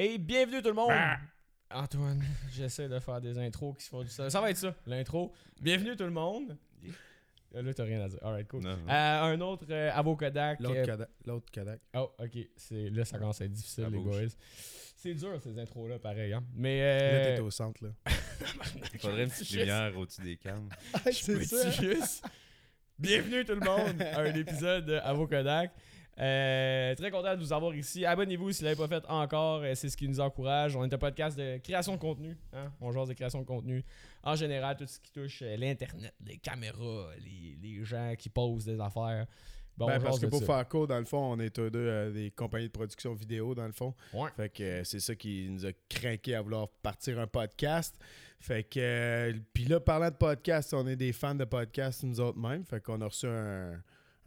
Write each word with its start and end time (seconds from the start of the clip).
Et 0.00 0.16
bienvenue 0.18 0.62
tout 0.62 0.68
le 0.68 0.74
monde! 0.74 0.92
Antoine, 1.72 2.22
j'essaie 2.52 2.88
de 2.88 3.00
faire 3.00 3.20
des 3.20 3.36
intros 3.36 3.76
qui 3.76 3.82
se 3.84 3.88
font 3.90 4.02
du 4.04 4.08
sens. 4.08 4.30
Ça 4.30 4.40
va 4.40 4.50
être 4.50 4.56
ça, 4.56 4.72
l'intro. 4.86 5.32
Bienvenue 5.60 5.96
tout 5.96 6.04
le 6.04 6.10
monde! 6.10 6.56
Euh, 7.54 7.62
Là, 7.62 7.74
t'as 7.74 7.82
rien 7.84 8.00
à 8.02 8.08
dire. 8.08 8.18
Alright, 8.22 8.46
cool. 8.46 8.62
Non, 8.62 8.76
non. 8.76 8.88
Euh, 8.92 9.22
un 9.22 9.40
autre 9.40 9.64
euh, 9.70 9.90
Avocodac. 9.92 10.60
L'autre 10.60 10.76
euh, 10.76 10.84
Kodak. 10.86 11.08
L'autre 11.26 11.46
Kodak. 11.52 11.80
Oh, 11.96 12.12
ok. 12.18 12.38
C'est, 12.56 12.90
là, 12.90 13.04
ça 13.06 13.18
commence 13.18 13.40
à 13.40 13.46
être 13.46 13.52
difficile, 13.52 13.84
Ça 13.84 13.90
les 13.90 13.96
bouge. 13.98 14.16
boys. 14.20 14.28
C'est 14.96 15.14
dur, 15.14 15.40
ces 15.42 15.58
intros-là, 15.58 15.98
pareil. 15.98 16.32
Hein? 16.34 16.44
Mais. 16.54 16.78
Là, 16.78 16.84
Euh, 17.04 17.36
t'es 17.36 17.40
au 17.42 17.50
centre, 17.50 17.82
là. 17.84 17.90
Il 18.92 19.00
faudrait 19.00 19.24
une 19.24 19.30
petite 19.30 19.50
lumière 19.50 19.96
au-dessus 19.96 20.20
des 20.22 20.36
cannes. 20.36 20.68
c'est 21.10 21.34
Peux-tu 21.38 21.90
juste- 21.94 22.22
Bienvenue 22.98 23.44
tout 23.44 23.54
le 23.54 23.60
monde 23.60 24.02
à 24.02 24.20
un 24.20 24.34
épisode 24.34 24.84
de 24.84 24.94
Avocodac. 24.96 25.72
Euh, 26.20 26.94
très 26.96 27.10
content 27.10 27.34
de 27.34 27.40
vous 27.40 27.52
avoir 27.52 27.74
ici. 27.74 28.04
Abonnez-vous 28.04 28.50
si 28.52 28.58
vous 28.60 28.64
ne 28.68 28.74
l'avez 28.74 28.88
pas 28.88 29.00
fait 29.00 29.08
encore. 29.08 29.60
euh, 29.62 29.74
C'est 29.74 29.88
ce 29.88 29.96
qui 29.96 30.08
nous 30.08 30.18
encourage. 30.20 30.74
On 30.74 30.84
est 30.84 30.92
un 30.92 30.98
podcast 30.98 31.38
de 31.38 31.58
création 31.58 31.92
de 31.94 31.98
contenu. 32.00 32.36
Hein? 32.52 32.72
On 32.80 32.90
jase 32.90 33.08
de 33.08 33.14
création 33.14 33.40
de 33.40 33.46
contenu. 33.46 33.84
En 34.24 34.34
général, 34.34 34.76
tout 34.76 34.86
ce 34.86 34.98
qui 34.98 35.12
touche 35.12 35.42
euh, 35.42 35.56
l'Internet, 35.56 36.12
les 36.26 36.38
caméras, 36.38 37.10
les, 37.24 37.56
les 37.62 37.84
gens 37.84 38.14
qui 38.18 38.28
posent 38.28 38.64
des 38.64 38.80
affaires. 38.80 39.26
Bon, 39.76 39.86
Ben, 39.86 40.00
parce 40.02 40.18
que 40.18 40.26
pour 40.26 40.40
ça. 40.40 40.46
faire 40.46 40.68
court, 40.68 40.88
dans 40.88 40.98
le 40.98 41.04
fond, 41.04 41.18
on 41.34 41.38
est 41.38 41.50
tous 41.54 41.70
deux 41.70 41.78
euh, 41.78 42.10
des 42.10 42.32
compagnies 42.32 42.66
de 42.66 42.72
production 42.72 43.14
vidéo, 43.14 43.54
dans 43.54 43.66
le 43.66 43.72
fond. 43.72 43.94
Ouais. 44.12 44.28
Fait 44.36 44.48
que 44.48 44.62
euh, 44.64 44.82
c'est 44.84 44.98
ça 44.98 45.14
qui 45.14 45.46
nous 45.48 45.64
a 45.66 45.70
craqué 45.88 46.34
à 46.34 46.42
vouloir 46.42 46.66
partir 46.82 47.20
un 47.20 47.28
podcast. 47.28 47.94
Fait 48.40 48.64
que, 48.64 49.32
puis 49.54 49.66
là, 49.66 49.78
parlant 49.78 50.10
de 50.10 50.16
podcast, 50.16 50.74
on 50.74 50.84
est 50.88 50.96
des 50.96 51.12
fans 51.12 51.36
de 51.36 51.44
podcast 51.44 52.02
nous 52.02 52.18
autres 52.18 52.38
mêmes. 52.40 52.64
Fait 52.64 52.80
qu'on 52.82 53.00
a 53.02 53.06
reçu 53.06 53.26
un, 53.28 53.80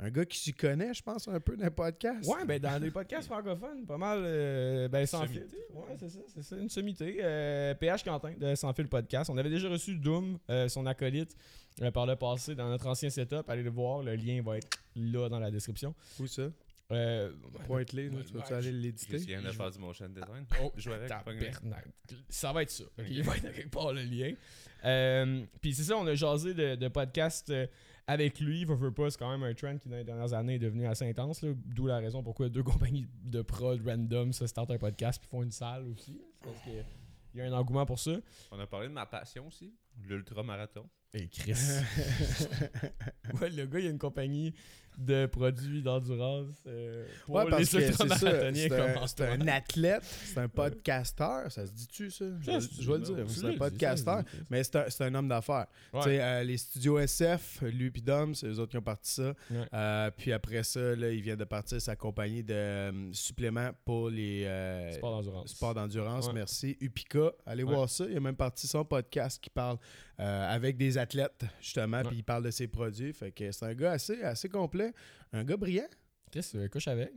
un 0.03 0.09
gars 0.09 0.25
qui 0.25 0.37
s'y 0.39 0.51
connaît, 0.53 0.93
je 0.93 1.01
pense, 1.03 1.27
un 1.27 1.39
peu 1.39 1.55
dans 1.55 1.63
les 1.63 1.69
podcasts. 1.69 2.27
Ouais, 2.27 2.43
ben 2.45 2.59
dans 2.59 2.79
des 2.79 2.89
podcasts 2.91 3.27
francophones, 3.27 3.85
pas 3.85 3.97
mal, 3.97 4.19
euh, 4.23 4.87
ben 4.87 5.05
sans 5.05 5.25
fil. 5.27 5.45
Ouais, 5.73 5.95
c'est 5.99 6.09
ça, 6.09 6.19
c'est 6.27 6.41
ça, 6.43 6.57
une 6.57 6.69
sommité. 6.69 7.17
Euh, 7.21 7.73
PH 7.75 8.03
Quentin 8.03 8.33
de 8.37 8.55
Sans 8.55 8.73
fil 8.73 8.87
podcast. 8.87 9.29
On 9.29 9.37
avait 9.37 9.49
déjà 9.51 9.69
reçu 9.69 9.95
Doom, 9.95 10.39
euh, 10.49 10.67
son 10.67 10.85
acolyte, 10.87 11.35
euh, 11.81 11.91
par 11.91 12.05
le 12.07 12.15
passé 12.15 12.55
dans 12.55 12.67
notre 12.67 12.87
ancien 12.87 13.09
setup. 13.09 13.47
Allez 13.47 13.63
le 13.63 13.69
voir, 13.69 14.01
le 14.01 14.15
lien 14.15 14.41
va 14.41 14.57
être 14.57 14.69
là 14.95 15.29
dans 15.29 15.39
la 15.39 15.51
description. 15.51 15.93
Où 16.19 16.25
ça? 16.27 16.49
Euh, 16.91 17.31
Ouais, 17.69 17.85
tu 17.85 17.95
vas-tu 18.09 18.31
ouais, 18.51 18.53
aller 18.53 18.63
je- 18.63 18.75
l'éditer? 18.75 19.13
Juste 19.13 19.25
vient 19.25 19.41
de 19.41 19.47
Je- 19.47 19.51
faire 19.51 19.71
du 19.71 19.79
motion 19.79 20.09
design. 20.09 20.45
Oh, 20.61 20.73
Je 20.75 20.81
jouais 20.81 20.95
avec. 20.95 21.09
Ça 22.29 22.51
va 22.51 22.63
être 22.63 22.69
ça. 22.71 22.83
Il 23.07 23.23
va 23.23 23.37
être 23.37 23.43
quelque 23.53 23.69
part 23.69 23.93
le 23.93 24.01
lien. 24.01 24.33
Euh, 24.83 25.45
Puis 25.61 25.73
c'est 25.75 25.83
ça, 25.83 25.95
on 25.97 26.05
a 26.07 26.15
jasé 26.15 26.53
de, 26.53 26.75
de 26.75 26.87
podcast 26.89 27.49
euh, 27.49 27.65
avec 28.11 28.39
lui. 28.39 28.65
Veut, 28.65 28.75
veut 28.75 28.91
pas, 28.91 29.09
c'est 29.09 29.17
quand 29.17 29.31
même 29.31 29.43
un 29.43 29.53
trend 29.53 29.77
qui 29.77 29.89
dans 29.89 29.95
les 29.95 30.03
dernières 30.03 30.33
années 30.33 30.55
est 30.55 30.59
devenu 30.59 30.85
assez 30.85 31.09
intense. 31.09 31.43
D'où 31.65 31.87
la 31.87 31.97
raison 31.97 32.21
pourquoi 32.21 32.49
deux 32.49 32.63
compagnies 32.71 33.07
de 33.23 33.41
prod 33.41 33.81
random 33.85 34.33
se 34.33 34.45
startent 34.47 34.71
un 34.71 34.77
podcast 34.77 35.19
puis 35.21 35.29
font 35.29 35.43
une 35.43 35.51
salle 35.51 35.85
aussi. 35.87 36.21
parce 36.43 36.59
que 36.59 36.69
il 37.33 37.37
y 37.37 37.41
a 37.41 37.45
un 37.45 37.53
engouement 37.53 37.85
pour 37.85 37.97
ça. 37.97 38.11
On 38.51 38.59
a 38.59 38.67
parlé 38.67 38.89
de 38.89 38.93
ma 38.93 39.05
passion 39.05 39.47
aussi, 39.47 39.73
l'ultramarathon. 40.07 40.87
Et 41.13 41.27
Chris. 41.27 41.53
ouais, 43.41 43.49
le 43.49 43.65
gars, 43.65 43.79
il 43.79 43.85
y 43.85 43.87
a 43.87 43.91
une 43.91 43.97
compagnie 43.99 44.53
de 44.97 45.25
produits 45.25 45.81
d'endurance 45.81 46.49
euh, 46.67 47.05
pour 47.25 47.35
Ouais, 47.35 47.45
les 47.45 47.49
parce 47.51 47.61
que 47.63 47.67
c'est 47.69 47.91
ça. 47.93 48.03
ultramarathoniens 48.03 48.53
C'est 48.63 48.69
comme 48.69 48.79
un, 48.81 49.07
c'est 49.07 49.21
un 49.21 49.33
Antoine. 49.35 49.49
athlète, 49.49 50.03
c'est 50.03 50.37
un 50.37 50.49
podcasteur. 50.49 51.51
Ça 51.51 51.65
se 51.65 51.71
dit-tu, 51.71 52.11
ça? 52.11 52.25
Je, 52.39 52.45
Ça, 52.45 52.51
vais- 52.51 52.61
c'est- 52.61 52.81
je 52.81 52.91
vais 52.91 52.97
le 52.97 53.03
dire. 53.05 53.15
C'est 53.27 53.45
un 53.45 53.51
dit, 53.51 53.57
podcasteur. 53.57 54.23
Mais 54.49 54.63
c'est 54.63 54.75
un, 54.75 54.89
c'est 54.89 55.03
un 55.05 55.15
homme 55.15 55.29
d'affaires. 55.29 55.67
Ouais. 55.93 55.99
Tu 56.01 56.09
sais, 56.09 56.21
euh, 56.21 56.43
les 56.43 56.57
studios 56.57 56.99
SF, 56.99 57.61
lui 57.61 57.89
Dom, 58.01 58.35
c'est 58.35 58.47
eux 58.47 58.59
autres 58.59 58.71
qui 58.71 58.77
ont 58.77 58.81
parti 58.81 59.11
ça. 59.11 59.33
Ouais. 59.49 59.65
Euh, 59.73 60.11
puis 60.15 60.33
après 60.33 60.63
ça, 60.63 60.95
là, 60.95 61.09
il 61.09 61.21
vient 61.21 61.37
de 61.37 61.45
partir 61.45 61.81
sa 61.81 61.95
compagnie 61.95 62.43
de 62.43 62.53
euh, 62.53 63.13
suppléments 63.13 63.71
pour 63.85 64.09
les 64.09 64.43
euh, 64.45 64.91
Sport 64.91 65.11
d'endurance. 65.11 65.49
sports 65.51 65.73
d'endurance. 65.73 66.27
Ouais. 66.27 66.33
Merci. 66.33 66.77
Upica, 66.81 67.31
allez 67.45 67.63
Ouais. 67.63 67.73
voir 67.73 67.89
ça. 67.89 68.05
Il 68.09 68.15
a 68.17 68.19
même 68.19 68.35
parti 68.35 68.67
son 68.67 68.83
podcast 68.83 69.41
qui 69.41 69.49
parle 69.49 69.77
euh, 70.19 70.53
avec 70.53 70.77
des 70.77 70.97
athlètes, 70.97 71.45
justement, 71.61 72.03
puis 72.03 72.17
il 72.17 72.23
parle 72.23 72.43
de 72.43 72.51
ses 72.51 72.67
produits. 72.67 73.13
Fait 73.13 73.31
que 73.31 73.51
c'est 73.51 73.65
un 73.65 73.73
gars 73.73 73.91
assez, 73.91 74.21
assez 74.23 74.49
complet. 74.49 74.93
Un 75.33 75.43
gars 75.43 75.57
brillant. 75.57 75.87
Chris, 76.31 76.49
euh, 76.55 76.67
couche 76.67 76.87
avec. 76.87 77.11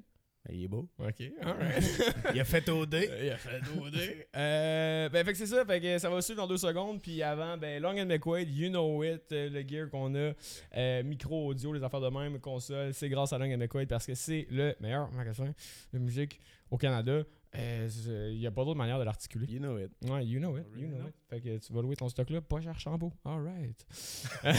Ben, 0.47 0.55
il 0.55 0.65
est 0.65 0.69
beau. 0.69 0.89
Ok, 0.99 1.23
alright. 1.41 2.15
il 2.35 2.41
a 2.41 2.45
fait 2.45 2.69
OD. 2.69 2.95
Il 3.23 3.31
a 3.31 3.37
fait 3.39 3.61
OD. 3.79 3.95
euh, 4.37 5.09
ben, 5.09 5.25
fait 5.25 5.33
que 5.33 5.39
c'est 5.39 5.47
ça. 5.47 5.65
Fait 5.65 5.81
que 5.81 5.99
ça 5.99 6.11
va 6.11 6.21
suivre 6.21 6.43
dans 6.43 6.47
deux 6.47 6.59
secondes. 6.59 7.01
Puis 7.01 7.23
avant, 7.23 7.57
ben, 7.57 7.81
Long 7.83 7.99
and 7.99 8.07
McQuaid, 8.07 8.51
you 8.51 8.69
know 8.69 9.03
it, 9.03 9.23
le 9.31 9.67
gear 9.67 9.89
qu'on 9.89 10.15
a, 10.15 10.33
euh, 10.77 11.03
micro, 11.03 11.47
audio, 11.47 11.73
les 11.73 11.83
affaires 11.83 12.01
de 12.01 12.11
même, 12.11 12.39
console, 12.41 12.93
c'est 12.93 13.09
grâce 13.09 13.33
à 13.33 13.39
Long 13.39 13.51
and 13.55 13.59
McQuaid 13.59 13.89
parce 13.89 14.05
que 14.05 14.15
c'est 14.15 14.47
le 14.51 14.75
meilleur 14.81 15.11
magasin 15.13 15.55
de 15.95 15.99
musique 15.99 16.39
au 16.71 16.77
Canada. 16.77 17.23
Euh, 17.57 18.31
Il 18.33 18.39
n'y 18.39 18.47
a 18.47 18.51
pas 18.51 18.65
d'autre 18.65 18.77
manière 18.79 18.99
de 18.99 19.05
l'articuler. 19.05 19.47
You 19.47 19.59
know 19.61 19.79
it. 19.79 19.91
Ouais, 20.09 20.25
you 20.25 20.39
know 20.39 20.57
it, 20.57 20.65
Really 20.73 20.83
you 20.83 20.89
know 20.89 20.99
know? 20.99 21.09
it. 21.09 21.15
Fait 21.31 21.41
que 21.41 21.59
tu 21.59 21.73
vas 21.73 21.83
louer 21.83 21.97
ton 21.97 22.09
stock 22.09 22.29
là, 22.31 22.41
pas 22.41 22.61
cher 22.61 22.79
Chambaud. 22.79 23.13
Alright. 23.25 23.87
là, 24.45 24.53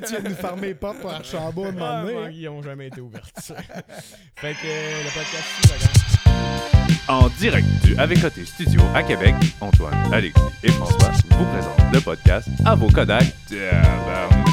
tu 0.00 0.10
viens 0.10 0.20
de 0.22 0.28
nous 0.28 0.34
farmer 0.34 0.68
les 0.68 0.74
portes 0.74 1.00
pour 1.00 1.10
Archambault 1.10 1.66
un 1.66 1.72
moment 1.72 2.02
donné, 2.02 2.14
man, 2.14 2.24
hein? 2.24 2.30
ils 2.32 2.48
ont 2.48 2.62
jamais 2.62 2.86
été 2.88 3.00
ouvertes. 3.00 3.38
fait 4.36 4.52
que 4.54 4.66
euh, 4.66 5.02
le 5.02 5.14
podcast 5.14 5.44
ici, 5.62 5.72
la 5.72 5.78
gang. 5.78 5.94
En 7.06 7.28
direct 7.38 7.66
du 7.84 7.96
Avec 7.98 8.20
Côté 8.22 8.44
Studio 8.46 8.80
à 8.94 9.02
Québec, 9.02 9.34
Antoine, 9.60 9.94
Alexis 10.12 10.40
et 10.62 10.70
François 10.70 11.10
vous 11.30 11.44
présentent 11.44 11.92
le 11.92 12.00
podcast 12.00 12.48
à 12.64 12.74
vos 12.74 12.88
Kodak. 12.88 13.24
Tabarnak. 13.48 14.46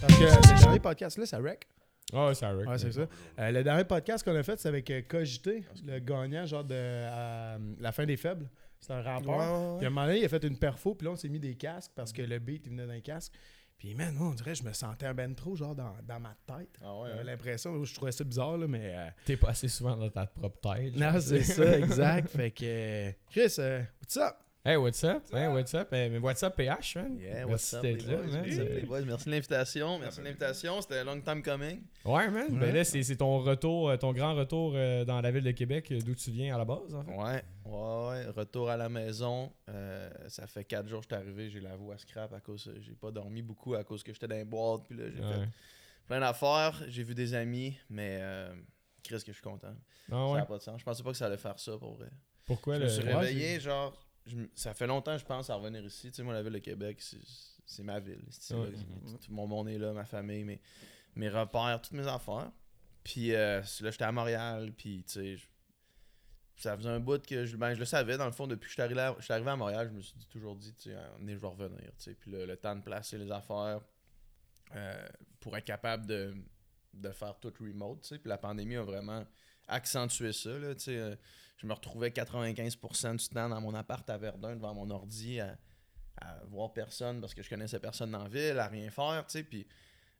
Parce 0.00 0.14
que 0.18 0.24
le 0.24 0.58
dernier 0.60 0.78
podcast, 0.80 1.18
là, 1.18 1.26
ça 1.26 1.40
wreck. 1.40 1.66
Ah, 2.12 2.26
ouais, 2.28 2.34
c'est 2.34 2.44
Eric. 2.46 2.68
Ouais, 2.68 2.78
c'est 2.78 2.92
ça. 2.92 3.06
Euh, 3.38 3.50
le 3.50 3.64
dernier 3.64 3.84
podcast 3.84 4.24
qu'on 4.24 4.36
a 4.36 4.42
fait, 4.42 4.58
c'est 4.60 4.68
avec 4.68 4.90
euh, 4.90 5.02
Cogité, 5.08 5.64
le 5.86 5.98
gagnant, 5.98 6.44
genre 6.46 6.64
de 6.64 6.74
euh, 6.76 7.58
La 7.80 7.92
fin 7.92 8.04
des 8.04 8.16
faibles. 8.16 8.48
C'est 8.80 8.92
un 8.92 9.00
rappeur. 9.02 9.76
Puis 9.78 9.86
à 9.86 9.88
un 9.88 9.90
moment 9.90 10.06
donné, 10.06 10.18
il 10.20 10.24
a 10.24 10.28
fait 10.28 10.42
une 10.44 10.58
perfo, 10.58 10.94
puis 10.94 11.06
là, 11.06 11.12
on 11.12 11.16
s'est 11.16 11.28
mis 11.28 11.38
des 11.40 11.54
casques 11.54 11.92
parce 11.94 12.12
que 12.12 12.20
le 12.22 12.38
beat, 12.38 12.66
il 12.66 12.70
venait 12.70 12.86
d'un 12.86 13.00
casque. 13.00 13.32
Puis, 13.78 13.94
man, 13.96 14.14
moi, 14.14 14.28
on 14.28 14.34
dirait 14.34 14.52
que 14.52 14.58
je 14.58 14.62
me 14.62 14.72
sentais 14.72 15.06
un 15.06 15.14
ben 15.14 15.34
trop, 15.34 15.56
genre, 15.56 15.74
dans, 15.74 15.94
dans 16.06 16.20
ma 16.20 16.36
tête. 16.46 16.78
Ah 16.84 16.96
ouais, 17.00 17.08
J'avais 17.10 17.24
l'impression, 17.24 17.82
je 17.84 17.92
trouvais 17.94 18.12
ça 18.12 18.22
bizarre, 18.22 18.56
là, 18.56 18.66
mais. 18.68 18.92
euh, 18.96 19.08
T'es 19.24 19.36
pas 19.36 19.48
assez 19.50 19.66
souvent 19.66 19.96
dans 19.96 20.08
ta 20.08 20.26
propre 20.26 20.60
tête. 20.74 20.94
Non, 20.96 21.18
c'est 21.20 21.42
ça, 21.42 21.78
exact. 21.78 22.28
fait 22.28 22.50
que. 22.52 23.10
Chris, 23.30 23.54
euh, 23.58 23.82
what's 24.00 24.16
up? 24.18 24.34
Hey, 24.64 24.76
what's 24.76 25.02
up? 25.02 25.24
Hey, 25.32 25.48
what's 25.48 25.74
up? 25.74 25.90
Mais 25.90 26.08
what's 26.20 26.40
up, 26.44 26.56
PH, 26.56 26.94
man? 26.94 27.18
Yeah, 27.18 27.44
Merci 27.46 27.50
what's 27.50 27.74
up, 27.74 27.82
les 27.82 27.96
là, 27.96 28.16
boys? 28.16 28.30
man. 28.32 28.42
What's 28.44 28.58
up, 28.60 28.68
les 28.68 28.82
boys? 28.86 29.04
Merci 29.04 29.24
de 29.26 29.30
l'invitation. 29.32 29.98
Merci 29.98 30.18
de 30.20 30.24
l'invitation. 30.24 30.80
C'était 30.80 31.02
long 31.02 31.20
time 31.20 31.42
coming. 31.42 31.82
Ouais, 32.04 32.30
man. 32.30 32.56
Ben 32.60 32.72
là, 32.72 32.84
c'est 32.84 33.16
ton 33.16 33.40
retour, 33.40 33.88
euh, 33.90 33.96
ton 33.96 34.12
grand 34.12 34.36
retour 34.36 34.74
euh, 34.76 35.04
dans 35.04 35.20
la 35.20 35.32
ville 35.32 35.42
de 35.42 35.50
Québec, 35.50 35.90
euh, 35.90 35.98
d'où 36.00 36.14
tu 36.14 36.30
viens 36.30 36.54
à 36.54 36.58
la 36.58 36.64
base, 36.64 36.94
en 36.94 37.02
fait. 37.02 37.10
Ouais, 37.10 37.42
ouais, 37.64 38.08
ouais. 38.08 38.26
Retour 38.36 38.70
à 38.70 38.76
la 38.76 38.88
maison. 38.88 39.52
Euh, 39.68 40.08
ça 40.28 40.46
fait 40.46 40.62
quatre 40.62 40.86
jours 40.88 41.00
que 41.00 41.06
je 41.10 41.16
suis 41.16 41.24
arrivé. 41.24 41.50
J'ai 41.50 41.60
la 41.60 41.74
voix 41.74 41.98
scrap 41.98 42.32
à 42.32 42.38
cause. 42.38 42.72
J'ai 42.82 42.94
pas 42.94 43.10
dormi 43.10 43.42
beaucoup 43.42 43.74
à 43.74 43.82
cause 43.82 44.04
que 44.04 44.12
j'étais 44.12 44.28
dans 44.28 44.36
les 44.36 44.44
boîtes. 44.44 44.82
Puis 44.88 44.96
là, 44.96 45.06
j'ai 45.12 45.24
Ouais. 45.24 45.32
fait 45.44 45.48
plein 46.06 46.20
d'affaires. 46.20 46.80
J'ai 46.86 47.02
vu 47.02 47.16
des 47.16 47.34
amis, 47.34 47.76
mais 47.90 48.18
euh, 48.20 48.54
Chris, 49.02 49.16
que 49.26 49.32
je 49.32 49.32
suis 49.32 49.42
content. 49.42 49.74
Ah 50.08 50.12
Ça 50.12 50.26
ouais? 50.28 50.38
n'a 50.38 50.46
pas 50.46 50.58
de 50.58 50.62
sens. 50.62 50.78
Je 50.78 50.84
pensais 50.84 51.02
pas 51.02 51.10
que 51.10 51.16
ça 51.16 51.26
allait 51.26 51.36
faire 51.36 51.58
ça 51.58 51.76
pour 51.78 51.94
vrai. 51.94 52.10
Pourquoi 52.46 52.74
Je 52.76 52.78
le. 52.78 52.84
me 52.84 52.90
suis 52.90 53.02
réveillé, 53.02 53.58
genre. 53.58 53.98
Je 54.26 54.36
ça 54.54 54.74
fait 54.74 54.86
longtemps, 54.86 55.16
je 55.18 55.24
pense, 55.24 55.50
à 55.50 55.54
revenir 55.56 55.84
ici. 55.84 56.08
Tu 56.10 56.16
sais, 56.16 56.22
moi, 56.22 56.34
la 56.34 56.42
ville 56.42 56.52
de 56.52 56.58
Québec, 56.58 57.02
c'est 57.66 57.82
ma 57.82 57.98
ville. 58.00 58.22
Ouais. 58.54 58.70
là, 58.70 59.18
tout- 59.24 59.32
mon 59.32 59.46
monde 59.46 59.68
est 59.68 59.78
là, 59.78 59.92
ma 59.92 60.04
famille, 60.04 60.44
mes, 60.44 60.60
mes 61.16 61.28
repères, 61.28 61.80
toutes 61.82 61.92
mes 61.92 62.06
affaires. 62.06 62.50
Puis 63.04 63.34
euh, 63.34 63.60
là, 63.80 63.90
j'étais 63.90 64.04
à 64.04 64.12
Montréal, 64.12 64.72
puis 64.76 65.02
tu 65.04 65.12
sais, 65.12 65.36
je- 65.36 65.46
ça 66.56 66.76
faisait 66.76 66.88
un 66.90 67.00
bout 67.00 67.24
que 67.26 67.44
je, 67.44 67.56
ben, 67.56 67.74
je 67.74 67.80
le 67.80 67.84
savais, 67.84 68.16
dans 68.16 68.26
le 68.26 68.30
fond, 68.32 68.46
depuis 68.46 68.66
que 68.66 68.68
je 68.68 68.72
suis 68.74 68.82
arrivé 68.82 69.00
arrivé 69.00 69.50
à 69.50 69.56
Montréal, 69.56 69.88
je 69.90 69.96
me 69.96 70.00
suis 70.00 70.14
dit- 70.16 70.26
toujours 70.28 70.54
dit, 70.54 70.72
tu 70.74 70.90
sais, 70.90 70.94
moment 70.94 71.18
donné, 71.18 71.32
je 71.34 71.38
vais 71.40 71.46
revenir. 71.48 71.80
tu 71.80 72.04
sais. 72.04 72.14
Puis 72.14 72.30
le, 72.30 72.46
le 72.46 72.56
temps 72.56 72.76
de 72.76 72.82
placer 72.82 73.18
les 73.18 73.30
affaires 73.32 73.80
euh, 74.76 75.08
pour 75.40 75.56
être 75.56 75.64
capable 75.64 76.06
de, 76.06 76.34
de 76.94 77.10
faire 77.10 77.36
tout 77.40 77.52
remote. 77.60 78.02
tu 78.02 78.08
sais. 78.08 78.18
Puis 78.18 78.28
la 78.28 78.38
pandémie 78.38 78.76
a 78.76 78.82
vraiment 78.84 79.24
accentué 79.66 80.32
ça. 80.32 80.56
Là, 80.58 80.74
tu 80.74 80.82
sais, 80.82 80.96
euh, 80.98 81.16
je 81.56 81.66
me 81.66 81.72
retrouvais 81.72 82.10
95% 82.10 83.16
du 83.16 83.28
temps 83.28 83.48
dans 83.48 83.60
mon 83.60 83.74
appart 83.74 84.08
à 84.10 84.18
Verdun 84.18 84.56
devant 84.56 84.74
mon 84.74 84.90
ordi 84.90 85.40
à, 85.40 85.56
à 86.20 86.42
voir 86.46 86.72
personne 86.72 87.20
parce 87.20 87.34
que 87.34 87.42
je 87.42 87.48
connaissais 87.48 87.78
personne 87.80 88.10
dans 88.10 88.22
la 88.24 88.28
ville, 88.28 88.58
à 88.58 88.66
rien 88.68 88.90
faire. 88.90 89.24
tu 89.26 89.32
sais. 89.38 89.44
Puis, 89.44 89.66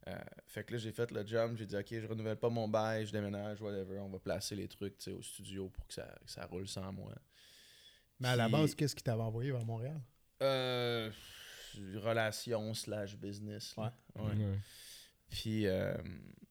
euh, 0.09 0.19
fait 0.47 0.65
que 0.65 0.73
là, 0.73 0.79
j'ai 0.79 0.93
fait 0.93 1.11
le 1.11 1.27
job. 1.27 1.55
J'ai 1.57 1.67
dit, 1.67 1.77
OK, 1.77 1.87
je 1.91 2.07
renouvelle 2.07 2.37
pas 2.37 2.49
mon 2.49 2.69
bail, 2.69 3.07
je 3.07 3.13
déménage, 3.13 3.61
whatever. 3.61 3.99
On 4.01 4.09
va 4.09 4.19
placer 4.19 4.55
les 4.57 4.69
trucs 4.69 4.99
tu 4.99 5.05
sais, 5.05 5.13
au 5.13 5.23
studio 5.23 5.69
pour 5.69 5.87
que 5.87 5.95
ça, 5.95 6.07
que 6.25 6.31
ça 6.31 6.47
roule 6.47 6.67
sans 6.69 6.93
moi. 6.93 7.13
Mais 8.21 8.29
à 8.29 8.37
la 8.37 8.49
base, 8.49 8.75
qu'est-ce 8.75 8.95
qui 8.95 9.03
t'avait 9.03 9.23
envoyé 9.23 9.51
vers 9.53 9.65
Montréal? 9.65 10.01
Euh, 10.43 11.11
relation 11.97 12.73
slash 12.75 13.17
business. 13.17 13.75
là. 13.77 13.93
Ouais. 14.17 14.23
Ouais. 14.23 14.59
Puis, 15.33 15.67
euh, 15.67 15.95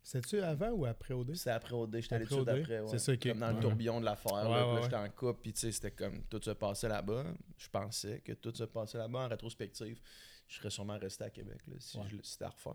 C'était-tu 0.04 0.42
avant 0.42 0.70
ou 0.72 0.86
après 0.86 1.14
OD? 1.14 1.36
c'est 1.36 1.52
après 1.52 1.74
OD, 1.74 2.02
j'étais 2.02 2.16
allé 2.16 2.26
tout 2.26 2.36
de 2.38 2.42
suite 2.42 2.50
OD? 2.50 2.60
après. 2.62 2.80
ouais. 2.82 2.88
C'est 2.90 3.00
ça 3.00 3.16
qui- 3.16 3.30
Comme 3.30 3.40
dans 3.40 3.48
ouais. 3.50 3.54
le 3.54 3.60
tourbillon 3.60 4.00
de 4.00 4.06
l'affaire. 4.06 4.34
Ouais, 4.34 4.50
là, 4.50 4.80
j'étais 4.82 4.96
en 4.96 5.10
couple, 5.10 5.40
puis 5.42 5.54
tu 5.54 5.60
sais, 5.62 5.72
c'était 5.72 5.92
comme 5.92 6.24
tout 6.26 6.42
se 6.42 6.52
passait 6.52 6.88
là-bas. 6.90 7.24
Je 7.58 7.70
pensais 7.70 8.20
que 8.22 8.34
tout 8.34 8.54
se 8.56 8.64
passait 8.64 8.98
là-bas 8.98 9.20
en 9.20 9.28
rétrospective. 9.30 10.00
Je 10.48 10.56
serais 10.58 10.70
sûrement 10.72 10.98
resté 10.98 11.24
à 11.24 11.30
Québec 11.30 11.60
là, 11.68 11.76
si 11.80 11.98
Ouais. 11.98 12.04
je 12.10 12.16
le 12.18 12.24
c'était 12.24 12.46
à 12.46 12.50
refaire. 12.50 12.74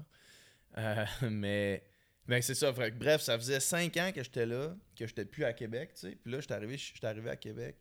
Euh, 0.78 1.04
mais 1.30 1.84
mais 2.28 2.40
c'est 2.42 2.54
ça. 2.54 2.72
Fait 2.72 2.90
bref, 2.92 3.20
ça 3.20 3.36
faisait 3.38 3.60
cinq 3.60 3.96
ans 3.98 4.10
que 4.14 4.22
j'étais 4.22 4.46
là, 4.46 4.74
que 4.96 5.06
j'étais 5.06 5.24
plus 5.26 5.44
à 5.44 5.52
Québec, 5.52 5.90
tu 5.94 6.00
sais. 6.08 6.16
Puis 6.16 6.32
là, 6.32 6.40
j'étais 6.40 6.54
arrivé, 6.54 6.76
j'étais 6.78 7.06
arrivé 7.06 7.28
à 7.30 7.36
Québec 7.36 7.76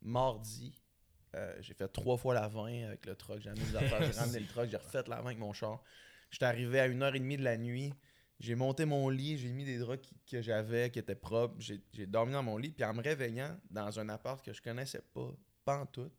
mardi. 0.00 0.72
Euh, 1.34 1.56
j'ai 1.60 1.74
fait 1.74 1.88
trois 1.88 2.16
fois 2.16 2.32
la 2.34 2.46
20 2.46 2.84
avec 2.86 3.06
le 3.06 3.16
truck. 3.16 3.40
J'ai 3.40 3.50
amené 3.50 3.64
affaires, 3.76 4.02
j'ai 4.04 4.12
ramené 4.18 4.38
le 4.40 4.46
truck, 4.46 4.68
j'ai 4.70 4.76
refait 4.76 5.02
la 5.08 5.16
20 5.16 5.26
avec 5.26 5.38
mon 5.38 5.52
char. 5.52 5.82
J'étais 6.34 6.46
arrivé 6.46 6.80
à 6.80 6.88
1h30 6.88 7.36
de 7.36 7.44
la 7.44 7.56
nuit. 7.56 7.94
J'ai 8.40 8.56
monté 8.56 8.84
mon 8.84 9.08
lit, 9.08 9.38
j'ai 9.38 9.52
mis 9.52 9.64
des 9.64 9.78
draps 9.78 10.02
qui- 10.04 10.16
que 10.28 10.42
j'avais, 10.42 10.90
qui 10.90 10.98
étaient 10.98 11.14
propres. 11.14 11.54
J'ai 11.60 12.06
dormi 12.08 12.32
dans 12.32 12.42
mon 12.42 12.56
lit. 12.58 12.70
Puis 12.72 12.84
en 12.84 12.92
me 12.92 13.00
réveillant 13.00 13.56
dans 13.70 14.00
un 14.00 14.08
appart 14.08 14.44
que 14.44 14.52
je 14.52 14.60
connaissais 14.60 15.00
pas, 15.14 15.30
pas 15.64 15.78
en 15.78 15.86
tout, 15.86 16.10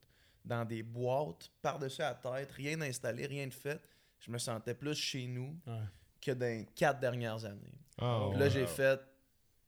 dans 0.45 0.63
des 0.63 0.83
boîtes, 0.83 1.51
par-dessus 1.62 2.00
la 2.00 2.13
tête, 2.15 2.50
rien 2.53 2.77
d'installé, 2.77 3.25
rien 3.25 3.45
de 3.47 3.53
fait, 3.53 3.81
je 4.21 4.31
me 4.31 4.38
sentais 4.38 4.73
plus 4.73 4.95
chez 4.95 5.27
nous 5.27 5.59
Ouais. 5.67 5.79
que 6.21 6.31
dans 6.31 6.45
les 6.45 6.65
quatre 6.73 7.01
dernières 7.01 7.44
années. 7.44 7.77
Ah, 7.97 8.29
là, 8.31 8.38
ouais. 8.45 8.50
j'ai 8.50 8.68
fait. 8.68 9.01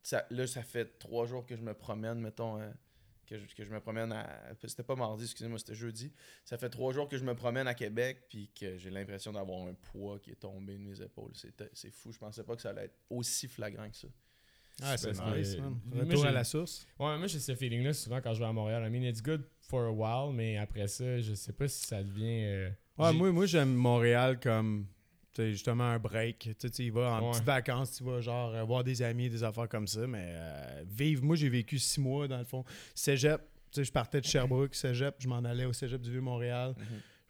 Ça, 0.01 0.25
là, 0.29 0.47
ça 0.47 0.63
fait 0.63 0.97
trois 0.97 1.25
jours 1.25 1.45
que 1.45 1.57
je 1.57 1.61
me 1.61 1.73
promène, 1.73 2.21
mettons. 2.21 2.57
euh, 2.61 2.71
que, 3.27 3.37
je, 3.37 3.53
que 3.55 3.63
je 3.63 3.69
me 3.71 3.79
promène 3.79 4.11
à. 4.11 4.27
C'était 4.65 4.83
pas 4.83 4.95
mardi, 4.95 5.23
excusez-moi, 5.25 5.59
c'était 5.59 5.75
jeudi. 5.75 6.11
Ça 6.45 6.57
fait 6.57 6.69
trois 6.69 6.93
jours 6.93 7.07
que 7.07 7.17
je 7.17 7.23
me 7.23 7.35
promène 7.35 7.67
à 7.67 7.73
Québec, 7.73 8.23
puis 8.29 8.49
que 8.59 8.77
j'ai 8.77 8.89
l'impression 8.89 9.31
d'avoir 9.33 9.67
un 9.67 9.73
poids 9.73 10.19
qui 10.19 10.31
est 10.31 10.35
tombé 10.39 10.73
de 10.77 10.83
mes 10.83 11.01
épaules. 11.01 11.31
C'est 11.35 11.53
c'est 11.73 11.91
fou, 11.91 12.11
je 12.11 12.17
pensais 12.17 12.43
pas 12.43 12.55
que 12.55 12.61
ça 12.61 12.69
allait 12.69 12.85
être 12.85 12.97
aussi 13.09 13.47
flagrant 13.47 13.89
que 13.89 13.95
ça. 13.97 14.07
Ah, 14.81 14.95
c'est 14.95 15.09
nice, 15.11 15.57
man. 15.57 15.79
moi, 15.85 16.03
Retour 16.03 16.21
j'ai- 16.21 16.27
à 16.27 16.31
la 16.31 16.43
source? 16.43 16.85
Ouais, 16.99 17.17
moi 17.17 17.25
j'ai 17.25 17.39
ce 17.39 17.55
feeling-là 17.55 17.93
souvent 17.93 18.21
quand 18.21 18.33
je 18.35 18.39
vais 18.39 18.45
à 18.45 18.53
Montréal. 18.53 18.83
I 18.85 18.91
mean, 18.91 19.03
it's 19.03 19.23
good 19.23 19.43
for 19.61 19.85
a 19.85 19.91
while, 19.91 20.33
mais 20.35 20.57
après 20.57 20.87
ça, 20.87 21.19
je 21.19 21.33
sais 21.33 21.51
pas 21.53 21.67
si 21.67 21.85
ça 21.87 22.03
devient. 22.03 22.43
euh, 22.45 22.69
Ouais, 22.99 23.11
moi, 23.13 23.31
moi 23.31 23.45
j'aime 23.47 23.73
Montréal 23.73 24.39
comme 24.39 24.85
justement 25.51 25.83
un 25.85 25.99
break. 25.99 26.39
Tu 26.39 26.55
sais, 26.57 26.69
tu 26.69 26.83
y 26.83 26.89
vas 26.89 27.11
en 27.19 27.25
Ouais. 27.25 27.31
petites 27.31 27.43
vacances, 27.45 27.95
tu 27.97 28.03
vas 28.03 28.21
genre 28.21 28.53
euh, 28.53 28.63
voir 28.63 28.83
des 28.83 29.01
amis, 29.01 29.29
des 29.29 29.43
affaires 29.43 29.69
comme 29.69 29.87
ça. 29.87 30.05
Mais 30.07 30.25
euh, 30.29 30.83
vivre, 30.87 31.23
moi 31.23 31.35
j'ai 31.35 31.49
vécu 31.49 31.79
six 31.79 31.99
mois 31.99 32.27
dans 32.27 32.39
le 32.39 32.45
fond. 32.45 32.63
Cégep, 32.95 33.41
tu 33.71 33.79
sais, 33.79 33.83
je 33.83 33.91
partais 33.91 34.21
de 34.21 34.25
Sherbrooke, 34.25 34.75
Cégep, 34.75 35.15
je 35.19 35.27
m'en 35.27 35.37
allais 35.43 35.65
au 35.65 35.73
Cégep 35.73 36.01
du 36.01 36.11
Vieux-Montréal. 36.11 36.75
J'ai 36.79 36.85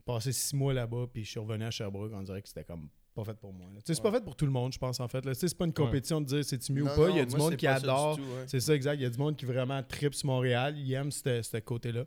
passé 0.05 0.31
six 0.31 0.55
mois 0.55 0.73
là-bas, 0.73 1.05
puis 1.13 1.23
je 1.25 1.31
suis 1.31 1.39
revenu 1.39 1.63
à 1.65 1.71
Sherbrooke. 1.71 2.11
On 2.13 2.21
dirait 2.23 2.41
que 2.41 2.47
c'était 2.47 2.63
comme 2.63 2.87
pas 3.13 3.23
fait 3.25 3.33
pour 3.33 3.51
moi. 3.51 3.67
là. 3.73 3.81
Tu 3.81 3.87
sais, 3.87 3.95
C'est 3.95 4.01
pas 4.03 4.11
fait 4.11 4.23
pour 4.23 4.35
tout 4.35 4.45
le 4.45 4.51
monde, 4.51 4.71
je 4.71 4.77
pense, 4.77 4.99
en 4.99 5.07
fait. 5.07 5.25
là. 5.25 5.33
Tu 5.33 5.39
sais, 5.39 5.47
C'est 5.47 5.57
pas 5.57 5.65
une 5.65 5.73
compétition 5.73 6.21
de 6.21 6.27
dire 6.27 6.45
c'est-tu 6.45 6.71
mieux 6.71 6.83
Non, 6.83 6.91
ou 6.93 6.95
pas. 6.95 7.09
Il 7.09 7.15
y 7.15 7.19
a 7.19 7.23
non, 7.23 7.29
du 7.31 7.35
moi, 7.35 7.45
monde 7.49 7.55
qui 7.57 7.65
adore. 7.65 8.15
tout, 8.15 8.21
ouais. 8.21 8.43
C'est 8.45 8.59
ça, 8.59 8.75
exact. 8.75 8.93
Il 8.93 9.01
y 9.01 9.05
a 9.05 9.09
du 9.09 9.17
monde 9.17 9.35
qui 9.35 9.45
vraiment 9.45 9.81
tripe 9.81 10.13
sur 10.13 10.27
Montréal. 10.27 10.75
Ils 10.77 10.93
aiment 10.93 11.11
ce 11.11 11.41
ce 11.41 11.57
côté-là. 11.57 12.05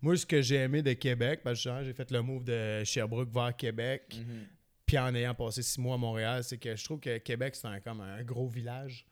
Moi, 0.00 0.16
ce 0.16 0.24
que 0.24 0.40
j'ai 0.40 0.54
aimé 0.56 0.80
de 0.80 0.92
Québec, 0.92 1.40
parce 1.42 1.58
que 1.58 1.64
genre, 1.64 1.82
j'ai 1.82 1.92
fait 1.92 2.08
le 2.12 2.22
move 2.22 2.44
de 2.44 2.84
Sherbrooke 2.84 3.30
vers 3.34 3.56
Québec, 3.56 4.16
Mhm. 4.16 4.46
Puis 4.92 4.98
en 4.98 5.14
ayant 5.14 5.32
passé 5.34 5.62
six 5.62 5.80
mois 5.80 5.94
à 5.94 5.98
Montréal, 5.98 6.44
c'est 6.44 6.58
que 6.58 6.76
je 6.76 6.84
trouve 6.84 7.00
que 7.00 7.16
Québec, 7.16 7.54
c'est 7.56 7.66
un- 7.66 7.80
comme 7.80 8.02
un 8.02 8.22
gros 8.22 8.46
village. 8.46 9.06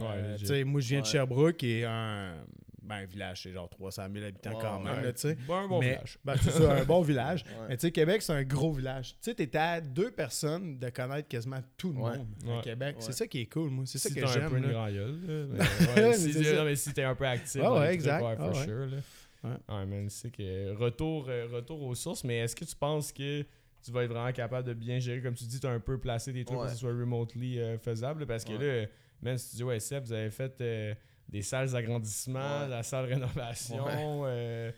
Ouais, 0.00 0.06
Euh, 0.50 0.64
moi, 0.64 0.80
je 0.80 0.88
viens 0.88 1.00
de. 1.02 1.06
Sherbrooke 1.06 1.62
et 1.64 1.84
un, 1.84 2.36
ben, 2.82 2.94
un 2.96 3.04
village, 3.04 3.42
c'est 3.42 3.52
genre 3.52 3.68
300 3.68 4.04
000 4.10 4.24
habitants 4.24 4.52
Ouais, 4.54 4.58
quand 4.62 4.80
même. 4.80 4.94
ouais. 5.04 5.12
là. 5.12 5.34
Bon, 5.46 5.54
un 5.54 5.68
bon 5.68 5.80
Mais- 5.80 5.90
village. 5.90 6.18
Ben, 6.24 6.34
c'est 6.40 6.50
ça, 6.52 6.72
un 6.72 6.84
bon 6.84 7.02
village. 7.10 7.44
Ouais. 7.44 7.66
Mais 7.68 7.76
tu 7.76 7.82
sais, 7.88 7.90
Québec, 7.92 8.22
c'est 8.22 8.32
un 8.32 8.42
gros 8.44 8.72
village. 8.72 9.10
Tu 9.10 9.16
sais, 9.20 9.34
t'étais 9.34 9.58
à 9.58 9.80
deux 9.82 10.10
personnes 10.12 10.78
de 10.78 10.88
connaître 10.88 11.28
quasiment 11.28 11.60
tout 11.76 11.92
le 11.92 11.98
Ouais. 11.98 12.16
monde 12.16 12.28
Ouais. 12.46 12.58
à 12.58 12.62
Québec. 12.62 12.96
Ouais. 12.96 13.02
C'est 13.02 13.12
ça 13.12 13.26
qui 13.26 13.40
est 13.42 13.46
cool, 13.52 13.68
moi. 13.70 13.84
C'est 13.86 13.98
ça 13.98 14.08
si 14.08 14.14
que 14.14 14.20
t'es 14.20 14.26
un 14.26 14.32
peu 14.32 14.40
j'aime. 14.40 14.56
une 14.56 14.62
là. 14.66 14.72
grand 14.72 14.86
gueule, 14.90 15.20
là, 15.26 15.46
mais 15.50 15.58
Ouais, 15.58 15.94
ouais, 16.04 16.08
mais 16.10 16.16
si, 16.16 16.44
ça. 16.44 16.52
non, 16.54 16.64
mais 16.64 16.76
si 16.76 16.92
t'es 16.94 17.02
un 17.02 17.14
peu 17.14 17.26
actif, 17.26 17.54
Ouais, 17.56 17.62
dans 17.66 17.74
ouais, 17.74 17.86
trucs, 17.88 17.94
exact. 17.94 18.22
ouais, 18.24 18.36
for 18.36 18.48
Ouais, 18.52 18.56
ouais. 18.58 18.64
sure, 18.64 18.86
là. 18.86 18.96
Ouais. 19.44 19.50
Ouais, 19.76 19.86
man, 19.86 20.08
c'est 20.08 20.30
que 20.30 20.74
retour, 20.76 21.26
euh, 21.28 21.46
retour 21.52 21.82
aux 21.82 21.94
sources, 21.94 22.24
mais 22.24 22.38
est-ce 22.38 22.56
que 22.56 22.64
tu 22.64 22.74
penses 22.74 23.12
que 23.12 23.44
tu 23.82 23.92
vas 23.92 24.04
être 24.04 24.10
vraiment 24.10 24.32
capable 24.32 24.66
de 24.66 24.74
bien 24.74 24.98
gérer, 24.98 25.22
comme 25.22 25.34
tu 25.34 25.44
dis, 25.44 25.60
tu 25.60 25.66
as 25.66 25.70
un 25.70 25.80
peu 25.80 25.98
placé 25.98 26.32
des 26.32 26.44
trucs 26.44 26.56
pour 26.58 26.66
que 26.66 26.72
ce 26.72 26.76
soit 26.78 26.90
remotely 26.90 27.58
euh, 27.60 27.78
faisable, 27.78 28.26
parce 28.26 28.44
que 28.44 28.52
Ouais. 28.52 28.82
là, 28.82 28.88
même 29.22 29.38
Studio 29.38 29.70
SF, 29.70 30.04
vous 30.04 30.12
avez 30.12 30.30
fait 30.30 30.60
euh, 30.60 30.94
des 31.28 31.42
salles 31.42 31.70
d'agrandissement, 31.70 32.62
Ouais. 32.62 32.68
la 32.68 32.82
salle 32.82 33.06
de 33.08 33.14
rénovation, 33.14 33.84
euh, 34.26 34.70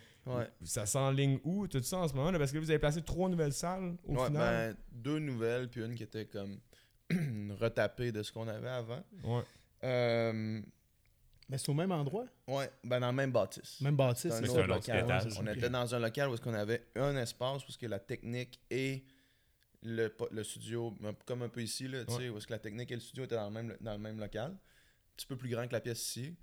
ça 0.62 0.86
s'enligne 0.86 1.38
où, 1.44 1.66
tout 1.66 1.82
ça 1.82 1.98
en 1.98 2.08
ce 2.08 2.14
moment, 2.14 2.30
là, 2.30 2.38
parce 2.38 2.50
que 2.52 2.56
là, 2.58 2.62
vous 2.62 2.70
avez 2.70 2.78
placé 2.78 3.02
trois 3.02 3.28
nouvelles 3.28 3.52
salles 3.52 3.96
au 4.06 4.16
final. 4.26 4.32
ben, 4.32 4.76
deux 4.92 5.18
nouvelles, 5.18 5.68
puis 5.68 5.80
une 5.84 5.94
qui 5.94 6.02
était 6.02 6.26
comme 6.26 6.58
retapée 7.58 8.12
de 8.12 8.22
ce 8.22 8.30
qu'on 8.32 8.46
avait 8.48 8.68
avant. 8.68 9.02
Mais 11.50 11.58
c'est 11.58 11.68
au 11.68 11.74
même 11.74 11.90
endroit, 11.90 12.26
ouais, 12.46 12.70
ben 12.84 13.00
dans 13.00 13.08
le 13.08 13.12
même 13.12 13.32
bâtisse. 13.32 13.80
même 13.80 13.96
bâtisse. 13.96 14.32
C'est 14.32 14.44
un 14.44 14.48
autre 14.48 14.90
un 14.90 15.00
local. 15.02 15.28
On 15.38 15.46
était 15.48 15.68
dans 15.68 15.94
un 15.94 15.98
local 15.98 16.28
où 16.28 16.34
est-ce 16.34 16.42
qu'on 16.42 16.54
avait 16.54 16.86
un 16.94 17.16
espace 17.16 17.64
où 17.64 17.68
est-ce 17.70 17.78
que 17.78 17.86
la 17.86 17.98
technique 17.98 18.60
et 18.70 19.04
le, 19.82 20.14
le 20.30 20.44
studio, 20.44 20.94
comme 21.26 21.42
un 21.42 21.48
peu 21.48 21.62
ici, 21.62 21.88
là, 21.88 22.04
où 22.08 22.38
est-ce 22.38 22.46
que 22.46 22.52
la 22.52 22.58
technique 22.58 22.90
et 22.92 22.94
le 22.94 23.00
studio 23.00 23.24
étaient 23.24 23.34
dans 23.34 23.46
le 23.46 23.50
même, 23.50 23.76
dans 23.80 23.92
le 23.92 23.98
même 23.98 24.20
local. 24.20 24.52
Un 24.52 25.16
petit 25.16 25.26
peu 25.26 25.36
plus 25.36 25.48
grand 25.48 25.66
que 25.66 25.72
la 25.72 25.80
pièce 25.80 26.00
ici. 26.06 26.36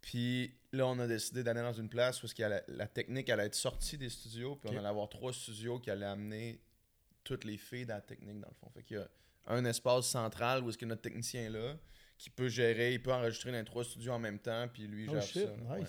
Puis 0.00 0.52
là, 0.72 0.86
on 0.86 0.98
a 0.98 1.06
décidé 1.06 1.42
d'aller 1.44 1.60
dans 1.60 1.74
une 1.74 1.88
place 1.88 2.22
où 2.22 2.26
est-ce 2.26 2.34
que 2.34 2.42
la, 2.42 2.62
la 2.68 2.86
technique 2.86 3.28
allait 3.30 3.46
être 3.46 3.54
sortie 3.54 3.98
des 3.98 4.08
studios, 4.08 4.56
puis 4.56 4.70
on 4.74 4.78
allait 4.78 4.88
avoir 4.88 5.08
trois 5.08 5.32
studios 5.32 5.78
qui 5.78 5.90
allaient 5.90 6.06
amener 6.06 6.60
toutes 7.22 7.44
les 7.44 7.58
filles 7.58 7.84
de 7.84 7.90
la 7.90 8.00
technique, 8.00 8.40
dans 8.40 8.48
le 8.48 8.54
fond. 8.54 8.70
Fait 8.74 8.82
qu'il 8.82 8.96
y 8.96 9.00
a 9.00 9.08
un 9.46 9.64
espace 9.64 10.06
central 10.06 10.64
où 10.64 10.70
est-ce 10.70 10.78
que 10.78 10.86
notre 10.86 11.02
technicien 11.02 11.42
est 11.42 11.50
là, 11.50 11.76
qui 12.20 12.28
peut 12.30 12.48
gérer, 12.48 12.92
il 12.92 13.02
peut 13.02 13.12
enregistrer 13.12 13.50
dans 13.50 13.58
les 13.58 13.64
trois 13.64 13.82
studios 13.84 14.12
en 14.12 14.18
même 14.18 14.38
temps, 14.38 14.66
puis 14.72 14.82
lui 14.86 15.06
Oh 15.08 15.12
gère 15.14 15.22
shit, 15.22 15.44
ça. 15.46 15.74
Ouais. 15.74 15.84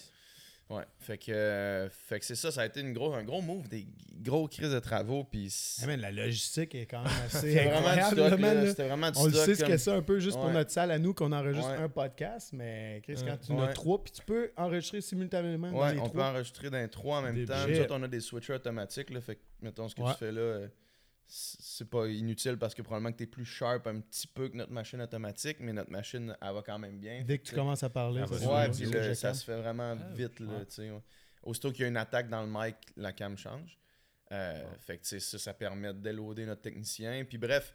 Ouais, 0.69 0.83
fait 1.01 1.17
que, 1.17 1.33
euh, 1.33 1.89
fait 1.89 2.17
que 2.21 2.25
c'est 2.25 2.35
ça, 2.35 2.49
ça 2.49 2.61
a 2.61 2.65
été 2.65 2.79
une 2.79 2.93
gros, 2.93 3.13
un 3.13 3.25
gros 3.25 3.41
move, 3.41 3.67
des 3.67 3.85
gros 4.21 4.47
crises 4.47 4.71
de 4.71 4.79
travaux, 4.79 5.25
puis 5.25 5.53
Hey, 5.81 5.85
man, 5.87 5.99
la 5.99 6.11
logistique 6.11 6.73
est 6.75 6.85
quand 6.85 7.03
même 7.03 7.11
assez 7.25 7.41
c'était 7.51 7.65
vraiment 8.87 9.11
du 9.11 9.19
stock, 9.19 9.25
On 9.25 9.25
le 9.27 9.33
sait 9.33 9.55
ce 9.55 9.65
que 9.65 9.75
c'est 9.75 9.91
un 9.91 10.01
peu 10.01 10.19
juste 10.19 10.37
pour 10.37 10.49
notre 10.49 10.71
salle 10.71 10.91
à 10.91 10.97
nous 10.97 11.13
qu'on 11.13 11.33
enregistre 11.33 11.71
Ouais. 11.71 11.75
un 11.83 11.89
podcast, 11.89 12.51
mais 12.53 13.01
Chris, 13.03 13.15
quand 13.27 13.37
tu 13.45 13.51
en 13.51 13.59
as 13.63 13.73
trois, 13.73 14.01
puis 14.01 14.13
tu 14.13 14.21
peux 14.23 14.51
enregistrer 14.55 15.01
simultanément 15.01 15.71
dans 15.73 15.77
Ouais, 15.81 15.93
les 15.95 15.99
on 15.99 16.07
peut 16.09 16.23
enregistrer 16.23 16.69
dans 16.69 16.77
les 16.79 16.87
trois 16.89 17.17
en 17.17 17.23
même 17.23 17.35
Des 17.35 17.45
temps. 17.45 17.67
Nous 17.67 17.77
autres, 17.77 17.93
on 17.93 18.03
a 18.03 18.07
des 18.07 18.21
switchers 18.21 18.53
automatiques, 18.53 19.09
là, 19.09 19.19
fait 19.19 19.35
que, 19.35 19.41
mettons, 19.61 19.89
ce 19.89 19.95
que 19.95 20.01
Ouais. 20.01 20.11
tu 20.13 20.19
fais 20.19 20.31
là, 20.31 20.39
euh, 20.39 20.67
c'est 21.33 21.89
pas 21.89 22.07
inutile 22.07 22.57
parce 22.57 22.73
que 22.75 22.81
probablement 22.81 23.13
que 23.13 23.17
t'es 23.17 23.25
plus 23.25 23.45
sharp 23.45 23.87
un 23.87 24.01
petit 24.01 24.27
peu 24.27 24.49
que 24.49 24.57
notre 24.57 24.71
machine 24.73 25.01
automatique, 25.01 25.57
mais 25.61 25.71
notre 25.71 25.89
machine, 25.89 26.35
elle 26.41 26.53
va 26.53 26.61
quand 26.61 26.77
même 26.77 26.99
bien. 26.99 27.23
Dès 27.23 27.37
que 27.39 27.43
tu 27.47 27.55
commences 27.55 27.83
à 27.83 27.89
parler, 27.89 28.21
Ah, 28.23 28.27
ça, 28.27 28.53
Ouais, 28.53 28.69
puis 28.69 28.85
le 28.85 29.13
ça 29.13 29.33
se 29.33 29.45
fait 29.45 29.55
vraiment 29.55 29.95
Ah, 29.97 30.13
vite, 30.13 30.39
ouais. 30.41 30.65
tu 30.65 30.81
ouais. 30.81 31.01
Aussitôt 31.43 31.71
qu'il 31.71 31.83
y 31.83 31.85
a 31.85 31.87
une 31.87 31.95
attaque 31.97 32.29
dans 32.29 32.41
le 32.43 32.49
mic, 32.51 32.75
la 32.97 33.13
cam 33.13 33.37
change. 33.37 33.77
Euh, 34.33 34.63
Fait 34.79 34.97
que, 34.97 35.03
tu 35.03 35.09
sais, 35.09 35.19
ça, 35.21 35.39
ça 35.39 35.53
permet 35.53 35.93
de 35.93 35.99
déloader 35.99 36.45
notre 36.45 36.61
technicien. 36.61 37.23
Puis 37.23 37.37
bref, 37.37 37.73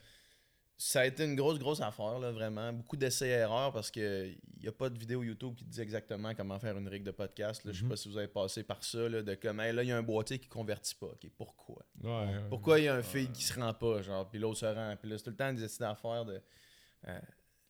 ça 0.78 1.00
a 1.00 1.06
été 1.06 1.24
une 1.24 1.34
grosse, 1.36 1.58
grosse 1.58 1.80
affaire, 1.80 2.18
là, 2.18 2.30
vraiment. 2.32 2.72
Beaucoup 2.72 2.96
d'essais-erreurs 2.96 3.72
parce 3.72 3.90
qu'il 3.90 4.38
n'y 4.60 4.68
a 4.68 4.72
pas 4.72 4.90
de 4.90 4.98
vidéo 4.98 5.22
YouTube 5.22 5.54
qui 5.54 5.64
dit 5.64 5.80
exactement 5.80 6.34
comment 6.34 6.58
faire 6.58 6.76
une 6.76 6.86
rig 6.88 7.02
de 7.02 7.10
podcast. 7.12 7.64
là. 7.64 7.72
Je 7.72 7.78
sais 7.78 7.84
Mhm. 7.84 7.90
pas 7.90 7.96
si 7.96 8.08
vous 8.10 8.18
avez 8.18 8.28
passé 8.28 8.62
par 8.62 8.84
ça, 8.84 9.08
là, 9.08 9.22
de 9.22 9.34
comme, 9.36 9.60
Hey, 9.60 9.72
là, 9.72 9.82
il 9.82 9.88
y 9.88 9.92
a 9.92 9.96
un 9.96 10.02
boîtier 10.02 10.38
qui 10.38 10.48
convertit 10.48 10.94
pas. 10.94 11.12
Pourquoi? 11.36 11.82
Ouais, 12.02 12.10
ouais. 12.10 12.48
Pourquoi 12.50 12.78
il 12.78 12.84
y 12.84 12.88
a 12.88 12.94
un 12.96 13.02
fil 13.02 13.32
qui 13.32 13.42
se 13.42 13.58
rend 13.58 13.72
pas, 13.72 14.02
genre, 14.02 14.28
puis 14.28 14.38
l'autre 14.38 14.58
se 14.58 14.66
rend? 14.66 14.94
Puis 15.00 15.08
là, 15.10 15.16
c'est 15.16 15.24
tout 15.24 15.30
le 15.30 15.36
temps 15.36 15.52
des 15.52 15.64
essais 15.64 15.82
d'affaires 15.82 16.24
de... 16.26 16.40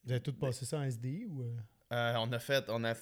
Vous 0.04 0.12
avez 0.12 0.20
tout 0.20 0.32
passé 0.34 0.64
ça 0.64 0.78
en 0.78 0.82
SDI 0.82 1.26
ou. 1.26 1.42
euh? 1.42 1.56
Euh, 1.92 2.14
on 2.18 2.32
a 2.32 2.38
fait, 2.38 2.64
on 2.68 2.82
a, 2.84 2.94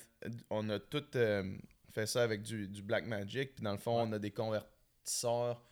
on 0.50 0.68
a 0.68 0.78
tout 0.78 1.04
euh, 1.16 1.56
fait 1.90 2.06
ça 2.06 2.22
avec 2.22 2.42
du, 2.42 2.68
du 2.68 2.82
Blackmagic. 2.82 3.54
Puis 3.54 3.64
dans 3.64 3.72
le 3.72 3.78
fond, 3.78 4.00
on 4.02 4.12
a 4.12 4.18
des 4.18 4.30
convertisseurs 4.30 5.62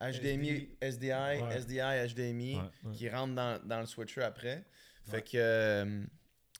HDMI, 0.00 0.68
SDI, 0.80 1.08
Ouais. 1.42 1.58
SDI, 1.60 2.08
HDMI 2.14 2.56
Ouais. 2.56 2.92
Qui 2.92 3.08
rentrent 3.08 3.34
dans, 3.34 3.60
dans 3.66 3.80
le 3.80 3.86
switcher 3.86 4.22
après. 4.22 4.64
Fait 5.04 5.22
que, 5.22 5.30
euh, 5.36 6.02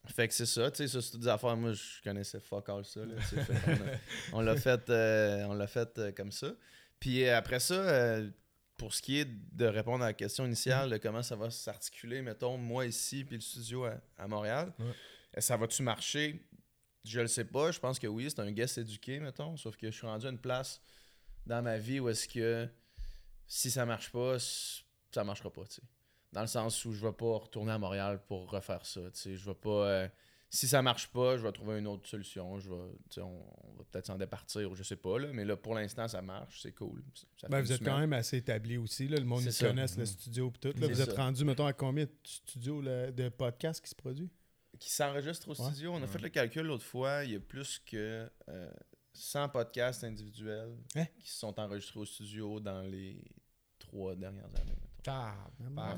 fait 0.08 0.28
que 0.28 0.34
c'est 0.34 0.46
ça. 0.46 0.70
Tu 0.70 0.78
sais, 0.78 0.88
ça, 0.88 1.00
c'est 1.02 1.12
toutes 1.12 1.20
des 1.20 1.28
affaires. 1.28 1.56
Moi, 1.56 1.72
je 1.72 2.02
connaissais 2.02 2.40
fuck 2.40 2.68
all 2.68 2.84
ça. 2.84 3.00
là, 3.04 3.20
fait 3.20 3.40
on 4.32 4.40
l'a 4.40 4.56
fait, 4.56 4.88
euh, 4.90 5.44
on 5.44 5.54
l'a 5.54 5.66
fait 5.66 5.98
euh, 5.98 6.12
comme 6.12 6.32
ça. 6.32 6.52
Puis 6.98 7.26
après 7.28 7.60
ça, 7.60 8.20
pour 8.76 8.92
ce 8.94 9.00
qui 9.02 9.18
est 9.20 9.28
de 9.52 9.66
répondre 9.66 10.02
à 10.04 10.08
la 10.08 10.12
question 10.14 10.44
initiale 10.44 10.90
de 10.90 10.96
comment 10.98 11.22
ça 11.22 11.36
va 11.36 11.50
s'articuler, 11.50 12.20
mettons, 12.22 12.56
moi 12.58 12.86
ici, 12.86 13.24
puis 13.24 13.36
le 13.36 13.40
studio 13.42 13.84
à, 13.84 14.00
à 14.18 14.26
Montréal, 14.28 14.72
Ouais. 14.78 15.40
ça 15.40 15.56
va-tu 15.56 15.82
marcher? 15.82 16.46
Je 17.04 17.20
le 17.20 17.26
sais 17.28 17.44
pas. 17.46 17.70
Je 17.70 17.78
pense 17.78 17.98
que 17.98 18.06
oui. 18.06 18.28
C'est 18.28 18.40
un 18.40 18.50
guest 18.52 18.76
éduqué, 18.78 19.18
mettons. 19.20 19.56
Sauf 19.56 19.76
que 19.76 19.90
je 19.90 19.96
suis 19.96 20.06
rendu 20.06 20.26
à 20.26 20.30
une 20.30 20.38
place 20.38 20.80
dans 21.46 21.62
ma 21.62 21.78
vie 21.78 22.00
où 22.00 22.08
est-ce 22.10 22.28
que 22.28 22.68
si 23.52 23.70
ça 23.70 23.84
marche 23.84 24.10
pas, 24.12 24.36
ça 24.38 25.24
marchera 25.24 25.52
pas, 25.52 25.64
tu 25.64 25.74
sais. 25.74 25.82
Dans 26.32 26.42
le 26.42 26.46
sens 26.46 26.84
où 26.84 26.92
je 26.92 27.04
vais 27.04 27.12
pas 27.12 27.38
retourner 27.38 27.72
à 27.72 27.78
Montréal 27.78 28.22
pour 28.28 28.48
refaire 28.48 28.86
ça, 28.86 29.00
tu 29.10 29.18
sais. 29.18 29.36
Je 29.36 29.44
vais 29.44 29.54
pas... 29.56 29.88
euh, 29.88 30.08
si 30.48 30.68
ça 30.68 30.80
marche 30.82 31.08
pas, 31.08 31.36
je 31.36 31.42
vais 31.42 31.50
trouver 31.52 31.78
une 31.80 31.86
autre 31.88 32.08
solution. 32.08 32.58
Je 32.60 32.68
vais, 32.70 33.20
on, 33.22 33.22
on 33.64 33.72
va 33.76 33.84
peut-être 33.90 34.06
s'en 34.06 34.16
départir 34.16 34.70
ou 34.70 34.76
je 34.76 34.82
sais 34.84 34.96
pas, 34.96 35.18
là. 35.18 35.32
Mais 35.32 35.44
là, 35.44 35.56
pour 35.56 35.74
l'instant, 35.74 36.06
ça 36.06 36.22
marche. 36.22 36.60
C'est 36.62 36.72
cool. 36.72 37.02
Ça- 37.14 37.26
ça 37.42 37.48
Ben, 37.48 37.60
vous 37.60 37.72
êtes 37.72 37.82
quand 37.84 37.98
même 37.98 38.12
assez 38.12 38.36
établi 38.36 38.76
aussi. 38.76 39.08
Là. 39.08 39.18
Le 39.18 39.24
monde 39.24 39.42
ils 39.42 39.56
connaissent 39.56 39.96
le 39.98 40.06
studio 40.06 40.52
et 40.54 40.58
tout. 40.72 40.78
Là. 40.80 40.86
Vous 40.88 41.00
êtes 41.00 41.12
rendu, 41.16 41.44
mettons, 41.44 41.66
à 41.66 41.72
combien 41.72 42.04
de 42.04 42.10
studios 42.24 42.80
là, 42.80 43.10
de 43.10 43.28
podcasts 43.28 43.82
qui 43.82 43.90
se 43.90 43.94
produisent? 43.96 44.30
qui 44.78 44.90
s'enregistre 44.90 45.48
au 45.48 45.60
Ouais. 45.60 45.70
studio. 45.70 45.92
On 45.92 45.96
a 45.96 46.00
Ouais. 46.02 46.06
fait 46.06 46.18
le 46.20 46.28
calcul 46.30 46.62
l'autre 46.62 46.84
fois. 46.84 47.24
Il 47.24 47.32
y 47.32 47.36
a 47.36 47.40
plus 47.40 47.80
que 47.84 48.30
euh, 48.48 48.70
100 49.12 49.48
podcasts 49.50 50.04
individuels 50.04 50.76
Hein? 50.96 51.06
qui 51.18 51.28
se 51.30 51.38
sont 51.38 51.58
enregistrés 51.58 52.00
au 52.00 52.04
studio 52.06 52.60
dans 52.60 52.82
les 52.82 53.22
trois 53.78 54.14
dernières 54.14 54.44
années. 54.46 54.76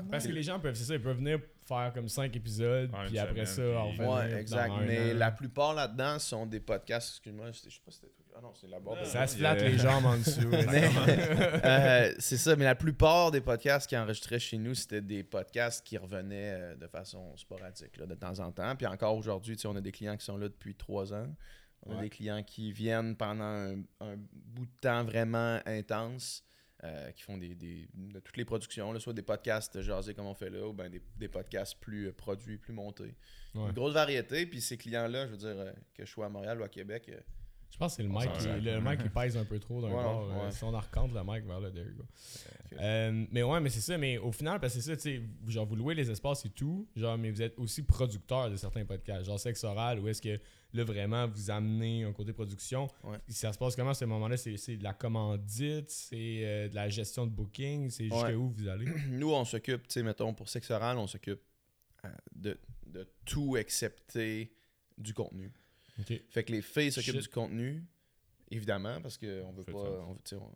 Parce 0.09 0.25
que 0.25 0.31
les 0.31 0.43
gens 0.43 0.59
peuvent, 0.61 0.75
c'est 0.75 0.85
ça, 0.85 0.93
ils 0.95 1.01
peuvent 1.01 1.17
venir 1.17 1.39
faire 1.67 1.91
comme 1.93 2.07
5 2.07 2.33
épisodes, 2.35 2.89
Ouais, 2.91 3.05
puis 3.07 3.19
après 3.19 3.45
ça, 3.45 3.61
en 3.61 3.89
puis- 3.89 3.97
revenir 3.99 4.11
Ouais, 4.13 4.31
dans 4.31 4.37
exact. 4.37 4.73
Mais 4.87 5.11
an. 5.13 5.17
la 5.17 5.31
plupart 5.31 5.73
là-dedans 5.73 6.19
sont 6.19 6.45
des 6.45 6.61
podcasts. 6.61 7.09
Excuse-moi, 7.09 7.51
je 7.51 7.59
sais 7.59 7.69
pas 7.85 7.91
si 7.91 7.97
c'était 7.99 8.07
toi 8.13 8.23
qui 8.25 8.31
Ah 8.35 8.41
non, 8.41 8.53
c'est 8.55 8.67
la 8.67 8.79
barre 8.79 8.99
de- 9.01 9.05
Ça 9.05 9.27
se 9.27 9.37
flatte 9.37 9.61
les 9.61 9.77
jambes 9.77 10.05
en 10.05 10.17
dessous. 10.17 10.49
Euh, 11.65 12.13
c'est 12.19 12.37
ça, 12.37 12.55
mais 12.55 12.63
la 12.65 12.75
plupart 12.75 13.31
des 13.31 13.41
podcasts 13.41 13.87
qui 13.87 13.97
enregistraient 13.97 14.39
chez 14.39 14.57
nous, 14.57 14.73
c'était 14.73 15.01
des 15.01 15.23
podcasts 15.23 15.85
qui 15.85 15.97
revenaient 15.97 16.53
euh, 16.53 16.75
de 16.75 16.87
façon 16.87 17.35
sporadique, 17.37 17.97
là, 17.97 18.05
de 18.05 18.15
temps 18.15 18.39
en 18.39 18.51
temps. 18.51 18.75
Puis 18.75 18.87
encore 18.87 19.15
aujourd'hui, 19.17 19.55
tu 19.55 19.61
sais, 19.63 19.67
on 19.67 19.75
a 19.75 19.81
des 19.81 19.91
clients 19.91 20.15
qui 20.17 20.25
sont 20.25 20.37
là 20.37 20.47
depuis 20.47 20.75
trois 20.75 21.13
ans. 21.13 21.27
On 21.85 21.97
a 21.97 22.01
des 22.01 22.09
clients 22.09 22.43
qui 22.43 22.71
viennent 22.71 23.15
pendant 23.15 23.43
un, 23.43 23.81
un 23.99 24.15
bout 24.17 24.65
de 24.65 24.79
temps 24.81 25.03
vraiment 25.03 25.59
intense, 25.65 26.43
euh, 26.83 27.11
qui 27.11 27.23
font 27.23 27.37
des, 27.37 27.55
des- 27.55 27.87
de 27.93 28.19
toutes 28.19 28.37
les 28.37 28.45
productions, 28.45 28.91
là, 28.91 28.99
soit 28.99 29.13
des 29.13 29.21
podcasts 29.21 29.81
jasés 29.81 30.13
comme 30.13 30.25
on 30.27 30.33
fait 30.33 30.49
là, 30.49 30.67
ou 30.67 30.73
ben 30.73 30.89
des, 30.89 31.01
des 31.17 31.27
podcasts 31.29 31.79
plus 31.79 32.07
euh, 32.07 32.13
produits, 32.13 32.57
plus 32.57 32.73
montés. 32.73 33.15
Ouais. 33.55 33.67
Une 33.67 33.71
grosse 33.71 33.93
variété, 33.93 34.45
puis 34.45 34.59
ces 34.61 34.77
clients-là, 34.77 35.27
je 35.27 35.31
veux 35.31 35.37
dire, 35.37 35.47
euh, 35.57 35.71
que 35.93 36.05
je 36.05 36.11
sois 36.11 36.25
à 36.25 36.29
Montréal 36.29 36.59
ou 36.59 36.63
à 36.63 36.69
Québec, 36.69 37.09
euh, 37.09 37.19
Je 37.73 37.77
pense 37.79 37.93
que 37.93 37.95
c'est 37.97 38.03
le 38.03 38.09
mic, 38.09 38.31
qui, 38.33 38.47
le, 38.47 38.79
mic 38.81 39.01
qui 39.01 39.09
pèse 39.09 39.35
un 39.35 39.45
peu 39.45 39.57
trop 39.57 39.81
d'un 39.81 39.87
Ouais, 39.87 39.93
bord. 40.03 40.29
euh, 40.31 40.51
si 40.51 40.63
on 40.63 40.75
en 40.75 40.79
recante 40.79 41.11
le 41.11 41.23
mic 41.23 41.43
vers. 41.43 41.59
Euh, 42.79 43.25
mais 43.31 43.41
ouais, 43.41 43.59
mais 43.61 43.71
c'est 43.71 43.81
ça. 43.81 43.97
Mais 43.97 44.19
au 44.19 44.31
final, 44.31 44.59
parce 44.59 44.75
que 44.75 44.79
c'est 44.79 44.91
ça, 44.91 44.95
tu 44.95 45.01
sais, 45.17 45.21
genre, 45.47 45.65
vous 45.65 45.75
louez 45.75 45.95
les 45.95 46.11
espaces 46.11 46.45
et 46.45 46.51
tout, 46.51 46.87
genre, 46.95 47.17
mais 47.17 47.31
vous 47.31 47.41
êtes 47.41 47.57
aussi 47.57 47.81
producteur 47.81 48.51
de 48.51 48.57
certains 48.57 48.85
podcasts, 48.85 49.25
genre 49.25 49.39
Sexe 49.39 49.63
Oral, 49.63 49.99
où 49.99 50.07
est-ce 50.07 50.21
que 50.21 50.39
là, 50.71 50.83
vraiment, 50.83 51.27
vous 51.27 51.49
amenez 51.49 52.03
un 52.03 52.13
côté 52.13 52.31
production. 52.31 52.87
Ouais. 53.03 53.17
Ça 53.29 53.51
se 53.51 53.57
passe 53.57 53.75
comment 53.75 53.89
à 53.89 53.95
ce 53.95 54.05
moment-là? 54.05 54.37
C'est 54.37 54.77
de 54.77 54.83
la 54.83 54.93
commandite, 54.93 55.89
c'est 55.89 56.41
euh, 56.43 56.69
de 56.69 56.75
la 56.75 56.89
gestion 56.89 57.25
de 57.25 57.31
booking, 57.31 57.89
c'est 57.89 58.03
jusqu'à 58.03 58.37
où 58.37 58.49
vous 58.51 58.67
allez? 58.67 58.85
Nous, 59.09 59.33
on 59.33 59.45
s'occupe, 59.45 59.87
tu 59.87 59.93
sais, 59.93 60.03
mettons, 60.03 60.31
pour 60.35 60.47
sexe 60.47 60.69
oral, 60.69 60.99
on 60.99 61.07
s'occupe 61.07 61.41
de, 62.35 62.55
de 62.85 63.07
tout 63.25 63.57
excepté 63.57 64.53
du 64.95 65.15
contenu. 65.15 65.51
Fait 66.29 66.43
que 66.43 66.51
les 66.51 66.61
filles 66.61 66.91
s'occupent 66.91 67.17
du 67.21 67.27
contenu, 67.29 67.83
évidemment, 68.49 69.01
parce 69.01 69.17
qu'on 69.17 69.51
veut 69.53 69.63
pas. 69.63 69.71
On, 69.73 70.13
veut- 70.13 70.37
on- 70.37 70.55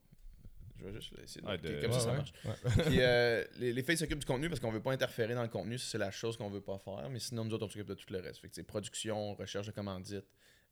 je 0.79 0.85
vais 0.85 0.93
juste 0.93 1.13
essayer 1.23 1.41
de 1.41 1.81
comme 1.81 1.91
Ouais, 1.91 1.93
ça, 1.93 1.99
ça 1.99 2.11
ouais. 2.11 2.17
marche. 2.17 2.33
Ouais. 2.45 2.83
Puis 2.85 2.97
euh, 3.01 3.43
les, 3.57 3.73
les 3.73 3.83
filles 3.83 3.97
s'occupent 3.97 4.19
du 4.19 4.25
contenu 4.27 4.47
parce 4.47 4.59
qu'on 4.59 4.71
veut 4.71 4.81
pas 4.81 4.91
interférer 4.91 5.33
dans 5.33 5.41
le 5.41 5.47
contenu, 5.47 5.77
ça, 5.79 5.85
c'est 5.91 5.97
la 5.97 6.11
chose 6.11 6.37
qu'on 6.37 6.49
veut 6.49 6.61
pas 6.61 6.77
faire. 6.77 7.09
Mais 7.09 7.19
sinon, 7.19 7.45
nous 7.45 7.53
autres, 7.53 7.65
on 7.65 7.69
s'occupe 7.69 7.87
de 7.87 7.95
tout 7.95 8.11
le 8.13 8.19
reste. 8.19 8.39
Fait 8.41 8.47
que 8.49 8.53
c'est 8.55 8.63
production, 8.63 9.33
recherche 9.35 9.65
de 9.67 9.71
commandite, 9.71 10.25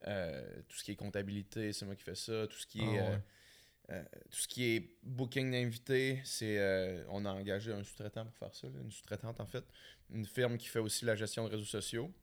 euh, 0.07 0.61
tout 0.67 0.77
ce 0.77 0.83
qui 0.83 0.91
est 0.91 0.95
comptabilité, 0.95 1.73
c'est 1.73 1.85
moi 1.85 1.95
qui 1.95 2.03
fais 2.03 2.13
ça. 2.15 2.45
Tout 2.47 2.57
ce 2.57 2.67
qui 2.67 2.81
est, 2.81 2.99
Ah, 2.99 3.09
ouais. 3.11 3.19
euh, 3.91 4.03
tout 4.29 4.37
ce 4.37 4.47
qui 4.47 4.63
est 4.75 4.95
booking 5.01 5.51
d'invités, 5.51 6.21
c'est 6.23 7.03
on 7.09 7.25
a 7.25 7.31
engagé 7.31 7.71
un 7.71 7.83
sous-traitant 7.83 8.25
pour 8.25 8.35
faire 8.37 8.53
ça, 8.53 8.67
là, 8.67 8.79
une 8.83 8.91
sous-traitante 8.91 9.39
en 9.39 9.47
fait. 9.47 9.63
Une 10.13 10.25
firme 10.27 10.57
qui 10.59 10.67
fait 10.67 10.77
aussi 10.79 11.05
la 11.05 11.15
gestion 11.15 11.45
de 11.45 11.49
réseaux 11.49 11.65
sociaux, 11.65 12.13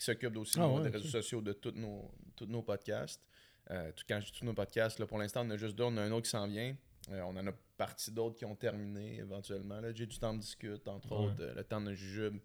qui 0.00 0.06
s'occupe 0.06 0.36
aussi 0.38 0.58
Ah, 0.58 0.66
de- 0.66 0.72
ouais, 0.72 0.82
des 0.84 0.88
réseaux 0.96 1.08
sociaux 1.08 1.40
de 1.42 1.52
tous 1.52 1.72
nos, 1.72 2.10
tous 2.34 2.46
nos 2.46 2.62
podcasts. 2.62 3.22
Euh, 3.70 3.92
tout, 3.92 4.04
quand 4.08 4.18
je 4.20 4.26
dis 4.26 4.32
tous 4.32 4.44
nos 4.44 4.54
podcasts, 4.54 4.98
là, 4.98 5.06
pour 5.06 5.18
l'instant, 5.18 5.46
on 5.46 5.50
a 5.50 5.56
juste 5.56 5.76
deux, 5.76 5.84
on 5.84 5.96
a 5.98 6.02
un 6.02 6.10
autre 6.10 6.24
qui 6.24 6.30
s'en 6.30 6.48
vient. 6.48 6.74
Euh, 7.10 7.20
on 7.22 7.36
en 7.36 7.46
a 7.46 7.52
parti 7.76 8.10
d'autres 8.10 8.36
qui 8.36 8.44
ont 8.44 8.56
terminé 8.56 9.18
éventuellement. 9.18 9.80
J'ai 9.94 10.06
du 10.06 10.18
temps 10.18 10.34
de 10.34 10.40
discute, 10.40 10.88
entre 10.88 11.10
Ouais. 11.12 11.26
autres. 11.26 11.40
euh, 11.42 11.54
le 11.54 11.64
temps 11.64 11.80
de 11.80 11.94
jujube 11.94 12.38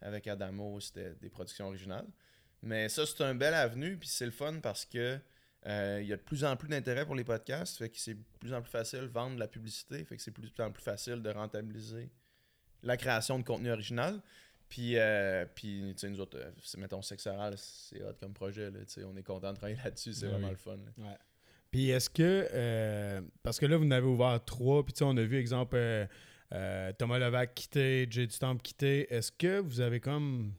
avec 0.00 0.26
Adamo, 0.28 0.78
c'était 0.80 1.14
des 1.14 1.28
productions 1.30 1.66
originales. 1.66 2.06
Mais 2.62 2.88
ça, 2.88 3.06
c'est 3.06 3.22
un 3.24 3.34
bel 3.34 3.54
avenue, 3.54 3.96
puis 3.96 4.08
c'est 4.08 4.24
le 4.26 4.30
fun 4.30 4.60
parce 4.60 4.84
que 4.84 5.18
euh, 5.66 5.98
il 6.02 6.06
y 6.08 6.12
a 6.12 6.16
de 6.16 6.22
plus 6.22 6.44
en 6.44 6.56
plus 6.56 6.68
d'intérêt 6.68 7.04
pour 7.04 7.14
les 7.16 7.24
podcasts, 7.24 7.78
fait 7.78 7.88
que 7.88 7.98
c'est 7.98 8.14
de 8.14 8.22
plus 8.38 8.52
en 8.54 8.62
plus 8.62 8.70
facile 8.70 9.00
de 9.00 9.06
vendre 9.06 9.34
de 9.34 9.40
la 9.40 9.48
publicité, 9.48 10.04
fait 10.04 10.16
que 10.16 10.22
c'est 10.22 10.30
de 10.30 10.40
plus 10.40 10.52
en 10.62 10.70
plus 10.70 10.82
facile 10.82 11.20
de 11.22 11.30
rentabiliser 11.30 12.10
la 12.82 12.96
création 12.96 13.38
de 13.38 13.44
contenu 13.44 13.70
original. 13.72 14.20
Puis, 14.68 14.96
euh, 14.96 15.46
puis 15.54 15.94
tu 15.94 16.00
sais, 16.00 16.10
nous 16.10 16.20
autres, 16.20 16.38
euh, 16.38 16.50
mettons, 16.78 17.00
Sexe 17.02 17.26
Oral, 17.26 17.54
c'est 17.56 18.02
hot 18.02 18.12
comme 18.20 18.34
projet, 18.34 18.70
là, 18.70 18.80
tu 18.80 18.92
sais, 18.92 19.04
on 19.04 19.16
est 19.16 19.22
content 19.22 19.52
de 19.52 19.56
travailler 19.56 19.78
là-dessus, 19.82 20.12
c'est 20.12 20.26
Ben 20.26 20.32
vraiment 20.32 20.50
le 20.50 20.56
fun. 20.56 20.76
là. 20.76 21.18
Puis 21.70 21.90
est-ce 21.90 22.08
que, 22.10 22.48
euh, 22.52 23.20
parce 23.42 23.58
que 23.58 23.66
là, 23.66 23.76
vous 23.76 23.84
en 23.86 23.90
avez 23.90 24.06
ouvert 24.06 24.42
trois, 24.44 24.84
puis 24.84 24.92
tu 24.92 24.98
sais, 24.98 25.04
on 25.04 25.16
a 25.16 25.22
vu, 25.22 25.38
exemple, 25.38 25.76
euh, 25.76 26.06
euh, 26.52 26.92
Thomas 26.98 27.18
Levac 27.18 27.54
quitter, 27.54 28.06
Jay 28.10 28.26
Dutombe 28.26 28.60
quitter. 28.62 29.12
Est-ce 29.12 29.30
que 29.32 29.58
vous 29.60 29.80
avez 29.80 30.00
comme, 30.00 30.52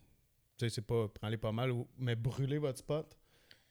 tu 0.58 0.66
sais, 0.66 0.75
c'est 0.75 0.86
pas, 0.86 1.08
prends-les 1.08 1.38
pas 1.38 1.51
mal, 1.51 1.72
mais 1.98 2.16
brûler 2.16 2.58
votre 2.58 2.80
spot? 2.80 3.18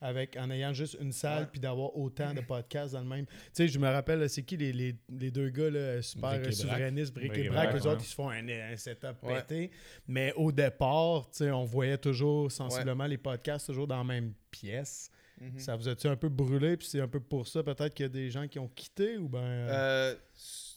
Avec, 0.01 0.37
en 0.37 0.51
ayant 0.51 0.73
juste 0.73 0.97
une 1.01 1.13
salle, 1.13 1.43
Ouais. 1.43 1.49
puis 1.51 1.61
d'avoir 1.61 1.97
autant 1.97 2.33
de 2.33 2.41
podcasts 2.41 2.93
dans 2.95 3.01
le 3.01 3.07
même. 3.07 3.27
Tu 3.27 3.33
sais, 3.53 3.69
je 3.69 3.79
me 3.79 3.89
rappelle, 3.89 4.29
c'est 4.31 4.43
qui 4.43 4.57
les, 4.57 4.73
les, 4.73 4.95
les 5.11 5.31
deux 5.31 5.49
gars, 5.51 5.71
là, 5.71 6.01
super 6.03 6.53
souverainistes, 6.53 7.13
Brick 7.15 7.37
et 7.37 7.49
Brac, 7.49 7.75
eux 7.75 7.81
ouais. 7.81 7.87
autres, 7.89 8.03
ils 8.03 8.07
se 8.09 8.15
font 8.15 8.31
un, 8.31 8.49
un 8.49 8.77
setup 8.77 9.17
Ouais. 9.23 9.41
pété. 9.43 9.71
Mais 10.07 10.33
au 10.37 10.53
départ, 10.53 11.29
tu 11.31 11.39
sais, 11.39 11.51
on 11.51 11.65
voyait 11.65 11.99
toujours 11.99 12.51
sensiblement 12.53 13.07
les 13.07 13.19
podcasts 13.19 13.67
toujours 13.67 13.87
dans 13.87 13.99
la 13.99 14.05
même 14.05 14.33
pièce. 14.51 15.11
Mhm. 15.41 15.59
Ça 15.59 15.77
vous 15.77 15.89
a-tu 15.89 16.07
un 16.09 16.17
peu 16.17 16.29
brûlé, 16.29 16.77
puis 16.77 16.87
c'est 16.89 17.01
un 17.01 17.07
peu 17.07 17.21
pour 17.21 17.47
ça 17.47 17.63
peut-être 17.63 17.95
qu'il 17.95 18.05
y 18.05 18.07
a 18.07 18.09
des 18.09 18.29
gens 18.31 18.49
qui 18.49 18.59
ont 18.59 18.67
quitté 18.69 19.19
ou 19.19 19.29
ben. 19.29 19.39
euh, 19.39 19.69
Euh, 19.71 20.15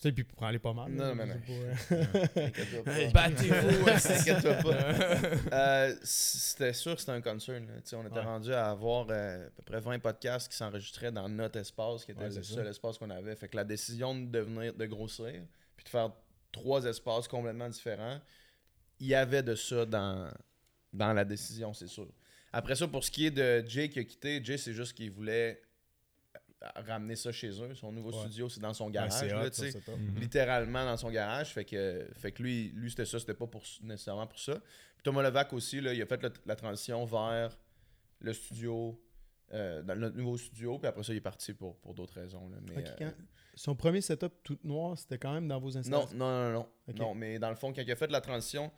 sais, 0.01 0.12
puis 0.12 0.24
prends-les 0.24 0.60
pas 0.60 0.74
mal. 0.74 0.91
non, 0.91 1.13
là, 1.13 1.15
mais 1.15 1.27
je 1.27 1.34
non. 1.34 1.75
sais 1.77 2.08
pas. 2.08 2.41
Inquiète-toi 2.41 2.84
pas. 2.84 3.08
Battez-vous, 3.29 3.89
Inquiète-toi 4.20 4.53
pas. 4.55 5.51
Euh, 5.53 5.96
c'était 6.03 6.74
sûr 6.74 6.93
que 6.96 7.00
c'était 7.01 7.12
un 7.12 7.22
concern. 7.22 7.65
là. 7.67 7.74
Tu 7.75 7.81
sais, 7.89 7.96
On 7.96 8.03
était 8.05 8.15
Ouais. 8.15 8.22
rendu 8.22 8.53
à 8.53 8.70
avoir 8.72 9.08
euh, 9.10 9.48
à 9.48 9.50
peu 9.51 9.63
près 9.63 9.79
20 9.79 10.00
podcasts 10.00 10.50
qui 10.50 10.58
s'enregistraient 10.58 11.12
dans 11.12 11.27
notre 11.29 11.60
espace, 11.60 12.05
qui 12.05 12.12
était 12.12 12.22
Ouais, 12.24 12.29
le 12.36 12.43
seul 12.43 12.67
espace 12.67 12.98
qu'on 12.98 13.10
avait. 13.10 13.36
Fait 13.36 13.48
que 13.48 13.55
la 13.55 13.63
décision 13.63 14.15
de 14.15 14.25
devenir, 14.25 14.74
de 14.74 14.86
grossir, 14.86 15.34
puis 15.75 15.84
de 15.84 15.89
faire 15.89 16.12
trois 16.51 16.84
espaces 16.86 17.27
complètement 17.27 17.70
différents, 17.70 18.20
il 19.00 19.08
y 19.08 19.15
avait 19.15 19.43
de 19.43 19.55
ça 19.55 19.86
dans, 19.86 20.29
dans 20.93 21.13
la 21.13 21.25
décision, 21.25 21.74
c'est 21.74 21.88
sûr. 21.88 22.08
Après 22.53 22.75
ça, 22.75 22.88
pour 22.88 23.03
ce 23.03 23.12
qui 23.12 23.25
est 23.27 23.31
de 23.31 23.63
Jay 23.67 23.89
qui 23.89 24.00
a 24.00 24.03
quitté, 24.03 24.43
Jay, 24.43 24.58
c'est 24.58 24.74
juste 24.74 24.93
qu'il 24.93 25.10
voulait 25.12 25.62
ramener 26.75 27.15
ça 27.15 27.32
chez 27.32 27.50
eux. 27.62 27.74
Son 27.75 27.91
nouveau 27.91 28.12
Ouais. 28.12 28.20
studio, 28.20 28.50
c'est 28.50 28.60
dans 28.60 28.74
son 28.74 28.89
garage. 28.89 29.12
hot, 29.34 29.51
ça. 29.51 29.65
Mhm. 29.96 30.15
littéralement 30.20 30.86
dans 30.86 30.98
son 30.98 31.10
garage. 31.10 31.53
Fait 31.53 31.65
que, 31.65 32.08
fait 32.15 32.32
que 32.32 32.44
lui, 32.44 32.72
lui 32.75 32.89
c'était 32.89 33.06
ça, 33.06 33.20
c'était 33.20 33.34
pas 33.34 33.48
pour, 33.48 33.63
nécessairement 33.82 34.27
pour 34.27 34.39
ça. 34.39 34.56
Puis 34.96 35.03
Thomas 35.03 35.24
Levac 35.24 35.51
aussi, 35.53 35.82
là, 35.82 35.94
il 35.94 36.01
a 36.01 36.06
fait 36.06 36.22
le- 36.22 36.34
la 36.46 36.56
transition 36.56 37.03
vers 37.06 37.58
le 38.20 38.34
studio, 38.34 39.01
euh, 39.53 39.82
dans 39.82 39.96
notre 39.96 40.15
nouveau 40.15 40.38
studio, 40.38 40.77
puis 40.77 40.88
après 40.88 41.03
ça, 41.03 41.13
il 41.13 41.18
est 41.18 41.22
parti 41.22 41.53
pour, 41.53 41.75
pour 41.77 41.94
d'autres 41.94 42.13
raisons. 42.13 42.48
là. 42.50 42.58
Mais, 42.62 42.77
Ok, 42.82 42.88
euh, 42.88 42.96
quand- 43.00 43.13
Son 43.56 43.75
premier 43.75 44.00
setup 44.00 44.32
tout 44.44 44.58
noir, 44.63 44.98
c'était 44.98 45.18
quand 45.18 45.34
même 45.34 45.48
dans 45.48 45.60
vos 45.60 45.72
non, 45.72 45.77
installations? 45.80 46.15
non, 46.18 46.51
non, 46.51 46.53
non. 46.53 46.94
Non, 46.96 47.15
mais 47.15 47.38
dans 47.38 47.50
le 47.50 47.56
fond, 47.56 47.74
quand 47.74 47.82
il 47.82 47.91
a 47.91 47.96
fait 47.98 48.10
la 48.10 48.22
transition, 48.22 48.72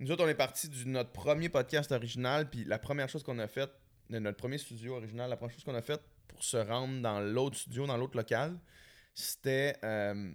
nous 0.00 0.10
autres, 0.10 0.24
on 0.24 0.28
est 0.28 0.34
parti 0.34 0.68
de 0.68 0.84
notre 0.88 1.10
premier 1.12 1.48
podcast 1.48 1.92
original, 1.92 2.50
puis 2.50 2.64
la 2.64 2.78
première 2.80 3.08
chose 3.08 3.22
qu'on 3.22 3.38
a 3.38 3.46
faite, 3.46 3.70
de 4.10 4.18
notre 4.18 4.36
premier 4.36 4.58
studio 4.58 4.96
original, 4.96 5.30
la 5.30 5.36
première 5.36 5.54
chose 5.54 5.64
qu'on 5.64 5.74
a 5.76 5.82
faite 5.82 6.00
pour 6.36 6.44
se 6.44 6.56
rendre 6.56 7.00
dans 7.02 7.20
l'autre 7.20 7.56
studio, 7.56 7.86
dans 7.86 7.96
l'autre 7.96 8.16
local, 8.16 8.56
c'était 9.14 9.76
euh, 9.84 10.32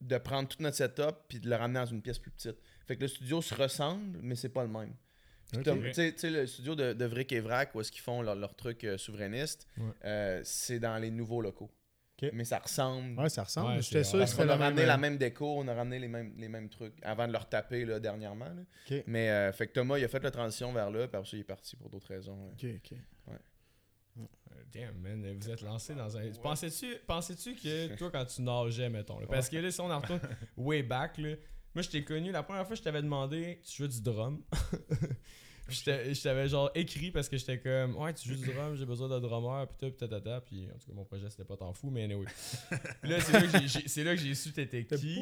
de 0.00 0.18
prendre 0.18 0.48
tout 0.48 0.62
notre 0.62 0.76
setup 0.76 1.16
puis 1.28 1.38
de 1.40 1.48
le 1.48 1.56
ramener 1.56 1.80
dans 1.80 1.86
une 1.86 2.02
pièce 2.02 2.18
plus 2.18 2.30
petite. 2.30 2.56
Fait 2.86 2.96
que 2.96 3.02
le 3.02 3.08
studio 3.08 3.40
se 3.42 3.54
ressemble, 3.54 4.18
mais 4.22 4.34
c'est 4.34 4.48
pas 4.48 4.62
le 4.62 4.68
même. 4.70 4.94
Tu 5.52 5.62
sais- 5.92 6.30
le 6.30 6.46
studio 6.46 6.74
de, 6.74 6.92
de 6.92 7.04
Vrick 7.04 7.32
et 7.32 7.40
Vrac, 7.40 7.74
où 7.74 7.80
est-ce 7.80 7.92
qu'ils 7.92 8.02
font 8.02 8.20
leur, 8.22 8.34
leur 8.34 8.54
truc 8.56 8.82
euh, 8.84 8.98
souverainiste, 8.98 9.66
Ouais. 9.78 9.84
euh, 10.04 10.40
c'est 10.44 10.80
dans 10.80 10.98
les 10.98 11.10
nouveaux 11.10 11.40
locaux. 11.40 11.70
Mais 12.32 12.44
ça 12.46 12.58
ressemble. 12.58 13.20
Ouais, 13.20 13.28
ça 13.28 13.44
ressemble. 13.44 13.72
Ouais, 13.76 13.82
J'étais 13.82 14.02
sûr 14.02 14.18
qu'on 14.36 14.42
a 14.44 14.46
même. 14.46 14.58
ramené 14.60 14.86
la 14.86 14.96
même 14.96 15.18
déco, 15.18 15.58
on 15.58 15.68
a 15.68 15.74
ramené 15.74 15.98
les 15.98 16.08
mêmes, 16.08 16.32
les 16.38 16.48
mêmes 16.48 16.70
trucs 16.70 16.94
avant 17.02 17.28
de 17.28 17.32
leur 17.32 17.46
taper 17.46 17.84
là, 17.84 18.00
dernièrement. 18.00 18.46
là. 18.46 18.62
Mais 19.06 19.28
euh, 19.28 19.52
fait 19.52 19.66
que 19.66 19.72
Thomas, 19.74 19.98
il 19.98 20.04
a 20.04 20.08
fait 20.08 20.22
la 20.24 20.30
transition 20.30 20.72
vers 20.72 20.90
là, 20.90 21.06
puis 21.06 21.16
après 21.18 21.30
ça, 21.30 21.36
il 21.36 21.40
est 21.40 21.44
parti 21.44 21.76
pour 21.76 21.90
d'autres 21.90 22.08
raisons. 22.08 22.46
là. 22.46 22.52
Ok. 24.18 24.28
Damn, 24.72 24.98
man, 24.98 25.38
vous 25.38 25.50
êtes 25.50 25.62
lancé 25.62 25.94
dans 25.94 26.16
un. 26.16 26.30
Pensais-tu 26.42 26.96
pensais-tu 27.06 27.54
que 27.54 27.94
toi, 27.98 28.10
quand 28.10 28.24
tu 28.24 28.42
nageais, 28.42 28.90
mettons, 28.90 29.18
là, 29.20 29.26
parce 29.26 29.48
que 29.48 29.56
là, 29.56 29.70
si 29.70 29.80
on 29.80 29.90
en 29.90 30.00
retourne 30.00 30.20
way 30.56 30.82
back, 30.82 31.18
là, 31.18 31.36
moi, 31.74 31.82
je 31.82 31.90
t'ai 31.90 32.04
connu, 32.04 32.32
la 32.32 32.42
première 32.42 32.66
fois, 32.66 32.74
je 32.74 32.82
t'avais 32.82 33.02
demandé, 33.02 33.60
tu 33.64 33.82
joues 33.82 33.88
du 33.88 34.00
drum? 34.00 34.42
Puis 35.66 35.82
je 35.84 36.22
t'avais 36.22 36.48
genre 36.48 36.70
écrit 36.76 37.10
parce 37.10 37.28
que 37.28 37.36
j'étais 37.36 37.58
comme, 37.58 37.96
ouais, 37.96 38.14
tu 38.14 38.28
joues 38.28 38.36
du 38.36 38.52
drum, 38.52 38.76
j'ai 38.76 38.86
besoin 38.86 39.08
d'un 39.08 39.18
drummer, 39.20 39.66
puis 39.66 39.76
tout, 39.80 39.88
puis 39.96 40.08
tatata. 40.08 40.40
Puis 40.42 40.68
en 40.72 40.78
tout 40.78 40.86
cas, 40.86 40.92
mon 40.94 41.04
projet, 41.04 41.28
c'était 41.28 41.44
pas 41.44 41.56
tant 41.56 41.72
fou, 41.72 41.90
mais 41.90 42.04
anyway. 42.04 42.26
Puis 43.02 43.10
là, 43.10 43.20
c'est 43.20 43.32
là 43.32 43.42
que 43.60 43.66
j'ai- 43.66 43.88
c'est 43.88 44.04
là 44.04 44.14
que 44.14 44.20
j'ai 44.22 44.34
su 44.34 44.52
t'étais 44.52 44.84
T'es 44.84 44.96
qui. 44.96 45.18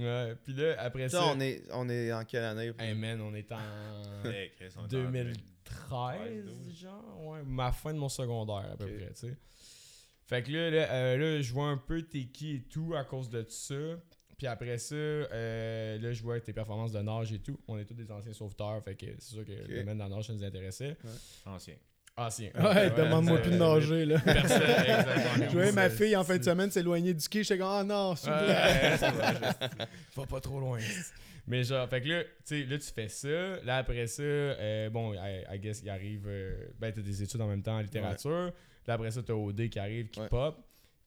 Ouais, 0.00 0.34
puis 0.42 0.52
là, 0.54 0.74
après 0.80 1.08
Ça, 1.08 1.18
ça. 1.20 1.26
on 1.34 1.38
est, 1.40 1.62
on 1.72 1.88
est 1.88 2.12
en 2.12 2.24
quelle 2.24 2.42
année 2.44 2.72
Hey 2.78 2.94
man, 2.94 3.20
on 3.20 3.34
est 3.34 3.50
en. 3.52 3.58
Hey, 4.24 4.50
Chris, 4.56 4.66
on 4.76 4.80
est 4.80 4.84
en 4.84 4.88
2013, 4.88 6.44
12. 6.44 6.76
genre, 6.80 7.20
ouais, 7.26 7.42
ma 7.44 7.70
fin 7.72 7.92
de 7.94 7.98
mon 7.98 8.08
secondaire 8.08 8.70
à 8.72 8.76
peu 8.76 8.86
près, 8.86 9.12
tu 9.14 9.28
sais. 9.28 9.36
Fait 10.26 10.42
que 10.42 10.50
là, 10.50 10.70
là, 10.70 10.90
euh, 10.92 11.16
là, 11.36 11.40
je 11.42 11.52
vois 11.52 11.66
un 11.66 11.76
peu 11.76 12.02
t'es 12.02 12.24
qui 12.24 12.56
et 12.56 12.62
tout 12.62 12.94
à 12.96 13.04
cause 13.04 13.28
de 13.28 13.44
ça. 13.48 13.74
Puis 14.36 14.46
après 14.46 14.78
ça, 14.78 14.94
euh, 14.94 15.98
là, 15.98 16.12
je 16.12 16.22
vois 16.22 16.40
tes 16.40 16.52
performances 16.52 16.92
de 16.92 17.00
nage 17.00 17.32
et 17.32 17.38
tout. 17.38 17.58
On 17.68 17.78
est 17.78 17.84
tous 17.84 17.94
des 17.94 18.10
anciens 18.10 18.32
sauveteurs, 18.32 18.82
fait 18.82 18.94
que 18.94 19.06
c'est 19.18 19.34
sûr 19.34 19.44
que 19.44 19.52
le 19.52 19.78
domaine 19.80 19.98
de 19.98 20.02
la 20.02 20.08
nage, 20.08 20.26
ça 20.26 20.32
nous 20.32 20.44
intéressait. 20.44 20.96
Ancien. 21.46 21.74
Ancien. 22.16 22.50
Ouais, 22.54 22.90
demande-moi 22.90 23.38
plus 23.38 23.50
de 23.50 23.56
nager, 23.56 24.06
là. 24.06 24.20
Personne, 24.20 24.62
exactement. 24.62 25.46
Je 25.50 25.52
voyais 25.52 25.72
ma 25.72 25.90
fille 25.90 26.14
en 26.14 26.22
fin 26.22 26.36
de 26.38 26.44
semaine 26.44 26.70
s'éloigner 26.70 27.12
du 27.12 27.28
quai. 27.28 27.42
J'étais 27.42 27.58
comme, 27.58 27.68
ah 27.70 27.82
non, 27.82 28.14
s'il. 28.14 28.30
Ouais, 28.30 28.96
va, 30.16 30.26
pas 30.28 30.40
trop 30.40 30.60
loin. 30.60 30.78
Mais 31.46 31.64
genre, 31.64 31.88
fait 31.88 32.00
que 32.00 32.08
là, 32.08 32.22
tu 32.24 32.30
sais, 32.44 32.62
là, 32.64 32.78
tu 32.78 32.86
fais 32.92 33.08
ça. 33.08 33.56
Là, 33.64 33.78
après 33.78 34.06
ça, 34.06 34.22
euh, 34.22 34.90
bon, 34.90 35.12
I, 35.14 35.44
I 35.52 35.58
guess, 35.58 35.80
il 35.82 35.90
arrive. 35.90 36.24
euh, 36.26 36.68
ben, 36.78 36.92
t'as 36.92 37.02
des 37.02 37.22
études 37.22 37.40
en 37.40 37.48
même 37.48 37.62
temps 37.62 37.76
en 37.76 37.80
littérature. 37.80 38.52
Là, 38.86 38.94
après 38.94 39.10
ça, 39.10 39.20
t'as 39.22 39.32
OD 39.34 39.68
qui 39.68 39.78
arrive, 39.80 40.08
qui 40.08 40.20
Ouais. 40.20 40.28
pop. 40.28 40.56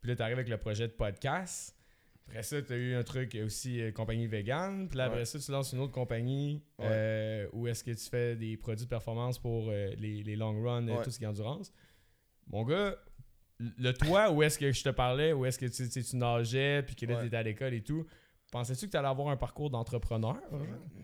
Puis 0.02 0.10
là, 0.12 0.16
t'arrives 0.18 0.36
avec 0.38 0.50
le 0.50 0.58
projet 0.58 0.88
de 0.88 0.94
podcast. 0.94 1.74
Après 2.28 2.44
ça, 2.44 2.62
t'as 2.62 2.76
eu 2.76 2.94
un 2.94 3.04
truc 3.04 3.38
aussi, 3.44 3.82
euh, 3.82 3.92
compagnie 3.92 4.28
vegan. 4.28 4.90
Puis 4.90 4.98
là, 4.98 5.06
après 5.06 5.20
Ouais. 5.20 5.26
ça, 5.26 5.40
tu 5.40 5.52
lances 5.52 5.72
une 5.74 5.80
autre 5.80 5.94
compagnie 5.94 6.62
Ouais. 6.78 6.86
euh, 6.90 7.48
où 7.54 7.68
est-ce 7.68 7.84
que 7.84 7.92
tu 7.92 8.10
fais 8.10 8.36
des 8.36 8.58
produits 8.58 8.86
de 8.86 8.90
performance 8.90 9.40
pour 9.40 9.70
euh, 9.70 9.94
les, 9.98 10.24
les 10.24 10.36
long 10.36 10.62
runs, 10.62 10.88
et 10.88 10.92
Ouais. 10.92 11.04
tout 11.04 11.10
ce 11.12 11.18
qui 11.20 11.24
est 11.24 11.28
endurance. 11.28 11.72
Mon 12.48 12.64
gars, 12.64 12.96
le 13.60 13.92
toi, 13.94 14.30
où 14.32 14.44
est-ce 14.44 14.60
que 14.60 14.72
je 14.72 14.84
te 14.84 14.90
parlais, 14.90 15.32
où 15.34 15.46
est-ce 15.46 15.58
que 15.58 15.66
tu, 15.66 15.90
tu, 15.90 16.04
tu 16.04 16.16
nageais, 16.18 16.84
puis 16.84 16.96
que 16.96 17.06
là, 17.06 17.16
Ouais. 17.16 17.24
t'étais 17.24 17.38
à 17.38 17.44
l'école 17.44 17.74
et 17.74 17.82
tout, 17.82 18.06
pensais-tu 18.52 18.88
que 18.88 18.92
t'allais 18.92 19.08
avoir 19.08 19.30
un 19.30 19.38
parcours 19.38 19.70
d'entrepreneur? 19.70 20.38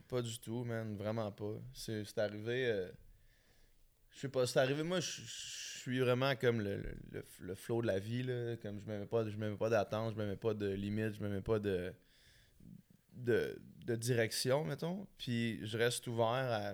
Pas 0.10 0.22
du 0.22 0.38
tout, 0.40 0.64
man. 0.66 0.96
Vraiment 0.98 1.32
pas. 1.32 1.56
C'est 1.74 2.04
c'est 2.04 2.20
arrivé. 2.20 2.90
Je 4.14 4.20
sais 4.20 4.30
pas, 4.30 4.46
c'est 4.48 4.60
arrivé. 4.60 4.84
Moi, 4.84 5.00
je 5.00 5.22
suis 5.26 6.00
vraiment 6.00 6.36
comme 6.36 6.62
le, 6.62 6.78
le, 7.12 7.26
le- 7.40 7.56
flow 7.56 7.82
de 7.82 7.88
la 7.88 8.00
vie. 8.00 8.24
Là. 8.24 8.56
Comme 8.58 8.80
je 8.80 8.86
m'aimais 8.86 9.06
pas, 9.06 9.28
je 9.28 9.36
m'aimais 9.38 9.58
pas 9.58 9.70
d'attente, 9.70 10.14
je 10.14 10.18
m'aimais 10.18 10.36
pas 10.38 10.54
de 10.54 10.70
limite, 10.70 11.16
je 11.16 11.22
m'aimais 11.22 11.42
pas 11.42 11.60
de, 11.60 11.94
de, 13.14 13.60
de 13.86 13.96
direction, 13.96 14.64
mettons. 14.64 15.08
Puis 15.18 15.66
je 15.66 15.78
reste 15.78 16.08
ouvert 16.08 16.28
à 16.52 16.74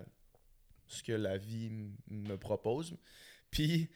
ce 0.88 1.04
que 1.04 1.14
la 1.14 1.38
vie 1.38 1.72
me 2.10 2.38
propose. 2.38 2.96
Puis, 3.52 3.88
tu 3.88 3.96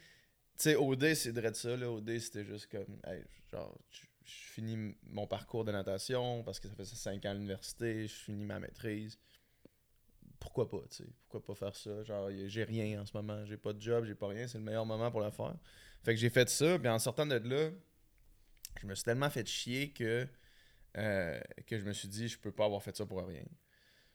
sais, 0.58 0.76
OD, 0.76 1.14
c'est 1.16 1.34
de 1.34 1.54
ça. 1.54 1.76
Là. 1.78 1.92
OD, 1.92 2.20
c'était 2.20 2.46
juste 2.46 2.68
comme, 2.72 3.00
hey, 3.06 3.24
genre, 3.52 3.78
je 3.92 4.02
finis 4.26 4.96
mon 5.04 5.28
parcours 5.28 5.66
de 5.66 5.72
natation 5.72 6.44
parce 6.44 6.60
que 6.60 6.68
ça 6.68 6.76
faisait 6.76 6.96
5 6.96 7.26
ans 7.26 7.32
à 7.32 7.34
l'université, 7.34 8.08
je 8.08 8.14
finis 8.14 8.46
ma 8.46 8.60
maîtrise. 8.60 9.18
Pourquoi 10.44 10.68
pas, 10.70 10.82
tu 10.90 10.98
sais? 10.98 11.10
Pourquoi 11.22 11.56
pas 11.56 11.56
faire 11.56 11.76
ça? 11.76 12.04
Genre, 12.04 12.30
j'ai 12.48 12.66
rien 12.66 13.02
en 13.02 13.06
ce 13.06 13.16
moment, 13.16 13.46
j'ai 13.46 13.56
pas 13.56 13.72
de 13.72 13.82
job, 13.82 14.04
j'ai 14.04 14.14
pas 14.14 14.28
rien, 14.28 14.46
c'est 14.46 14.58
le 14.58 14.64
meilleur 14.66 14.86
moment 14.86 15.10
pour 15.10 15.22
le 15.22 15.32
faire. 15.32 15.56
Fait 16.04 16.14
que 16.14 16.20
j'ai 16.20 16.30
fait 16.30 16.50
ça, 16.50 16.78
puis 16.78 16.90
en 16.90 17.00
sortant 17.00 17.26
de 17.26 17.36
là, 17.36 17.72
je 18.82 18.86
me 18.86 18.94
suis 18.94 19.06
tellement 19.06 19.30
fait 19.30 19.48
chier 19.48 19.94
que, 19.94 20.28
euh, 20.98 21.40
que 21.66 21.80
je 21.80 21.86
me 21.86 21.94
suis 21.94 22.10
dit, 22.10 22.28
je 22.28 22.38
peux 22.38 22.52
pas 22.52 22.66
avoir 22.66 22.84
fait 22.84 22.94
ça 22.94 23.06
pour 23.06 23.26
rien. 23.26 23.46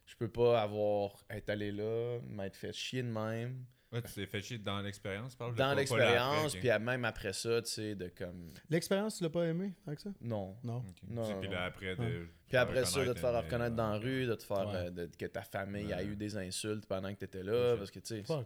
Je 0.04 0.16
peux 0.16 0.28
pas 0.28 0.60
avoir 0.60 1.24
être 1.30 1.48
allé 1.48 1.72
là, 1.72 2.20
m'être 2.26 2.56
fait 2.56 2.74
chier 2.74 3.02
de 3.02 3.08
même. 3.08 3.64
Ouais, 3.90 4.02
tu 4.02 4.12
t'es 4.12 4.26
fait 4.26 4.42
chier 4.42 4.58
dans 4.58 4.82
l'expérience, 4.82 5.34
par 5.34 5.48
exemple, 5.48 5.66
Dans 5.66 5.74
l'expérience, 5.74 6.54
puis 6.56 6.68
même 6.68 7.06
après 7.06 7.32
ça, 7.32 7.62
tu 7.62 7.70
sais, 7.70 7.94
de 7.94 8.08
comme. 8.08 8.52
L'expérience, 8.68 9.16
tu 9.16 9.24
l'as 9.24 9.30
pas 9.30 9.46
aimé 9.46 9.72
avec 9.86 10.00
ça? 10.00 10.10
Non. 10.20 10.58
Non. 10.62 10.84
Non, 11.08 11.40
Puis 11.40 11.48
là, 11.48 11.64
après, 11.64 11.96
de. 11.96 12.28
Puis 12.48 12.56
après 12.56 12.84
ça, 12.84 13.04
de 13.04 13.12
te 13.12 13.18
faire 13.18 13.34
reconnaître 13.36 13.76
dans 13.76 13.90
la 13.90 13.96
euh, 13.96 14.00
rue, 14.00 14.26
de 14.26 14.34
te 14.34 14.42
faire 14.42 14.66
Ouais. 14.68 14.74
euh, 14.74 14.90
de- 14.90 15.10
que 15.18 15.26
ta 15.26 15.42
famille 15.42 15.92
a 15.92 16.02
eu 16.02 16.16
des 16.16 16.36
insultes 16.36 16.86
pendant 16.86 17.12
que 17.12 17.18
t'étais 17.18 17.42
là, 17.42 17.76
parce 17.76 17.90
que 17.90 17.98
tu 18.00 18.22
sais. 18.22 18.32
Ouais. 18.32 18.42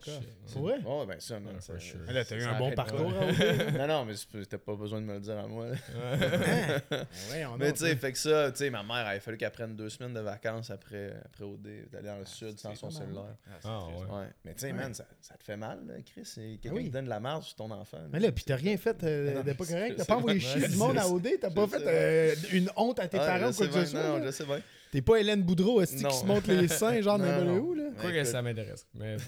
Pour 0.52 0.62
vrai? 0.62 0.74
Ouais, 0.84 1.06
ben 1.06 1.20
ça, 1.20 1.38
man. 1.40 1.54
Ouais, 1.54 1.60
ça- 1.60 1.72
for 1.74 1.80
sure. 1.82 2.00
Là, 2.08 2.24
t'as 2.24 2.36
eu 2.36 2.42
un 2.42 2.58
bon 2.58 2.70
pas. 2.70 2.84
parcours. 2.84 3.12
hein? 3.12 3.32
non, 3.78 3.86
non, 3.86 4.04
mais 4.04 4.14
c'est- 4.16 4.46
t'as 4.46 4.58
pas 4.58 4.74
besoin 4.74 5.00
de 5.00 5.06
me 5.06 5.14
le 5.14 5.20
dire 5.20 5.38
à 5.38 5.46
moi. 5.46 5.66
Ouais, 7.30 7.44
on 7.46 7.54
a- 7.54 7.58
Mais 7.58 7.72
tu 7.72 7.80
sais, 7.80 7.96
fait 7.96 8.12
que 8.12 8.18
ça, 8.18 8.50
tu 8.50 8.58
sais, 8.58 8.70
ma 8.70 8.82
mère, 8.82 9.06
il 9.12 9.16
a 9.16 9.20
fallu 9.20 9.36
qu'elle 9.36 9.50
prenne 9.50 9.76
deux 9.76 9.88
semaines 9.88 10.14
de 10.14 10.20
vacances 10.20 10.70
après, 10.70 11.14
après 11.24 11.44
OD, 11.44 11.88
d'aller 11.90 12.08
dans 12.08 12.18
le 12.18 12.24
sud 12.26 12.58
sans 12.58 12.70
c'est 12.70 12.76
son 12.76 12.88
pas 12.88 12.92
mal, 12.94 13.02
cellulaire. 13.02 13.36
Ah, 13.46 13.50
c'est 13.62 13.68
Ah, 13.68 14.16
ouais. 14.18 14.26
Mais 14.44 14.54
tu 14.54 14.60
sais, 14.60 14.72
man, 14.72 14.92
ça, 14.94 15.04
ça 15.20 15.34
te 15.36 15.44
fait 15.44 15.56
mal, 15.56 15.80
là, 15.86 15.94
Chris? 16.04 16.22
C'est 16.24 16.40
quelqu'un 16.60 16.70
Ah 16.70 16.74
oui. 16.74 16.82
qui 16.84 16.88
te 16.88 16.92
donne 16.94 17.04
de 17.04 17.10
la 17.10 17.20
marge 17.20 17.46
sur 17.46 17.56
ton 17.56 17.70
enfant. 17.70 17.98
Mais 18.12 18.20
là, 18.20 18.32
puis 18.32 18.44
t'as 18.44 18.56
rien 18.56 18.76
fait 18.76 19.02
euh, 19.04 19.42
de 19.42 19.52
pas 19.52 19.64
c'est- 19.64 19.72
correct? 19.74 19.94
T'as 19.96 20.02
c'est 20.04 20.08
pas 20.08 20.16
envoyé 20.16 20.40
chier 20.40 20.68
du 20.68 20.76
monde 20.76 20.92
c'est- 20.96 21.00
à 21.02 21.08
OD. 21.08 21.28
T'as 21.40 21.50
pas 21.50 21.66
fait 21.68 22.34
une 22.52 22.70
honte 22.76 22.98
à 22.98 23.08
tes 23.08 23.18
Ah, 23.18 23.26
parents 23.38 23.52
quoi 23.52 23.66
que 23.66 23.72
non, 23.94 24.18
là. 24.18 24.26
je 24.26 24.30
sais 24.30 24.44
bien. 24.44 24.60
T'es 24.90 25.00
pas 25.02 25.16
Hélène 25.20 25.42
Boudreau, 25.42 25.80
est-ce 25.80 25.94
qui 25.96 26.00
se 26.14 26.24
montre 26.26 26.50
les 26.52 26.68
seins, 26.68 27.00
genre 27.00 27.18
Non, 27.18 27.24
n'importe 27.26 27.60
où, 27.62 27.74
là? 27.74 27.84
Quoi 28.00 28.12
que 28.12 28.24
ça 28.24 28.42
m'intéresse. 28.42 28.86
Mais 28.94 29.16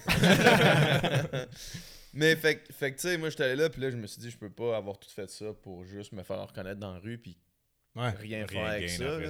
Mais 2.16 2.36
fait, 2.36 2.58
que- 2.58 2.72
fait 2.72 2.92
que, 2.92 2.96
tu 3.00 3.08
sais, 3.08 3.16
moi, 3.18 3.28
j'étais 3.28 3.42
allé 3.44 3.56
là, 3.56 3.68
puis 3.68 3.80
là, 3.82 3.90
je 3.90 3.96
me 3.96 4.06
suis 4.06 4.20
dit, 4.20 4.30
je 4.30 4.38
peux 4.38 4.50
pas 4.50 4.76
avoir 4.76 4.98
tout 4.98 5.10
fait 5.10 5.28
ça 5.28 5.52
pour 5.52 5.84
juste 5.84 6.12
me 6.12 6.22
faire 6.22 6.46
reconnaître 6.46 6.78
dans 6.78 6.92
la 6.94 7.00
rue, 7.00 7.18
puis 7.18 7.36
Ouais. 7.96 8.10
rien 8.10 8.44
Rien 8.44 8.46
faire 8.46 8.66
avec 8.66 8.90
ça, 8.90 9.04
là, 9.04 9.16
ouais. 9.18 9.24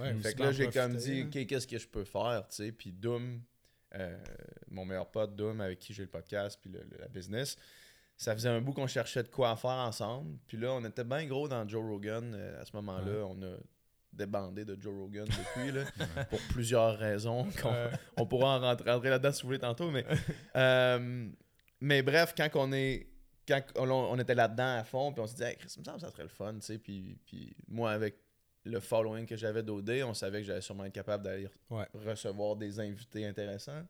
ouais 0.00 0.14
Fait 0.22 0.34
que 0.34 0.42
là, 0.42 0.52
j'ai 0.52 0.68
comme 0.70 0.94
dit, 0.96 1.22
OK, 1.24 1.46
qu'est-ce 1.46 1.66
que 1.66 1.78
je 1.78 1.86
peux 1.88 2.04
faire, 2.04 2.46
tu 2.48 2.56
sais, 2.56 2.72
puis 2.72 2.90
Doom, 2.92 3.40
euh, 3.94 4.16
mon 4.70 4.84
meilleur 4.84 5.08
pote 5.10 5.36
Doom, 5.36 5.60
avec 5.60 5.78
qui 5.78 5.92
j'ai 5.94 6.02
le 6.02 6.08
podcast, 6.08 6.58
puis 6.60 6.70
le- 6.70 6.84
le- 6.90 6.98
la 6.98 7.08
business, 7.08 7.56
ça 8.16 8.34
faisait 8.34 8.48
un 8.48 8.60
bout 8.60 8.72
qu'on 8.72 8.86
cherchait 8.88 9.22
de 9.22 9.28
quoi 9.28 9.54
faire 9.56 9.70
ensemble, 9.70 10.36
puis 10.48 10.56
là, 10.56 10.72
on 10.72 10.84
était 10.84 11.04
bien 11.04 11.24
gros 11.26 11.46
dans 11.48 11.66
Joe 11.68 11.84
Rogan 11.84 12.32
euh, 12.34 12.60
à 12.60 12.64
ce 12.64 12.74
moment-là, 12.76 13.24
on 13.26 13.40
a 13.42 13.56
débandé 14.12 14.64
de 14.64 14.76
Joe 14.80 14.94
Rogan 14.94 15.26
depuis, 15.28 15.72
là, 15.72 15.84
pour 16.24 16.40
plusieurs 16.50 16.98
raisons, 16.98 17.44
qu'on- 17.62 17.90
on 18.16 18.26
pourra 18.26 18.56
en 18.56 18.60
rentrer, 18.60 18.90
rentrer 18.90 19.10
là-dedans 19.10 19.32
si 19.32 19.42
vous 19.42 19.48
voulez 19.48 19.58
tantôt, 19.58 19.90
mais... 19.90 20.04
euh, 20.56 21.28
mais 21.80 22.02
bref, 22.02 22.34
quand 22.36 22.48
on 22.54 22.72
est... 22.72 23.06
Quand 23.48 23.62
on, 23.76 23.90
on 23.90 24.18
était 24.18 24.34
là-dedans 24.34 24.78
à 24.78 24.84
fond, 24.84 25.12
puis 25.12 25.20
on 25.22 25.26
s'est 25.26 25.34
dit, 25.36 25.42
hey, 25.42 25.56
Chris, 25.56 25.74
me 25.78 25.84
semble 25.84 25.96
que 25.96 26.02
ça 26.06 26.10
serait 26.10 26.22
le 26.22 26.28
fun, 26.28 26.54
tu 26.54 26.60
sais, 26.60 26.78
puis, 26.78 27.18
puis 27.26 27.56
moi, 27.68 27.90
avec 27.92 28.16
le 28.64 28.78
following 28.78 29.26
que 29.26 29.34
j'avais 29.36 29.62
d'OD, 29.62 29.90
on 30.04 30.14
savait 30.14 30.40
que 30.40 30.46
j'allais 30.46 30.60
sûrement 30.60 30.84
être 30.84 30.92
capable 30.92 31.24
d'aller 31.24 31.48
Ouais. 31.70 31.86
recevoir 31.94 32.54
des 32.56 32.78
invités 32.78 33.26
intéressants. 33.26 33.82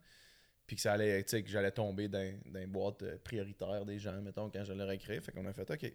Puis 0.67 0.77
que 0.77 0.83
ça 0.83 0.93
allait, 0.93 1.23
tu 1.25 1.31
sais, 1.31 1.43
que 1.43 1.51
j'allais 1.51 1.73
tomber 1.73 2.07
dans, 2.09 2.33
dans 2.47 2.61
les 2.61 2.67
boîtes 2.67 3.05
prioritaires 3.25 3.85
des 3.85 3.99
gens, 3.99 4.23
mettons, 4.23 4.49
quand 4.49 4.63
je 4.65 4.73
l'aurais 4.73 4.99
créé. 4.99 5.21
Fait 5.21 5.33
qu'on 5.33 5.45
a 5.45 5.53
fait, 5.53 5.69
OK, 5.69 5.93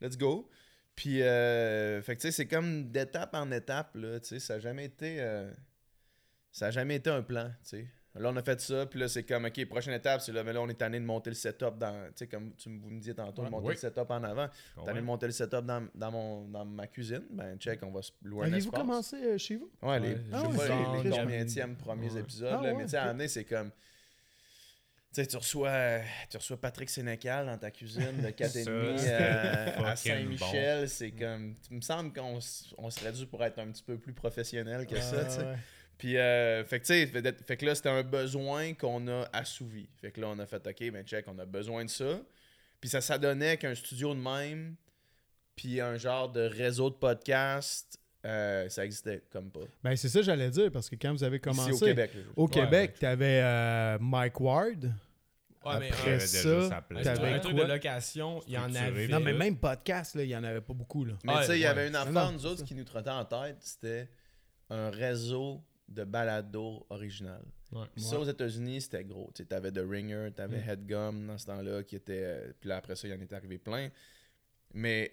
let's 0.00 0.18
go. 0.18 0.50
Puis, 0.96 1.22
euh, 1.22 2.02
fait 2.02 2.16
que, 2.16 2.20
tu 2.20 2.26
sais, 2.28 2.32
c'est 2.32 2.46
comme 2.46 2.90
d'étape 2.90 3.34
en 3.34 3.50
étape, 3.52 3.94
là, 3.96 4.20
tu 4.20 4.28
sais, 4.28 4.38
ça 4.38 4.54
n'a 4.54 4.60
jamais 4.60 4.84
été... 4.84 5.16
euh, 5.20 5.50
ça 6.52 6.66
a 6.66 6.70
jamais 6.70 6.96
été 6.96 7.08
un 7.10 7.22
plan, 7.22 7.48
tu 7.62 7.68
sais. 7.70 7.86
Là, 8.16 8.30
on 8.32 8.36
a 8.36 8.42
fait 8.42 8.60
ça, 8.60 8.86
puis 8.86 8.98
là, 8.98 9.06
c'est 9.06 9.22
comme, 9.22 9.44
OK, 9.44 9.64
prochaine 9.66 9.94
étape, 9.94 10.20
c'est 10.20 10.32
là, 10.32 10.42
mais 10.42 10.52
là, 10.52 10.60
on 10.60 10.68
est 10.68 10.74
tanné 10.74 10.98
de 10.98 11.04
monter 11.04 11.30
le 11.30 11.36
setup 11.36 11.78
dans, 11.78 12.06
tu 12.08 12.12
sais, 12.16 12.26
comme 12.26 12.52
tu 12.56 12.68
vous 12.68 12.90
me 12.90 12.98
disiez 12.98 13.14
tantôt, 13.14 13.44
de 13.44 13.48
monter 13.48 13.68
Oui. 13.68 13.74
le 13.74 13.78
setup 13.78 14.10
en 14.10 14.24
avant. 14.24 14.48
Bon, 14.76 14.82
Tanné 14.82 14.94
ouais. 14.96 15.00
de 15.00 15.06
monter 15.06 15.26
le 15.26 15.32
setup 15.32 15.64
dans, 15.64 15.86
dans, 15.94 16.10
mon, 16.10 16.48
dans 16.48 16.64
ma 16.64 16.88
cuisine, 16.88 17.22
ben, 17.30 17.56
check, 17.56 17.80
on 17.84 17.92
va 17.92 18.02
se 18.02 18.10
louer 18.24 18.52
un 18.52 18.60
commencé 18.70 19.14
euh, 19.16 19.38
chez 19.38 19.56
vous? 19.56 19.70
Ouais, 19.80 20.00
les, 20.00 20.16
je 20.16 20.36
sais 20.38 20.46
ouais, 20.46 20.56
pas, 20.56 21.02
les, 21.04 21.08
les 21.08 21.16
combienièmes 21.16 21.76
premiers 21.76 22.10
Ouais. 22.12 22.20
épisodes, 22.20 22.48
Ah 22.50 22.62
là, 22.62 22.72
ouais, 22.72 22.78
mais 22.78 22.84
tu 22.86 22.90
sais, 22.90 23.28
c'est 23.28 23.44
comme. 23.44 23.70
Tu 25.12 25.20
sais, 25.22 25.26
tu 25.26 25.36
reçois, 25.36 26.00
tu 26.30 26.36
reçois 26.36 26.60
Patrick 26.60 26.88
Sénécal 26.88 27.46
dans 27.46 27.58
ta 27.58 27.72
cuisine 27.72 28.22
de 28.22 28.28
4,5 28.30 28.64
Ça, 28.64 28.70
euh, 28.70 29.84
à 29.84 29.96
Saint-Michel. 29.96 30.88
C'est 30.88 31.10
comme. 31.10 31.56
Il 31.70 31.78
me 31.78 31.82
semble 31.82 32.12
qu'on 32.12 32.38
on 32.78 32.90
serait 32.90 33.12
dû 33.12 33.26
pour 33.26 33.42
être 33.44 33.58
un 33.58 33.72
petit 33.72 33.82
peu 33.82 33.98
plus 33.98 34.12
professionnel 34.12 34.86
que 34.86 35.00
ça, 35.00 35.22
ouais. 35.22 35.56
Puis, 35.98 36.16
euh, 36.16 36.64
fait 36.64 36.80
que, 36.80 36.86
fait 36.86 37.56
que 37.58 37.66
là, 37.66 37.74
c'était 37.74 37.90
un 37.90 38.02
besoin 38.02 38.72
qu'on 38.72 39.06
a 39.08 39.28
assouvi. 39.34 39.86
Fait 40.00 40.10
que 40.10 40.22
là, 40.22 40.28
on 40.28 40.38
a 40.38 40.46
fait, 40.46 40.66
OK, 40.66 40.90
ben 40.90 41.04
check, 41.04 41.26
on 41.28 41.38
a 41.38 41.44
besoin 41.44 41.84
de 41.84 41.90
ça. 41.90 42.20
Puis 42.80 42.88
ça 42.88 43.02
s'adonnait 43.02 43.58
qu'un 43.58 43.74
studio 43.74 44.14
de 44.14 44.20
même, 44.20 44.76
puis 45.56 45.78
un 45.82 45.98
genre 45.98 46.30
de 46.30 46.40
réseau 46.40 46.88
de 46.88 46.94
podcast, 46.94 47.99
euh, 48.24 48.68
ça 48.68 48.84
existait 48.84 49.22
comme 49.30 49.50
pas. 49.50 49.60
Ben, 49.82 49.96
c'est 49.96 50.08
ça 50.08 50.18
que 50.20 50.24
j'allais 50.26 50.50
dire, 50.50 50.70
parce 50.70 50.88
que 50.90 50.96
quand 50.96 51.12
vous 51.12 51.24
avez 51.24 51.36
Ici 51.36 51.42
commencé 51.42 51.72
au 51.72 51.78
Québec. 51.78 52.10
au 52.36 52.44
Ouais, 52.44 52.50
Québec, 52.50 52.90
ouais. 52.92 52.98
t'avais 52.98 53.40
euh, 53.42 53.98
Mike 54.00 54.40
Ward. 54.40 54.84
Ouais, 55.62 55.78
mais 55.78 55.90
Après 55.90 56.20
ça, 56.20 56.82
t'avais 57.02 57.32
un 57.34 57.38
truc 57.38 57.54
quoi? 57.54 57.64
de 57.66 57.68
location, 57.72 58.42
il 58.46 58.54
y 58.54 58.58
en 58.58 58.74
avait. 58.74 59.08
Non, 59.08 59.20
mais 59.20 59.34
même 59.34 59.58
podcast, 59.58 60.14
là, 60.14 60.22
il 60.24 60.28
n'y 60.28 60.36
en 60.36 60.42
avait 60.44 60.62
pas 60.62 60.72
beaucoup. 60.72 61.04
Là. 61.04 61.14
Mais 61.24 61.34
Ouais, 61.34 61.40
tu 61.40 61.46
sais, 61.48 61.58
il 61.58 61.62
y 61.62 61.66
avait 61.66 61.88
une 61.88 61.96
affaire, 61.96 62.12
non, 62.12 62.32
nous 62.32 62.46
autres, 62.46 62.64
qui 62.64 62.74
nous 62.74 62.84
trottait 62.84 63.10
en 63.10 63.24
tête, 63.26 63.56
c'était 63.60 64.08
un 64.70 64.88
réseau 64.90 65.62
de 65.88 66.04
balado 66.04 66.86
original. 66.88 67.42
Ouais. 67.72 67.84
Ça, 67.98 68.18
aux 68.18 68.24
États-Unis, 68.24 68.80
c'était 68.80 69.04
gros. 69.04 69.30
Tu 69.34 69.44
avais 69.50 69.70
The 69.70 69.82
Ringer, 69.86 70.30
tu 70.34 70.40
avais 70.40 70.58
Mm. 70.64 70.68
Headgum 70.70 71.26
dans 71.26 71.36
ce 71.38 71.46
temps-là, 71.46 71.82
qui 71.82 71.96
était. 71.96 72.22
euh, 72.24 72.52
Puis 72.58 72.68
là, 72.68 72.76
après 72.78 72.96
ça, 72.96 73.06
il 73.06 73.10
y 73.10 73.14
en 73.14 73.20
est 73.20 73.32
arrivé 73.32 73.58
plein. 73.58 73.90
Mais 74.72 75.12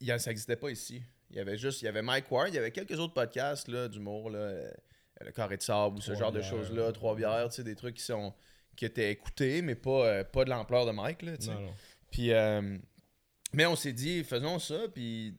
il 0.00 0.06
y 0.06 0.12
a- 0.12 0.18
ça 0.18 0.30
n'existait 0.30 0.56
pas 0.56 0.70
ici. 0.70 1.02
Il 1.30 1.36
y 1.36 1.40
avait 1.40 1.58
juste. 1.58 1.82
Il 1.82 1.86
y 1.86 1.88
avait 1.88 2.02
Mike 2.02 2.30
Ward, 2.30 2.48
il 2.48 2.54
y 2.54 2.58
avait 2.58 2.70
quelques 2.70 2.98
autres 2.98 3.14
podcasts 3.14 3.68
là, 3.68 3.88
d'humour, 3.88 4.30
là, 4.30 4.38
euh, 4.38 4.70
Le 5.20 5.32
Carré 5.32 5.56
de 5.56 5.62
Sable 5.62 5.96
ou 5.96 6.00
ce 6.00 6.14
genre 6.14 6.32
de 6.32 6.42
choses-là, 6.42 6.92
Trois 6.92 7.14
bières, 7.14 7.48
tu 7.48 7.56
sais, 7.56 7.64
des 7.64 7.74
trucs 7.74 7.96
qui 7.96 8.04
sont 8.04 8.32
qui 8.76 8.84
étaient 8.84 9.10
écoutés, 9.10 9.62
mais 9.62 9.74
pas, 9.74 10.06
euh, 10.06 10.24
pas 10.24 10.44
de 10.44 10.50
l'ampleur 10.50 10.86
de 10.86 10.92
Mike. 10.92 11.22
Là, 11.22 11.36
tu 11.38 11.46
sais. 11.46 11.54
Non, 11.54 11.60
non. 11.60 11.74
Puis, 12.10 12.32
euh, 12.32 12.76
mais 13.52 13.66
on 13.66 13.74
s'est 13.74 13.94
dit, 13.94 14.22
faisons 14.22 14.58
ça, 14.58 14.80
puis 14.94 15.34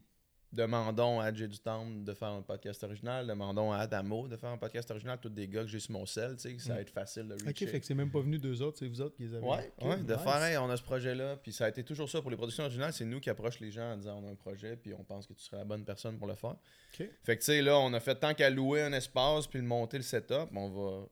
demandons 0.57 1.19
à 1.19 1.31
Jay 1.31 1.47
du 1.47 1.59
Temple 1.59 2.03
de 2.03 2.13
faire 2.15 2.29
un 2.29 2.41
podcast 2.41 2.83
original, 2.83 3.27
demandons 3.27 3.71
à 3.71 3.77
Adamo 3.77 4.27
de 4.27 4.35
faire 4.35 4.49
un 4.49 4.57
podcast 4.57 4.89
original, 4.89 5.19
tous 5.21 5.29
des 5.29 5.47
gars 5.47 5.61
que 5.61 5.67
j'ai 5.67 5.79
sur 5.79 5.91
mon 5.91 6.05
sel, 6.07 6.35
tu 6.35 6.41
sais, 6.41 6.55
que 6.55 6.61
ça 6.61 6.73
va 6.73 6.81
être 6.81 6.89
facile 6.89 7.27
de 7.27 7.35
Ok, 7.35 7.41
reacher. 7.45 7.67
fait 7.67 7.79
que 7.79 7.85
c'est 7.85 7.93
même 7.93 8.09
pas 8.09 8.21
venu 8.21 8.39
deux 8.39 8.61
autres, 8.63 8.79
c'est 8.79 8.87
vous 8.87 8.99
autres 9.01 9.15
qui 9.15 9.23
les 9.23 9.35
avez. 9.35 9.45
Ouais, 9.45 9.71
Ok, 9.79 9.87
ouais, 9.87 9.97
de 10.03 10.15
faire, 10.15 10.43
hey, 10.43 10.57
on 10.57 10.69
a 10.69 10.75
ce 10.75 10.81
projet-là, 10.81 11.37
puis 11.37 11.53
ça 11.53 11.65
a 11.65 11.69
été 11.69 11.83
toujours 11.83 12.09
ça 12.09 12.21
pour 12.21 12.31
les 12.31 12.37
productions 12.37 12.63
originales, 12.63 12.91
c'est 12.91 13.05
nous 13.05 13.19
qui 13.19 13.29
approchons 13.29 13.59
les 13.63 13.71
gens 13.71 13.93
en 13.93 13.97
disant 13.97 14.19
on 14.21 14.27
a 14.27 14.31
un 14.31 14.35
projet, 14.35 14.75
puis 14.75 14.93
on 14.95 15.03
pense 15.03 15.27
que 15.27 15.33
tu 15.33 15.43
serais 15.43 15.57
la 15.57 15.65
bonne 15.65 15.85
personne 15.85 16.17
pour 16.17 16.27
le 16.27 16.35
faire. 16.35 16.55
Ok. 16.99 17.07
Fait 17.23 17.35
que 17.37 17.41
tu 17.41 17.45
sais, 17.45 17.61
là, 17.61 17.77
on 17.77 17.93
a 17.93 17.99
fait 17.99 18.15
tant 18.15 18.33
qu'à 18.33 18.49
louer 18.49 18.81
un 18.81 18.93
espace, 18.93 19.45
puis 19.47 19.59
le 19.59 19.65
monter 19.65 19.97
le 19.97 20.03
setup, 20.03 20.49
on 20.55 20.69
va 20.69 21.05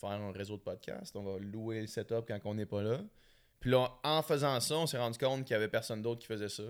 faire 0.00 0.20
un 0.20 0.32
réseau 0.32 0.56
de 0.56 0.62
podcasts, 0.62 1.14
on 1.16 1.22
va 1.22 1.38
louer 1.38 1.82
le 1.82 1.86
setup 1.86 2.24
quand 2.26 2.38
on 2.44 2.54
n'est 2.54 2.66
pas 2.66 2.82
là. 2.82 2.98
Puis 3.60 3.70
là, 3.70 3.90
en 4.04 4.22
faisant 4.22 4.58
ça, 4.60 4.76
on 4.76 4.86
s'est 4.86 4.98
rendu 4.98 5.18
compte 5.18 5.44
qu'il 5.44 5.54
y 5.54 5.56
avait 5.56 5.68
personne 5.68 6.02
d'autre 6.02 6.20
qui 6.20 6.26
faisait 6.26 6.48
ça. 6.48 6.64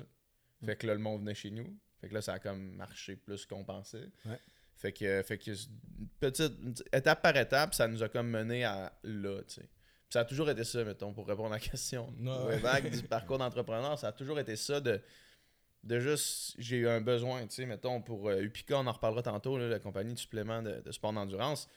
Fait 0.64 0.76
que 0.76 0.86
là, 0.86 0.94
le 0.94 1.00
monde 1.00 1.20
venait 1.20 1.34
chez 1.34 1.50
nous. 1.50 1.66
Fait 2.00 2.08
que 2.08 2.14
là, 2.14 2.22
ça 2.22 2.34
a 2.34 2.38
comme 2.38 2.74
marché 2.76 3.16
plus 3.16 3.46
qu'on 3.46 3.64
pensait. 3.64 4.08
Ouais. 4.24 4.40
Fait 4.76 4.92
que, 4.92 5.22
fait 5.22 5.38
que 5.38 5.50
petite, 6.20 6.84
étape 6.92 7.20
par 7.20 7.36
étape, 7.36 7.74
ça 7.74 7.88
nous 7.88 8.02
a 8.02 8.08
comme 8.08 8.28
mené 8.28 8.64
à 8.64 8.92
là, 9.02 9.42
tu 9.42 9.54
sais. 9.54 9.68
ça 10.08 10.20
a 10.20 10.24
toujours 10.24 10.48
été 10.50 10.62
ça, 10.62 10.84
mettons, 10.84 11.12
pour 11.12 11.26
répondre 11.26 11.52
à 11.52 11.56
la 11.56 11.60
question. 11.60 12.14
Ouais. 12.20 12.44
Ouais, 12.44 12.58
vague 12.58 12.90
du 12.90 13.02
parcours 13.02 13.38
d'entrepreneur, 13.38 13.98
ça 13.98 14.08
a 14.08 14.12
toujours 14.12 14.38
été 14.38 14.54
ça 14.54 14.80
de, 14.80 15.00
de 15.82 15.98
juste, 15.98 16.54
j'ai 16.58 16.76
eu 16.76 16.88
un 16.88 17.00
besoin, 17.00 17.44
tu 17.48 17.56
sais, 17.56 17.66
mettons, 17.66 18.00
pour 18.00 18.28
euh, 18.28 18.40
Upica, 18.40 18.78
on 18.78 18.86
en 18.86 18.92
reparlera 18.92 19.22
tantôt, 19.22 19.58
là, 19.58 19.66
la 19.66 19.80
compagnie 19.80 20.14
de 20.14 20.18
suppléments 20.20 20.62
de, 20.62 20.80
de 20.80 20.92
sport 20.92 21.12
d'endurance. 21.12 21.68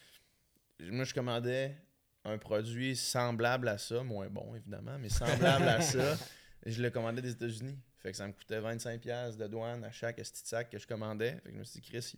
Moi, 0.79 1.03
je 1.03 1.13
commandais 1.15 1.75
un 2.23 2.37
produit 2.37 2.95
semblable 2.95 3.67
à 3.67 3.79
ça, 3.79 4.03
moins 4.03 4.29
bon, 4.29 4.53
évidemment, 4.53 4.99
mais 4.99 5.09
semblable 5.09 5.67
à 5.67 5.81
ça. 5.81 6.17
Je 6.67 6.81
le 6.83 6.91
commandais 6.91 7.23
des 7.23 7.31
États-Unis. 7.31 7.79
Fait 8.01 8.11
que 8.11 8.17
ça 8.17 8.27
me 8.27 8.33
coûtait 8.33 8.59
25$ 8.59 9.37
de 9.37 9.47
douane 9.47 9.83
à 9.83 9.91
chaque 9.91 10.17
de 10.17 10.23
sac 10.23 10.69
que 10.69 10.77
je 10.79 10.87
commandais. 10.87 11.33
Fait 11.43 11.49
que 11.49 11.53
je 11.55 11.59
me 11.59 11.63
suis 11.63 11.79
dit, 11.79 11.87
Chris, 11.89 12.13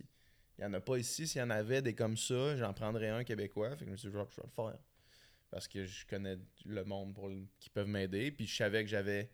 il 0.58 0.60
n'y 0.60 0.64
en 0.64 0.72
a 0.72 0.80
pas 0.80 0.96
ici. 0.96 1.26
S'il 1.26 1.40
y 1.40 1.42
en 1.42 1.50
avait 1.50 1.82
des 1.82 1.94
comme 1.94 2.16
ça, 2.16 2.56
j'en 2.56 2.72
prendrais 2.72 3.08
un 3.10 3.22
québécois. 3.24 3.70
Fait 3.76 3.84
que 3.84 3.86
je 3.86 3.90
me 3.90 3.96
suis 3.96 4.08
dit, 4.08 4.12
je 4.14 4.18
vais 4.18 4.24
je 4.30 4.36
vais 4.36 4.46
le 4.46 4.52
faire 4.52 4.78
parce 5.50 5.68
que 5.68 5.84
je 5.84 6.04
connais 6.06 6.36
le 6.64 6.84
monde 6.84 7.14
pour 7.14 7.28
le- 7.28 7.46
qui 7.60 7.68
peuvent 7.70 7.86
m'aider. 7.86 8.30
Puis 8.32 8.46
je 8.46 8.56
savais 8.56 8.82
que 8.82 8.88
j'avais, 8.90 9.30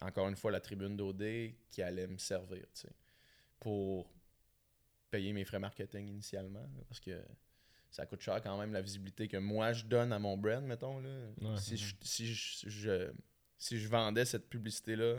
encore 0.00 0.28
une 0.28 0.36
fois, 0.36 0.50
la 0.52 0.60
tribune 0.60 0.96
d'OD 0.96 1.54
qui 1.70 1.82
allait 1.82 2.06
me 2.06 2.18
servir, 2.18 2.64
tu 2.74 2.82
sais, 2.82 2.92
pour 3.58 4.12
payer 5.10 5.32
mes 5.32 5.44
frais 5.44 5.58
marketing 5.58 6.06
initialement. 6.06 6.64
parce 6.86 7.00
que 7.00 7.20
ça 7.90 8.04
coûte 8.04 8.20
cher 8.20 8.42
quand 8.42 8.58
même 8.58 8.72
la 8.72 8.82
visibilité 8.82 9.26
que 9.26 9.38
moi 9.38 9.72
je 9.72 9.84
donne 9.86 10.12
à 10.12 10.18
mon 10.18 10.36
brand, 10.36 10.62
mettons. 10.64 11.00
Là. 11.00 11.08
Ouais. 11.40 11.56
Si, 11.58 11.76
je, 11.78 11.94
si, 12.02 12.26
je, 12.34 12.68
je- 12.68 13.12
si 13.56 13.78
je 13.80 13.88
vendais 13.88 14.26
cette 14.26 14.48
publicité-là 14.50 15.16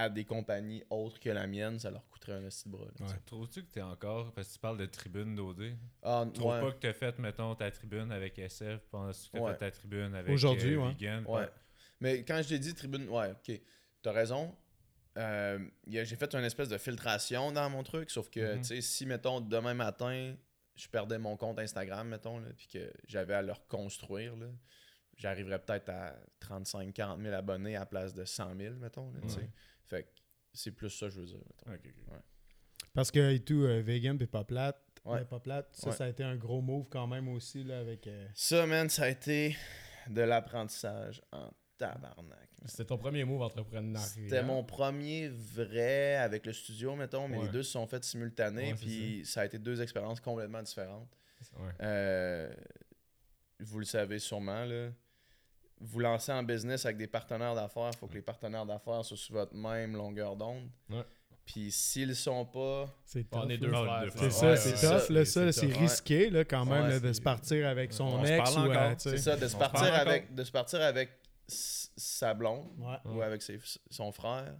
à 0.00 0.08
des 0.10 0.24
compagnies 0.24 0.82
autres 0.90 1.18
que 1.20 1.30
la 1.30 1.46
mienne, 1.46 1.78
ça 1.78 1.90
leur 1.90 2.06
coûterait 2.08 2.32
un 2.34 2.44
esti 2.46 2.68
de 2.68 2.72
bras. 2.76 2.84
là, 2.86 2.90
tu 2.96 3.04
sais. 3.06 3.12
Ouais. 3.12 3.18
Trouves-tu 3.26 3.62
que 3.64 3.70
t'es 3.72 3.82
encore, 3.82 4.32
parce 4.32 4.48
que 4.48 4.52
tu 4.54 4.58
parles 4.58 4.78
de 4.78 4.86
tribune 4.86 5.34
d'OD, 5.34 5.76
Ah, 6.02 6.24
trouves 6.32 6.52
ouais. 6.52 6.60
pas 6.60 6.72
que 6.72 6.78
t'as 6.78 6.92
fait, 6.92 7.18
mettons, 7.18 7.54
ta 7.54 7.70
tribune 7.70 8.10
avec 8.12 8.38
SF 8.38 8.80
pendant 8.90 9.10
que 9.12 9.16
t'as 9.32 9.38
Ouais. 9.40 9.52
fait 9.52 9.58
ta 9.58 9.70
tribune 9.70 10.14
avec 10.14 10.32
Aujourd'hui, 10.32 10.74
euh, 10.74 10.82
ouais. 10.82 10.92
Vegan? 10.92 11.24
Ouais. 11.26 11.48
Mais 12.00 12.24
quand 12.24 12.40
je 12.42 12.48
t'ai 12.48 12.58
dit 12.58 12.74
tribune, 12.74 13.08
ouais, 13.08 13.32
ok, 13.32 13.60
t'as 14.02 14.12
raison. 14.12 14.54
Euh, 15.18 15.58
il 15.86 15.94
y 15.94 15.98
a- 15.98 16.04
j'ai 16.04 16.16
fait 16.16 16.32
une 16.34 16.44
espèce 16.44 16.68
de 16.68 16.78
filtration 16.78 17.50
dans 17.52 17.68
mon 17.68 17.82
truc, 17.82 18.10
sauf 18.10 18.30
que, 18.30 18.54
Mhm. 18.54 18.60
tu 18.62 18.64
sais, 18.68 18.80
si, 18.80 19.06
mettons, 19.06 19.40
demain 19.40 19.74
matin, 19.74 20.34
je 20.76 20.88
perdais 20.88 21.18
mon 21.18 21.36
compte 21.36 21.58
Instagram, 21.58 22.08
mettons, 22.08 22.40
puis 22.56 22.68
que 22.68 22.92
j'avais 23.06 23.34
à 23.34 23.42
le 23.42 23.52
reconstruire, 23.52 24.36
là, 24.36 24.46
j'arriverais 25.16 25.58
peut-être 25.58 25.88
à 25.90 26.14
35-40 26.38 27.20
000 27.20 27.34
abonnés 27.34 27.76
à 27.76 27.80
la 27.80 27.86
place 27.86 28.14
de 28.14 28.24
100 28.24 28.54
000, 28.56 28.76
mettons, 28.76 29.10
là, 29.12 29.20
tu. 29.28 29.40
Fait 29.90 30.04
que 30.04 30.08
c'est 30.54 30.70
plus 30.72 30.88
ça, 30.90 31.08
je 31.10 31.20
veux 31.20 31.26
dire, 31.26 31.38
mettons. 31.38 31.72
Ok, 31.72 31.92
ok. 32.08 32.14
Parce 32.94 33.10
que 33.10 33.32
et 33.34 33.40
tout, 33.40 33.62
euh, 33.64 33.82
vegan 33.82 34.16
puis 34.16 34.26
pas 34.26 34.44
plate. 34.44 34.80
Ouais. 35.04 35.20
euh, 35.20 35.24
pas 35.24 35.40
plate. 35.40 35.68
Ça, 35.72 35.90
Ouais. 35.90 35.96
ça 35.96 36.04
a 36.04 36.08
été 36.08 36.22
un 36.24 36.36
gros 36.36 36.60
move 36.60 36.86
quand 36.90 37.06
même 37.06 37.28
aussi 37.28 37.62
là, 37.64 37.80
avec. 37.80 38.06
euh, 38.06 38.26
Ça, 38.34 38.66
man, 38.66 38.88
ça 38.88 39.04
a 39.04 39.08
été 39.08 39.56
de 40.08 40.20
l'apprentissage 40.22 41.22
en 41.32 41.50
tabarnak. 41.78 42.48
C'était 42.66 42.84
ton 42.84 42.98
premier 42.98 43.24
move 43.24 43.40
entrepreneurial. 43.42 43.96
C'était 44.06 44.42
mon 44.42 44.62
premier 44.64 45.28
vrai 45.28 46.16
avec 46.16 46.44
le 46.46 46.52
studio, 46.52 46.94
mettons, 46.96 47.26
mais 47.28 47.38
Ouais. 47.38 47.44
les 47.46 47.50
deux 47.50 47.62
se 47.62 47.72
sont 47.72 47.86
faits 47.86 48.04
simultanés, 48.04 48.74
puis 48.74 49.22
ça. 49.24 49.40
a 49.42 49.44
été 49.46 49.58
deux 49.58 49.80
expériences 49.80 50.20
complètement 50.20 50.62
différentes. 50.62 51.16
Ouais. 51.58 51.72
Euh, 51.80 52.52
vous 53.60 53.78
le 53.78 53.86
savez 53.86 54.18
sûrement, 54.18 54.64
là. 54.64 54.90
Vous 55.80 55.98
lancez 56.00 56.30
en 56.32 56.42
business 56.42 56.84
avec 56.84 56.98
des 56.98 57.06
partenaires 57.06 57.54
d'affaires, 57.54 57.90
il 57.92 57.96
faut 57.96 58.06
que 58.06 58.14
les 58.14 58.22
partenaires 58.22 58.66
d'affaires 58.66 59.04
soient 59.04 59.16
sur 59.16 59.34
votre 59.34 59.54
même 59.54 59.94
longueur 59.96 60.36
d'onde. 60.36 60.68
Ouais. 60.90 61.04
Puis 61.46 61.72
s'ils 61.72 62.14
sont 62.14 62.44
pas, 62.44 62.86
C'est 63.04 63.26
On 63.32 63.40
tough, 63.42 63.50
est 63.50 63.58
deux 63.58 63.70
frères. 63.72 64.12
C'est 64.14 64.30
ça, 64.30 64.56
c'est 64.56 64.72
tough, 64.72 64.78
ça. 65.06 65.12
là, 65.12 65.24
C'est- 65.24 65.24
ça, 65.24 65.52
c'est 65.52 65.66
risqué, 65.72 66.30
là, 66.30 66.44
quand 66.44 66.64
même, 66.66 66.86
là, 66.88 67.00
de 67.00 67.12
se 67.12 67.20
partir 67.20 67.66
avec 67.66 67.92
son 67.92 68.04
On 68.04 68.24
se 68.24 68.30
ex 68.30 68.54
parle 68.54 68.68
ou, 68.68 68.72
euh, 68.72 68.94
c'est 68.98 69.16
ça, 69.16 69.36
de 69.36 69.46
On 69.46 69.48
se 69.48 69.56
partir 69.56 69.80
parle 69.80 69.94
encore. 69.94 70.08
avec, 70.08 70.34
de 70.34 70.44
se 70.44 70.52
partir 70.52 70.80
avec 70.82 71.10
sa 71.48 72.34
blonde, 72.34 72.68
Ouais. 72.78 72.96
ou 73.12 73.22
avec 73.22 73.42
ses- 73.42 73.58
son 73.90 74.12
frère. 74.12 74.54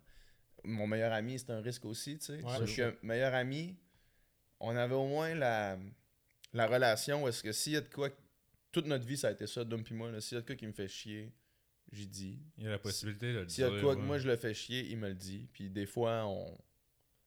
Mon 0.65 0.87
meilleur 0.87 1.13
ami, 1.13 1.39
c'est 1.39 1.51
un 1.51 1.61
risque 1.61 1.85
aussi, 1.85 2.19
tu 2.19 2.25
sais. 2.27 2.33
Ouais. 2.37 2.43
Parce 2.59 2.73
que 2.75 2.97
meilleur 3.03 3.35
ami, 3.35 3.77
on 4.59 4.75
avait 4.77 4.95
au 4.95 5.07
moins 5.07 5.35
la, 5.35 5.77
la 6.53 6.67
relation 6.67 7.23
où 7.25 7.29
est-ce 7.29 7.43
que 7.43 7.53
s'il 7.53 7.75
y 7.75 7.77
a 7.77 7.81
de 7.83 7.89
quoi, 7.89 8.09
toute 8.73 8.87
notre 8.87 9.05
vie, 9.05 9.17
ça 9.17 9.29
a 9.29 9.31
été 9.33 9.47
ça, 9.47 9.65
Dom 9.65 9.83
puis 9.83 9.95
moi, 9.95 10.19
s'il 10.21 10.37
y 10.37 10.39
a 10.39 10.43
de 10.43 10.47
quoi 10.47 10.57
qui 10.57 10.67
me 10.67 10.73
fait 10.73 10.89
chier, 10.89 11.33
j'y 11.93 12.07
dis. 12.07 12.39
Il 12.59 12.65
y 12.65 12.67
a 12.67 12.71
la 12.71 12.79
possibilité 12.79 13.33
de 13.33 13.39
le 13.41 13.49
S'il 13.49 13.63
y 13.63 13.67
a 13.67 13.71
de 13.71 13.81
quoi 13.81 13.95
que 13.95 14.01
ouais. 14.01 14.07
moi 14.07 14.19
je 14.19 14.29
le 14.29 14.37
fais 14.37 14.55
chier, 14.55 14.87
il 14.91 14.97
me 14.99 15.09
le 15.09 15.15
dit. 15.15 15.49
Puis 15.53 15.71
des 15.71 15.87
fois, 15.87 16.25
on, 16.27 16.57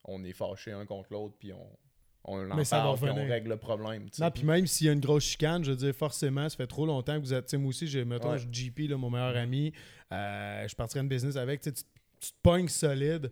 on 0.04 0.24
est 0.24 0.32
fâchés 0.32 0.72
un 0.72 0.86
contre 0.86 1.12
l'autre, 1.12 1.34
puis 1.38 1.52
on, 1.52 1.78
on 2.26 2.50
en 2.50 2.56
Mais 2.56 2.64
ça 2.64 2.78
va 2.78 2.84
parle, 2.84 2.96
puis 2.98 3.08
on 3.10 3.14
revenir. 3.14 3.30
règle 3.30 3.48
le 3.50 3.56
problème. 3.58 4.06
Non, 4.18 4.30
puis 4.30 4.44
même 4.44 4.66
s'il 4.66 4.86
y 4.86 4.90
a 4.90 4.92
une 4.92 5.00
grosse 5.00 5.24
chicane, 5.24 5.62
je 5.64 5.70
veux 5.72 5.76
dire, 5.76 5.94
forcément, 5.94 6.48
ça 6.48 6.56
fait 6.56 6.66
trop 6.66 6.86
longtemps 6.86 7.16
que 7.16 7.20
vous 7.24 7.34
êtes. 7.34 7.46
Tu 7.46 7.50
sais, 7.50 7.56
moi 7.58 7.68
aussi, 7.68 7.86
j'ai, 7.86 8.04
mettons, 8.06 8.30
Ouais. 8.32 8.38
je- 8.38 8.48
JP, 8.50 8.88
là, 8.88 8.96
mon 8.96 9.10
meilleur 9.10 9.36
ami, 9.36 9.72
euh, 10.12 10.66
je 10.66 10.74
partirais 10.74 11.00
une 11.02 11.08
business 11.08 11.36
avec. 11.36 11.60
Tu, 11.60 11.68
sais, 11.70 11.74
tu 11.74 11.82
tu 12.20 12.30
te 12.32 12.36
pognes 12.42 12.68
solide, 12.68 13.30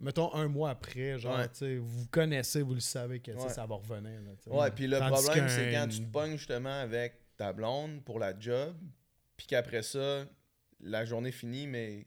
mettons 0.00 0.32
un 0.34 0.48
mois 0.48 0.70
après, 0.70 1.18
genre, 1.18 1.36
Ouais. 1.36 1.48
tu 1.50 1.56
sais, 1.56 1.76
vous 1.76 2.06
connaissez, 2.06 2.62
vous 2.62 2.72
le 2.72 2.80
savez 2.80 3.20
que 3.20 3.30
ça 3.50 3.66
va 3.66 3.74
revenir. 3.74 4.20
là. 4.22 4.30
Ouais, 4.54 4.70
puis 4.70 4.86
le 4.86 4.98
Tandis 4.98 5.22
problème, 5.22 5.44
qu'un- 5.44 5.48
c'est 5.48 5.70
quand 5.72 5.88
tu 5.88 6.00
te 6.00 6.10
pognes 6.10 6.36
justement 6.38 6.80
avec 6.80 7.20
ta 7.36 7.52
blonde 7.52 8.04
pour 8.04 8.18
la 8.18 8.38
job, 8.38 8.76
puis 9.36 9.46
qu'après 9.46 9.82
ça, 9.82 10.26
la 10.80 11.04
journée 11.04 11.32
finit, 11.32 11.66
mais 11.66 12.06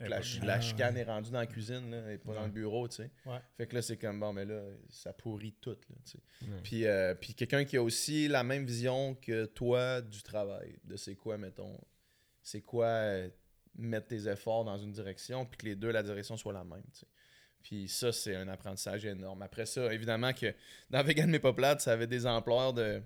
la, 0.00 0.20
la 0.42 0.54
Ah, 0.54 0.60
chicane 0.60 0.96
est 0.96 1.04
rendue 1.04 1.30
dans 1.30 1.38
la 1.38 1.46
cuisine, 1.46 1.90
là, 1.90 2.12
et 2.12 2.18
pas 2.18 2.34
dans 2.34 2.44
le 2.44 2.50
bureau, 2.50 2.88
tu 2.88 2.96
sais. 2.96 3.10
Ouais. 3.26 3.38
Fait 3.56 3.66
que 3.66 3.76
là, 3.76 3.82
c'est 3.82 3.96
comme, 3.96 4.18
bon, 4.18 4.32
mais 4.32 4.44
là, 4.44 4.60
ça 4.88 5.12
pourrit 5.12 5.54
tout, 5.60 5.70
là, 5.70 5.96
tu 6.04 6.12
sais. 6.12 6.18
Ouais. 6.42 6.60
Puis, 6.62 6.86
euh, 6.86 7.14
puis 7.14 7.34
quelqu'un 7.34 7.64
qui 7.64 7.76
a 7.76 7.82
aussi 7.82 8.28
la 8.28 8.42
même 8.42 8.64
vision 8.64 9.14
que 9.14 9.44
toi 9.46 10.00
du 10.00 10.22
travail, 10.22 10.76
de 10.84 10.96
c'est 10.96 11.14
quoi, 11.14 11.38
mettons, 11.38 11.78
c'est 12.42 12.62
quoi 12.62 12.86
euh, 12.86 13.28
mettre 13.76 14.08
tes 14.08 14.26
efforts 14.28 14.64
dans 14.64 14.78
une 14.78 14.90
direction, 14.92 15.46
puis 15.46 15.58
que 15.58 15.66
les 15.66 15.76
deux, 15.76 15.90
la 15.90 16.02
direction 16.02 16.36
soit 16.36 16.52
la 16.52 16.64
même, 16.64 16.82
tu 16.92 17.00
sais. 17.00 17.06
Puis 17.62 17.88
ça, 17.88 18.12
c'est 18.12 18.34
un 18.34 18.48
apprentissage 18.48 19.04
énorme. 19.04 19.42
Après 19.42 19.66
ça, 19.66 19.92
évidemment 19.92 20.32
que 20.32 20.54
dans 20.90 21.02
Vegan 21.02 21.28
Mais 21.28 21.40
Pas 21.40 21.52
Plate, 21.52 21.80
ça 21.80 21.92
avait 21.92 22.06
des 22.06 22.24
ampleurs 22.24 22.72
de 22.72 23.02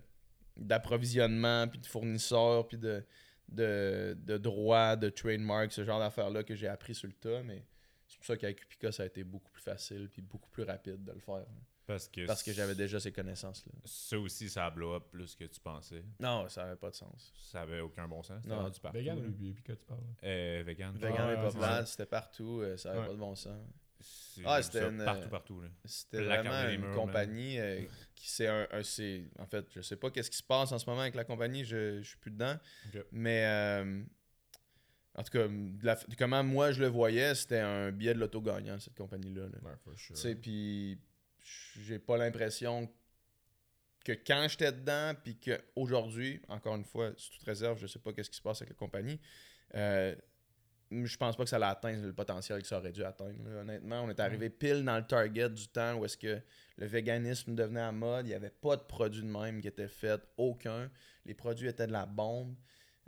d'approvisionnement, 0.56 1.68
puis 1.68 1.78
de 1.78 1.86
fournisseurs, 1.86 2.66
puis 2.68 2.78
de, 2.78 3.04
de, 3.48 4.16
de 4.20 4.38
droits, 4.38 4.96
de 4.96 5.08
trademark, 5.08 5.72
ce 5.72 5.84
genre 5.84 5.98
d'affaires-là 6.00 6.42
que 6.44 6.54
j'ai 6.54 6.68
appris 6.68 6.94
sur 6.94 7.06
le 7.08 7.14
tas, 7.14 7.42
mais 7.42 7.64
c'est 8.06 8.16
pour 8.18 8.26
ça 8.26 8.36
qu'avec 8.36 8.62
Upica, 8.62 8.92
ça 8.92 9.02
a 9.04 9.06
été 9.06 9.24
beaucoup 9.24 9.50
plus 9.50 9.62
facile, 9.62 10.08
puis 10.10 10.22
beaucoup 10.22 10.50
plus 10.50 10.62
rapide 10.64 11.02
de 11.04 11.12
le 11.12 11.20
faire. 11.20 11.44
Parce 11.84 12.08
que, 12.08 12.26
Parce 12.26 12.44
que 12.44 12.52
j'avais 12.52 12.76
déjà 12.76 13.00
ces 13.00 13.10
connaissances-là. 13.10 13.72
Ça 13.84 14.16
aussi, 14.18 14.48
ça 14.48 14.66
a 14.66 14.70
blow 14.70 14.94
up 14.94 15.08
plus 15.10 15.34
que 15.34 15.44
tu 15.44 15.58
pensais. 15.58 16.04
Non, 16.20 16.48
ça 16.48 16.62
n'avait 16.62 16.76
pas 16.76 16.90
de 16.90 16.94
sens. 16.94 17.32
Ça 17.50 17.62
avait 17.62 17.80
aucun 17.80 18.06
bon 18.06 18.22
sens. 18.22 18.38
C'était 18.42 18.54
Non. 18.54 18.62
rendu 18.62 18.78
partout. 18.80 18.98
Vegan 18.98 19.18
ou 19.18 19.32
puis 19.32 19.62
que 19.64 19.72
tu 19.72 19.84
parles? 19.84 20.00
Euh, 20.22 20.62
vegan. 20.64 20.94
Vegan 20.94 21.26
ouais, 21.26 21.48
et 21.48 21.58
pas 21.58 21.84
c'était 21.84 22.06
partout, 22.06 22.60
euh, 22.62 22.76
ça 22.76 22.90
n'avait 22.90 23.00
Ouais. 23.00 23.06
pas 23.08 23.12
de 23.14 23.18
bon 23.18 23.34
sens. 23.34 23.58
Ah, 24.44 24.62
c'était 24.62 24.88
une, 24.88 25.04
Partout, 25.04 25.22
euh, 25.24 25.28
partout. 25.28 25.60
Là. 25.60 25.68
C'était 25.84 26.22
vraiment 26.22 26.68
une 26.68 26.80
murs, 26.82 26.94
compagnie 26.94 27.58
euh, 27.58 27.82
qui 28.14 28.28
c'est 28.30 28.46
un, 28.46 28.66
un- 28.70 29.42
en 29.42 29.46
fait 29.46 29.66
je 29.74 29.80
sais 29.80 29.96
pas 29.96 30.10
qu'est-ce 30.10 30.30
qui 30.30 30.36
se 30.38 30.42
passe 30.42 30.72
en 30.72 30.78
ce 30.78 30.86
moment 30.86 31.02
avec 31.02 31.14
la 31.14 31.24
compagnie 31.24 31.64
je, 31.64 32.00
je 32.02 32.08
suis 32.08 32.18
plus 32.18 32.30
dedans 32.30 32.56
mais 33.10 33.44
euh, 33.46 34.02
en 35.14 35.22
tout 35.22 35.30
cas 35.32 35.48
de 35.48 35.84
la- 35.84 35.98
comment 36.18 36.42
moi 36.44 36.72
je 36.72 36.80
le 36.80 36.86
voyais 36.88 37.34
c'était 37.34 37.58
un 37.60 37.90
billet 37.90 38.14
de 38.14 38.20
l'auto 38.20 38.40
gagnant 38.40 38.78
cette 38.80 38.94
compagnie 38.96 39.32
là, 39.34 39.42
Ouais, 39.44 39.94
sure. 39.96 40.16
puis 40.40 40.98
j'ai 41.80 41.98
pas 41.98 42.16
l'impression 42.16 42.90
que 44.04 44.12
quand 44.12 44.46
j'étais 44.48 44.72
dedans 44.72 45.14
puis 45.22 45.38
que 45.38 45.60
aujourd'hui 45.76 46.40
encore 46.48 46.76
une 46.76 46.84
fois 46.84 47.12
sous 47.16 47.32
toute 47.32 47.44
réserve 47.44 47.78
je 47.80 47.86
sais 47.86 47.98
pas 47.98 48.12
qu'est-ce 48.12 48.30
qui 48.30 48.36
se 48.36 48.42
passe 48.42 48.62
avec 48.62 48.70
la 48.70 48.76
compagnie 48.76 49.20
euh, 49.74 50.14
je 51.04 51.16
pense 51.16 51.36
pas 51.36 51.44
que 51.44 51.50
ça 51.50 51.58
l'a 51.58 51.70
atteint 51.70 51.96
le 51.96 52.12
potentiel 52.12 52.60
que 52.60 52.66
ça 52.66 52.78
aurait 52.78 52.92
dû 52.92 53.02
atteindre. 53.04 53.42
là. 53.44 53.60
Honnêtement, 53.60 54.02
on 54.04 54.10
est 54.10 54.20
arrivé 54.20 54.50
pile 54.50 54.84
dans 54.84 54.96
le 54.96 55.06
target 55.06 55.48
du 55.50 55.68
temps 55.68 55.94
où 55.94 56.04
est-ce 56.04 56.16
que 56.16 56.40
le 56.76 56.86
véganisme 56.86 57.54
devenait 57.54 57.80
à 57.80 57.92
mode. 57.92 58.26
Il 58.26 58.30
n'y 58.30 58.34
avait 58.34 58.50
pas 58.50 58.76
de 58.76 58.82
produit 58.82 59.22
de 59.22 59.26
même 59.26 59.60
qui 59.60 59.68
était 59.68 59.88
fait, 59.88 60.20
aucun. 60.36 60.90
Les 61.24 61.34
produits 61.34 61.68
étaient 61.68 61.86
de 61.86 61.92
la 61.92 62.06
bombe. 62.06 62.54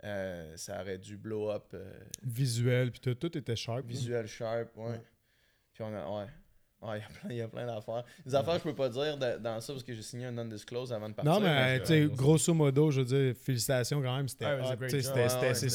Euh, 0.03 0.55
ça 0.57 0.81
aurait 0.81 0.97
dû 0.97 1.17
blow 1.17 1.49
up 1.49 1.69
euh, 1.73 1.91
Visuel, 2.23 2.91
puis 2.91 2.99
tout, 2.99 3.15
tout 3.15 3.37
était 3.37 3.55
sharp. 3.55 3.85
visuel 3.85 4.27
sharp. 4.27 4.75
Ouais. 4.75 5.01
Puis 5.73 5.83
on 5.83 5.93
a, 5.95 6.19
ouais. 6.23 6.29
Ouais, 6.87 7.01
il 7.29 7.35
y 7.37 7.41
a 7.41 7.47
plein, 7.47 7.65
d'affaires. 7.65 8.03
Des 8.25 8.35
affaires 8.35 8.53
que 8.55 8.59
je 8.59 8.63
peux 8.65 8.75
pas 8.75 8.89
dire 8.89 9.17
de- 9.17 9.37
dans 9.39 9.59
ça 9.61 9.73
parce 9.73 9.83
que 9.83 9.93
j'ai 9.93 10.01
signé 10.01 10.25
un 10.25 10.31
non-disclose 10.31 10.91
avant 10.93 11.09
de 11.09 11.13
partir. 11.13 11.33
Non, 11.33 11.39
mais 11.39 11.77
que- 11.79 11.81
tu 11.81 11.87
sais, 11.87 12.05
ouais, 12.05 12.15
grosso 12.15 12.53
modo, 12.53 12.91
je 12.91 13.01
veux 13.01 13.05
dire, 13.05 13.35
félicitations 13.35 14.01
quand 14.01 14.15
même. 14.17 14.27
C'était 14.27 14.45
Ouais, 14.45 14.51
c'était- 14.71 14.85
Ouais, 15.41 15.47
ouais, 15.47 15.53
c'est 15.55 15.69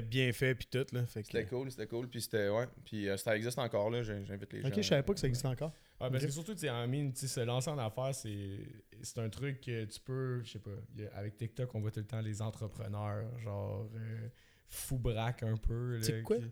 cool. 0.00 0.02
bien 0.02 0.32
fait, 0.32 0.54
puis 0.54 0.66
tout. 0.70 0.86
C'était 1.08 1.44
cool, 1.46 1.70
c'était 1.70 1.86
cool. 1.86 2.08
Puis 2.08 2.20
c'était, 2.22 2.48
ouais. 2.48 2.66
Puis 2.84 3.08
euh, 3.08 3.16
ça 3.16 3.36
existe 3.36 3.58
encore, 3.58 3.90
là. 3.90 4.02
J'invite 4.02 4.52
les 4.52 4.62
gens. 4.62 4.68
Ok, 4.68 4.74
je 4.76 4.82
savais 4.82 5.02
pas 5.02 5.14
que 5.14 5.20
ça 5.20 5.26
existait 5.26 5.48
encore. 5.48 5.72
Ouais, 6.00 6.08
parce 6.10 6.24
que 6.24 6.30
surtout, 6.32 6.54
tu 6.54 6.60
sais, 6.60 6.70
en 6.70 6.86
mine, 6.88 7.12
tu 7.12 7.20
sais, 7.20 7.28
se 7.28 7.40
lancer 7.40 7.68
en 7.70 7.78
affaires, 7.78 8.14
c'est 8.14 8.58
c'est 9.02 9.18
un 9.18 9.28
truc 9.30 9.60
que 9.62 9.84
tu 9.86 9.98
peux, 10.00 10.42
je 10.44 10.52
sais 10.52 10.58
pas, 10.58 10.70
avec 11.14 11.36
TikTok, 11.38 11.74
on 11.74 11.80
voit 11.80 11.90
tout 11.90 12.00
le 12.00 12.06
temps 12.06 12.20
les 12.20 12.42
entrepreneurs, 12.42 13.24
genre, 13.38 13.86
euh, 13.96 14.28
fou 14.68 14.98
braque 14.98 15.42
un 15.42 15.56
peu. 15.56 15.98
Tic 16.00 16.22
quoi? 16.22 16.36
qui- 16.36 16.50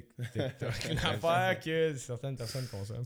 TikTok. 0.00 0.90
Une 0.90 0.98
affaire 1.04 1.60
que 1.60 1.94
certaines 1.96 2.36
personnes 2.36 2.66
consomment. 2.68 3.04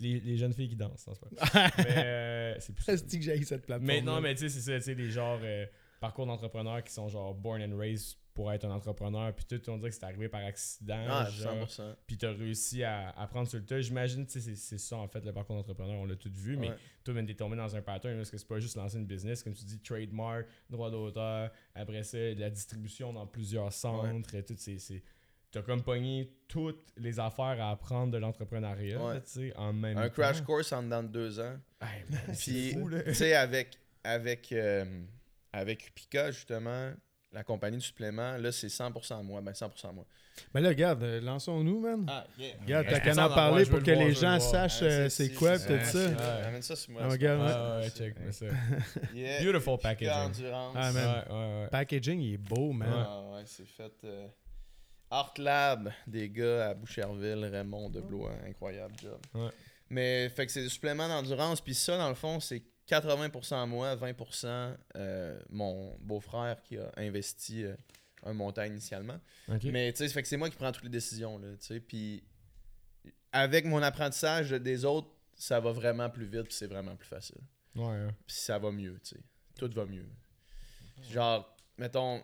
Les, 0.00 0.18
les 0.20 0.36
jeunes 0.36 0.52
filles 0.54 0.68
qui 0.70 0.76
dansent, 0.76 1.06
non, 1.06 1.14
c'est 1.14 1.52
pas. 1.52 1.70
Mais 1.78 1.84
euh, 1.96 2.56
c'est 2.60 2.74
plus 2.74 2.86
que 3.02 3.20
j'ai 3.22 3.42
cette 3.44 3.66
plateforme 3.66 3.86
Mais 3.86 4.00
non, 4.00 4.20
mais 4.20 4.34
tu 4.34 4.42
sais, 4.42 4.48
c'est 4.48 4.60
ça, 4.72 4.76
tu 4.78 4.84
sais, 4.84 4.94
les 4.94 5.10
genres. 5.10 5.40
euh, 5.42 5.66
parcours 6.00 6.24
d'entrepreneurs 6.24 6.82
qui 6.82 6.94
sont 6.94 7.10
genre 7.10 7.34
born 7.34 7.60
and 7.62 7.76
raised 7.76 8.16
pour 8.32 8.50
être 8.50 8.64
un 8.64 8.70
entrepreneur, 8.70 9.34
puis 9.34 9.44
tout, 9.44 9.68
on 9.68 9.76
dirait 9.76 9.90
que 9.90 9.96
c'est 9.96 10.04
arrivé 10.04 10.30
par 10.30 10.42
accident. 10.42 11.04
Ah, 11.06 11.28
genre, 11.28 11.66
100%. 11.68 11.94
puis 12.06 12.16
tu 12.16 12.24
as 12.24 12.30
réussi 12.30 12.82
à, 12.82 13.10
à 13.10 13.26
prendre 13.26 13.46
sur 13.46 13.58
le 13.58 13.66
tas. 13.66 13.82
J'imagine, 13.82 14.24
tu 14.24 14.32
sais, 14.32 14.40
c'est- 14.40 14.56
c'est 14.56 14.78
ça 14.78 14.96
en 14.96 15.06
fait 15.08 15.22
le 15.22 15.32
parcours 15.34 15.56
d'entrepreneur, 15.56 15.96
on 15.96 16.06
l'a 16.06 16.16
tout 16.16 16.30
vu, 16.32 16.56
mais 16.56 16.70
toi, 17.04 17.12
ben, 17.12 17.26
t'es 17.26 17.34
tombé 17.34 17.56
dans 17.58 17.76
un 17.76 17.82
pattern 17.82 18.16
parce 18.16 18.30
que 18.30 18.38
c'est 18.38 18.48
pas 18.48 18.58
juste 18.60 18.76
lancer 18.76 18.96
une 18.96 19.04
business, 19.04 19.42
comme 19.42 19.52
tu 19.52 19.64
dis, 19.66 19.78
trademark, 19.80 20.46
droit 20.70 20.90
d'auteur, 20.90 21.50
après 21.74 22.02
ça, 22.02 22.16
de 22.16 22.40
la 22.40 22.48
distribution 22.48 23.12
dans 23.12 23.26
plusieurs 23.26 23.70
centres, 23.74 24.34
et 24.34 24.42
tout, 24.42 24.54
c'est. 24.56 24.78
c'est- 24.78 25.02
T'as 25.52 25.62
comme 25.62 25.82
pogné 25.82 26.30
toutes 26.46 26.84
les 26.96 27.18
affaires 27.18 27.60
à 27.60 27.70
apprendre 27.70 28.12
de 28.12 28.18
l'entrepreneuriat, 28.18 29.02
Ouais. 29.04 29.20
tu 29.22 29.30
sais, 29.48 29.56
en 29.56 29.72
même 29.72 29.98
Un 29.98 30.08
temps. 30.08 30.14
crash 30.22 30.40
course 30.42 30.72
en 30.72 30.82
dedans 30.82 31.02
de 31.02 31.08
deux 31.08 31.40
ans. 31.40 31.56
Hey, 31.80 32.04
man, 32.08 32.20
c'est 32.34 32.50
Puis, 32.52 32.72
fou, 32.72 32.88
là. 32.88 33.02
tu 33.02 33.14
sais, 33.14 33.34
avec, 33.34 33.76
avec, 34.04 34.52
euh, 34.52 34.84
avec 35.52 35.88
Upica, 35.88 36.30
justement, 36.30 36.92
la 37.32 37.42
compagnie 37.44 37.78
de 37.78 37.82
suppléments, 37.82 38.36
là, 38.36 38.52
c'est 38.52 38.68
100% 38.68 39.22
moi. 39.24 39.40
Ben, 39.40 39.52
100% 39.52 39.92
moi. 39.92 40.04
Mais 40.54 40.60
là, 40.60 40.68
regarde, 40.70 41.02
euh, 41.02 41.20
lançons-nous, 41.20 41.80
man. 41.80 42.06
Ah, 42.08 42.24
yeah. 42.38 42.54
Regarde, 42.62 42.86
t'as 42.88 43.00
qu'à 43.00 43.12
en 43.26 43.28
parler 43.34 43.66
pour 43.66 43.82
que 43.82 43.90
voir, 43.90 44.06
les 44.06 44.14
gens 44.14 44.38
sachent 44.40 44.82
euh, 44.82 45.08
c'est 45.08 45.30
quoi, 45.34 45.58
pis 45.58 45.66
tout 45.66 45.78
ça. 45.84 45.84
ça. 45.84 46.08
Ouais. 46.08 46.46
Amène 46.46 46.62
ça 46.62 46.76
sur 46.76 46.92
moi. 46.92 47.02
Ah, 47.04 47.08
regarde, 47.08 47.82
ouais. 47.82 47.90
check, 47.90 48.14
mais 48.24 48.32
ça. 48.32 48.46
Yeah. 49.14 49.42
Beautiful 49.44 49.78
packaging. 49.78 50.48
Ah, 50.52 50.70
Ouais, 50.74 50.92
man. 50.92 51.24
ouais, 51.28 51.34
ouais. 51.62 51.68
Packaging, 51.70 52.20
il 52.20 52.34
est 52.34 52.38
beau, 52.38 52.72
man. 52.72 52.88
Ah, 52.92 53.20
ouais, 53.34 53.42
c'est 53.44 53.66
fait. 53.66 53.92
euh, 54.04 54.26
Art 55.10 55.34
Lab, 55.38 55.92
des 56.06 56.30
gars 56.30 56.70
à 56.70 56.74
Boucherville, 56.74 57.44
Raymond 57.44 57.90
de 57.90 58.00
Blois, 58.00 58.32
incroyable 58.46 58.94
job. 59.00 59.20
Ouais. 59.34 59.50
Mais 59.88 60.28
fait 60.28 60.46
que 60.46 60.52
c'est 60.52 60.62
des 60.62 60.68
suppléments 60.68 61.08
d'endurance, 61.08 61.60
puis 61.60 61.74
ça, 61.74 61.98
dans 61.98 62.08
le 62.08 62.14
fond, 62.14 62.38
c'est 62.38 62.62
80% 62.88 63.66
moi, 63.66 63.96
20% 63.96 64.76
euh, 64.96 65.40
mon 65.50 65.96
beau-frère 66.00 66.62
qui 66.62 66.78
a 66.78 66.90
investi 66.96 67.64
euh, 67.64 67.74
un 68.22 68.32
montant 68.32 68.64
initialement. 68.64 69.18
Mais 69.64 69.92
tu 69.92 69.98
sais, 69.98 70.08
fait 70.08 70.22
que 70.22 70.28
c'est 70.28 70.36
moi 70.36 70.48
qui 70.48 70.56
prends 70.56 70.72
toutes 70.72 70.84
les 70.84 70.90
décisions, 70.90 71.38
là, 71.38 71.48
tu 71.58 71.66
sais, 71.66 71.80
puis 71.80 72.22
avec 73.32 73.64
mon 73.64 73.82
apprentissage 73.82 74.50
des 74.50 74.84
autres, 74.84 75.08
ça 75.34 75.58
va 75.60 75.72
vraiment 75.72 76.10
plus 76.10 76.26
vite, 76.26 76.44
puis 76.44 76.54
c'est 76.54 76.66
vraiment 76.66 76.96
plus 76.96 77.08
facile. 77.08 77.40
Ouais, 77.74 77.86
ouais. 77.86 78.08
Puis 78.26 78.36
ça 78.36 78.58
va 78.58 78.70
mieux, 78.70 78.98
tu 79.02 79.14
sais. 79.14 79.20
Tout 79.56 79.70
va 79.74 79.86
mieux. 79.86 80.06
Genre, 81.10 81.56
mettons, 81.78 82.22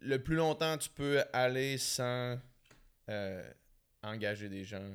le 0.00 0.18
plus 0.18 0.36
longtemps 0.36 0.78
tu 0.78 0.88
peux 0.90 1.22
aller 1.32 1.78
sans 1.78 2.38
euh, 3.08 3.50
engager 4.02 4.48
des 4.48 4.64
gens, 4.64 4.88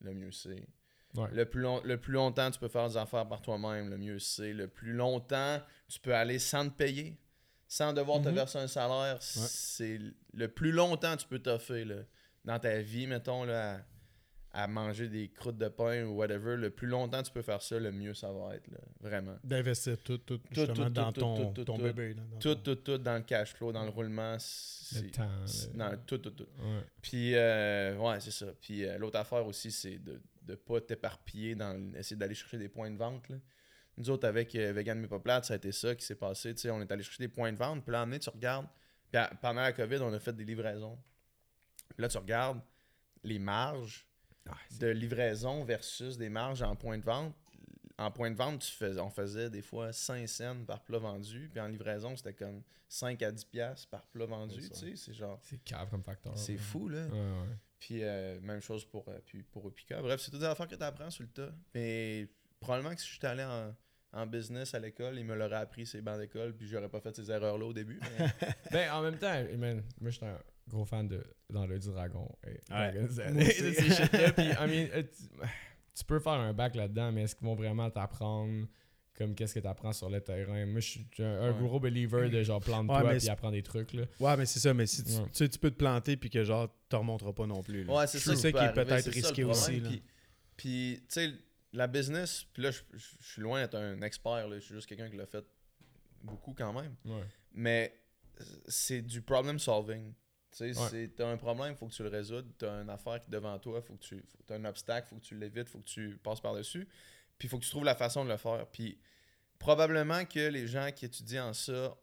le 0.00 0.14
mieux 0.14 0.32
c'est. 0.32 0.66
Ouais. 1.14 1.28
Le, 1.32 1.44
plus 1.44 1.60
long- 1.60 1.82
le 1.84 1.98
plus 1.98 2.12
longtemps 2.12 2.50
tu 2.50 2.58
peux 2.60 2.68
faire 2.68 2.88
des 2.88 2.96
affaires 2.96 3.26
par 3.28 3.42
toi-même, 3.42 3.90
le 3.90 3.98
mieux 3.98 4.18
c'est. 4.18 4.52
Le 4.52 4.68
plus 4.68 4.92
longtemps 4.92 5.60
tu 5.88 5.98
peux 6.00 6.14
aller 6.14 6.38
sans 6.38 6.68
te 6.68 6.74
payer, 6.74 7.18
sans 7.66 7.92
devoir 7.92 8.22
te 8.22 8.28
Mhm. 8.28 8.34
verser 8.36 8.58
un 8.58 8.68
salaire, 8.68 9.16
c'est 9.22 9.98
le 10.32 10.48
plus 10.48 10.72
longtemps 10.72 11.16
tu 11.16 11.26
peux 11.26 11.38
t'offrir 11.40 12.04
dans 12.44 12.58
ta 12.58 12.78
vie, 12.80 13.06
mettons, 13.06 13.44
là, 13.44 13.80
à, 14.52 14.66
manger 14.66 15.08
des 15.08 15.28
croûtes 15.28 15.58
de 15.58 15.68
pain 15.68 16.04
ou 16.04 16.16
whatever. 16.16 16.56
Le 16.56 16.70
plus 16.70 16.86
longtemps 16.88 17.22
tu 17.22 17.30
peux 17.32 17.42
faire 17.42 17.62
ça, 17.62 17.78
le 17.78 17.92
mieux 17.92 18.14
ça 18.14 18.32
va 18.32 18.56
être, 18.56 18.68
là, 18.68 18.78
vraiment. 19.00 19.36
D'investir 19.44 19.98
tout, 20.02 20.18
tout, 20.18 20.40
justement, 20.50 20.74
tout, 20.86 20.90
dans 20.90 21.12
tout, 21.12 21.20
ton, 21.20 21.46
tout, 21.48 21.52
tout, 21.54 21.64
ton 21.64 21.76
tout. 21.76 21.82
bébé. 21.84 22.14
là, 22.14 22.22
dans 22.30 22.38
Tout, 22.38 22.54
ton- 22.56 22.62
tout, 22.62 22.74
tout 22.76 22.98
dans 22.98 23.14
le 23.16 23.22
cash 23.22 23.54
flow, 23.54 23.72
dans 23.72 23.84
le 23.84 23.90
roulement. 23.90 24.36
Le 24.92 25.10
temps. 25.10 25.28
le- 25.72 25.76
dans 25.78 25.96
tout, 26.04 26.18
tout, 26.18 26.30
tout. 26.30 26.48
Ouais. 26.58 26.80
Puis, 27.00 27.34
euh, 27.36 27.96
ouais, 27.96 28.18
c'est 28.20 28.32
ça. 28.32 28.46
Puis, 28.60 28.84
euh, 28.84 28.98
l'autre 28.98 29.18
affaire 29.18 29.46
aussi, 29.46 29.70
c'est 29.70 29.98
de 29.98 30.20
ne 30.48 30.54
pas 30.56 30.80
t'éparpiller 30.80 31.54
dans 31.54 31.92
essayer 31.94 32.16
d'aller 32.16 32.34
chercher 32.34 32.58
des 32.58 32.68
points 32.68 32.90
de 32.90 32.96
vente. 32.96 33.28
là. 33.28 33.36
Nous 33.98 34.08
autres, 34.10 34.26
avec 34.26 34.54
euh, 34.54 34.72
Vegan 34.72 34.98
Mais 34.98 35.06
Pas 35.08 35.20
Plate, 35.20 35.44
ça 35.44 35.54
a 35.54 35.56
été 35.58 35.70
ça 35.72 35.94
qui 35.94 36.04
s'est 36.04 36.14
passé. 36.16 36.54
Tu 36.54 36.62
sais, 36.62 36.70
on 36.70 36.80
est 36.80 36.90
allé 36.90 37.02
chercher 37.02 37.22
des 37.22 37.28
points 37.28 37.52
de 37.52 37.58
vente. 37.58 37.84
Puis 37.84 37.92
là, 37.92 38.02
emmené, 38.02 38.18
tu 38.18 38.30
regardes. 38.30 38.66
Puis, 39.12 39.20
à- 39.20 39.30
pendant 39.40 39.60
la 39.60 39.72
COVID, 39.72 39.98
on 40.00 40.12
a 40.12 40.18
fait 40.18 40.32
des 40.34 40.44
livraisons. 40.44 40.98
Puis 41.90 42.02
là, 42.02 42.08
tu 42.08 42.16
regardes 42.18 42.60
les 43.22 43.38
marges 43.38 44.06
Ah, 44.48 44.56
de 44.78 44.86
livraison 44.88 45.64
versus 45.64 46.16
des 46.16 46.28
marges 46.28 46.62
en 46.62 46.74
point 46.76 46.98
de 46.98 47.04
vente. 47.04 47.34
En 47.98 48.10
point 48.10 48.30
de 48.30 48.36
vente, 48.36 48.60
tu 48.62 48.72
fais, 48.72 48.98
on 48.98 49.10
faisait 49.10 49.50
des 49.50 49.60
fois 49.60 49.92
5 49.92 50.26
cents 50.26 50.64
par 50.64 50.80
plat 50.82 50.98
vendu. 50.98 51.50
Puis 51.52 51.60
en 51.60 51.68
livraison, 51.68 52.16
c'était 52.16 52.32
comme 52.32 52.62
5 52.88 53.22
à 53.22 53.30
10 53.30 53.44
piastres 53.44 53.88
par 53.88 54.06
plat 54.06 54.24
vendu. 54.24 54.62
C'est 54.62 54.70
Tu 54.70 54.78
sais, 54.78 54.96
c'est 54.96 55.12
genre... 55.12 55.38
C'est 55.42 55.62
cave 55.62 55.90
comme 55.90 56.02
facteur. 56.02 56.36
C'est 56.38 56.52
ouais. 56.52 56.58
fou, 56.58 56.88
là. 56.88 57.04
Ouais, 57.08 57.12
ouais. 57.12 57.56
Puis 57.78 58.02
euh, 58.02 58.40
même 58.40 58.60
chose 58.62 58.86
pour, 58.86 59.06
euh, 59.08 59.18
puis 59.26 59.42
pour 59.42 59.68
Upica. 59.68 60.00
Bref, 60.00 60.20
c'est 60.22 60.30
toutes 60.30 60.40
des 60.40 60.46
affaires 60.46 60.66
que 60.68 60.74
tu 60.76 60.82
apprends 60.82 61.10
sur 61.10 61.24
le 61.24 61.28
tas. 61.30 61.52
Mais 61.74 62.26
probablement 62.58 62.94
que 62.94 63.00
si 63.02 63.08
j'étais 63.12 63.26
allé 63.26 63.44
en, 63.44 63.74
en 64.12 64.26
business 64.26 64.74
à 64.74 64.78
l'école, 64.78 65.18
il 65.18 65.24
me 65.26 65.34
l'aurait 65.34 65.56
appris 65.56 65.84
ses 65.86 66.00
bancs 66.00 66.18
d'école, 66.18 66.54
puis 66.56 66.66
j'aurais 66.68 66.88
pas 66.88 67.00
fait 67.00 67.14
ces 67.14 67.30
erreurs-là 67.30 67.66
au 67.66 67.72
début. 67.74 68.00
mais- 68.18 68.28
Ben, 68.72 68.90
en 68.92 69.02
même 69.02 69.18
temps, 69.18 69.32
man, 69.58 69.82
moi, 70.00 70.10
j'étais 70.10 70.26
un 70.26 70.38
gros 70.68 70.84
fan 70.84 71.08
de 71.08 71.22
Dans 71.50 71.66
du 71.66 71.78
dragon. 71.90 72.28
Et 72.46 72.60
tu, 75.94 76.04
peux 76.04 76.18
faire 76.20 76.32
un 76.32 76.52
bac 76.52 76.74
là-dedans, 76.74 77.12
mais 77.12 77.22
est-ce 77.22 77.34
qu'ils 77.34 77.46
vont 77.46 77.54
vraiment 77.54 77.90
t'apprendre 77.90 78.66
comme 79.14 79.34
qu'est-ce 79.34 79.54
que 79.54 79.60
tu 79.60 79.66
apprends 79.66 79.92
sur 79.92 80.08
le 80.08 80.20
terrain? 80.20 80.64
Moi, 80.66 80.80
je 80.80 80.88
suis 80.88 81.06
un, 81.18 81.24
un 81.42 81.52
Ouais. 81.52 81.58
gros 81.66 81.78
believer 81.80 82.30
de 82.30 82.42
genre 82.42 82.60
plante-toi 82.60 83.02
Ouais, 83.02 83.12
mais 83.12 83.18
puis 83.18 83.28
apprends 83.28 83.50
des 83.50 83.62
trucs. 83.62 83.92
Là. 83.92 84.04
Ouais, 84.18 84.36
mais 84.36 84.46
c'est 84.46 84.60
ça, 84.60 84.72
mais 84.72 84.86
si 84.86 85.04
tu, 85.04 85.12
Ouais. 85.12 85.24
tu 85.24 85.28
sais, 85.32 85.48
tu 85.48 85.58
peux 85.58 85.70
te 85.70 85.76
planter 85.76 86.16
puis 86.16 86.30
que 86.30 86.42
genre, 86.44 86.74
tu 86.88 86.96
remonteras 86.96 87.32
pas 87.32 87.46
non 87.46 87.62
plus. 87.62 87.84
là. 87.84 87.92
Ouais, 87.92 88.06
c'est 88.06 88.18
ça, 88.18 88.34
C'est 88.34 88.42
ça 88.42 88.52
peut 88.52 88.58
qui 88.58 88.64
est 88.64 88.72
peut-être 88.72 89.06
le 89.06 89.12
risqué 89.12 89.42
problème. 89.42 89.50
aussi. 89.50 89.80
là. 89.80 89.88
Puis, 89.88 90.02
puis, 90.56 90.98
tu 91.08 91.14
sais, 91.14 91.32
la 91.72 91.86
business, 91.86 92.44
puis 92.52 92.62
là, 92.62 92.70
je, 92.70 92.80
je- 92.94 93.16
je 93.20 93.32
suis 93.32 93.42
loin 93.42 93.60
d'être 93.60 93.74
un 93.76 94.00
expert, 94.02 94.48
là, 94.48 94.58
je 94.58 94.64
suis 94.64 94.74
juste 94.74 94.88
quelqu'un 94.88 95.10
qui 95.10 95.16
l'a 95.16 95.26
fait 95.26 95.44
beaucoup 96.22 96.54
quand 96.54 96.72
même. 96.72 96.94
Ouais. 97.04 97.24
Mais 97.52 97.94
c'est 98.68 99.02
du 99.02 99.20
problem 99.20 99.58
solving. 99.58 100.14
Tu 100.52 100.56
sais, 100.74 100.78
Ouais. 100.80 100.88
c'est- 100.90 101.14
t'as 101.16 101.28
un 101.28 101.36
problème, 101.36 101.76
faut 101.76 101.86
que 101.86 101.92
tu 101.92 102.02
le 102.02 102.08
résoudes. 102.08 102.50
T'as 102.58 102.82
une 102.82 102.90
affaire 102.90 103.20
qui 103.20 103.26
est 103.28 103.30
devant 103.32 103.58
toi, 103.58 103.80
faut 103.82 103.94
que 103.94 104.02
tu. 104.02 104.24
T'as 104.46 104.56
un 104.56 104.64
obstacle, 104.64 105.06
faut 105.08 105.16
que 105.16 105.20
tu 105.24 105.36
l'évites, 105.38 105.68
faut 105.68 105.78
que 105.78 105.84
tu 105.88 106.18
passes 106.22 106.40
par-dessus. 106.40 106.88
Puis 107.38 107.48
faut 107.48 107.58
que 107.58 107.64
tu 107.64 107.70
trouves 107.70 107.84
la 107.84 107.94
façon 107.94 108.24
de 108.24 108.30
le 108.30 108.36
faire. 108.36 108.66
Puis 108.66 108.98
probablement 109.58 110.24
que 110.24 110.48
les 110.48 110.66
gens 110.66 110.90
qui 110.94 111.04
étudient 111.04 111.48
en 111.48 111.52
ça, 111.52 111.96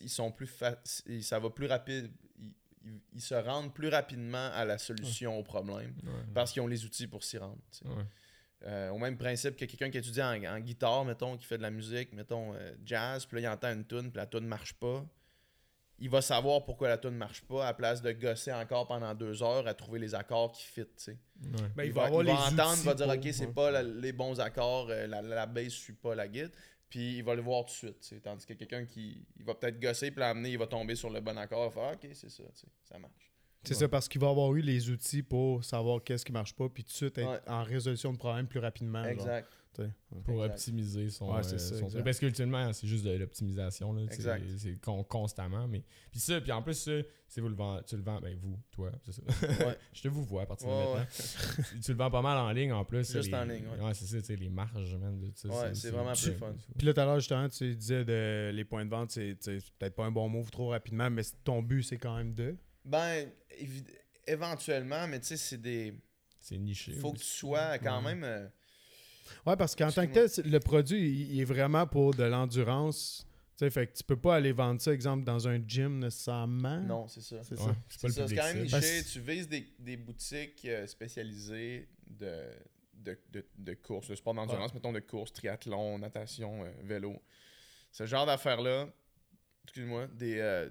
ils 0.00 0.10
sont 0.10 0.30
plus 0.32 0.46
fa- 0.46 0.80
ça 1.22 1.38
va 1.38 1.50
plus 1.50 1.66
rapide. 1.66 2.10
Ils, 2.38 2.52
ils- 2.84 3.00
ils 3.14 3.20
se 3.22 3.34
rendent 3.34 3.72
plus 3.74 3.88
rapidement 3.88 4.50
à 4.52 4.64
la 4.64 4.78
solution 4.78 5.38
au 5.38 5.42
problème 5.42 5.94
Ouais. 6.02 6.10
parce 6.34 6.52
qu'ils 6.52 6.62
ont 6.62 6.66
les 6.66 6.84
outils 6.84 7.06
pour 7.06 7.22
s'y 7.22 7.38
rendre. 7.38 7.58
tu 7.70 7.78
sais. 7.78 7.84
Ouais. 7.88 8.04
Euh, 8.66 8.90
au 8.90 8.98
même 8.98 9.16
principe 9.16 9.56
que 9.56 9.64
quelqu'un 9.64 9.88
qui 9.90 9.96
étudie 9.98 10.20
en, 10.22 10.34
en 10.44 10.60
guitare, 10.60 11.04
mettons, 11.06 11.36
qui 11.38 11.46
fait 11.46 11.56
de 11.56 11.62
la 11.62 11.70
musique, 11.70 12.12
mettons, 12.12 12.52
euh, 12.54 12.74
jazz, 12.84 13.24
puis 13.24 13.40
là, 13.40 13.48
il 13.48 13.54
entend 13.54 13.72
une 13.72 13.86
tune, 13.86 14.10
puis 14.10 14.16
la 14.18 14.26
tune 14.26 14.46
marche 14.46 14.74
pas. 14.74 15.02
Il 16.02 16.08
va 16.08 16.22
savoir 16.22 16.64
pourquoi 16.64 16.88
la 16.88 16.96
tune 16.98 17.10
marche 17.16 17.42
pas, 17.42 17.66
à 17.66 17.74
place 17.74 18.00
de 18.00 18.10
gosser 18.12 18.52
encore 18.52 18.86
pendant 18.86 19.14
deux 19.14 19.42
heures 19.42 19.66
à 19.66 19.74
trouver 19.74 19.98
les 19.98 20.14
accords 20.14 20.50
qui 20.52 20.64
fit, 20.64 20.84
tu 20.84 20.90
sais. 20.96 21.18
Ouais. 21.42 21.50
Ben, 21.76 21.84
il, 21.84 21.92
va, 21.92 22.08
il 22.08 22.26
va 22.26 22.32
entendre, 22.46 22.74
il 22.78 22.84
va 22.86 22.94
dire, 22.94 23.06
pour- 23.06 23.14
OK, 23.16 23.28
c'est 23.32 23.46
ouais. 23.46 23.52
pas 23.52 23.70
la- 23.70 23.82
les 23.82 24.12
bons 24.12 24.40
accords, 24.40 24.88
euh, 24.90 25.06
la, 25.06 25.20
la, 25.20 25.34
la 25.36 25.46
bass 25.46 25.68
suit 25.72 25.92
pas 25.92 26.14
la 26.14 26.26
guitare, 26.26 26.50
puis 26.88 27.18
il 27.18 27.22
va 27.22 27.34
le 27.34 27.42
voir 27.42 27.64
tout 27.66 27.72
de 27.86 27.94
suite. 28.00 28.22
Tandis 28.22 28.46
que 28.46 28.54
quelqu'un 28.54 28.86
qui 28.86 29.26
il 29.38 29.44
va 29.44 29.54
peut-être 29.54 29.78
gosser, 29.78 30.10
puis 30.10 30.20
l'amener, 30.20 30.50
il 30.52 30.58
va 30.58 30.66
tomber 30.66 30.94
sur 30.96 31.10
le 31.10 31.20
bon 31.20 31.36
accord, 31.36 31.70
il 31.70 31.74
va 31.74 31.82
faire, 31.82 31.92
OK, 31.92 32.10
c'est 32.14 32.30
ça, 32.30 32.42
tu 32.44 32.60
sais, 32.60 32.66
ça 32.84 32.98
marche. 32.98 33.12
C'est 33.62 33.74
Ouais. 33.74 33.80
ça, 33.80 33.88
parce 33.88 34.08
qu'il 34.08 34.22
va 34.22 34.30
avoir 34.30 34.54
eu 34.54 34.62
les 34.62 34.88
outils 34.88 35.22
pour 35.22 35.62
savoir 35.64 36.02
qu'est-ce 36.02 36.24
qui 36.24 36.32
marche 36.32 36.54
pas, 36.54 36.70
puis 36.70 36.82
tout 36.82 36.88
de 36.92 36.94
suite 36.94 37.18
être 37.18 37.28
Ouais. 37.28 37.40
en 37.46 37.62
résolution 37.62 38.10
de 38.10 38.16
problème 38.16 38.46
plus 38.46 38.58
rapidement. 38.58 39.04
Exact. 39.04 39.46
Pour 40.24 40.34
Exact. 40.42 40.52
optimiser 40.54 41.10
son, 41.10 41.30
Ouais, 41.32 41.38
euh, 41.38 41.42
ça, 41.42 41.58
son 41.58 41.74
exact. 41.76 41.88
truc. 41.90 42.04
Parce 42.04 42.18
qu'ultimement, 42.18 42.72
c'est 42.72 42.86
juste 42.86 43.04
de 43.04 43.12
l'optimisation. 43.12 43.96
C'est 44.58 44.80
con- 44.80 45.04
constamment. 45.04 45.66
Mais... 45.68 45.82
Puis 46.10 46.20
ça, 46.20 46.40
puis 46.40 46.50
en 46.52 46.60
plus, 46.62 46.74
ça, 46.74 46.90
c'est 47.28 47.40
vous 47.40 47.48
le 47.48 47.54
vend, 47.54 47.80
tu 47.84 47.96
le 47.96 48.02
vends, 48.02 48.20
ben 48.20 48.36
vous, 48.36 48.58
toi, 48.72 48.90
c'est 49.04 49.12
ça. 49.12 49.22
Ouais. 49.66 49.78
Je 49.92 50.02
te 50.02 50.08
vous 50.08 50.24
vois 50.24 50.42
à 50.42 50.46
partir 50.46 50.66
de 50.68 50.72
Ouais, 50.72 50.78
maintenant. 50.80 50.98
ouais. 51.00 51.64
tu, 51.72 51.80
tu 51.80 51.92
le 51.92 51.96
vends 51.98 52.10
pas 52.10 52.20
mal 52.22 52.36
en 52.38 52.50
ligne 52.50 52.72
en 52.72 52.84
plus. 52.84 53.10
Juste 53.12 53.28
les- 53.28 53.34
en 53.34 53.44
ligne, 53.44 53.64
ouais. 53.68 53.94
c'est 53.94 54.06
ça, 54.06 54.18
tu 54.20 54.24
sais, 54.26 54.36
les 54.36 54.48
marges, 54.48 54.96
man. 54.96 55.18
de 55.20 55.30
ça, 55.36 55.48
Ouais, 55.48 55.74
c'est 55.74 55.90
vraiment 55.90 56.12
plus 56.12 56.32
fun. 56.32 56.54
Puis 56.76 56.86
là, 56.86 56.92
tout 56.92 57.00
à 57.00 57.04
l'heure, 57.04 57.20
justement, 57.20 57.48
tu 57.48 57.74
disais 57.76 58.04
de 58.04 58.50
les 58.52 58.64
points 58.64 58.84
de 58.84 58.90
vente, 58.90 59.12
c'est 59.12 59.36
peut-être 59.78 59.94
pas 59.94 60.04
un 60.04 60.10
bon 60.10 60.28
move 60.28 60.50
trop 60.50 60.70
rapidement, 60.70 61.08
mais 61.10 61.22
ton 61.44 61.62
but, 61.62 61.84
c'est 61.84 61.98
quand 61.98 62.16
même 62.16 62.34
de? 62.34 62.56
Ben, 62.84 63.28
éventuellement, 64.26 65.06
mais 65.06 65.20
tu 65.20 65.28
sais, 65.28 65.36
c'est 65.36 65.60
des. 65.60 65.94
C'est 66.40 66.58
niché. 66.58 66.92
Faut 66.94 67.12
que 67.12 67.18
tu 67.18 67.24
sois 67.24 67.78
quand 67.78 68.02
Ouais. 68.04 68.14
même. 68.14 68.50
Ouais, 69.46 69.56
parce 69.56 69.74
qu'en 69.76 69.90
tant 69.90 70.06
que 70.06 70.12
tel, 70.12 70.50
le 70.50 70.58
produit, 70.60 71.10
il, 71.30 71.40
est 71.40 71.44
vraiment 71.44 71.86
pour 71.86 72.14
de 72.14 72.24
l'endurance. 72.24 73.26
Tu 73.56 73.64
sais, 73.66 73.70
fait 73.70 73.86
que 73.88 73.96
tu 73.96 74.04
peux 74.04 74.16
pas 74.16 74.36
aller 74.36 74.52
vendre 74.52 74.80
ça, 74.80 74.92
exemple, 74.92 75.24
dans 75.24 75.46
un 75.46 75.60
gym 75.66 75.98
nécessairement. 75.98 76.80
Non, 76.80 77.08
c'est 77.08 77.20
ça. 77.20 77.42
C'est 77.42 77.58
Ouais, 77.58 77.66
ça. 77.66 77.76
c'est 77.88 78.00
pas 78.02 78.08
ça, 78.10 78.34
quand 78.34 78.54
même 78.54 78.62
niché. 78.62 78.70
Parce- 78.70 79.12
Tu 79.12 79.20
vises 79.20 79.48
des, 79.48 79.66
des 79.78 79.96
boutiques 79.96 80.64
euh, 80.64 80.86
spécialisées 80.86 81.88
de, 82.06 82.44
de, 82.94 83.18
de, 83.32 83.46
de 83.58 83.74
courses, 83.74 84.08
de 84.08 84.14
sport 84.14 84.34
d'endurance, 84.34 84.72
mettons 84.74 84.92
de 84.92 85.00
courses, 85.00 85.32
triathlon, 85.32 85.98
natation, 85.98 86.64
euh, 86.64 86.70
vélo. 86.84 87.20
Ce 87.92 88.06
genre 88.06 88.24
d'affaires-là, 88.24 88.88
excuse-moi, 89.64 90.06
des 90.08 90.38
euh, 90.38 90.70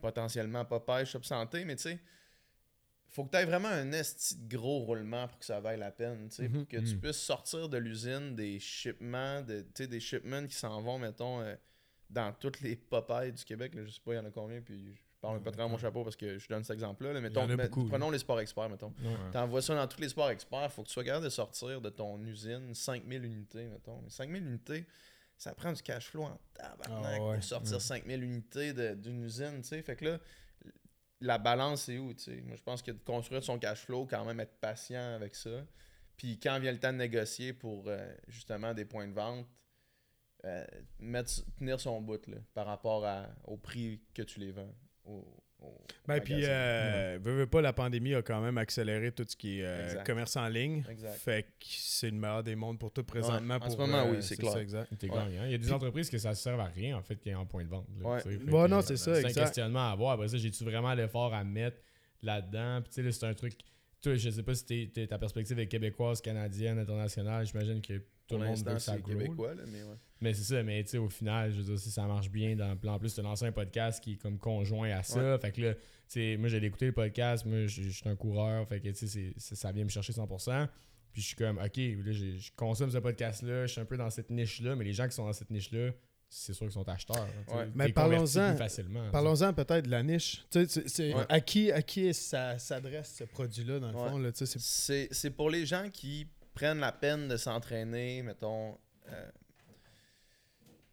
potentiellement 0.00 0.64
pas 0.64 0.80
pêche, 0.80 1.12
shop 1.12 1.22
santé, 1.22 1.64
mais 1.64 1.76
tu 1.76 1.82
sais, 1.84 2.00
faut 3.16 3.24
que 3.24 3.30
tu 3.30 3.36
aies 3.38 3.44
vraiment 3.44 3.68
un 3.68 3.90
esti 3.92 4.36
de 4.36 4.56
gros 4.56 4.80
roulement 4.80 5.26
pour 5.28 5.38
que 5.38 5.44
ça 5.44 5.58
vaille 5.60 5.78
la 5.78 5.90
peine, 5.90 6.28
tu 6.28 6.36
sais, 6.36 6.48
Mhm. 6.48 6.52
pour 6.52 6.68
que 6.68 6.76
tu 6.76 6.94
Mhm. 6.94 7.00
puisses 7.00 7.16
sortir 7.20 7.68
de 7.68 7.78
l'usine 7.78 8.36
des 8.36 8.60
shipments, 8.60 9.40
de, 9.42 9.62
tu 9.62 9.68
sais, 9.82 9.86
des 9.88 10.00
shipments 10.00 10.46
qui 10.46 10.54
s'en 10.54 10.80
vont, 10.82 10.98
mettons, 10.98 11.40
euh, 11.40 11.54
dans 12.10 12.32
toutes 12.32 12.60
les 12.60 12.76
Popeyes 12.76 13.32
du 13.32 13.44
Québec, 13.44 13.74
là, 13.74 13.84
je 13.84 13.90
sais 13.90 14.00
pas, 14.04 14.12
il 14.12 14.16
y 14.16 14.18
en 14.20 14.24
a 14.26 14.30
combien, 14.30 14.60
puis 14.60 14.94
je 14.94 15.00
parle 15.20 15.42
pas 15.42 15.50
très 15.50 15.68
mon 15.68 15.76
chapeau 15.78 16.04
parce 16.04 16.14
que 16.14 16.38
je 16.38 16.48
donne 16.48 16.62
cet 16.62 16.74
exemple-là. 16.74 17.14
là, 17.14 17.20
mettons, 17.20 17.46
beaucoup, 17.48 17.84
prenons 17.86 18.10
les 18.10 18.18
sports 18.18 18.38
experts, 18.40 18.68
mettons. 18.68 18.92
Ouais. 19.02 19.30
T'envoies 19.32 19.62
ça 19.62 19.74
dans 19.74 19.88
tous 19.88 20.00
les 20.00 20.08
sports 20.10 20.30
experts, 20.30 20.70
faut 20.70 20.82
que 20.82 20.88
tu 20.88 20.92
sois 20.94 21.02
capable 21.04 21.24
de 21.24 21.30
sortir 21.30 21.80
de 21.80 21.90
ton 21.90 22.22
usine 22.24 22.72
5000 22.74 23.24
unités, 23.24 23.66
mettons. 23.66 24.00
Mais 24.02 24.10
5000 24.10 24.46
unités, 24.46 24.86
ça 25.38 25.52
prend 25.54 25.72
du 25.72 25.82
cash 25.82 26.08
flow 26.10 26.22
en 26.24 26.38
tabarnak 26.54 27.14
Ah 27.20 27.24
ouais. 27.28 27.34
pour 27.36 27.42
sortir 27.44 27.80
5000 27.80 28.22
unités 28.22 28.72
d'une 28.94 29.24
usine, 29.24 29.62
tu 29.62 29.68
sais. 29.68 29.82
Fait 29.82 29.96
que 29.96 30.04
là, 30.04 30.18
la 31.20 31.38
balance 31.38 31.88
est 31.88 31.98
où, 31.98 32.12
tu 32.14 32.24
sais? 32.24 32.42
Moi, 32.42 32.56
je 32.56 32.62
pense 32.62 32.82
que 32.82 32.90
de 32.90 32.98
construire 32.98 33.42
son 33.42 33.58
cash 33.58 33.84
flow, 33.84 34.06
quand 34.06 34.24
même 34.24 34.40
être 34.40 34.58
patient 34.60 35.14
avec 35.14 35.34
ça. 35.34 35.64
Puis 36.16 36.38
quand 36.38 36.58
vient 36.58 36.72
le 36.72 36.78
temps 36.78 36.92
de 36.92 36.98
négocier 36.98 37.52
pour 37.52 37.84
euh, 37.88 38.14
justement 38.28 38.74
des 38.74 38.84
points 38.84 39.06
de 39.06 39.12
vente, 39.12 39.46
euh, 40.44 40.64
tenir 41.58 41.80
son 41.80 42.00
bout 42.00 42.26
là, 42.26 42.38
par 42.54 42.66
rapport 42.66 43.04
au 43.44 43.56
prix 43.56 44.00
que 44.14 44.22
tu 44.22 44.40
les 44.40 44.52
vends. 44.52 44.74
Ben, 46.06 46.20
puis, 46.20 46.34
euh, 46.44 47.18
veux, 47.20 47.32
veux 47.32 47.46
pas, 47.48 47.60
la 47.60 47.72
pandémie 47.72 48.14
a 48.14 48.22
quand 48.22 48.40
même 48.40 48.58
accéléré 48.58 49.10
tout 49.10 49.24
ce 49.28 49.34
qui 49.34 49.58
est 49.58 49.64
euh, 49.64 50.02
commerce 50.04 50.36
en 50.36 50.46
ligne. 50.46 50.84
Exact. 50.88 51.14
Fait 51.14 51.42
que 51.42 51.48
c'est 51.66 52.10
le 52.10 52.16
meilleur 52.16 52.44
des 52.44 52.54
mondes 52.54 52.78
pour 52.78 52.92
tout 52.92 53.02
présentement. 53.02 53.54
en 53.56 53.58
pour, 53.60 53.72
ce 53.72 53.76
moment, 53.76 53.98
euh, 54.06 54.12
oui, 54.12 54.16
c'est 54.22 54.36
clair. 54.36 54.52
ça, 54.52 54.62
exact. 54.62 54.92
Ouais. 55.02 55.08
gagnant. 55.08 55.44
Il 55.46 55.50
y 55.50 55.54
a 55.54 55.58
des 55.58 55.72
entreprises 55.72 56.08
que 56.08 56.18
ça 56.18 56.30
ne 56.30 56.34
sert 56.34 56.60
à 56.60 56.66
rien, 56.66 56.96
en 56.96 57.02
fait, 57.02 57.16
qui 57.16 57.30
est 57.30 57.34
en 57.34 57.44
point 57.44 57.64
de 57.64 57.68
vente. 57.70 57.88
là, 58.00 58.08
Ouais. 58.08 58.24
Ouais, 58.26 58.36
que, 58.38 58.68
non, 58.68 58.78
euh, 58.78 58.82
c'est 58.82 58.96
ça, 58.96 59.16
C'est 59.16 59.26
un 59.26 59.32
questionnement 59.32 59.88
à 59.88 59.92
avoir. 59.92 60.12
Après 60.12 60.28
ça, 60.28 60.36
j'ai-tu 60.38 60.62
vraiment 60.62 60.94
l'effort 60.94 61.34
à 61.34 61.42
mettre 61.42 61.78
là-dedans? 62.22 62.82
Puis, 62.82 62.92
tu 62.94 63.02
sais, 63.02 63.12
c'est 63.12 63.26
un 63.26 63.34
truc. 63.34 63.54
Toi, 64.00 64.14
je 64.14 64.30
sais 64.30 64.42
pas 64.44 64.54
si 64.54 64.64
t'es- 64.64 64.90
t'es- 64.94 65.06
ta 65.08 65.18
perspective 65.18 65.58
est 65.58 65.66
québécoise, 65.66 66.20
canadienne, 66.20 66.78
internationale. 66.78 67.44
J'imagine 67.46 67.80
que 67.80 67.94
tout 67.94 68.04
Pour 68.28 68.38
le 68.38 68.46
monde 68.46 68.58
veut 68.64 68.74
que 68.74 68.78
ça 68.78 68.96
québécois, 68.98 69.54
là, 69.54 69.62
mais 69.66 69.82
ouais. 69.82 69.96
Mais 70.20 70.32
c'est 70.32 70.44
ça, 70.54 70.62
mais 70.62 70.82
tu 70.82 70.90
sais, 70.92 70.98
au 70.98 71.08
final, 71.10 71.52
je 71.52 71.58
veux 71.58 71.64
dire, 71.64 71.78
si 71.78 71.90
ça 71.90 72.06
marche 72.06 72.30
bien, 72.30 72.56
dans, 72.56 72.74
en 72.90 72.98
plus, 72.98 73.12
tu 73.14 73.20
as 73.20 73.22
lancé 73.22 73.44
un 73.44 73.52
podcast 73.52 74.02
qui 74.02 74.14
est 74.14 74.16
comme 74.16 74.38
conjoint 74.38 74.90
à 74.90 75.02
ça. 75.02 75.38
Fait 75.38 75.52
que 75.52 75.60
là, 75.60 75.74
tu 75.74 75.80
sais, 76.08 76.36
moi, 76.38 76.48
j'ai 76.48 76.64
écouté 76.64 76.86
le 76.86 76.92
podcast, 76.92 77.44
moi, 77.44 77.66
je 77.66 77.82
suis 77.90 78.08
un 78.08 78.16
coureur, 78.16 78.66
fait 78.66 78.80
que, 78.80 78.88
tu 78.88 79.06
sais, 79.08 79.34
ça 79.36 79.72
vient 79.72 79.84
me 79.84 79.90
chercher 79.90 80.12
100%. 80.14 80.68
Puis 81.12 81.22
je 81.22 81.26
suis 81.28 81.36
comme, 81.36 81.58
OK, 81.58 81.76
là, 81.76 82.12
je 82.12 82.50
consomme 82.56 82.90
ce 82.90 82.98
podcast-là, 82.98 83.66
je 83.66 83.72
suis 83.72 83.80
un 83.80 83.84
peu 83.84 83.96
dans 83.96 84.10
cette 84.10 84.30
niche-là, 84.30 84.74
mais 84.76 84.84
les 84.84 84.92
gens 84.92 85.06
qui 85.06 85.14
sont 85.14 85.26
dans 85.26 85.32
cette 85.32 85.50
niche-là, 85.50 85.90
c'est 86.28 86.52
sûr 86.54 86.66
qu'ils 86.66 86.72
sont 86.72 86.88
acheteurs. 86.88 87.16
hein. 87.18 87.56
Ouais. 87.56 87.68
Mais 87.74 87.92
parlons-en-. 87.92 88.56
Parlons-en 89.12 89.52
peut-être 89.52 89.84
de 89.86 89.90
la 89.90 90.02
niche. 90.02 90.44
Tu 90.50 90.60
sais, 90.60 90.66
c'est- 90.66 90.88
c'est- 90.88 91.14
Ouais. 91.14 91.24
À 91.28 91.40
qui, 91.40 91.70
à 91.70 91.82
qui 91.82 92.12
ça 92.14 92.58
s'adresse 92.58 93.14
ce 93.16 93.24
produit-là, 93.24 93.80
dans 93.80 93.90
le 93.92 93.96
Ouais. 93.96 94.08
fond? 94.10 94.18
Là, 94.18 94.32
tu 94.32 94.38
sais, 94.38 94.46
c'est- 94.46 94.58
C'est 94.60 95.08
c'est 95.10 95.30
pour 95.30 95.50
les 95.50 95.64
gens 95.66 95.88
qui 95.92 96.26
prennent 96.54 96.80
la 96.80 96.92
peine 96.92 97.28
de 97.28 97.36
s'entraîner, 97.36 98.22
mettons. 98.22 98.76
euh, 99.08 99.30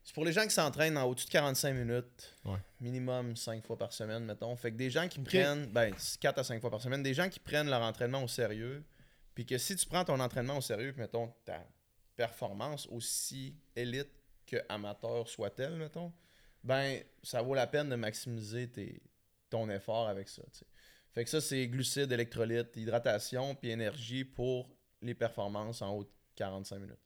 c'est 0.04 0.13
pour 0.13 0.26
les 0.26 0.34
gens 0.34 0.44
qui 0.44 0.52
s'entraînent 0.52 0.98
en 0.98 1.04
au-dessus 1.06 1.28
de 1.28 1.32
45 1.32 1.74
minutes, 1.74 2.36
Ouais. 2.46 2.58
minimum 2.80 3.36
5 3.36 3.66
fois 3.66 3.78
par 3.78 3.94
semaine, 3.94 4.26
mettons. 4.26 4.56
Fait 4.56 4.72
que 4.72 4.78
des 4.78 4.89
gens 4.89 5.08
qui 5.08 5.20
prennent, 5.20 5.68
ben, 5.68 5.94
4 6.20 6.39
à 6.39 6.44
5 6.44 6.60
fois 6.62 6.70
par 6.72 6.82
semaine, 6.82 7.02
des 7.04 7.13
gens 7.13 7.30
qui 7.30 7.39
prennent 7.39 7.70
leur 7.70 7.82
entraînement 7.82 8.24
au 8.24 8.28
sérieux, 8.28 8.84
puis 9.34 9.46
que 9.46 9.58
si 9.58 9.76
tu 9.76 9.86
prends 9.88 10.04
ton 10.06 10.20
entraînement 10.20 10.58
au 10.58 10.62
sérieux, 10.62 10.92
puis 10.92 11.02
mettons 11.02 11.34
ta 11.46 11.66
performance 12.16 12.88
aussi 12.92 13.56
élite 13.76 14.12
que 14.46 14.58
amateur 14.70 15.28
soit-elle, 15.28 15.76
mettons, 15.76 16.12
ben, 16.63 17.02
ça 17.24 17.42
vaut 17.42 17.56
la 17.56 17.68
peine 17.68 17.89
de 17.89 17.96
maximiser 17.96 18.70
tes- 18.70 19.02
ton 19.50 19.70
effort 19.70 20.08
avec 20.08 20.30
ça. 20.30 20.44
Fait 21.13 21.24
que 21.24 21.30
ça, 21.30 21.42
c'est 21.42 21.68
glucides, 21.68 22.12
électrolytes, 22.12 22.76
hydratation, 22.76 23.56
puis 23.56 23.70
énergie 23.72 24.24
pour 24.26 24.70
les 25.02 25.13
performances 25.13 25.82
en 25.82 25.96
haut 25.96 26.04
de 26.04 26.10
45 26.36 26.80
minutes. 26.80 26.98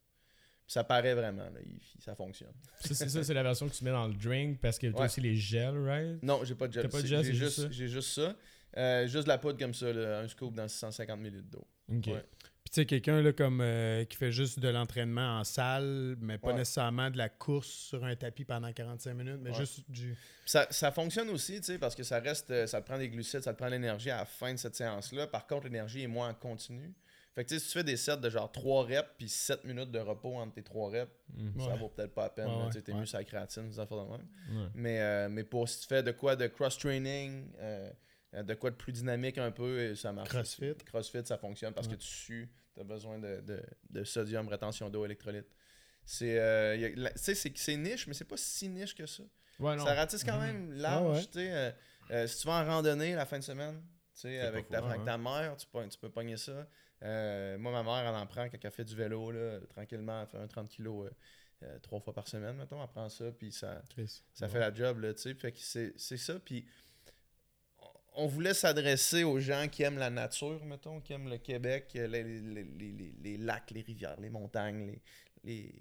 Ça 0.68 0.84
paraît 0.84 1.14
vraiment, 1.14 1.44
là, 1.44 1.60
il- 1.64 1.80
ça 2.02 2.14
fonctionne. 2.14 2.52
Ça, 2.80 2.94
c'est 2.94 3.08
ça, 3.08 3.24
c'est 3.24 3.32
la 3.34 3.42
version 3.42 3.66
que 3.68 3.74
tu 3.74 3.82
mets 3.84 3.90
dans 3.90 4.06
le 4.06 4.12
drink 4.14 4.60
parce 4.60 4.78
que 4.78 4.86
tu 4.86 4.94
as 4.94 4.98
Ouais. 4.98 5.06
aussi 5.06 5.20
les 5.22 5.34
gels, 5.34 5.78
right? 5.84 6.22
Non, 6.22 6.44
j'ai 6.44 6.54
pas 6.54 6.68
de 6.68 6.74
gel. 6.74 6.82
T'as 6.82 6.88
pas 6.90 6.98
de 6.98 7.02
C'est- 7.02 7.08
gel, 7.08 7.24
j'ai 7.24 7.32
juste 7.32 7.42
juste, 7.56 7.60
ça? 7.62 7.68
j'ai 7.70 7.88
juste 7.88 8.10
ça. 8.10 8.36
Euh, 8.76 9.06
juste 9.08 9.24
de 9.24 9.28
la 9.28 9.38
poudre 9.38 9.58
comme 9.58 9.72
ça, 9.72 9.90
là, 9.92 10.20
un 10.20 10.28
scoop 10.28 10.54
dans 10.54 10.68
650 10.68 11.20
ml 11.20 11.42
d'eau. 11.48 11.66
Ok. 11.90 12.06
Ouais. 12.08 12.22
Puis 12.62 12.70
tu 12.70 12.74
sais, 12.82 12.84
quelqu'un 12.86 13.22
là, 13.22 13.32
comme 13.32 13.62
euh, 13.62 14.04
qui 14.04 14.18
fait 14.18 14.30
juste 14.30 14.60
de 14.60 14.68
l'entraînement 14.68 15.38
en 15.40 15.44
salle, 15.44 16.16
mais 16.20 16.36
pas 16.36 16.48
Ouais. 16.48 16.54
nécessairement 16.58 17.10
de 17.10 17.16
la 17.16 17.30
course 17.30 17.66
sur 17.68 18.04
un 18.04 18.14
tapis 18.14 18.44
pendant 18.44 18.70
45 18.70 19.14
minutes, 19.14 19.38
mais 19.40 19.50
Ouais. 19.52 19.56
juste 19.56 19.90
du. 19.90 20.14
Ça, 20.44 20.66
ça 20.70 20.92
fonctionne 20.92 21.30
aussi, 21.30 21.56
tu 21.60 21.62
sais, 21.64 21.78
parce 21.78 21.94
que 21.94 22.02
ça 22.02 22.20
reste, 22.20 22.50
euh, 22.50 22.66
ça 22.66 22.82
te 22.82 22.86
prend 22.86 22.98
des 22.98 23.08
glucides, 23.08 23.40
ça 23.40 23.54
te 23.54 23.56
prend 23.58 23.68
de 23.68 23.72
l'énergie 23.72 24.10
à 24.10 24.18
la 24.18 24.24
fin 24.26 24.52
de 24.52 24.58
cette 24.58 24.76
séance-là. 24.76 25.28
Par 25.28 25.46
contre, 25.46 25.64
l'énergie 25.64 26.02
est 26.02 26.06
moins 26.08 26.28
en 26.28 26.34
continu. 26.34 26.92
Fait 27.34 27.44
que 27.44 27.48
tu 27.50 27.54
sais, 27.54 27.60
si 27.60 27.66
tu 27.72 27.78
fais 27.78 27.84
des 27.84 27.96
sets 27.96 28.16
de 28.16 28.30
genre 28.30 28.50
3 28.50 28.84
reps 28.86 29.08
puis 29.16 29.28
7 29.28 29.64
minutes 29.64 29.90
de 29.92 29.98
repos 30.00 30.36
entre 30.36 30.54
tes 30.54 30.62
3 30.62 30.90
reps, 30.90 31.12
Mhm. 31.34 31.60
ça 31.60 31.68
Ouais. 31.68 31.78
vaut 31.78 31.88
peut-être 31.88 32.12
pas 32.14 32.24
la 32.24 32.30
peine. 32.30 32.46
Ouais, 32.48 32.58
là, 32.58 32.64
ouais, 32.66 32.82
tu 32.82 32.90
ouais. 32.92 32.98
mieux 32.98 33.06
sur 33.06 33.18
la 33.18 33.24
créatine, 33.24 33.68
des 33.68 33.78
affaires 33.78 34.04
de 34.04 34.10
même. 34.10 34.26
Ouais. 34.52 34.68
Mais, 34.74 35.00
euh, 35.00 35.28
mais 35.28 35.44
pour 35.44 35.68
si 35.68 35.80
tu 35.80 35.86
fais 35.86 36.02
de 36.02 36.10
quoi 36.12 36.34
de 36.36 36.46
cross-training, 36.48 37.52
euh, 37.58 37.90
euh, 38.34 38.42
de 38.42 38.54
quoi 38.54 38.70
de 38.70 38.76
plus 38.76 38.92
dynamique 38.92 39.38
un 39.38 39.50
peu, 39.52 39.78
et 39.80 39.94
ça 39.94 40.12
marche. 40.12 40.28
Crossfit. 40.30 40.70
aussi. 40.70 40.84
Crossfit, 40.84 41.24
ça 41.24 41.38
fonctionne 41.38 41.72
parce 41.74 41.86
Ouais. 41.86 41.94
que 41.94 42.00
tu 42.00 42.08
sues, 42.08 42.50
tu 42.74 42.80
as 42.80 42.84
besoin 42.84 43.18
de, 43.18 43.40
de, 43.40 43.62
de 43.90 44.04
sodium, 44.04 44.48
rétention 44.48 44.90
d'eau, 44.90 45.04
électrolyte. 45.04 45.46
C'est 46.04 46.38
euh, 46.38 47.06
c'est 47.16 47.34
c'est 47.34 47.76
niche, 47.76 48.06
mais 48.06 48.14
c'est 48.14 48.24
pas 48.24 48.36
si 48.38 48.68
niche 48.68 48.94
que 48.94 49.06
ça. 49.06 49.22
Ouais, 49.58 49.76
non. 49.76 49.84
Ça 49.84 49.94
ratisse 49.94 50.24
quand 50.24 50.38
Mhm. 50.38 50.46
même 50.46 50.72
large. 50.72 51.04
Ah 51.06 51.12
ouais. 51.12 51.24
tu 51.26 51.32
sais, 51.38 51.52
euh, 51.52 51.70
euh, 52.12 52.26
si 52.26 52.40
tu 52.40 52.46
vas 52.46 52.62
en 52.62 52.66
randonnée 52.66 53.14
la 53.14 53.26
fin 53.26 53.38
de 53.38 53.44
semaine, 53.44 53.82
tu 54.14 54.22
sais, 54.22 54.40
avec, 54.40 54.68
ta, 54.70 54.78
avec 54.78 55.04
ta 55.04 55.18
mère, 55.18 55.56
tu 55.56 55.66
peux, 55.66 55.86
tu 55.88 55.98
peux 55.98 56.08
pogner 56.10 56.36
ça. 56.36 56.66
Euh, 57.02 57.58
moi, 57.58 57.70
ma 57.72 57.82
mère, 57.82 58.08
elle 58.08 58.16
en 58.20 58.26
prend 58.26 58.48
quand 58.48 58.58
elle 58.62 58.70
fait 58.70 58.84
du 58.84 58.94
vélo, 58.96 59.30
là, 59.30 59.60
tranquillement, 59.68 60.22
elle 60.22 60.26
fait 60.28 60.38
un 60.38 60.46
30 60.48 60.68
kg 60.68 60.86
euh, 60.88 61.10
euh, 61.64 61.78
trois 61.80 62.00
fois 62.00 62.12
par 62.12 62.26
semaine, 62.28 62.56
mettons, 62.56 62.80
elle 62.82 62.88
prend 62.88 63.08
ça, 63.08 63.30
puis 63.32 63.52
ça, 63.52 63.82
ça 64.34 64.46
Ouais. 64.46 64.52
fait 64.52 64.58
la 64.58 64.72
job, 64.74 64.98
là, 65.00 65.14
tu 65.14 65.22
sais. 65.22 65.34
Fait 65.34 65.52
que 65.52 65.58
c'est 65.60 66.16
ça. 66.16 66.38
Puis 66.40 66.64
on 68.14 68.26
voulait 68.26 68.54
s'adresser 68.54 69.22
aux 69.22 69.38
gens 69.38 69.68
qui 69.70 69.84
aiment 69.84 69.98
la 69.98 70.10
nature, 70.10 70.64
mettons, 70.64 71.00
qui 71.00 71.12
aiment 71.12 71.28
le 71.28 71.38
Québec, 71.38 71.90
les, 71.94 72.08
les- 72.08 72.64
les- 72.64 73.14
les- 73.22 73.36
lacs, 73.36 73.70
les 73.70 73.82
rivières, 73.82 74.18
les 74.20 74.30
montagnes, 74.30 74.86
les, 74.86 75.02
les, 75.44 75.74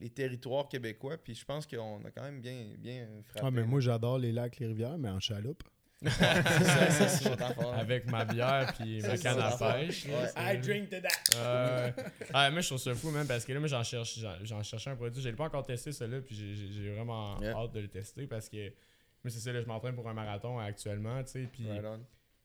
les 0.00 0.10
territoires 0.10 0.66
québécois. 0.68 1.18
Puis 1.18 1.34
je 1.34 1.44
pense 1.44 1.66
qu'on 1.66 2.02
a 2.04 2.10
quand 2.10 2.22
même 2.22 2.40
bien, 2.40 2.72
bien 2.78 3.06
frappé. 3.24 3.46
Ah, 3.46 3.50
mais 3.50 3.64
moi, 3.64 3.80
j'adore 3.80 4.18
les 4.18 4.32
lacs, 4.32 4.58
les 4.60 4.66
rivières, 4.68 4.96
mais 4.96 5.10
en 5.10 5.20
chaloupe. 5.20 5.62
Ça, 6.10 7.08
ça. 7.08 7.46
Avec 7.76 8.10
ma 8.10 8.24
bière 8.24 8.72
puis 8.78 9.00
ma 9.02 9.16
canne 9.18 9.38
à 9.40 9.56
pêche. 9.56 10.06
Ouais. 10.06 10.28
c'est- 10.34 10.56
drink 10.58 10.88
to 10.90 10.96
that. 11.00 11.36
Euh, 11.36 11.90
ah, 12.32 12.50
moi, 12.50 12.60
je 12.60 12.68
trouve 12.68 12.78
ça 12.80 12.94
fou, 12.94 13.10
même, 13.10 13.26
parce 13.26 13.44
que 13.44 13.52
là, 13.52 13.58
moi, 13.58 13.68
j'en 13.68 13.82
cherche, 13.82 14.18
j'en, 14.42 14.62
cherchais 14.62 14.90
un 14.90 14.96
produit. 14.96 15.22
Je 15.22 15.28
l'ai 15.28 15.34
pas 15.36 15.44
encore 15.44 15.64
testé, 15.64 15.92
celui-là, 15.92 16.20
puis 16.20 16.34
j'ai, 16.34 16.90
vraiment 16.94 17.40
Yeah. 17.40 17.56
hâte 17.56 17.72
de 17.72 17.80
le 17.80 17.88
tester 17.88 18.26
parce 18.26 18.48
que, 18.48 18.68
moi, 18.68 19.30
c'est 19.30 19.40
ça, 19.40 19.52
là, 19.52 19.60
je 19.60 19.66
m'entraîne 19.66 19.94
pour 19.94 20.08
un 20.08 20.14
marathon 20.14 20.58
actuellement, 20.58 21.22
tu 21.24 21.30
sais, 21.32 21.48
puis 21.50 21.68
Right 21.68 21.84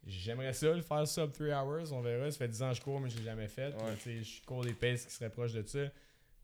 j'aimerais 0.06 0.54
ça, 0.54 0.74
le 0.74 0.82
faire 0.82 1.08
sub 1.08 1.32
3 1.34 1.48
hours, 1.63 1.91
on 1.93 2.02
verra. 2.02 2.32
Ça 2.32 2.38
fait 2.38 2.48
10 2.48 2.62
ans 2.63 2.69
que 2.72 2.78
je 2.78 2.82
cours, 2.82 3.00
mais 3.00 3.10
je 3.10 3.17
l'ai 3.17 3.26
jamais 3.26 3.48
fait. 3.48 3.74
Ouais. 3.76 3.93
Puis, 4.02 4.19
tu 4.19 4.24
sais, 4.24 4.39
je 4.41 4.45
cours 4.45 4.63
des 4.63 4.74
paces 4.74 5.06
qui 5.06 5.12
seraient 5.13 5.30
proches 5.30 5.54
de 5.54 5.63
ça. 5.63 5.80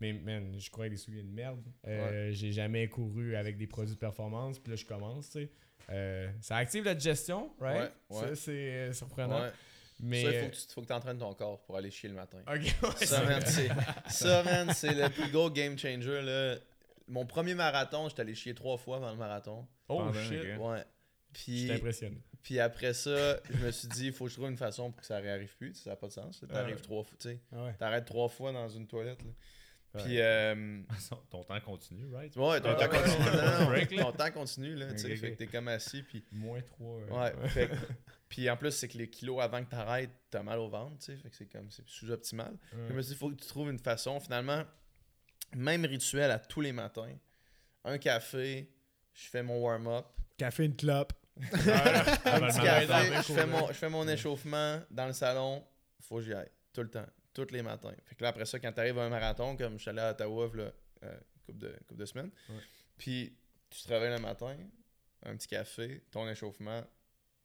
Mais, 0.02 0.12
man, 0.14 0.54
je 0.60 0.70
cours 0.70 0.82
avec 0.82 0.92
des 0.92 0.98
souliers 0.98 1.24
de 1.24 1.32
merde. 1.32 1.64
Euh, 1.88 2.30
J'ai 2.32 2.52
jamais 2.52 2.88
couru 2.90 3.36
avec 3.36 3.58
des 3.58 3.66
produits 3.68 3.96
de 3.96 4.00
performance, 4.00 4.60
puis 4.60 4.72
là, 4.72 4.76
je 4.76 4.86
commence, 4.86 5.28
tu 5.32 5.44
sais. 5.44 5.52
Euh, 5.92 6.30
ça 6.42 6.58
active 6.58 6.84
la 6.86 6.96
digestion, 6.96 7.52
right? 7.60 7.92
Ouais, 8.10 8.18
ouais. 8.18 8.28
Ça, 8.30 8.36
c'est 8.36 8.52
euh, 8.52 8.94
surprenant. 8.94 9.42
Ouais. 9.42 9.52
Mais. 10.00 10.24
Ça, 10.24 10.32
il 10.32 10.40
faut 10.42 10.50
que 10.50 10.56
tu 10.56 10.74
faut 10.74 10.82
que 10.82 10.94
entraînes 10.94 11.18
ton 11.20 11.34
corps 11.34 11.62
pour 11.64 11.78
aller 11.78 11.92
chier 11.92 12.10
le 12.10 12.16
matin. 12.16 12.40
Ok, 12.48 12.60
ouais, 12.60 13.06
Ça, 13.06 13.20
c'est- 13.22 13.26
man, 13.26 13.44
c'est, 13.46 13.70
ça, 14.10 14.44
man, 14.44 14.74
c'est 14.74 14.94
le 14.94 15.10
plus 15.10 15.32
gros 15.32 15.50
game 15.50 15.78
changer. 15.78 16.22
Là. 16.22 16.56
Mon 17.08 17.26
premier 17.26 17.54
marathon, 17.54 18.10
j'étais 18.10 18.22
allé 18.22 18.36
chier 18.36 18.54
trois 18.56 18.78
fois 18.78 18.98
avant 18.98 19.12
le 19.12 19.18
marathon. 19.18 19.68
Oh 19.88 20.00
Pendant, 20.00 20.14
shit. 20.14 20.58
Ouais. 20.60 20.84
Puis, 21.32 21.72
impressionné. 21.72 22.18
puis 22.42 22.60
après 22.60 22.94
ça, 22.94 23.38
je 23.52 23.58
me 23.66 23.70
suis 23.72 23.88
dit, 23.90 24.06
il 24.08 24.14
faut 24.14 24.26
que 24.26 24.32
je 24.32 24.36
trouve 24.38 24.50
une 24.50 24.58
façon 24.58 24.90
pour 24.92 25.02
que 25.02 25.06
ça 25.08 25.18
réarrive 25.18 25.56
plus. 25.58 25.74
Ça 25.76 25.92
n'a 25.92 25.96
pas 25.98 26.08
de 26.08 26.14
sens. 26.14 26.44
T'arrives 26.50 26.76
Ouais. 26.78 26.82
trois 26.82 27.04
fois, 27.04 27.18
tu 27.20 27.30
sais. 27.30 27.40
Ah 27.54 27.66
ouais. 27.66 27.74
T'arrêtes 27.78 28.06
trois 28.06 28.30
fois 28.30 28.52
dans 28.52 28.68
une 28.70 28.88
toilette. 28.88 29.22
Là. 29.24 29.30
Puis, 30.04 30.20
euh, 30.20 30.82
Ton 31.30 31.44
temps 31.44 31.60
continue, 31.62 32.14
right? 32.14 32.36
ouais, 32.36 32.62
ton 32.62 32.70
Ah, 32.70 32.76
temps 32.76 32.92
ouais, 32.92 33.02
continue. 33.02 33.26
non, 33.36 33.60
non, 33.60 33.66
break, 33.68 33.92
là. 33.92 34.04
ton 34.04 34.12
temps 34.12 34.32
continue, 34.32 34.76
là. 34.76 34.92
tu 34.94 34.98
sais, 35.00 35.14
Ok, 35.14 35.20
Fait 35.20 35.32
que 35.32 35.38
t'es 35.38 35.48
comme 35.48 35.68
assis. 35.68 36.04
Puis, 36.04 36.24
Moins 36.32 36.62
3. 36.62 36.98
ouais. 36.98 37.50
fait 37.50 37.68
que- 37.70 37.76
puis 38.30 38.50
en 38.50 38.58
plus, 38.58 38.72
c'est 38.72 38.88
que 38.88 38.98
les 38.98 39.10
kilos 39.10 39.42
avant 39.42 39.64
que 39.64 39.70
t'arrêtes, 39.70 40.12
t'as 40.30 40.44
mal 40.44 40.60
au 40.60 40.68
ventre, 40.70 40.98
tu 41.00 41.06
sais. 41.06 41.18
Fait 41.18 41.30
que 41.30 41.36
c'est 41.36 41.46
comme, 41.46 41.70
c'est 41.72 41.88
sous-optimal. 41.88 42.56
Je 42.90 42.94
me 42.94 43.02
suis 43.02 43.10
dit, 43.10 43.16
il 43.16 43.18
faut 43.18 43.30
que 43.30 43.36
tu 43.42 43.48
trouves 43.48 43.70
une 43.70 43.80
façon. 43.80 44.20
Finalement, 44.20 44.64
même 45.56 45.86
rituel 45.86 46.32
à 46.32 46.40
tous 46.40 46.62
les 46.62 46.72
matins. 46.72 47.16
Un 47.84 47.98
café, 47.98 48.70
je 49.14 49.30
fais 49.30 49.44
mon 49.44 49.62
warm-up. 49.62 50.06
Café, 50.38 50.66
une 50.66 50.76
clope. 50.76 51.14
Un 51.40 51.48
petit 51.48 52.60
café, 52.62 53.14
je 53.18 53.34
fais, 53.34 53.46
mon, 53.46 53.68
je 53.68 53.74
fais 53.74 53.90
mon 53.90 54.08
échauffement 54.08 54.82
dans 54.90 55.06
le 55.08 55.14
salon. 55.14 55.64
Faut 56.02 56.18
que 56.18 56.24
j'y 56.24 56.34
aille. 56.34 56.50
Tout 56.74 56.82
le 56.82 56.90
temps. 56.90 57.06
Tous 57.36 57.52
les 57.52 57.62
matins. 57.62 57.94
Fait 58.06 58.16
que 58.16 58.24
là, 58.24 58.30
après 58.30 58.46
ça, 58.46 58.58
quand 58.60 58.72
tu 58.72 58.80
arrives 58.80 58.98
à 58.98 59.04
un 59.04 59.10
marathon, 59.10 59.56
comme 59.56 59.74
je 59.74 59.82
suis 59.82 59.90
allé 59.90 60.00
à 60.00 60.12
Ottawa, 60.12 60.50
là, 60.56 60.72
euh, 61.04 61.18
couple, 61.46 61.60
de, 61.60 61.76
couple 61.88 62.00
de 62.00 62.06
semaines, 62.06 62.32
Ouais. 62.50 62.56
puis 62.98 63.38
tu 63.70 63.84
te 63.84 63.90
réveilles 63.90 64.16
le 64.16 64.20
matin, 64.22 64.56
un 65.24 65.36
petit 65.36 65.48
café, 65.50 66.02
ton 66.12 66.28
échauffement, 66.30 66.82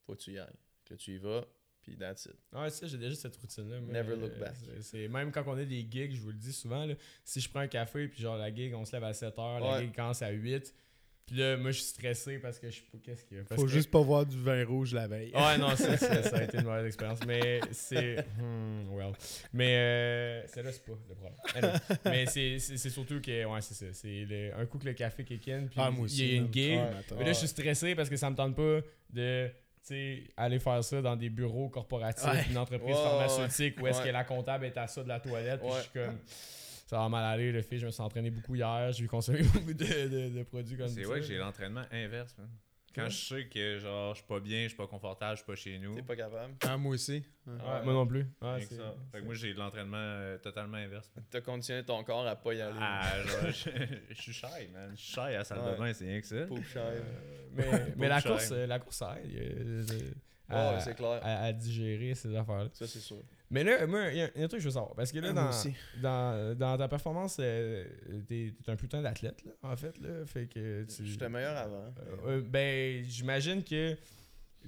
faut 0.07 0.15
que 0.15 0.21
tu 0.21 0.33
y 0.33 0.39
ailles. 0.39 0.47
Que 0.85 0.95
tu 0.95 1.13
y 1.15 1.19
vas, 1.19 1.45
puis 1.83 1.97
that's 1.97 2.27
it. 2.27 2.37
Ouais, 2.53 2.71
ça, 2.71 2.87
j'ai 2.87 2.99
déjà 2.99 3.15
cette 3.17 3.37
routine-là. 3.37 3.81
Never 3.81 4.15
look 4.17 4.31
Euh, 4.33 4.39
back. 4.39 4.55
c'est- 4.81 5.09
même 5.09 5.33
quand 5.33 5.43
on 5.47 5.57
a 5.59 5.65
des 5.65 5.87
gigs, 5.91 6.15
je 6.15 6.21
vous 6.21 6.29
le 6.31 6.37
dis 6.39 6.53
souvent, 6.53 6.85
là, 6.87 6.95
si 7.25 7.41
je 7.41 7.49
prends 7.51 7.61
un 7.61 7.69
café, 7.69 8.07
puis 8.09 8.21
genre 8.23 8.37
la 8.37 8.55
gig, 8.55 8.73
on 8.75 8.85
se 8.85 8.93
lève 8.93 9.05
à 9.05 9.13
7h, 9.13 9.59
la 9.61 9.73
Ouais. 9.73 9.81
gig 9.87 9.95
commence 9.95 10.23
à 10.23 10.31
8, 10.31 10.73
Puis 11.31 11.39
là, 11.39 11.57
moi, 11.57 11.71
je 11.71 11.77
suis 11.77 11.87
stressé 11.87 12.39
parce 12.39 12.59
que 12.59 12.69
je 12.71 12.77
sais 12.77 12.83
pas 12.91 12.99
qu'est-ce 13.05 13.25
qu'il 13.25 13.37
y 13.37 13.41
a. 13.41 13.45
Parce 13.45 13.61
Faut 13.61 13.67
que- 13.69 13.73
juste 13.73 13.89
pas 13.89 14.01
voir 14.01 14.27
du 14.27 14.37
vin 14.37 14.65
rouge 14.65 14.93
la 14.95 15.07
veille. 15.07 15.31
Ouais, 15.33 15.59
non, 15.59 15.77
ça, 15.77 15.97
ça, 15.97 16.23
ça 16.25 16.37
a 16.39 16.43
été 16.43 16.59
une 16.59 16.65
mauvaise 16.65 16.87
expérience. 16.87 17.21
Mais 17.25 17.61
c'est. 17.71 18.25
Hmm, 18.37 18.93
well. 18.93 19.13
Mais 19.53 19.77
euh, 19.77 20.47
celle-là, 20.49 20.73
c'est 20.73 20.85
pas 20.85 20.93
le 20.93 21.15
problème. 21.15 21.33
Anyway. 21.55 21.99
mais 22.05 22.27
c'est 22.27 22.59
c'est- 22.59 22.77
c'est 22.77 22.91
surtout 22.91 23.21
que. 23.21 23.45
Ouais, 23.45 23.61
c'est 23.61 23.75
ça. 23.75 23.87
C'est 23.93 24.27
le- 24.29 24.55
un 24.59 24.67
coup 24.67 24.79
que 24.79 24.87
le 24.87 24.93
café 24.95 25.23
kick 25.25 25.47
in, 25.49 25.67
puis 25.71 25.77
Ah, 25.81 25.91
moi 25.93 26.07
aussi, 26.07 26.19
il 26.27 26.33
y 26.33 26.35
a 26.35 26.37
une 26.43 26.53
gig. 26.53 26.79
Ouais, 26.79 26.91
Mais 27.19 27.25
là, 27.27 27.33
je 27.33 27.39
suis 27.39 27.49
stressé 27.49 27.95
parce 27.95 28.09
que 28.09 28.17
ça 28.17 28.29
me 28.29 28.35
tente 28.35 28.57
pas 28.57 28.81
de. 29.13 29.47
tu 29.49 29.55
sais, 29.95 30.25
aller 30.37 30.59
faire 30.59 30.83
ça 30.83 31.01
dans 31.01 31.15
des 31.17 31.31
bureaux 31.31 31.69
corporatifs, 31.69 32.25
Ouais. 32.27 32.45
une 32.51 32.59
entreprise 32.59 32.97
pharmaceutique 32.97 33.81
où 33.81 33.87
est-ce 33.87 34.01
ouais. 34.01 34.09
que 34.09 34.13
la 34.13 34.25
comptable 34.25 34.65
est 34.67 34.77
à 34.77 34.87
ça 34.89 35.03
de 35.05 35.09
la 35.09 35.21
toilette. 35.21 35.61
Puis 35.61 35.71
je 35.77 35.81
suis 35.83 35.91
comme. 35.93 36.19
Ça 36.91 36.99
va 36.99 37.09
mal 37.09 37.25
aller, 37.25 37.53
le 37.53 37.63
fait. 37.63 37.79
Je 37.79 37.87
me 37.87 37.93
suis 37.93 38.03
entraîné 38.03 38.31
beaucoup 38.31 38.57
hier. 38.57 38.91
J'ai 38.91 39.07
consommé 39.07 39.43
beaucoup 39.55 39.73
de, 39.73 40.09
de- 40.09 40.39
de 40.39 40.43
produits 40.43 40.77
comme 40.77 40.89
ça. 40.89 40.95
C'est 40.97 41.03
vrai 41.05 41.21
que 41.21 41.27
j'ai 41.27 41.39
l'entraînement 41.39 41.85
inverse, 41.93 42.37
man. 42.37 42.49
Quand 42.93 43.03
Ouais. 43.05 43.11
je 43.11 43.17
sais 43.17 43.47
que 43.47 43.79
genre 43.79 44.15
je 44.15 44.19
suis 44.19 44.27
pas 44.27 44.41
bien, 44.41 44.65
je 44.65 44.69
suis 44.71 44.77
pas 44.77 44.89
confortable, 44.89 45.37
je 45.37 45.43
suis 45.43 45.47
pas 45.47 45.55
chez 45.55 45.79
nous. 45.79 45.95
T'es 45.95 46.03
pas 46.03 46.17
capable. 46.17 46.55
Ah, 46.67 46.77
moi 46.77 46.95
aussi. 46.95 47.23
Ouais. 47.47 47.53
Ouais, 47.53 47.85
moi 47.85 47.93
non 47.93 48.05
plus. 48.09 48.23
Ouais, 48.43 48.55
rien 48.57 48.59
que 48.59 48.65
c'est- 48.65 48.77
ça. 48.79 48.95
Fait 49.13 49.21
que 49.21 49.25
moi 49.25 49.35
j'ai 49.35 49.55
de 49.55 49.59
l'entraînement 49.61 49.97
euh, 50.01 50.39
totalement 50.39 50.79
inverse. 50.79 51.09
T'as 51.31 51.41
conditionné 51.41 51.85
ton 51.85 52.03
corps 52.03 52.27
à 52.27 52.35
pas 52.35 52.53
y 52.55 52.61
aller. 52.61 52.77
Ah, 52.81 53.23
genre, 53.25 53.41
je, 53.53 53.71
je 54.11 54.21
suis 54.21 54.33
shy, 54.33 54.67
man. 54.73 54.91
Je 54.97 55.01
suis 55.01 55.13
shy 55.13 55.21
à 55.21 55.31
la 55.31 55.45
salle 55.45 55.61
Ouais. 55.61 55.73
de 55.75 55.79
bain, 55.79 55.93
c'est 55.93 56.07
rien 56.09 56.21
que 56.21 56.27
ça. 56.27 56.35
Euh, 56.35 57.01
mais, 57.55 57.65
mais 57.97 58.09
la 58.09 58.19
cher. 58.21 58.33
course, 58.33 58.49
euh, 58.51 58.67
la 58.67 58.81
course, 58.81 58.97
ça 58.97 59.17
aide 59.23 59.31
euh, 59.37 59.85
euh, 59.93 60.11
Ouais, 60.49 60.57
à, 60.57 60.81
c'est 60.81 60.97
clair. 60.97 61.21
à- 61.23 61.45
à 61.45 61.53
digérer 61.53 62.17
ces 62.17 62.35
affaires-là. 62.35 62.71
Ça, 62.73 62.89
c'est 62.89 62.99
sûr. 62.99 63.23
Mais 63.51 63.65
là, 63.65 63.85
moi, 63.87 64.09
il 64.13 64.19
y, 64.19 64.21
a 64.23 64.31
il 64.35 64.39
y 64.39 64.43
a 64.43 64.45
un 64.45 64.49
truc 64.49 64.59
que 64.59 64.63
je 64.63 64.69
veux 64.69 64.75
savoir. 64.75 64.95
Parce 64.95 65.11
que 65.11 65.19
là, 65.19 65.33
Ah, 65.35 65.51
dans, 66.01 66.55
dans, 66.55 66.55
dans 66.57 66.79
ta 66.79 66.89
performance, 66.89 67.37
euh, 67.41 67.85
t'es 68.29 68.55
t'es 68.65 68.71
un 68.71 68.77
putain 68.77 69.03
d'athlète, 69.03 69.43
là, 69.45 69.53
en 69.63 69.77
fait. 69.77 69.99
Là, 69.99 70.25
fait 70.25 70.47
que 70.47 70.85
tu... 70.85 71.05
J'étais 71.07 71.29
meilleur 71.29 71.57
avant. 71.57 71.93
Euh, 72.27 72.41
ben, 72.43 73.03
j'imagine 73.05 73.65
que, 73.65 73.95
tu 73.95 73.99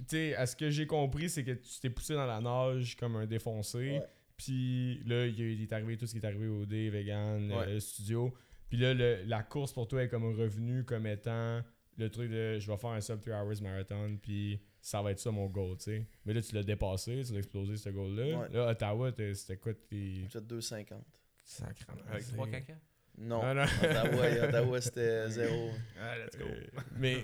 sais, 0.07 0.35
à 0.35 0.45
ce 0.45 0.55
que 0.55 0.69
j'ai 0.69 0.85
compris, 0.85 1.29
c'est 1.29 1.43
que 1.45 1.51
tu 1.51 1.79
t'es 1.81 1.89
poussé 1.89 2.13
dans 2.13 2.25
la 2.25 2.41
nage 2.41 2.95
comme 2.97 3.15
un 3.15 3.25
défoncé. 3.25 3.77
Ouais. 3.99 4.03
Puis 4.35 5.01
là, 5.05 5.27
il, 5.27 5.39
y 5.39 5.43
a- 5.43 5.49
il 5.51 5.61
est 5.61 5.71
arrivé 5.73 5.95
tout 5.95 6.05
ce 6.05 6.11
qui 6.11 6.17
est 6.17 6.25
arrivé 6.25 6.47
au 6.47 6.65
D, 6.65 6.89
vegan, 6.89 7.51
Ouais. 7.53 7.65
euh, 7.67 7.79
studio. 7.79 8.33
Puis 8.67 8.77
là, 8.79 8.93
le- 8.93 9.23
la 9.25 9.43
course 9.43 9.71
pour 9.71 9.87
toi 9.87 10.03
est 10.03 10.09
comme 10.09 10.25
revenu 10.35 10.83
comme 10.83 11.07
étant 11.07 11.61
le 11.97 12.09
truc 12.09 12.29
de 12.31 12.57
je 12.59 12.69
vais 12.69 12.77
faire 12.77 12.89
un 12.89 12.99
sub 13.01 13.21
3 13.21 13.43
hours 13.43 13.61
marathon, 13.61 14.17
puis 14.21 14.59
ça 14.85 15.01
va 15.01 15.11
être 15.11 15.19
ça 15.19 15.31
mon 15.31 15.47
goal, 15.47 15.77
tu 15.77 15.83
sais. 15.85 16.05
Mais 16.25 16.33
là, 16.33 16.41
tu 16.41 16.53
l'as 16.53 16.61
dépassé, 16.63 17.23
tu 17.25 17.31
l'as 17.31 17.39
explosé 17.39 17.77
ce 17.77 17.89
goal-là. 17.89 18.37
Ouais. 18.37 18.49
Là, 18.49 18.67
Ottawa, 18.71 19.11
t'es- 19.13 19.33
c'était 19.33 19.55
quoi 19.57 19.73
tes. 19.73 20.27
Peut-être 20.29 20.45
2,50. 20.45 21.01
Sacrément. 21.43 22.01
Avec 22.09 22.23
c'est- 22.23 22.33
3 22.33 22.47
caca? 22.47 22.73
Non. 23.17 23.39
Ah, 23.41 23.53
non. 23.53 23.63
Ottawa, 23.63 24.25
Ottawa 24.49 24.81
c'était 24.81 25.29
zéro. 25.29 25.69
Ah, 25.99 26.17
let's 26.17 26.37
go. 26.37 26.43
Euh, 26.45 26.81
mais, 26.97 27.15
tu 27.15 27.23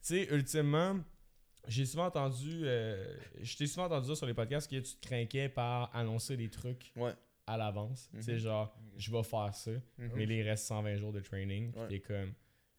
sais, 0.00 0.28
ultimement, 0.34 0.98
j'ai 1.68 1.84
souvent 1.84 2.06
entendu, 2.06 2.60
euh, 2.64 3.14
je 3.42 3.56
t'ai 3.56 3.66
souvent 3.66 3.86
entendu 3.86 4.06
dire 4.06 4.16
sur 4.16 4.26
les 4.26 4.34
podcasts 4.34 4.70
que 4.70 4.76
tu 4.76 4.96
te 4.96 5.06
craquais 5.06 5.48
par 5.50 5.94
annoncer 5.94 6.36
des 6.36 6.48
trucs 6.48 6.92
Ouais. 6.96 7.12
à 7.46 7.56
l'avance. 7.58 8.08
Tu 8.14 8.22
sais, 8.22 8.32
Mhm. 8.34 8.38
genre, 8.38 8.74
je 8.96 9.10
vais 9.12 9.22
faire 9.22 9.54
ça, 9.54 9.70
Mhm. 9.98 10.10
mais 10.14 10.24
il 10.24 10.42
reste 10.42 10.64
120 10.66 10.96
jours 10.96 11.12
de 11.12 11.20
training. 11.20 11.74
Ouais. 11.76 11.88
t'es 11.88 12.00
comme, 12.00 12.32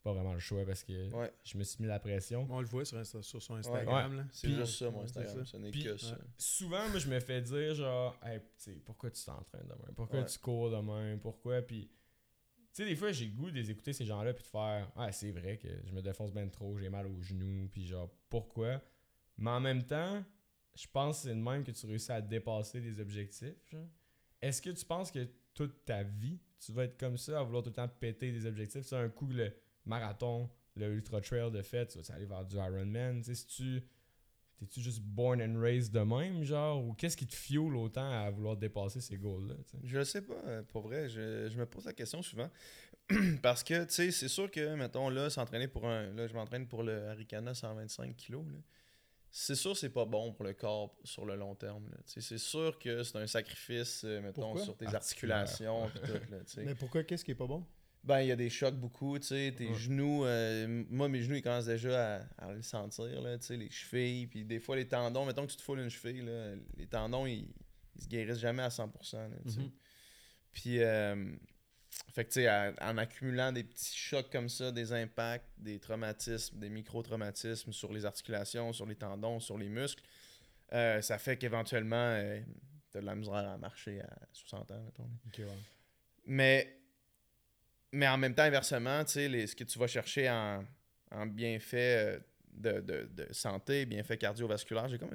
pas 0.08 0.14
vraiment 0.14 0.34
le 0.34 0.40
choix 0.40 0.66
parce 0.66 0.84
que 0.84 1.12
Ouais. 1.12 1.32
je 1.44 1.58
me 1.58 1.64
suis 1.64 1.82
mis 1.82 1.88
la 1.88 2.00
pression. 2.00 2.48
On 2.50 2.62
le 2.62 2.66
voit 2.68 2.86
sur, 2.86 2.98
Insta- 2.98 3.22
sur 3.22 3.42
son 3.42 3.56
Instagram. 3.56 4.16
Là. 4.18 4.24
C'est 4.32 4.48
Puis- 4.48 4.56
juste 4.56 4.78
ça, 4.80 4.90
mon 4.90 5.02
Instagram. 5.02 5.36
ça. 5.36 5.46
Ce 5.46 5.58
n'est 5.58 5.72
Puis- 5.72 5.84
que 5.84 5.98
ça. 5.98 6.14
Ouais. 6.14 6.18
Souvent, 6.38 6.88
moi, 6.90 7.00
je 7.00 7.10
me 7.10 7.20
fais 7.20 7.42
dire, 7.42 7.76
genre, 7.76 8.18
hey, 8.24 8.40
pourquoi 8.86 9.12
tu 9.12 9.24
t'entraînes 9.24 9.64
demain? 9.68 9.94
Pourquoi 9.96 10.20
Ouais. 10.22 10.26
tu 10.26 10.40
cours 10.40 10.70
demain? 10.72 11.18
Pourquoi? 11.22 11.62
Puis, 11.62 11.90
tu 12.74 12.84
sais, 12.84 12.86
des 12.86 12.96
fois, 12.96 13.12
j'ai 13.12 13.26
le 13.26 13.32
goût 13.34 13.52
d'écouter 13.52 13.92
ces 13.94 14.06
gens-là 14.06 14.34
puis 14.34 14.44
de 14.44 14.50
faire, 14.50 14.90
ah, 14.96 15.12
c'est 15.12 15.32
vrai 15.32 15.58
que 15.58 15.68
je 15.86 15.92
me 15.92 16.02
défonce 16.02 16.32
bien 16.32 16.48
trop, 16.48 16.78
j'ai 16.78 16.90
mal 16.90 17.06
aux 17.08 17.22
genoux, 17.22 17.68
puis 17.72 17.86
genre, 17.86 18.10
pourquoi? 18.30 18.82
Mais 19.38 19.50
en 19.50 19.60
même 19.60 19.84
temps, 19.84 20.24
je 20.76 20.86
pense 20.94 21.18
que 21.18 21.24
c'est 21.30 21.36
de 21.36 21.42
même 21.42 21.64
que 21.64 21.72
tu 21.72 21.86
réussis 21.86 22.12
à 22.12 22.22
dépasser 22.22 22.80
des 22.82 23.00
objectifs. 23.00 23.76
Est-ce 24.42 24.62
que 24.62 24.70
tu 24.70 24.86
penses 24.86 25.12
que 25.12 25.28
toute 25.54 25.84
ta 25.86 26.04
vie, 26.04 26.40
tu 26.60 26.72
vas 26.72 26.84
être 26.86 26.98
comme 27.00 27.18
ça, 27.18 27.40
à 27.40 27.44
vouloir 27.44 27.64
tout 27.64 27.70
le 27.70 27.76
temps 27.76 27.88
péter 27.88 28.32
des 28.32 28.46
objectifs? 28.46 28.84
C'est 28.84 28.96
un 28.96 29.10
coup, 29.10 29.28
le 29.28 29.52
marathon, 29.88 30.50
le 30.76 30.94
ultra 30.94 31.22
trail 31.22 31.52
de 31.52 31.62
fait, 31.62 31.88
tu 31.88 32.00
vas 32.00 32.14
aller 32.16 32.26
vers 32.26 32.46
du 32.46 32.56
Ironman. 32.58 33.20
Tu 33.22 33.26
sais, 33.26 33.36
si 33.36 33.48
tu. 33.48 33.84
T'es-tu 34.60 34.82
juste 34.82 35.02
born 35.04 35.40
and 35.40 35.60
raised 35.62 35.92
de 35.94 36.00
même, 36.00 36.44
genre? 36.44 36.84
Ou 36.84 36.94
qu'est-ce 36.94 37.16
qui 37.16 37.28
te 37.28 37.36
fuel 37.36 37.76
autant 37.76 38.10
à 38.10 38.28
vouloir 38.32 38.58
dépasser 38.58 39.02
ces 39.02 39.16
goals-là? 39.16 39.54
Je 39.84 40.04
sais 40.04 40.24
pas, 40.24 40.34
euh, 40.48 40.64
pour 40.64 40.82
vrai. 40.82 41.08
Je, 41.10 41.48
je 41.48 41.58
me 41.60 41.68
pose 41.68 41.86
la 41.86 41.94
question 41.94 42.24
souvent. 42.24 42.50
Parce 43.44 43.64
que, 43.64 43.84
tu 43.86 43.94
sais, 43.94 44.10
c'est 44.12 44.28
sûr 44.28 44.50
que, 44.50 44.74
mettons, 44.74 45.10
là, 45.10 45.30
s'entraîner 45.30 45.68
pour 45.68 45.86
un. 45.88 46.12
Là, 46.14 46.26
je 46.26 46.34
m'entraîne 46.34 46.68
pour 46.68 46.82
le 46.82 47.08
Aricana 47.10 47.54
125 47.54 48.16
kg. 48.18 48.34
là. 48.52 48.60
C'est 49.30 49.54
sûr 49.56 49.74
que 49.74 49.78
c'est 49.78 49.90
pas 49.92 50.06
bon 50.06 50.34
pour 50.34 50.44
le 50.46 50.54
corps 50.54 50.98
sur 51.04 51.24
le 51.26 51.36
long 51.36 51.54
terme. 51.54 51.88
là. 51.92 51.98
Tu 52.08 52.14
sais, 52.14 52.22
C'est 52.22 52.38
sûr 52.40 52.80
que 52.80 53.04
c'est 53.04 53.18
un 53.20 53.28
sacrifice, 53.28 54.04
euh, 54.06 54.22
mettons, 54.22 54.42
Pourquoi? 54.42 54.64
sur 54.64 54.76
tes 54.76 54.88
articulations. 54.88 55.88
tout, 56.04 56.12
là. 56.32 56.64
Mais 56.66 56.74
pourquoi 56.74 57.04
Qu'est-ce 57.04 57.24
qui 57.24 57.30
est 57.32 57.36
pas 57.36 57.46
bon? 57.46 57.64
Ben, 58.08 58.22
il 58.22 58.28
y 58.28 58.32
a 58.32 58.38
des 58.38 58.50
chocs 58.50 58.76
beaucoup, 58.76 59.20
tu 59.20 59.28
sais, 59.28 59.54
tes 59.56 59.68
Ouais. 59.68 59.76
genoux, 59.76 60.24
euh, 60.24 60.86
moi, 60.90 61.10
mes 61.10 61.22
genoux, 61.22 61.36
ils 61.36 61.42
commencent 61.42 61.66
déjà 61.66 62.20
à, 62.38 62.46
à 62.46 62.54
le 62.54 62.62
sentir, 62.62 63.22
là, 63.22 63.38
tu 63.38 63.46
sais, 63.48 63.58
les 63.58 63.70
chevilles, 63.70 64.28
puis 64.28 64.46
des 64.46 64.60
fois, 64.62 64.78
les 64.78 64.88
tendons, 64.88 65.26
mettons 65.26 65.46
que 65.46 65.52
tu 65.52 65.58
te 65.58 65.62
foules 65.62 65.80
une 65.80 65.90
cheville, 65.90 66.22
là, 66.22 66.54
les 66.78 66.88
tendons, 66.88 67.26
ils, 67.26 67.50
ils 67.98 68.02
se 68.02 68.08
guérissent 68.08 68.40
jamais 68.40 68.64
à 68.64 68.70
100%, 68.70 69.18
là, 69.18 69.28
tu 69.46 69.52
sais. 69.52 69.60
Mhm. 69.60 69.72
Puis, 70.54 70.80
euh, 70.82 71.36
fait 72.14 72.24
que, 72.24 72.30
tu 72.30 72.42
sais, 72.42 72.50
en 72.82 72.98
accumulant 72.98 73.52
des 73.52 73.66
petits 73.66 73.96
chocs 73.98 74.30
comme 74.32 74.48
ça, 74.48 74.72
des 74.72 74.94
impacts, 74.94 75.50
des 75.58 75.78
traumatismes, 75.78 76.58
des 76.60 76.70
micro-traumatismes 76.70 77.74
sur 77.74 77.92
les 77.92 78.06
articulations, 78.06 78.72
sur 78.72 78.86
les 78.86 78.96
tendons, 78.96 79.42
sur 79.42 79.58
les 79.58 79.68
muscles, 79.68 80.04
euh, 80.74 81.02
ça 81.02 81.18
fait 81.18 81.38
qu'éventuellement, 81.38 81.96
euh, 81.98 82.40
t'as 82.92 83.02
de 83.02 83.06
la 83.06 83.16
misère 83.16 83.34
à 83.34 83.58
marcher 83.58 84.00
à 84.02 84.18
60 84.32 84.72
ans, 84.72 84.82
mettons. 84.84 85.10
Mais, 86.26 86.74
mais 87.92 88.08
en 88.08 88.18
même 88.18 88.34
temps, 88.36 88.44
inversement, 88.44 89.04
tu 89.06 89.14
sais, 89.14 89.28
les- 89.30 89.48
ce 89.48 89.56
que 89.56 89.64
tu 89.64 89.78
vas 89.80 89.88
chercher 89.88 90.30
en, 90.30 90.64
en 91.12 91.26
bienfait 91.26 92.16
euh, 92.16 92.20
de, 92.52 92.80
de, 92.82 93.10
de 93.12 93.28
santé, 93.34 93.86
bienfait 93.86 94.18
cardiovasculaire, 94.18 94.88
j'ai 94.88 94.98
comme 94.98 95.14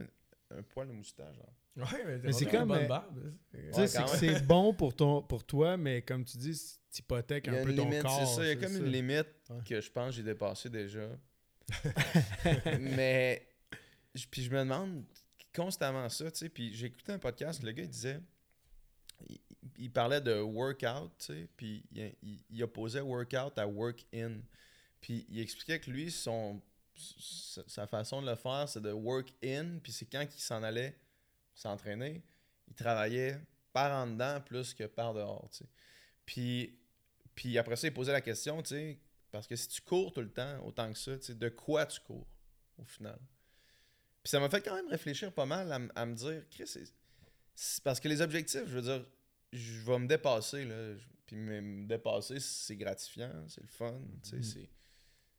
un, 0.51 0.59
un 0.59 0.63
poil 0.63 0.89
de 0.89 0.93
moustache. 0.93 1.35
genre. 1.37 1.53
Ouais, 1.93 2.19
Mais 2.23 2.33
c'est 2.33 2.45
comme, 2.47 2.63
une 2.63 2.69
bonne 2.69 2.85
euh, 2.85 2.89
barbe. 2.89 3.33
Tu 3.51 3.87
sais, 3.87 3.99
Ouais, 4.01 4.07
c'est 4.09 4.47
bon 4.47 4.75
pour, 4.75 4.95
ton, 4.95 5.23
pour 5.23 5.43
toi, 5.45 5.77
mais 5.79 6.03
comme 6.03 6.23
tu 6.25 6.37
dis, 6.37 6.53
tu 6.93 7.01
hypothèques 7.01 7.49
un 7.49 7.65
peu 7.65 7.75
ton 7.75 7.85
limite, 7.89 8.03
corps. 8.03 8.29
c'est 8.29 8.35
ça. 8.37 8.45
Il 8.45 8.49
y 8.49 8.51
a 8.53 8.57
comme 8.57 8.73
ça. 8.73 8.79
une 8.79 8.93
limite 8.93 9.27
Ouais. 9.49 9.57
que 9.67 9.81
je 9.81 9.91
pense 9.91 10.11
que 10.11 10.17
j'ai 10.17 10.23
dépassée 10.23 10.69
déjà. 10.69 11.01
mais, 12.81 13.49
puis 14.31 14.43
je 14.43 14.51
me 14.51 14.59
demande 14.59 15.05
constamment 15.55 16.09
ça, 16.09 16.31
tu 16.31 16.39
sais. 16.39 16.49
Puis 16.49 16.75
j'ai 16.75 16.87
écouté 16.87 17.13
un 17.13 17.19
podcast, 17.19 17.63
le 17.63 17.73
gars, 17.73 17.83
il 17.85 17.89
disait, 17.89 18.21
il, 19.29 19.41
il 19.79 19.93
parlait 19.93 20.21
de 20.21 20.41
workout, 20.41 21.13
tu 21.19 21.27
sais, 21.27 21.49
puis 21.57 21.85
il, 21.93 22.15
il, 22.23 22.45
il 22.51 22.63
opposait 22.63 23.01
workout 23.01 23.59
à 23.59 23.67
work-in. 23.67 24.41
Puis 25.01 25.27
il 25.29 25.41
expliquait 25.41 25.81
que 25.81 25.91
lui, 25.91 26.11
son, 26.11 26.61
sa 26.95 27.87
façon 27.87 28.23
de 28.23 28.31
le 28.31 28.37
faire, 28.37 28.69
c'est 28.69 28.81
de 28.81 28.93
work-in, 28.93 29.79
puis 29.83 29.93
c'est 29.93 30.07
quand 30.07 30.23
il 30.23 30.41
s'en 30.41 30.63
allait 30.63 30.97
s'entraîner, 31.55 32.23
il 32.69 32.75
travaillait 32.75 33.41
par 33.73 33.93
en 33.93 34.07
dedans 34.07 34.41
plus 34.41 34.75
que 34.75 34.85
par 34.85 35.15
dehors, 35.15 35.49
tu 35.51 35.59
sais. 35.59 35.71
Puis, 36.25 36.79
puis 37.35 37.59
après 37.59 37.77
ça, 37.77 37.89
il 37.89 37.95
posait 37.95 38.13
la 38.13 38.21
question, 38.21 38.63
tu 38.63 38.71
sais, 38.71 38.99
parce 39.31 39.47
que 39.47 39.57
si 39.57 39.69
tu 39.69 39.81
cours 39.81 40.13
tout 40.13 40.21
le 40.21 40.31
temps, 40.31 40.65
autant 40.65 40.93
que 40.93 40.99
ça, 40.99 41.17
tu 41.19 41.27
sais, 41.27 41.35
de 41.35 41.49
quoi 41.49 41.87
tu 41.87 42.01
cours, 42.01 42.27
au 42.79 42.85
final? 42.85 43.19
Puis 44.23 44.31
ça 44.31 44.39
m'a 44.39 44.49
fait 44.49 44.61
quand 44.61 44.75
même 44.75 44.89
réfléchir 44.89 45.33
pas 45.33 45.47
mal 45.47 45.91
à, 45.95 46.07
me 46.07 46.15
dire, 46.15 46.45
Chris, 46.51 46.93
parce 47.83 47.99
que 47.99 48.09
les 48.09 48.21
objectifs, 48.21 48.67
je 48.67 48.79
veux 48.79 48.83
dire, 48.83 49.05
je 49.53 49.81
vais 49.83 49.99
me 49.99 50.07
dépasser, 50.07 50.65
là. 50.65 50.95
Puis 51.27 51.37
me, 51.37 51.61
me 51.61 51.87
dépasser, 51.87 52.41
c'est 52.41 52.77
gratifiant, 52.77 53.33
c'est 53.49 53.61
le 53.63 53.67
fun, 53.69 53.93
Mhm. 53.93 54.43
c'est- 54.43 54.71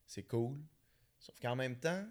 c'est 0.05 0.23
cool. 0.23 0.57
Sauf 1.19 1.39
qu'en 1.39 1.55
même 1.55 1.79
temps, 1.79 2.05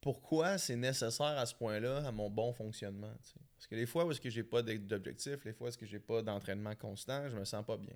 pourquoi 0.00 0.58
c'est 0.58 0.76
nécessaire 0.76 1.38
à 1.38 1.46
ce 1.46 1.54
point-là 1.54 2.06
à 2.06 2.12
mon 2.12 2.28
bon 2.28 2.52
fonctionnement? 2.52 3.12
Parce 3.56 3.66
que 3.66 3.74
les 3.74 3.86
fois 3.86 4.04
où 4.04 4.10
est-ce 4.12 4.20
que 4.20 4.28
j'ai 4.28 4.42
pas 4.44 4.62
d'objectif, 4.62 5.44
les 5.44 5.52
fois 5.54 5.66
où 5.66 5.68
est-ce 5.68 5.78
que 5.78 5.86
j'ai 5.86 5.98
pas 6.00 6.20
d'entraînement 6.22 6.74
constant, 6.74 7.28
je 7.30 7.36
me 7.36 7.44
sens 7.44 7.64
pas 7.64 7.76
bien. 7.78 7.94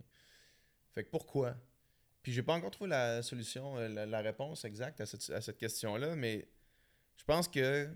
Fait 0.95 1.05
que 1.05 1.11
pourquoi? 1.11 1.55
Puis 2.23 2.33
j'ai 2.33 2.43
pas 2.43 2.55
encore 2.55 2.71
trouvé 2.71 2.89
la 2.91 3.23
solution, 3.23 3.77
euh, 3.79 3.89
la, 3.89 4.07
la 4.07 4.21
réponse 4.21 4.65
exacte 4.65 5.01
à 5.01 5.07
cette, 5.07 5.29
à 5.31 5.41
cette 5.43 5.59
question-là, 5.59 6.17
mais 6.17 6.49
je 7.17 7.25
pense 7.25 7.47
que 7.47 7.89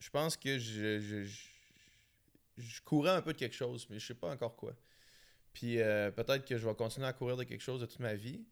je 0.00 0.10
pense 0.10 0.36
que 0.36 0.58
je, 0.58 0.98
je, 0.98 1.22
je, 1.24 1.48
je 2.56 2.80
courais 2.82 3.10
un 3.10 3.22
peu 3.22 3.32
de 3.32 3.38
quelque 3.38 3.54
chose, 3.54 3.86
mais 3.90 3.98
je 3.98 4.06
sais 4.06 4.14
pas 4.14 4.30
encore 4.30 4.56
quoi. 4.56 4.74
Puis 5.52 5.80
euh, 5.80 6.10
peut-être 6.10 6.44
que 6.46 6.56
je 6.56 6.66
vais 6.66 6.74
continuer 6.74 7.06
à 7.06 7.12
courir 7.12 7.36
de 7.36 7.44
quelque 7.44 7.60
chose 7.60 7.80
de 7.80 7.86
toute 7.86 8.00
ma 8.00 8.14
vie. 8.14 8.44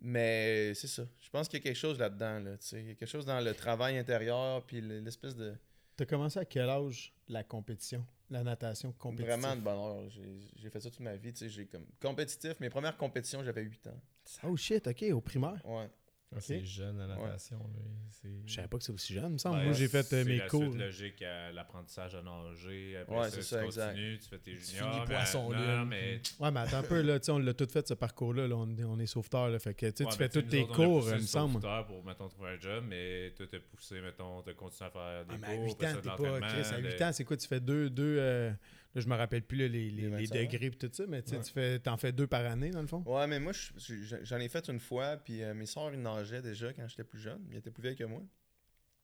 Mais 0.00 0.74
c'est 0.74 0.88
ça. 0.88 1.04
Je 1.20 1.30
pense 1.30 1.48
qu'il 1.48 1.58
y 1.60 1.62
a 1.62 1.64
quelque 1.64 1.76
chose 1.76 1.98
là-dedans. 1.98 2.40
Là, 2.40 2.56
tu 2.58 2.66
sais. 2.66 2.80
il 2.80 2.88
y 2.88 2.90
a 2.90 2.94
quelque 2.94 3.08
chose 3.08 3.24
dans 3.26 3.40
le 3.40 3.54
travail 3.54 3.96
intérieur, 3.98 4.64
puis 4.66 4.80
le- 4.80 5.00
l'espèce 5.00 5.36
de. 5.36 5.54
T'as 5.96 6.06
commencé 6.06 6.38
à 6.40 6.44
quel 6.44 6.68
âge 6.68 7.12
la 7.28 7.44
compétition, 7.44 8.04
la 8.30 8.42
natation 8.42 8.92
compétitive? 8.92 9.28
Vraiment 9.40 9.54
de 9.56 9.60
bonheur. 9.60 10.08
J'ai 10.10 10.40
j'ai 10.56 10.70
fait 10.70 10.80
ça 10.80 10.90
toute 10.90 11.00
ma 11.00 11.14
vie. 11.16 11.32
tu 11.32 11.40
sais, 11.40 11.48
J'ai 11.48 11.66
comme 11.66 11.86
compétitif. 12.00 12.58
Mes 12.60 12.70
premières 12.70 12.96
compétitions, 12.96 13.44
j'avais 13.44 13.62
8 13.62 13.86
ans. 13.86 14.00
Oh 14.44 14.56
shit, 14.56 14.86
ok, 14.86 15.04
au 15.12 15.20
primaire? 15.20 15.60
Ouais. 15.64 15.88
Ah, 16.34 16.40
C'est 16.40 16.64
jeune 16.64 16.98
la 16.98 17.06
natation. 17.08 17.58
là. 17.58 17.82
C'est- 18.10 18.28
Je 18.46 18.54
savais 18.54 18.68
pas 18.68 18.78
que 18.78 18.84
c'est 18.84 18.92
aussi 18.92 19.12
jeune, 19.14 19.26
il 19.26 19.32
me 19.32 19.38
semble. 19.38 19.56
Ben, 19.58 19.64
Moi, 19.64 19.72
j'ai 19.74 19.88
fait 19.88 19.98
euh, 19.98 20.02
c'est 20.02 20.24
mes 20.24 20.36
la 20.38 20.46
cours. 20.48 20.62
suite 20.62 20.76
logique 20.80 21.22
à 21.22 21.52
l'apprentissage 21.52 22.14
à 22.14 22.22
nager. 22.22 22.96
Après 22.98 23.16
Ouais, 23.16 23.24
ça, 23.24 23.30
c'est 23.30 23.36
tu 23.38 23.42
ça, 23.44 23.64
exact. 23.64 23.88
continues, 23.90 24.18
tu 24.18 24.28
fais 24.28 24.38
tes 24.38 24.52
Tu 24.52 24.58
juniors. 24.64 24.92
finis 24.92 25.04
mais- 25.08 25.14
poisson 25.14 25.42
non, 25.52 25.58
lune, 25.58 25.84
mais 25.88 26.20
Ouais, 26.40 26.50
mais 26.50 26.60
attends 26.60 26.76
un 26.78 26.82
peu, 26.84 27.00
là, 27.02 27.18
tu 27.20 27.26
sais, 27.26 27.32
on 27.32 27.38
l'a 27.38 27.52
tout 27.54 27.66
fait 27.68 27.86
ce 27.86 27.94
parcours-là. 27.94 28.46
là, 28.48 28.56
on, 28.56 28.68
est- 28.76 28.84
on 28.84 28.98
est 28.98 29.06
sauveteur, 29.06 29.48
là. 29.50 29.58
Fait 29.58 29.74
que 29.74 29.86
tu 29.86 29.92
sais, 29.96 30.04
Ouais, 30.04 30.10
tu 30.12 30.16
fais 30.18 30.28
tous 30.28 30.40
nous 30.42 30.48
tes 30.48 30.66
cours, 30.66 31.02
il 31.08 31.08
me 31.08 31.12
le 31.14 31.20
semble. 31.20 31.52
sauveteur 31.54 31.86
pour, 31.86 32.04
mettons, 32.04 32.28
trouver 32.28 32.50
un 32.50 32.60
job, 32.60 32.84
mais 32.88 33.32
toi, 33.36 33.46
t'as 33.50 33.58
poussé, 33.58 34.00
mettons, 34.00 34.40
t'as 34.42 34.54
continué 34.54 34.86
à 34.88 34.90
faire 34.90 35.24
des 35.26 35.34
Ah, 35.34 35.38
mais 35.40 35.46
à 35.46 35.56
cours, 35.56 35.64
8 35.64 35.72
après 35.72 35.86
ans, 35.92 35.96
t'es 35.96 36.08
pas. 36.08 36.12
à 36.14 36.78
8 36.78 36.98
de- 36.98 37.04
ans, 37.04 37.12
c'est 37.12 37.24
quoi 37.24 37.36
Tu 37.36 37.48
fais 37.48 37.60
deux. 37.60 37.90
deux 37.90 38.16
euh, 38.18 38.52
là, 38.94 39.00
je 39.00 39.08
me 39.08 39.14
rappelle 39.16 39.42
plus 39.42 39.58
là, 39.58 39.68
les, 39.68 39.90
les, 39.90 39.90
Les 39.90 40.02
les 40.02 40.08
25 40.08 40.34
ans. 40.36 40.40
degrés 40.42 40.66
et 40.66 40.70
tout 40.70 40.90
ça, 40.92 41.04
mais 41.06 41.22
tu 41.22 41.30
sais, 41.30 41.36
Ouais. 41.36 41.42
tu 41.44 41.52
fais, 41.52 41.78
t'en 41.78 41.96
fais 41.96 42.12
deux 42.12 42.26
par 42.26 42.44
année, 42.44 42.70
dans 42.70 42.80
le 42.82 42.86
fond? 42.86 43.02
Ouais, 43.06 43.26
mais 43.26 43.40
moi, 43.40 43.52
je- 43.52 43.72
je- 43.78 44.16
j'en 44.24 44.38
ai 44.38 44.48
fait 44.48 44.68
une 44.68 44.80
fois. 44.80 45.16
Puis 45.16 45.42
euh, 45.42 45.54
mes 45.54 45.66
soeurs, 45.66 45.92
ils 45.94 46.00
nageaient 46.00 46.42
déjà 46.42 46.72
quand 46.72 46.86
j'étais 46.88 47.04
plus 47.04 47.20
jeune. 47.20 47.42
Ils 47.50 47.56
étaient 47.56 47.70
plus 47.70 47.82
vieux 47.82 47.94
que 47.94 48.04
moi. 48.04 48.22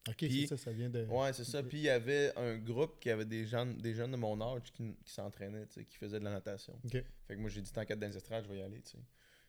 Ok, 0.08 0.16
c'est 0.20 0.46
ça, 0.46 0.56
ça 0.56 0.72
vient 0.72 0.88
de. 0.88 1.04
Ouais, 1.04 1.32
c'est 1.34 1.44
ça. 1.44 1.62
Puis 1.62 1.78
il 1.78 1.84
y 1.84 1.88
avait 1.90 2.32
un 2.36 2.56
groupe 2.56 2.98
qui 2.98 3.10
avait 3.10 3.26
des 3.26 3.44
jeunes, 3.44 3.76
des 3.76 3.92
jeunes 3.94 4.12
de 4.12 4.16
mon 4.16 4.40
âge 4.40 4.72
qui, 4.72 4.94
qui 5.04 5.12
s'entraînaient, 5.12 5.66
qui 5.66 5.96
faisaient 5.98 6.18
de 6.18 6.24
la 6.24 6.30
natation. 6.30 6.78
Fait 6.90 7.04
que 7.28 7.34
moi, 7.36 7.50
j'ai 7.50 7.60
dit, 7.60 7.70
tant 7.72 7.84
qu'à 7.84 7.94
dans 7.94 8.06
les 8.08 8.16
estrades, 8.16 8.44
je 8.44 8.48
vais 8.48 8.58
y 8.58 8.62
aller, 8.62 8.80
tu 8.80 8.92
sais. 8.92 8.98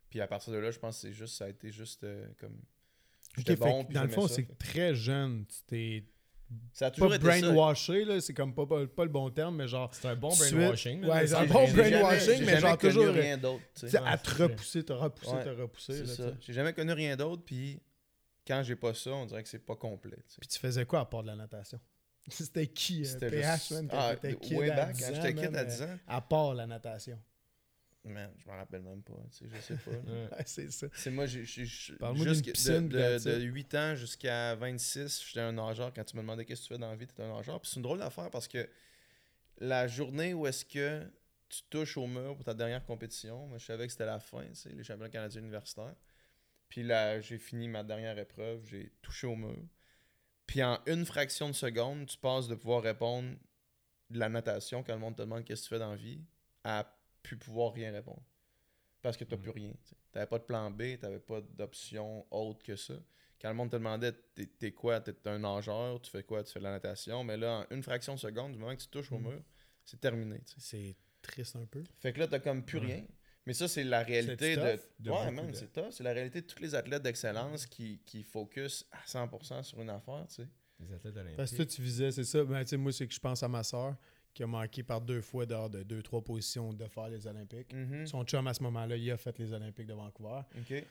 Puis 0.09 0.19
à 0.19 0.27
partir 0.27 0.51
de 0.51 0.57
là, 0.57 0.71
je 0.71 0.79
pense 0.79 0.95
que 0.95 1.01
c'est 1.07 1.13
juste, 1.13 1.35
ça 1.35 1.45
a 1.45 1.49
été 1.49 1.71
juste 1.71 2.03
euh, 2.03 2.27
comme. 2.39 2.59
J'étais 3.37 3.55
fait 3.55 3.59
bon, 3.63 3.85
puis 3.85 3.93
dans 3.93 4.03
le 4.03 4.09
fond, 4.09 4.27
c'est 4.27 4.43
fait. 4.43 4.55
très 4.55 4.95
jeune. 4.95 5.45
Tu 5.45 5.57
t'es 5.67 6.03
Ça 6.73 6.87
a 6.87 6.91
toujours 6.91 7.09
pas 7.09 7.15
été 7.15 7.41
ça. 7.41 8.05
là, 8.05 8.21
c'est 8.21 8.33
comme 8.33 8.53
pas, 8.55 8.65
pas, 8.65 8.87
pas 8.87 9.03
le 9.03 9.09
bon 9.11 9.29
terme, 9.29 9.57
mais 9.57 9.67
genre. 9.67 9.89
C'est 9.93 10.07
un 10.07 10.15
bon 10.15 10.29
brainwashing. 10.35 11.05
Ouais, 11.05 11.27
c'est 11.27 11.35
un 11.35 11.45
bon 11.45 11.67
brainwashing, 11.71 12.37
j'ai 12.37 12.45
mais 12.45 12.45
jamais 12.53 12.59
genre 12.61 12.77
connu 12.77 12.93
toujours- 12.93 13.13
rien 13.13 13.37
d'autre, 13.37 13.63
tu 13.75 13.89
sais. 13.89 13.97
à 13.97 14.17
te 14.17 14.43
repousser, 14.43 14.83
te 14.83 14.93
repousser, 14.93 15.31
Ouais, 15.31 15.43
te 15.43 15.49
repousser. 15.49 16.03
J'ai 16.41 16.53
jamais 16.53 16.73
connu 16.73 16.91
rien 16.93 17.15
d'autre, 17.15 17.43
puis 17.45 17.79
quand 18.47 18.63
j'ai 18.63 18.75
pas 18.75 18.93
ça, 18.93 19.11
on 19.11 19.25
dirait 19.25 19.43
que 19.43 19.49
c'est 19.49 19.65
pas 19.65 19.75
complet. 19.75 20.17
tu 20.27 20.33
sais. 20.33 20.37
Puis 20.39 20.47
tu 20.47 20.59
faisais 20.59 20.85
quoi 20.85 21.01
à 21.01 21.05
part 21.05 21.21
de 21.23 21.27
la 21.27 21.35
natation? 21.35 21.79
C'était 22.29 22.67
qui 22.67 23.01
euh, 23.01 23.05
C'était 23.05 23.29
PH, 23.29 23.59
juste- 23.59 23.71
man, 23.71 23.87
quand 23.89 23.97
ah, 23.99 24.15
t'étais 24.15 24.35
kid 24.35 24.57
way 24.57 24.69
à 24.71 24.75
back, 24.75 24.95
10 24.95 25.03
quand 25.03 25.15
j'étais 25.15 25.33
kid 25.33 25.55
à 25.55 25.59
euh, 25.59 25.65
10 25.65 25.81
ans, 25.83 25.97
À 26.07 26.21
part 26.21 26.53
la 26.53 26.67
natation. 26.67 27.19
Man, 28.09 28.31
je 28.37 28.47
m'en 28.47 28.55
rappelle 28.57 28.81
même 28.81 29.01
pas, 29.03 29.13
tu 29.31 29.45
sais, 29.49 29.55
je 29.55 29.61
sais 29.61 29.75
pas. 29.75 29.91
Ouais. 30.11 30.43
C'est 30.45 30.71
ça. 30.71 30.87
C'est 30.93 31.11
moi, 31.11 31.25
j'ai- 31.25 31.41
de, 31.43 32.87
de, 32.87 33.23
de 33.23 33.39
it. 33.41 33.53
8 33.53 33.75
ans 33.75 33.95
jusqu'à 33.95 34.55
26, 34.55 35.23
j'étais 35.27 35.39
un 35.41 35.51
nageur. 35.53 35.93
Quand 35.93 36.03
tu 36.03 36.15
me 36.17 36.21
demandais 36.21 36.45
qu'est-ce 36.45 36.61
que 36.63 36.67
tu 36.67 36.73
fais 36.73 36.79
dans 36.79 36.89
la 36.89 36.95
vie, 36.95 37.07
t'étais 37.07 37.23
un 37.23 37.33
nageur. 37.35 37.59
Puis 37.61 37.69
c'est 37.69 37.77
une 37.77 37.83
drôle 37.83 37.99
d'affaire 37.99 38.29
parce 38.29 38.47
que 38.47 38.67
la 39.57 39.87
journée 39.87 40.33
où 40.33 40.47
est-ce 40.47 40.65
que 40.65 41.03
tu 41.49 41.61
touches 41.69 41.97
au 41.97 42.05
mur 42.07 42.35
pour 42.35 42.45
ta 42.45 42.53
dernière 42.53 42.83
compétition, 42.85 43.47
moi 43.47 43.57
je 43.57 43.65
savais 43.65 43.85
que 43.87 43.91
c'était 43.91 44.05
la 44.05 44.19
fin, 44.19 44.45
tu 44.47 44.55
sais, 44.55 44.69
les 44.69 44.83
championnats 44.83 45.09
canadiens 45.09 45.41
universitaires. 45.41 45.95
Puis 46.69 46.83
là, 46.83 47.19
j'ai 47.19 47.37
fini 47.39 47.67
ma 47.67 47.83
dernière 47.83 48.17
épreuve, 48.19 48.63
j'ai 48.65 48.91
touché 49.01 49.25
au 49.25 49.35
mur. 49.35 49.57
Puis 50.45 50.63
en 50.63 50.79
une 50.85 51.05
fraction 51.05 51.47
de 51.49 51.53
seconde, 51.53 52.05
tu 52.05 52.17
passes 52.17 52.47
de 52.47 52.55
pouvoir 52.55 52.83
répondre 52.83 53.35
de 54.11 54.19
la 54.19 54.29
natation 54.29 54.83
quand 54.83 54.93
le 54.93 54.99
monde 54.99 55.15
te 55.15 55.21
demande 55.23 55.43
qu'est-ce 55.43 55.61
que 55.63 55.67
tu 55.67 55.73
fais 55.75 55.79
dans 55.79 55.91
la 55.91 55.95
vie 55.95 56.21
à 56.63 56.83
plus 57.23 57.37
pouvoir 57.37 57.73
rien 57.73 57.91
répondre. 57.91 58.23
Parce 59.01 59.15
que 59.17 59.23
tu 59.23 59.31
n'as 59.31 59.37
Mm. 59.37 59.41
plus 59.41 59.51
rien. 59.51 59.73
Tu 59.85 59.95
n'avais 60.15 60.27
pas 60.27 60.39
de 60.39 60.43
plan 60.43 60.69
B, 60.71 60.81
tu 60.97 60.99
n'avais 61.03 61.19
pas 61.19 61.41
d'option 61.41 62.25
autre 62.31 62.63
que 62.63 62.75
ça. 62.75 62.95
Quand 63.41 63.47
le 63.49 63.55
monde 63.55 63.71
te 63.71 63.77
demandait 63.77 64.11
t'es 64.57 64.71
quoi, 64.73 64.99
t'es 64.99 65.15
un 65.29 65.39
nageur, 65.39 66.01
tu 66.01 66.11
fais 66.11 66.23
quoi, 66.23 66.43
tu 66.43 66.51
fais 66.51 66.59
de 66.59 66.65
la 66.65 66.71
natation, 66.71 67.23
mais 67.23 67.37
là, 67.37 67.65
en 67.69 67.73
une 67.75 67.83
fraction 67.83 68.15
de 68.15 68.19
seconde, 68.19 68.51
du 68.53 68.57
moment 68.57 68.75
que 68.75 68.81
tu 68.81 68.89
touches 68.89 69.11
au 69.13 69.17
Mm. 69.19 69.27
mur, 69.29 69.41
c'est 69.85 69.99
terminé. 70.01 70.41
C'est 70.57 70.95
triste 71.21 71.55
un 71.55 71.65
peu. 71.65 71.83
Fait 71.99 72.11
que 72.11 72.19
là, 72.19 72.27
t'as 72.27 72.39
comme 72.39 72.63
plus 72.65 72.79
rien. 72.79 73.05
Mais 73.45 73.53
ça, 73.53 73.67
c'est 73.69 73.83
la 73.85 74.03
réalité 74.03 74.55
de. 74.57 74.61
tough 74.61 74.81
de 74.99 75.11
ouais, 75.11 75.47
de- 75.51 75.55
c'est 75.55 75.71
tough. 75.71 75.91
C'est 75.91 76.03
la 76.03 76.11
réalité 76.13 76.41
de 76.41 76.45
tous 76.47 76.59
les 76.61 76.75
athlètes 76.75 77.01
d'excellence 77.01 77.65
qui, 77.65 77.99
qui 78.05 78.23
focus 78.23 78.85
à 78.91 78.99
100% 79.07 79.63
sur 79.63 79.81
une 79.81 79.89
affaire, 79.89 80.25
tu 80.27 80.35
sais. 80.43 80.47
Les 80.81 80.91
athlètes 80.93 81.15
olympiques. 81.15 81.37
Parce 81.37 81.51
que 81.51 81.55
toi, 81.57 81.65
tu 81.65 81.81
visais, 81.81 82.11
c'est 82.11 82.23
ça. 82.25 82.43
Ben, 82.43 82.61
tu 82.63 82.69
sais, 82.69 82.77
moi, 82.77 82.91
c'est 82.91 83.07
que 83.07 83.13
je 83.13 83.19
pense 83.19 83.41
à 83.41 83.47
ma 83.47 83.63
soeur 83.63 83.95
qui 84.33 84.43
a 84.43 84.47
manqué 84.47 84.83
par 84.83 85.01
deux 85.01 85.21
fois 85.21 85.45
dehors 85.45 85.69
de 85.69 85.83
deux, 85.83 86.01
trois 86.01 86.21
positions 86.21 86.71
de 86.73 86.85
faire 86.87 87.09
les 87.09 87.27
Olympiques. 87.27 87.73
Mhm. 87.73 88.05
Son 88.05 88.23
chum, 88.23 88.47
à 88.47 88.53
ce 88.53 88.63
moment-là, 88.63 88.95
il 88.95 89.11
a 89.11 89.17
fait 89.17 89.37
les 89.39 89.51
Olympiques 89.53 89.87
de 89.87 89.93
Vancouver. 89.93 90.41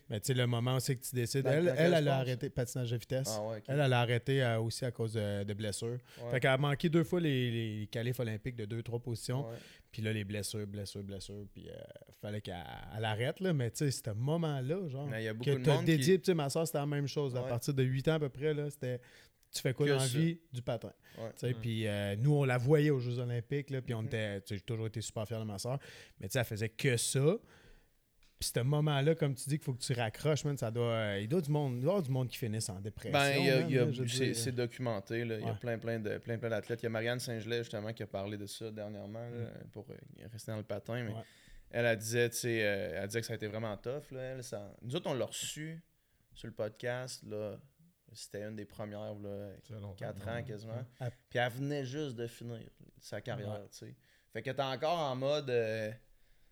Mais 0.08 0.20
tu 0.20 0.26
sais, 0.26 0.34
le 0.34 0.46
moment 0.46 0.76
où 0.76 0.80
c'est 0.80 0.96
que 0.96 1.04
tu 1.04 1.14
décides. 1.14 1.44
Dans- 1.44 1.50
elle, 1.52 1.94
elle, 1.94 2.08
a 2.08 2.16
arrêté 2.18 2.50
patinage 2.50 2.90
de 2.90 2.96
vitesse. 2.96 3.28
Ah 3.38 3.48
ouais. 3.48 3.62
Elle, 3.68 3.80
elle 3.80 3.92
a 3.92 4.00
arrêté 4.00 4.42
euh, 4.42 4.60
aussi 4.60 4.84
à 4.84 4.90
cause 4.90 5.12
de, 5.14 5.44
de 5.44 5.54
blessures. 5.54 5.98
Ouais. 6.22 6.30
Fait 6.30 6.40
qu'elle 6.40 6.50
a 6.50 6.58
manqué 6.58 6.88
deux 6.88 7.04
fois 7.04 7.20
les, 7.20 7.50
les 7.80 7.86
qualifs 7.86 8.18
olympiques 8.20 8.56
de 8.56 8.64
deux, 8.64 8.82
trois 8.82 8.98
positions. 8.98 9.46
Puis 9.90 10.02
là, 10.02 10.12
les 10.12 10.24
blessures, 10.24 10.66
blessures, 10.66 11.02
blessures. 11.02 11.46
Puis 11.52 11.68
euh, 11.70 11.74
fallait 12.20 12.40
qu'elle 12.40 12.56
elle 12.96 13.04
arrête, 13.04 13.40
là. 13.40 13.52
Mais 13.52 13.70
tu 13.70 13.78
sais, 13.78 13.90
ce 13.90 14.10
moment-là, 14.10 14.88
genre, 14.88 15.06
Mais 15.06 15.22
il 15.22 15.24
y 15.26 15.28
a 15.28 15.34
beaucoup 15.34 15.50
que 15.50 15.56
de 15.56 15.70
monde 15.70 15.84
dédié, 15.84 16.16
qui... 16.16 16.20
tu 16.20 16.26
sais, 16.26 16.34
ma 16.34 16.50
soeur, 16.50 16.66
c'était 16.66 16.78
la 16.78 16.86
même 16.86 17.06
chose. 17.08 17.36
À 17.36 17.42
partir 17.42 17.72
de 17.74 17.82
8 17.82 18.08
ans 18.08 18.14
à 18.14 18.18
peu 18.20 18.28
près, 18.28 18.52
là, 18.52 18.68
c'était. 18.70 19.00
Tu 19.52 19.60
fais 19.62 19.72
quoi 19.72 19.86
Que 19.86 19.92
dans 19.92 19.98
la 19.98 20.06
vie? 20.06 20.38
Du 20.52 20.62
patin. 20.62 20.92
Ouais. 21.18 21.30
Tu 21.32 21.38
sais, 21.40 21.46
Ouais. 21.48 21.54
Puis 21.54 21.86
euh, 21.86 22.16
nous, 22.16 22.34
on 22.34 22.44
la 22.44 22.58
voyait 22.58 22.90
aux 22.90 23.00
Jeux 23.00 23.18
Olympiques, 23.18 23.70
là, 23.70 23.80
puis 23.82 23.94
on 23.94 24.02
Mhm. 24.02 24.06
était. 24.08 24.40
tu 24.42 24.48
sais, 24.48 24.54
J'ai 24.56 24.60
toujours 24.60 24.86
été 24.86 25.00
super 25.00 25.26
fier 25.26 25.38
de 25.40 25.44
ma 25.44 25.58
soeur. 25.58 25.78
Mais 26.20 26.28
tu 26.28 26.32
sais, 26.34 26.38
elle 26.40 26.44
faisait 26.44 26.68
que 26.68 26.96
ça. 26.96 27.36
Puis 28.38 28.52
ce 28.54 28.60
moment-là, 28.60 29.16
comme 29.16 29.34
tu 29.34 29.48
dis, 29.48 29.56
qu'il 29.58 29.64
faut 29.64 29.72
que 29.74 29.82
tu 29.82 29.92
raccroches, 29.94 30.44
man, 30.44 30.56
ça 30.56 30.70
doit. 30.70 30.84
euh, 30.92 31.18
il 31.20 31.26
doit 31.28 31.40
du 31.40 31.50
monde, 31.50 31.74
il 31.78 31.80
doit 31.80 31.94
avoir 31.94 32.02
du 32.04 32.10
monde 32.12 32.28
qui 32.28 32.36
finisse 32.38 32.68
en 32.68 32.78
dépression. 32.78 33.10
Ben, 33.18 34.32
c'est 34.34 34.52
documenté. 34.54 35.24
Là. 35.24 35.38
Il 35.40 35.44
y 35.46 35.48
a 35.48 35.54
plein, 35.54 35.76
plein 35.76 35.98
de 35.98 36.18
plein, 36.18 36.38
plein 36.38 36.48
d'athlètes. 36.50 36.80
Il 36.80 36.84
y 36.84 36.86
a 36.86 36.90
Marianne 36.90 37.18
Saint-Gelais, 37.18 37.58
justement, 37.64 37.92
qui 37.92 38.04
a 38.04 38.06
parlé 38.06 38.36
de 38.36 38.46
ça 38.46 38.70
dernièrement 38.70 39.28
là, 39.28 39.48
pour 39.72 39.86
euh, 39.90 39.94
rester 40.30 40.52
dans 40.52 40.58
le 40.58 40.62
patin. 40.62 41.02
Mais 41.02 41.10
Mm. 41.10 41.14
Ouais. 41.16 41.22
elle, 41.72 41.86
a 41.86 41.96
disait, 41.96 42.30
tu 42.30 42.36
sais, 42.36 42.62
euh, 42.64 43.00
elle 43.00 43.06
disait 43.08 43.20
que 43.22 43.26
ça 43.26 43.32
a 43.32 43.36
été 43.36 43.48
vraiment 43.48 43.76
tough. 43.76 44.12
Là, 44.12 44.20
elle, 44.20 44.44
ça... 44.44 44.72
Nous 44.82 44.94
autres, 44.94 45.10
on 45.10 45.14
l'a 45.14 45.24
reçu 45.26 45.82
sur 46.32 46.46
le 46.46 46.54
podcast. 46.54 47.24
Là. 47.28 47.58
C'était 48.12 48.42
une 48.42 48.56
des 48.56 48.64
premières, 48.64 49.14
là, 49.14 49.50
Ça 49.62 49.74
fait 49.74 49.80
longtemps. 49.80 49.94
4 49.94 50.28
ans 50.28 50.42
quasiment. 50.42 50.84
Puis 51.28 51.38
elle 51.38 51.52
venait 51.52 51.84
juste 51.84 52.16
de 52.16 52.26
finir 52.26 52.60
sa 53.00 53.20
carrière, 53.20 53.60
Ouais. 53.60 53.68
tu 53.70 53.78
sais. 53.78 53.94
Fait 54.32 54.42
qu'elle 54.42 54.54
était 54.54 54.62
encore 54.62 54.98
en 54.98 55.14
mode 55.16 55.50
euh, 55.50 55.90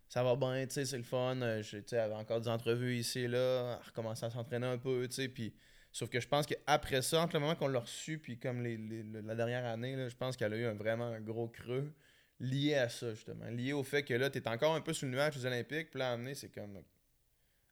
ça 0.09 0.22
va 0.22 0.36
bien, 0.36 0.66
tu 0.66 0.74
sais, 0.74 0.84
c'est 0.84 0.96
le 0.98 1.02
fun. 1.02 1.40
euh, 1.42 1.62
tu 1.62 1.68
sais, 1.86 1.96
elle 1.96 1.98
avait 2.00 2.14
encore 2.14 2.40
des 2.40 2.48
entrevues 2.48 2.96
ici 2.96 3.20
et 3.20 3.28
là. 3.28 3.78
Elle 3.80 3.86
recommençait 3.86 4.26
à 4.26 4.30
s'entraîner 4.30 4.66
un 4.66 4.78
peu, 4.78 5.07
tu 5.09 5.14
sais. 5.14 5.28
Puis, 5.28 5.54
sauf 5.92 6.09
que 6.11 6.20
je 6.20 6.28
pense 6.28 6.46
qu'après 6.46 7.02
ça, 7.02 7.20
entre 7.22 7.34
le 7.34 7.40
moment 7.40 7.54
qu'on 7.57 7.68
l'a 7.68 7.80
reçu, 7.80 8.18
puis 8.18 8.38
comme 8.38 8.62
les, 8.62 8.76
les- 8.76 9.02
le- 9.02 9.20
la 9.22 9.34
dernière 9.34 9.64
année, 9.64 9.96
là, 9.96 10.09
je 10.09 10.16
pense 10.16 10.36
qu'elle 10.36 10.52
a 10.52 10.57
eu 10.57 10.66
un, 10.66 10.74
vraiment 10.74 11.07
un 11.07 11.20
gros 11.20 11.48
creux 11.48 11.92
lié 12.38 12.74
à 12.74 12.88
ça, 12.88 13.14
justement. 13.14 13.46
Lié 13.46 13.72
au 13.72 13.82
fait 13.82 14.02
que 14.02 14.12
là, 14.14 14.28
t'es 14.30 14.46
encore 14.46 14.74
un 14.74 14.80
peu 14.82 14.92
sur 14.92 15.07
le 15.07 15.12
nuage 15.12 15.36
des 15.36 15.46
Olympiques, 15.46 15.90
puis 15.90 15.98
là, 15.98 16.12
amener, 16.12 16.34
c'est 16.34 16.50
comme. 16.50 16.82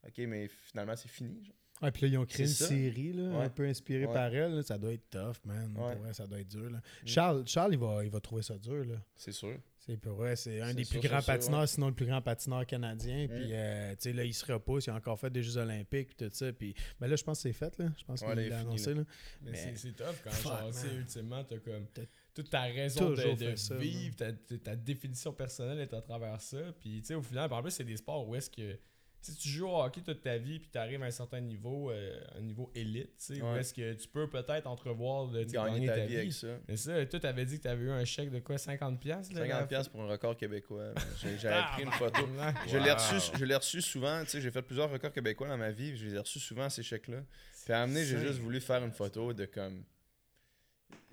Ok, 0.07 0.19
mais 0.19 0.49
finalement, 0.49 0.97
c'est 0.97 1.09
fini. 1.09 1.45
genre. 1.45 1.55
Ouais, 1.83 1.91
puis 1.91 2.03
là, 2.03 2.09
ils 2.09 2.19
ont 2.19 2.25
créé 2.25 2.47
une 2.47 2.53
ça. 2.53 2.69
série, 2.69 3.13
là, 3.13 3.25
Ouais. 3.39 3.45
un 3.45 3.49
peu 3.51 3.67
inspirée 3.67 4.07
Ouais. 4.07 4.13
par 4.15 4.33
elle. 4.35 4.55
là. 4.55 4.63
Ça 4.63 4.79
doit 4.79 4.93
être 4.93 5.11
tough, 5.11 5.45
man. 5.45 5.75
Ouais. 5.77 5.93
Pour 5.95 6.03
vrai, 6.05 6.15
ça 6.15 6.27
doit 6.27 6.39
être 6.41 6.49
dur. 6.49 6.71
là. 6.71 6.79
Mm. 6.79 7.07
Charles, 7.07 7.43
Charles 7.47 7.73
il, 7.75 7.79
va, 7.79 8.05
il 8.05 8.11
va 8.11 8.21
trouver 8.21 8.43
ça 8.43 8.57
dur. 8.57 8.85
Là. 8.85 8.95
C'est 9.17 9.33
sûr. 9.33 9.59
C'est 9.79 9.99
pour 9.99 10.15
vrai, 10.15 10.35
c'est 10.35 10.63
un 10.63 10.73
des 10.73 10.85
sûr, 10.85 10.99
plus 10.99 11.09
grands 11.09 11.21
sûr, 11.21 11.35
patineurs, 11.35 11.69
sinon 11.69 11.89
le 11.89 11.95
plus 11.95 12.07
grand 12.07 12.23
patineur 12.23 12.65
canadien. 12.65 13.25
Mm. 13.25 13.29
Puis, 13.29 13.49
euh, 13.53 13.91
tu 13.91 13.97
sais, 14.01 14.13
là, 14.15 14.25
il 14.25 14.33
se 14.33 14.51
repousse. 14.51 14.87
Il 14.87 14.91
a 14.91 14.95
encore 14.95 15.19
fait 15.19 15.29
des 15.31 15.43
Jeux 15.43 15.59
Olympiques, 15.59 16.15
puis 16.17 16.27
tout 16.27 16.35
ça. 16.35 16.53
Puis, 16.55 16.75
mais 17.01 17.09
là, 17.09 17.17
je 17.17 17.25
pense 17.25 17.39
que 17.39 17.43
c'est 17.43 17.53
fait, 17.53 17.77
là. 17.77 17.89
Je 17.99 18.05
pense 18.05 18.23
Ouais, 18.23 18.29
qu'il 18.29 18.37
l'a 18.49 18.59
fini, 18.61 18.61
annoncé, 18.71 18.95
là. 18.95 19.01
là. 19.01 19.07
Mais, 19.43 19.51
Mais- 19.51 19.77
c'est- 19.77 19.93
tough 19.93 20.07
quand 20.23 20.31
genre, 20.31 20.71
tu 20.71 20.79
sais, 20.79 20.87
man. 20.87 20.97
ultimement, 20.97 21.45
t'as 21.45 21.59
comme 21.59 21.87
toute 22.33 22.49
ta 22.49 22.63
raison 22.63 23.11
de, 23.11 23.57
ça, 23.57 23.77
vivre, 23.77 24.17
ta, 24.17 24.33
ta- 24.33 24.59
ta 24.59 24.77
définition 24.77 25.33
personnelle 25.35 25.81
est 25.81 25.93
à 25.93 26.01
travers 26.01 26.41
ça. 26.41 26.59
Puis, 26.81 27.01
tu 27.03 27.09
sais, 27.09 27.15
au 27.15 27.23
final, 27.23 27.53
en 27.53 27.61
plus, 27.61 27.73
c'est 27.73 27.85
des 27.85 27.97
sports 27.99 28.27
où 28.27 28.35
est-ce 28.37 28.49
que. 28.49 28.79
Si 29.27 29.35
tu 29.37 29.49
joues 29.49 29.69
au 29.69 29.83
hockey 29.83 30.03
toute 30.03 30.21
ta 30.21 30.37
vie 30.37 30.59
puis 30.59 30.69
tu 30.71 30.77
arrives 30.77 31.03
à 31.03 31.07
un 31.07 31.11
certain 31.11 31.41
niveau, 31.41 31.91
euh, 31.91 32.21
un 32.37 32.43
niveau 32.43 32.71
élite, 32.75 33.17
tu 33.17 33.37
sais, 33.37 33.41
où 33.41 33.47
Ouais. 33.53 33.61
est-ce 33.61 33.73
que 33.73 33.95
tu 33.95 34.07
peux 34.07 34.29
peut-être 34.29 34.67
entrevoir 34.67 35.29
de 35.29 35.45
Gagner 35.45 35.87
ta 35.87 35.97
vie 36.01 36.07
vie. 36.09 36.17
avec 36.19 36.33
ça. 36.35 36.59
Mais 36.69 36.77
ça, 36.77 37.07
toi, 37.07 37.21
t'avais 37.21 37.47
dit 37.47 37.57
que 37.57 37.63
t'avais 37.63 37.85
eu 37.85 37.91
un 37.91 38.05
chèque 38.05 38.31
de 38.31 38.41
quoi 38.41 38.57
50$? 38.59 38.99
piastres, 38.99 39.33
là, 39.35 39.41
50$ 39.41 39.49
la- 39.61 39.67
piastres 39.67 39.91
pour 39.93 40.03
un 40.03 40.09
record 40.09 40.37
québécois. 40.37 40.93
J'avais 41.41 41.57
Ah, 41.57 41.71
pris 41.73 41.85
une 41.85 41.93
photo. 41.93 42.21
tabarnak. 42.21 42.69
Je 42.69 42.77
l'ai 42.77 42.93
reçu, 42.93 43.15
je 43.39 43.45
l'ai 43.47 43.57
reçu 43.57 43.81
souvent, 43.81 44.23
tu 44.25 44.29
sais, 44.31 44.41
j'ai 44.43 44.51
fait 44.51 44.61
plusieurs 44.61 44.91
records 44.91 45.13
québécois 45.13 45.49
dans 45.49 45.57
ma 45.57 45.71
vie, 45.71 45.97
je 45.97 46.05
les 46.05 46.15
ai 46.17 46.19
reçus 46.19 46.41
souvent 46.41 46.69
ces 46.69 46.83
chèques-là. 46.83 47.23
Puis 47.65 47.73
à 47.73 47.81
amener, 47.81 48.05
j'ai 48.05 48.19
juste 48.19 48.41
voulu 48.41 48.61
faire 48.61 48.85
une 48.85 48.93
photo 48.93 49.33
de 49.33 49.47
comme 49.47 49.85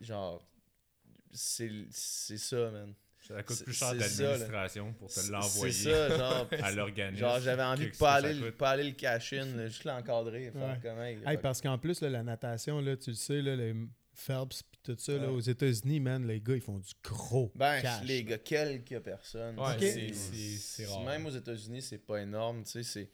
genre 0.01 0.43
c'est 1.31 1.71
c'est 1.91 2.37
ça 2.37 2.69
man. 2.71 2.93
Ça 3.27 3.43
coûte 3.43 3.63
plus 3.63 3.73
cher 3.73 3.95
d'administration 3.95 4.93
pour 4.93 5.09
te 5.13 5.31
l'envoyer 5.31 5.71
ça 5.73 6.17
genre 6.17 6.47
à 6.63 6.71
l'organisme. 6.71 7.19
genre 7.19 7.39
j'avais 7.39 7.63
envie 7.63 7.91
de 7.91 7.97
pas 7.97 8.13
aller 8.13 8.39
coûte. 8.39 8.57
pas 8.57 8.69
aller 8.71 8.83
le 8.85 8.91
cash 8.91 9.33
in, 9.33 9.45
là, 9.55 9.67
juste 9.67 9.83
l'encadrer, 9.83 10.51
faire 10.51 10.61
Ouais. 10.61 10.79
comment 10.81 11.03
Hey, 11.31 11.37
parce 11.37 11.61
qu'en 11.61 11.77
plus, 11.77 12.01
là, 12.01 12.09
la 12.09 12.23
natation, 12.23 12.81
là, 12.81 12.97
tu 12.97 13.11
le 13.11 13.15
sais, 13.15 13.41
là, 13.41 13.55
les 13.55 13.75
Phelps 14.13 14.63
puis 14.63 14.79
tout 14.83 14.95
ça, 14.99 15.13
là, 15.13 15.31
aux 15.31 15.39
États-Unis, 15.39 15.99
man, 15.99 16.27
les 16.27 16.41
gars, 16.41 16.55
ils 16.55 16.61
font 16.61 16.79
du 16.79 16.91
gros 17.03 17.51
ben 17.55 17.81
cash. 17.81 18.03
les 18.03 18.23
gars, 18.23 18.37
quelques 18.39 18.99
personnes. 18.99 19.57
Ouais, 19.57 20.11
c'est 20.13 20.85
rare. 20.85 21.03
Même 21.05 21.25
aux 21.25 21.29
États-Unis, 21.31 21.81
c'est 21.81 21.97
pas 22.05 22.21
énorme, 22.21 22.63
tu 22.63 22.71
sais, 22.71 22.83
c'est 22.83 23.09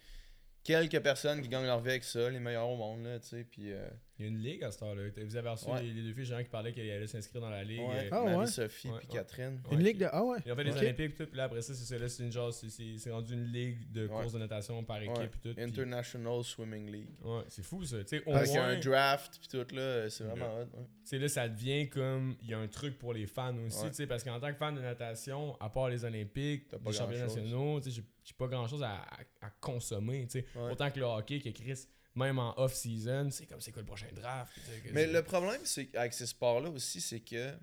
quelques 0.63 0.99
personnes 1.01 1.41
qui 1.41 1.47
gagnent 1.49 1.65
leur 1.65 1.79
vie 1.81 1.91
avec 1.91 2.03
ça, 2.03 2.29
les 2.29 2.39
meilleurs 2.39 2.67
au 2.69 2.75
monde 2.77 3.03
là, 3.05 3.19
tu 3.19 3.27
sais, 3.27 3.43
puis 3.43 3.71
euh, 3.73 3.87
Il 4.19 4.23
y 4.25 4.25
a 4.27 4.31
une 4.31 4.39
ligue 4.39 4.63
à 4.63 4.71
ce 4.71 4.79
temps-là. 4.79 5.03
Vous 5.25 5.35
avez 5.35 5.49
reçu 5.49 5.69
Ouais. 5.69 5.83
les, 5.83 5.93
les 5.93 6.01
deux 6.01 6.13
filles 6.13 6.25
gens 6.25 6.41
qui 6.41 6.49
parlaient 6.49 6.71
qu'elles 6.73 6.89
allaient 6.89 7.05
s'inscrire 7.07 7.39
dans 7.41 7.49
la 7.51 7.63
ligue. 7.63 7.81
Ouais, 7.81 8.09
Ah, 8.11 8.23
ouais? 8.23 8.35
Ouais, 8.35 8.67
puis 8.67 8.89
ouais. 8.89 8.99
Catherine. 9.11 9.61
Une 9.71 9.83
ligue 9.83 9.97
de. 9.99 10.07
Ah 10.11 10.23
ouais. 10.23 10.37
Ils 10.45 10.51
ont 10.51 10.55
fait 10.55 10.63
les 10.63 10.71
Ok. 10.71 10.77
Olympiques 10.77 11.11
et 11.11 11.13
tout, 11.13 11.25
puis 11.27 11.37
là 11.37 11.43
après 11.43 11.61
ça, 11.61 11.73
c'est 11.75 11.85
ça, 11.85 11.97
là, 11.99 12.09
c'est 12.09 12.23
une 12.23 12.31
genre, 12.31 12.51
c'est- 12.51 12.69
c'est 12.69 12.97
c'est 12.97 13.11
rendu 13.11 13.33
une 13.33 13.45
ligue 13.51 13.91
de 13.91 14.03
Ouais. 14.07 14.07
course 14.09 14.33
de 14.33 14.39
natation 14.39 14.83
par 14.83 15.01
équipe 15.01 15.17
Ouais. 15.17 15.25
et 15.25 15.29
tout. 15.49 15.53
puis- 15.53 15.63
International 15.63 16.43
Swimming 16.43 16.91
League. 16.91 17.09
Ouais, 17.23 17.43
c'est 17.47 17.63
fou 17.63 17.83
ça. 17.83 18.03
Tu 18.03 18.17
sais, 18.17 18.23
au 18.25 18.33
Avec 18.33 18.49
moins, 18.49 18.63
un 18.69 18.79
draft 18.79 19.37
puis 19.39 19.47
tout 19.49 19.75
là, 19.75 20.09
c'est 20.09 20.23
vraiment 20.23 20.55
hot. 20.55 20.59
ouais. 20.61 20.85
tu 21.03 21.09
sais, 21.09 21.19
là, 21.19 21.27
ça 21.29 21.47
devient 21.47 21.87
comme. 21.89 22.35
Il 22.41 22.49
y 22.49 22.53
a 22.53 22.59
un 22.59 22.67
truc 22.67 22.97
pour 22.97 23.13
les 23.13 23.27
fans 23.27 23.55
aussi, 23.65 23.83
Ouais. 23.83 23.89
tu 23.89 23.95
sais, 23.95 24.07
parce 24.07 24.23
qu'en 24.23 24.39
tant 24.39 24.51
que 24.51 24.57
fan 24.57 24.73
de 24.75 24.81
natation, 24.81 25.55
à 25.61 25.69
part 25.69 25.89
les 25.89 26.03
Olympiques, 26.05 26.65
les 26.85 26.91
championnats 26.91 27.23
nationaux, 27.25 27.79
tu 27.81 27.91
sais, 27.91 28.01
j'ai- 28.23 28.33
pas 28.37 28.47
grand 28.47 28.67
chose 28.67 28.83
à, 28.83 28.95
à- 28.95 29.45
à 29.47 29.49
consommer, 29.61 30.25
tu 30.27 30.39
sais. 30.41 30.45
Ouais. 30.55 30.71
Autant 30.71 30.91
que 30.91 30.99
le 30.99 31.05
hockey, 31.05 31.39
que 31.39 31.49
Chris, 31.49 31.87
même 32.17 32.39
en 32.39 32.57
off-season, 32.59 33.29
c'est 33.31 33.45
comme 33.45 33.61
c'est 33.61 33.71
quoi 33.71 33.81
le 33.81 33.85
prochain 33.87 34.07
draft? 34.13 34.51
que 34.83 34.91
Mais 34.93 35.07
le 35.07 35.21
problème 35.23 35.61
c'est 35.63 35.95
avec 35.95 36.13
ces 36.13 36.25
sports-là 36.27 36.69
aussi, 36.69 36.99
c'est 37.01 37.19
que. 37.21 37.53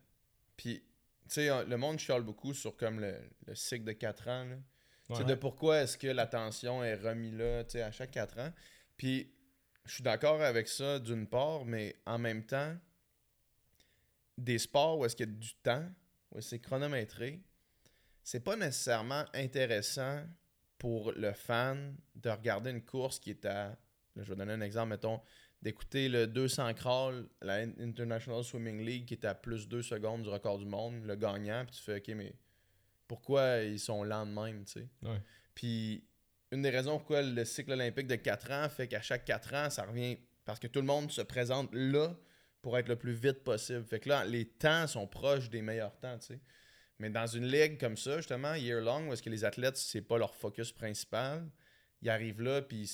Puis, 0.57 0.83
tu 1.29 1.35
sais, 1.35 1.65
le 1.65 1.77
monde 1.77 1.99
chiale 1.99 2.23
beaucoup 2.23 2.55
sur 2.55 2.77
comme 2.77 3.01
le, 3.01 3.19
le 3.47 3.55
cycle 3.55 3.85
de 3.85 3.93
4 3.93 4.29
ans. 4.29 4.45
là. 4.45 4.57
Tu 5.09 5.15
sais, 5.17 5.23
Ouais. 5.23 5.29
de 5.29 5.35
pourquoi 5.35 5.81
est-ce 5.83 5.99
que 5.99 6.07
l'attention 6.07 6.83
est 6.83 6.95
remise 6.95 7.35
là, 7.35 7.65
tu 7.65 7.73
sais, 7.73 7.83
à 7.83 7.91
chaque 7.91 8.11
4 8.13 8.39
ans. 8.39 8.53
Puis, 8.97 9.31
je 9.85 9.93
suis 9.95 10.03
d'accord 10.03 10.41
avec 10.41 10.67
ça 10.69 10.99
d'une 10.99 11.27
part, 11.27 11.65
mais 11.67 11.97
en 12.07 12.19
même 12.19 12.45
temps, 12.47 12.75
des 14.39 14.59
sports 14.59 14.99
où 14.99 15.05
est-ce 15.05 15.15
qu'il 15.17 15.29
y 15.29 15.33
a 15.33 15.35
du 15.35 15.55
temps, 15.57 15.87
où 16.33 16.41
c'est 16.41 16.59
chronométré, 16.59 17.43
c'est 18.23 18.41
pas 18.41 18.57
nécessairement 18.57 19.25
intéressant 19.35 20.25
pour 20.79 21.13
le 21.13 21.33
fan 21.33 21.97
de 22.15 22.31
regarder 22.31 22.71
une 22.71 22.83
course 22.83 23.19
qui 23.19 23.31
est 23.31 23.45
à. 23.45 23.77
Là, 24.17 24.23
je 24.23 24.29
vais 24.29 24.37
donner 24.37 24.53
un 24.53 24.61
exemple, 24.61 24.91
mettons, 24.91 25.21
d'écouter 25.63 26.09
le 26.09 26.27
200 26.27 26.75
crawl, 26.75 27.29
la 27.41 27.61
International 27.81 28.45
Swimming 28.45 28.85
League, 28.85 29.07
qui 29.07 29.15
est 29.15 29.25
à 29.25 29.35
plus 29.35 29.67
2 29.69 29.83
secondes 29.83 30.23
du 30.23 30.29
record 30.29 30.59
du 30.59 30.67
monde, 30.67 31.05
le 31.05 31.17
gagnant, 31.17 31.65
puis 31.65 31.77
tu 31.77 31.83
fais, 31.83 31.97
OK, 31.97 32.09
mais 32.15 32.35
pourquoi 33.09 33.59
ils 33.59 33.81
sont 33.81 34.05
lents 34.05 34.27
de 34.27 34.33
même, 34.33 34.65
tu 34.65 34.73
sais? 34.73 34.89
Ouais. 35.03 35.21
Puis, 35.55 36.05
une 36.51 36.63
des 36.63 36.71
raisons 36.71 36.99
pourquoi 36.99 37.23
le 37.23 37.45
cycle 37.45 37.73
olympique 37.73 38.07
de 38.07 38.17
4 38.17 38.51
ans 38.53 38.69
fait 38.69 38.89
qu'à 38.89 39.01
chaque 39.01 39.25
4 39.25 39.55
ans, 39.55 39.71
ça 39.71 39.85
revient 39.85 40.19
parce 40.45 40.61
que 40.61 40.67
tout 40.67 40.81
le 40.81 40.87
monde 40.87 41.11
se 41.11 41.23
présente 41.23 41.71
là 41.73 42.15
pour 42.63 42.79
être 42.79 42.89
le 42.89 42.97
plus 42.97 43.13
vite 43.13 43.43
possible. 43.43 43.85
Fait 43.85 44.01
que 44.01 44.09
là, 44.09 44.25
les 44.25 44.47
temps 44.47 44.87
sont 44.87 45.07
proches 45.07 45.51
des 45.51 45.63
meilleurs 45.63 45.99
temps, 45.99 46.19
tu 46.19 46.27
sais. 46.27 46.41
Mais 46.99 47.11
dans 47.11 47.27
une 47.27 47.47
ligue 47.47 47.79
comme 47.79 47.97
ça, 47.97 48.19
justement, 48.19 48.55
year 48.55 48.81
long, 48.81 49.09
où 49.09 49.13
est-ce 49.13 49.23
que 49.23 49.31
les 49.31 49.45
athlètes, 49.45 49.77
c'est 49.77 50.01
pas 50.01 50.17
leur 50.17 50.35
focus 50.35 50.73
principal, 50.73 51.51
ils 52.03 52.09
arrivent 52.09 52.43
là, 52.43 52.63
puis 52.63 52.89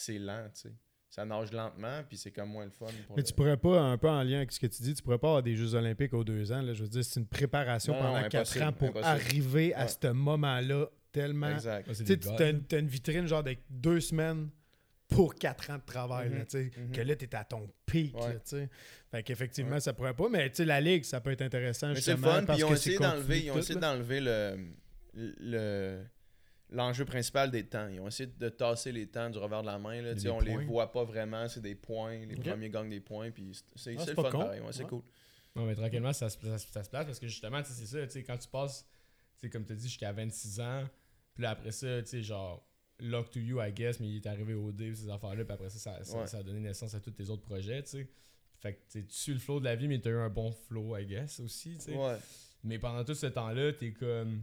c'est 0.00 0.18
lent, 0.18 0.44
tu 0.54 0.60
sais. 0.68 0.74
Ça 1.10 1.24
nage 1.24 1.50
lentement, 1.52 2.02
puis 2.06 2.18
c'est 2.18 2.30
comme 2.30 2.50
moins 2.50 2.66
le 2.66 2.70
fun. 2.70 2.84
Pour 3.06 3.16
Mais 3.16 3.22
le- 3.22 3.28
tu 3.28 3.32
pourrais 3.32 3.56
pas, 3.56 3.80
un 3.80 3.96
peu 3.96 4.08
en 4.10 4.22
lien 4.22 4.36
avec 4.36 4.52
ce 4.52 4.60
que 4.60 4.66
tu 4.66 4.82
dis, 4.82 4.94
tu 4.94 5.02
pourrais 5.02 5.18
pas 5.18 5.28
avoir 5.28 5.42
des 5.42 5.56
Jeux 5.56 5.74
Olympiques 5.74 6.12
aux 6.12 6.22
deux 6.22 6.52
ans. 6.52 6.60
Là. 6.60 6.74
Je 6.74 6.82
veux 6.82 6.88
dire, 6.88 7.02
c'est 7.02 7.18
une 7.18 7.26
préparation 7.26 7.94
Non, 7.94 8.00
pendant 8.00 8.28
quatre 8.28 8.60
ans 8.62 8.72
pour 8.72 8.88
impossible. 8.88 9.06
arriver 9.08 9.74
à 9.74 9.88
ce 9.88 10.08
moment-là 10.08 10.86
tellement. 11.10 11.48
Exact. 11.50 11.90
C'est 11.94 12.04
Tu 12.04 12.18
t'as 12.36 12.78
une, 12.78 12.86
vitrine 12.88 13.26
genre 13.26 13.42
de 13.42 13.56
deux 13.70 14.00
semaines 14.00 14.50
pour 15.08 15.34
quatre 15.34 15.70
ans 15.70 15.78
de 15.78 15.84
travail. 15.86 16.28
là, 16.28 16.36
Mhm, 16.40 16.44
tu 16.44 16.50
sais, 16.50 16.70
mhm. 16.76 16.90
Que 16.92 17.00
là, 17.00 17.16
tu 17.16 17.24
es 17.24 17.34
à 17.34 17.44
ton 17.44 17.70
pic. 17.86 18.14
Ouais. 18.14 18.34
là, 18.34 18.34
tu 18.34 18.40
sais. 18.44 18.68
Fait 19.10 19.22
qu'effectivement, 19.22 19.72
Ouais. 19.76 19.80
ça 19.80 19.94
pourrait 19.94 20.12
pas. 20.14 20.28
Mais 20.28 20.50
tu 20.50 20.56
sais, 20.56 20.64
la 20.66 20.82
Ligue, 20.82 21.04
ça 21.04 21.22
peut 21.22 21.30
être 21.30 21.40
intéressant. 21.42 21.88
Mais 21.88 21.94
justement, 21.96 22.28
fun, 22.34 22.44
parce 22.44 22.58
puis 22.58 22.60
ils 22.60 22.64
ont 22.64 22.68
que 22.68 22.74
essayé 22.74 22.98
d'enlever, 22.98 23.22
continu 23.22 23.44
ils 23.46 23.50
ont 23.50 23.54
tout, 23.54 23.58
essayé 23.60 23.80
là. 23.80 23.92
d'enlever 23.94 24.20
le, 24.20 24.58
le 25.14 26.04
l'enjeu 26.70 27.04
principal 27.04 27.50
des 27.50 27.66
temps. 27.66 27.88
Ils 27.88 28.00
ont 28.00 28.08
essayé 28.08 28.28
de 28.38 28.48
tasser 28.48 28.92
les 28.92 29.06
temps 29.06 29.30
du 29.30 29.38
revers 29.38 29.62
de 29.62 29.66
la 29.66 29.78
main. 29.78 30.00
Là. 30.02 30.14
Tu 30.14 30.28
On 30.28 30.40
les 30.40 30.52
points. 30.52 30.64
voit 30.66 30.92
pas 30.92 31.04
vraiment, 31.04 31.48
c'est 31.48 31.60
des 31.62 31.74
points. 31.74 32.24
Les 32.26 32.36
premiers 32.36 32.70
gagnent 32.70 32.90
des 32.90 33.00
points, 33.00 33.30
puis 33.30 33.52
c'est 33.76 33.96
Ah, 33.98 34.04
le 34.06 34.14
fun 34.14 34.22
con. 34.30 34.38
pareil. 34.40 34.60
Ouais, 34.60 34.72
c'est 34.72 34.82
Ouais. 34.84 34.88
cool. 34.88 35.02
Non, 35.56 35.64
mais 35.66 35.74
tranquillement, 35.74 36.12
ça, 36.12 36.28
se- 36.28 36.38
ça, 36.38 36.58
se- 36.58 36.68
ça 36.70 36.84
se 36.84 36.90
place 36.90 37.04
parce 37.06 37.18
que 37.18 37.26
justement, 37.26 37.62
tu 37.62 37.72
c'est 37.72 37.86
ça, 37.86 38.06
tu 38.06 38.22
quand 38.22 38.36
tu 38.38 38.48
passes, 38.48 38.86
tu 39.40 39.48
comme 39.50 39.64
tu 39.64 39.72
as 39.72 39.76
dit, 39.76 39.88
jusqu'à 39.88 40.12
26 40.12 40.60
ans, 40.60 40.84
puis 41.34 41.42
là, 41.42 41.50
après 41.50 41.72
ça, 41.72 42.00
tu 42.02 42.08
sais, 42.08 42.22
genre, 42.22 42.64
Lock 43.00 43.30
to 43.30 43.38
You, 43.40 43.60
I 43.62 43.72
guess, 43.72 44.00
mais 44.00 44.08
il 44.08 44.16
est 44.16 44.26
arrivé 44.26 44.54
au 44.54 44.72
D, 44.72 44.92
ces 44.94 45.08
affaires-là, 45.08 45.44
puis 45.44 45.54
après 45.54 45.70
ça, 45.70 45.78
ça, 45.78 46.04
ça, 46.04 46.18
Ouais. 46.18 46.26
ça 46.26 46.38
a 46.38 46.42
donné 46.42 46.58
naissance 46.60 46.94
à 46.94 47.00
tous 47.00 47.12
tes 47.12 47.30
autres 47.30 47.42
projets, 47.44 47.80
tu 47.84 47.90
sais. 47.90 48.08
Fait 48.60 48.74
que 48.74 48.80
tu 48.90 49.06
tu 49.06 49.14
suis 49.14 49.32
le 49.32 49.38
flow 49.38 49.60
de 49.60 49.64
la 49.66 49.76
vie, 49.76 49.86
mais 49.86 50.00
tu 50.00 50.08
as 50.08 50.10
eu 50.10 50.16
un 50.16 50.28
bon 50.28 50.50
flow, 50.50 50.96
I 50.96 51.06
guess, 51.06 51.38
aussi, 51.38 51.76
tu 51.78 51.80
sais. 51.84 51.94
Ouais. 51.96 52.16
Mais 52.64 52.78
pendant 52.80 53.04
tout 53.04 53.14
ce 53.14 53.26
temps-là, 53.26 53.72
t'es 53.72 53.92
comme 53.92 54.42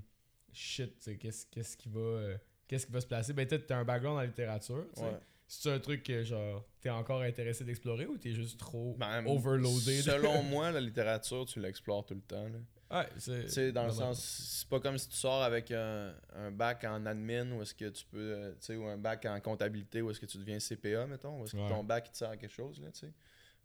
shit, 0.56 1.00
tu 1.00 1.18
qu'est-ce 1.18 1.78
qui 1.78 1.90
va 1.90 2.00
euh, 2.00 2.38
qu'est-ce 2.68 2.86
qui 2.86 2.92
va 2.92 3.02
se 3.02 3.08
placer? 3.08 3.34
Ben 3.34 3.48
peut-être 3.48 3.68
t'as 3.68 3.78
un 3.78 3.86
background 3.86 4.20
en 4.20 4.24
littérature, 4.24 4.86
tu 4.96 5.02
ouais. 5.02 5.18
C'est 5.48 5.72
un 5.72 5.80
truc 5.80 6.02
que 6.02 6.24
genre 6.24 6.66
t'es 6.82 6.90
encore 6.90 7.22
intéressé 7.22 7.64
d'explorer 7.64 8.08
ou 8.08 8.18
t'es 8.18 8.32
juste 8.34 8.60
trop 8.60 8.96
Ben, 8.98 9.24
overloaded? 9.28 10.02
Selon 10.02 10.42
moi, 10.50 10.72
la 10.72 10.82
littérature, 10.82 11.46
tu 11.46 11.60
l'explores 11.60 12.04
tout 12.06 12.16
le 12.16 12.22
temps. 12.22 12.48
là. 12.50 13.00
Ouais, 13.02 13.08
c'est 13.18 13.44
Tu 13.46 13.50
sais, 13.50 13.72
dans 13.72 13.86
le 13.86 13.92
sens, 13.92 14.24
c'est 14.24 14.68
pas 14.70 14.80
comme 14.80 14.98
si 14.98 15.08
tu 15.10 15.16
sors 15.16 15.44
avec 15.44 15.70
un, 15.72 16.16
un 16.36 16.50
bac 16.52 16.84
en 16.84 17.06
admin 17.06 17.52
ou 17.52 17.62
est-ce 17.62 17.74
que 17.76 17.90
tu 17.90 18.06
peux, 18.06 18.18
euh, 18.18 18.52
tu 18.54 18.58
sais, 18.62 18.76
ou 18.76 18.86
un 18.88 18.98
bac 18.98 19.26
en 19.26 19.40
comptabilité 19.40 20.02
ou 20.02 20.10
est-ce 20.12 20.20
que 20.20 20.26
tu 20.28 20.38
deviens 20.40 20.60
CPA, 20.60 21.06
mettons, 21.08 21.40
ou 21.42 21.46
est-ce 21.46 21.54
que 21.54 21.58
Ouais. 21.58 21.70
ton 21.70 21.84
bac 21.84 22.06
il 22.08 22.12
te 22.12 22.18
sert 22.18 22.30
à 22.30 22.38
quelque 22.38 22.54
chose, 22.54 22.80
là, 22.82 22.92
tu 22.92 23.00
sais. 23.02 23.14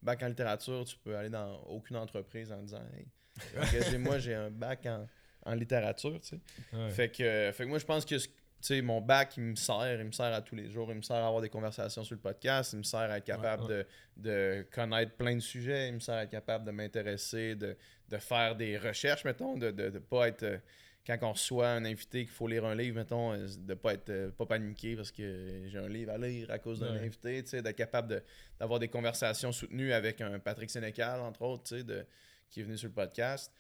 Bac 0.03 0.23
en 0.23 0.29
littérature, 0.29 0.85
tu 0.85 0.97
peux 0.99 1.17
aller 1.17 1.29
dans 1.31 1.61
aucune 1.65 1.97
entreprise 1.97 2.51
en 2.53 2.63
disant, 2.63 2.83
hey, 2.97 3.07
regardez-moi, 3.57 4.19
j'ai 4.19 4.35
un 4.35 4.51
bac 4.51 4.85
en, 4.87 5.07
en 5.45 5.55
littérature, 5.55 6.21
tu 6.21 6.29
sais. 6.29 6.41
Ouais. 6.73 6.91
Fait 6.91 7.09
que, 7.11 7.51
fait 7.53 7.65
que 7.65 7.69
moi, 7.69 7.79
je 7.79 7.87
pense 7.87 8.05
que 8.05 8.81
mon 8.83 9.01
bac, 9.01 9.37
il 9.39 9.43
me 9.43 9.55
sert, 9.55 9.99
il 10.01 10.05
me 10.05 10.13
sert 10.13 10.27
à 10.35 10.43
tous 10.43 10.55
les 10.55 10.71
jours, 10.71 10.91
il 10.91 10.97
me 10.97 11.03
sert 11.03 11.17
à 11.17 11.27
avoir 11.27 11.41
des 11.41 11.49
conversations 11.49 12.05
sur 12.05 12.15
le 12.15 12.21
podcast, 12.21 12.73
il 12.75 12.79
me 12.81 12.83
sert 12.83 13.01
à 13.01 13.17
être 13.17 13.25
capable 13.25 13.63
Ouais, 13.65 13.87
De, 14.17 14.31
de 14.31 14.67
connaître 14.71 15.13
plein 15.17 15.35
de 15.35 15.41
sujets, 15.41 15.89
il 15.89 15.95
me 15.95 16.01
sert 16.01 16.15
à 16.17 16.25
être 16.25 16.31
capable 16.31 16.65
de 16.67 16.71
m'intéresser, 16.71 17.55
de, 17.55 17.75
de 18.11 18.17
faire 18.19 18.57
des 18.57 18.77
recherches, 18.77 19.25
mettons, 19.25 19.57
de 19.57 19.71
ne 19.71 19.99
pas 19.99 20.29
être. 20.29 20.43
euh, 20.43 20.59
Quand 21.07 21.17
on 21.23 21.33
reçoit 21.33 21.71
un 21.71 21.87
invité 21.87 22.21
qu'il 22.25 22.35
faut 22.35 22.47
lire 22.47 22.67
un 22.67 22.75
livre, 22.75 22.97
mettons, 22.97 23.33
euh, 23.33 23.47
de 23.59 23.73
pas 23.73 23.95
être 23.95 24.11
euh, 24.11 24.31
pas 24.31 24.45
paniqué 24.45 24.95
parce 24.95 25.11
que 25.11 25.63
j'ai 25.67 25.79
un 25.79 25.89
livre 25.89 26.13
à 26.13 26.19
lire 26.19 26.51
à 26.51 26.59
cause 26.59 26.81
d'un 26.81 26.93
Ouais. 26.93 27.01
invité, 27.07 27.41
d'être 27.43 27.73
capable 27.73 28.09
de- 28.09 28.23
d'avoir 28.59 28.79
des 28.79 28.89
conversations 28.89 29.53
soutenues 29.53 29.95
avec 29.95 30.21
un 30.21 30.39
Patrick 30.39 30.69
Sénécal, 30.69 31.21
entre 31.21 31.41
autres, 31.43 31.75
de- 31.79 32.05
qui 32.51 32.61
est 32.61 32.65
venu 32.65 32.77
sur 32.77 32.89
le 32.89 32.95
podcast. 32.95 33.51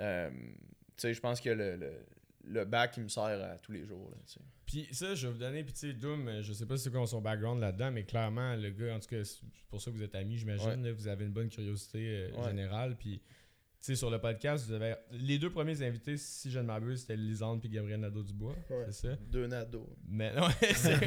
Euh, 0.00 0.30
sais, 1.00 1.14
je 1.14 1.20
pense 1.20 1.40
que 1.40 1.50
le, 1.50 1.76
le, 1.76 1.92
le 2.44 2.64
bac, 2.64 2.94
il 2.96 3.04
me 3.04 3.08
sert 3.08 3.22
à 3.24 3.58
tous 3.58 3.72
les 3.72 3.84
jours, 3.84 4.10
là, 4.10 4.16
tu 4.26 4.32
sais. 4.34 4.40
Puis 4.66 4.88
ça, 4.92 5.14
je 5.16 5.26
vais 5.26 5.32
vous 5.32 5.38
donner, 5.40 5.64
puis 5.64 5.72
tu 5.72 5.80
sais, 5.80 5.92
Doom, 5.92 6.28
euh, 6.28 6.42
je 6.42 6.52
sais 6.52 6.64
pas 6.66 6.76
c'est 6.76 6.90
quoi 6.90 7.04
son 7.06 7.20
background 7.20 7.60
là-dedans, 7.60 7.90
mais 7.90 8.04
clairement, 8.04 8.54
le 8.54 8.70
gars, 8.70 8.94
en 8.94 9.00
tout 9.00 9.08
cas, 9.08 9.24
c'est 9.24 9.40
pour 9.68 9.80
ça 9.82 9.90
que 9.90 9.96
vous 9.96 10.02
êtes 10.04 10.14
amis, 10.14 10.36
j'imagine, 10.38 10.68
Ouais. 10.68 10.76
là, 10.88 10.92
vous 10.92 11.08
avez 11.08 11.24
une 11.24 11.32
bonne 11.32 11.48
curiosité 11.48 11.98
euh, 12.32 12.36
Ouais. 12.36 12.44
générale, 12.48 12.96
puis 12.96 13.18
tu 13.18 13.86
sais, 13.86 13.94
sur 13.96 14.10
le 14.10 14.20
podcast, 14.20 14.66
vous 14.66 14.74
avez... 14.74 14.94
Les 15.12 15.38
deux 15.38 15.50
premiers 15.50 15.82
invités, 15.82 16.16
si 16.18 16.50
je 16.50 16.58
ne 16.60 16.64
m'abuse, 16.66 17.00
c'était 17.00 17.16
Lisande 17.16 17.60
puis 17.60 17.68
Gabriel 17.70 17.98
Nadeau-Dubois, 18.00 18.54
Ouais. 18.70 18.84
c'est 18.90 19.08
ça? 19.08 19.16
Deux 19.28 19.46
nados. 19.46 19.88
Mais, 20.06 20.32
ouais, 20.38 20.74
c'est- 20.74 20.98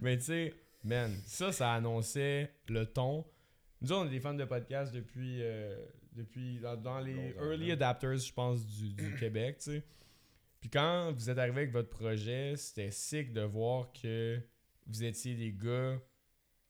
mais 0.00 0.18
tu 0.18 0.24
sais, 0.24 0.54
man, 0.84 1.14
ça, 1.24 1.52
ça 1.52 1.72
annonçait 1.72 2.50
le 2.68 2.84
ton. 2.84 3.24
Nous, 3.80 3.92
on 3.92 4.06
est 4.06 4.10
des 4.10 4.20
fans 4.20 4.34
de 4.34 4.44
podcast 4.44 4.92
depuis, 4.92 5.38
euh, 5.40 5.76
depuis 6.12 6.58
dans, 6.60 6.76
dans 6.76 7.00
les 7.00 7.34
early 7.38 7.72
adapters, 7.72 8.16
je 8.18 8.32
pense, 8.32 8.66
du, 8.66 8.92
du 8.92 9.14
Québec, 9.18 9.58
tu 9.58 9.70
sais. 9.70 9.82
Puis 10.60 10.68
quand 10.68 11.12
vous 11.12 11.30
êtes 11.30 11.38
arrivé 11.38 11.60
avec 11.62 11.72
votre 11.72 11.88
projet, 11.88 12.54
c'était 12.56 12.90
sick 12.90 13.32
de 13.32 13.40
voir 13.40 13.90
que 13.92 14.38
vous 14.86 15.04
étiez 15.04 15.34
des 15.34 15.52
gars 15.52 15.98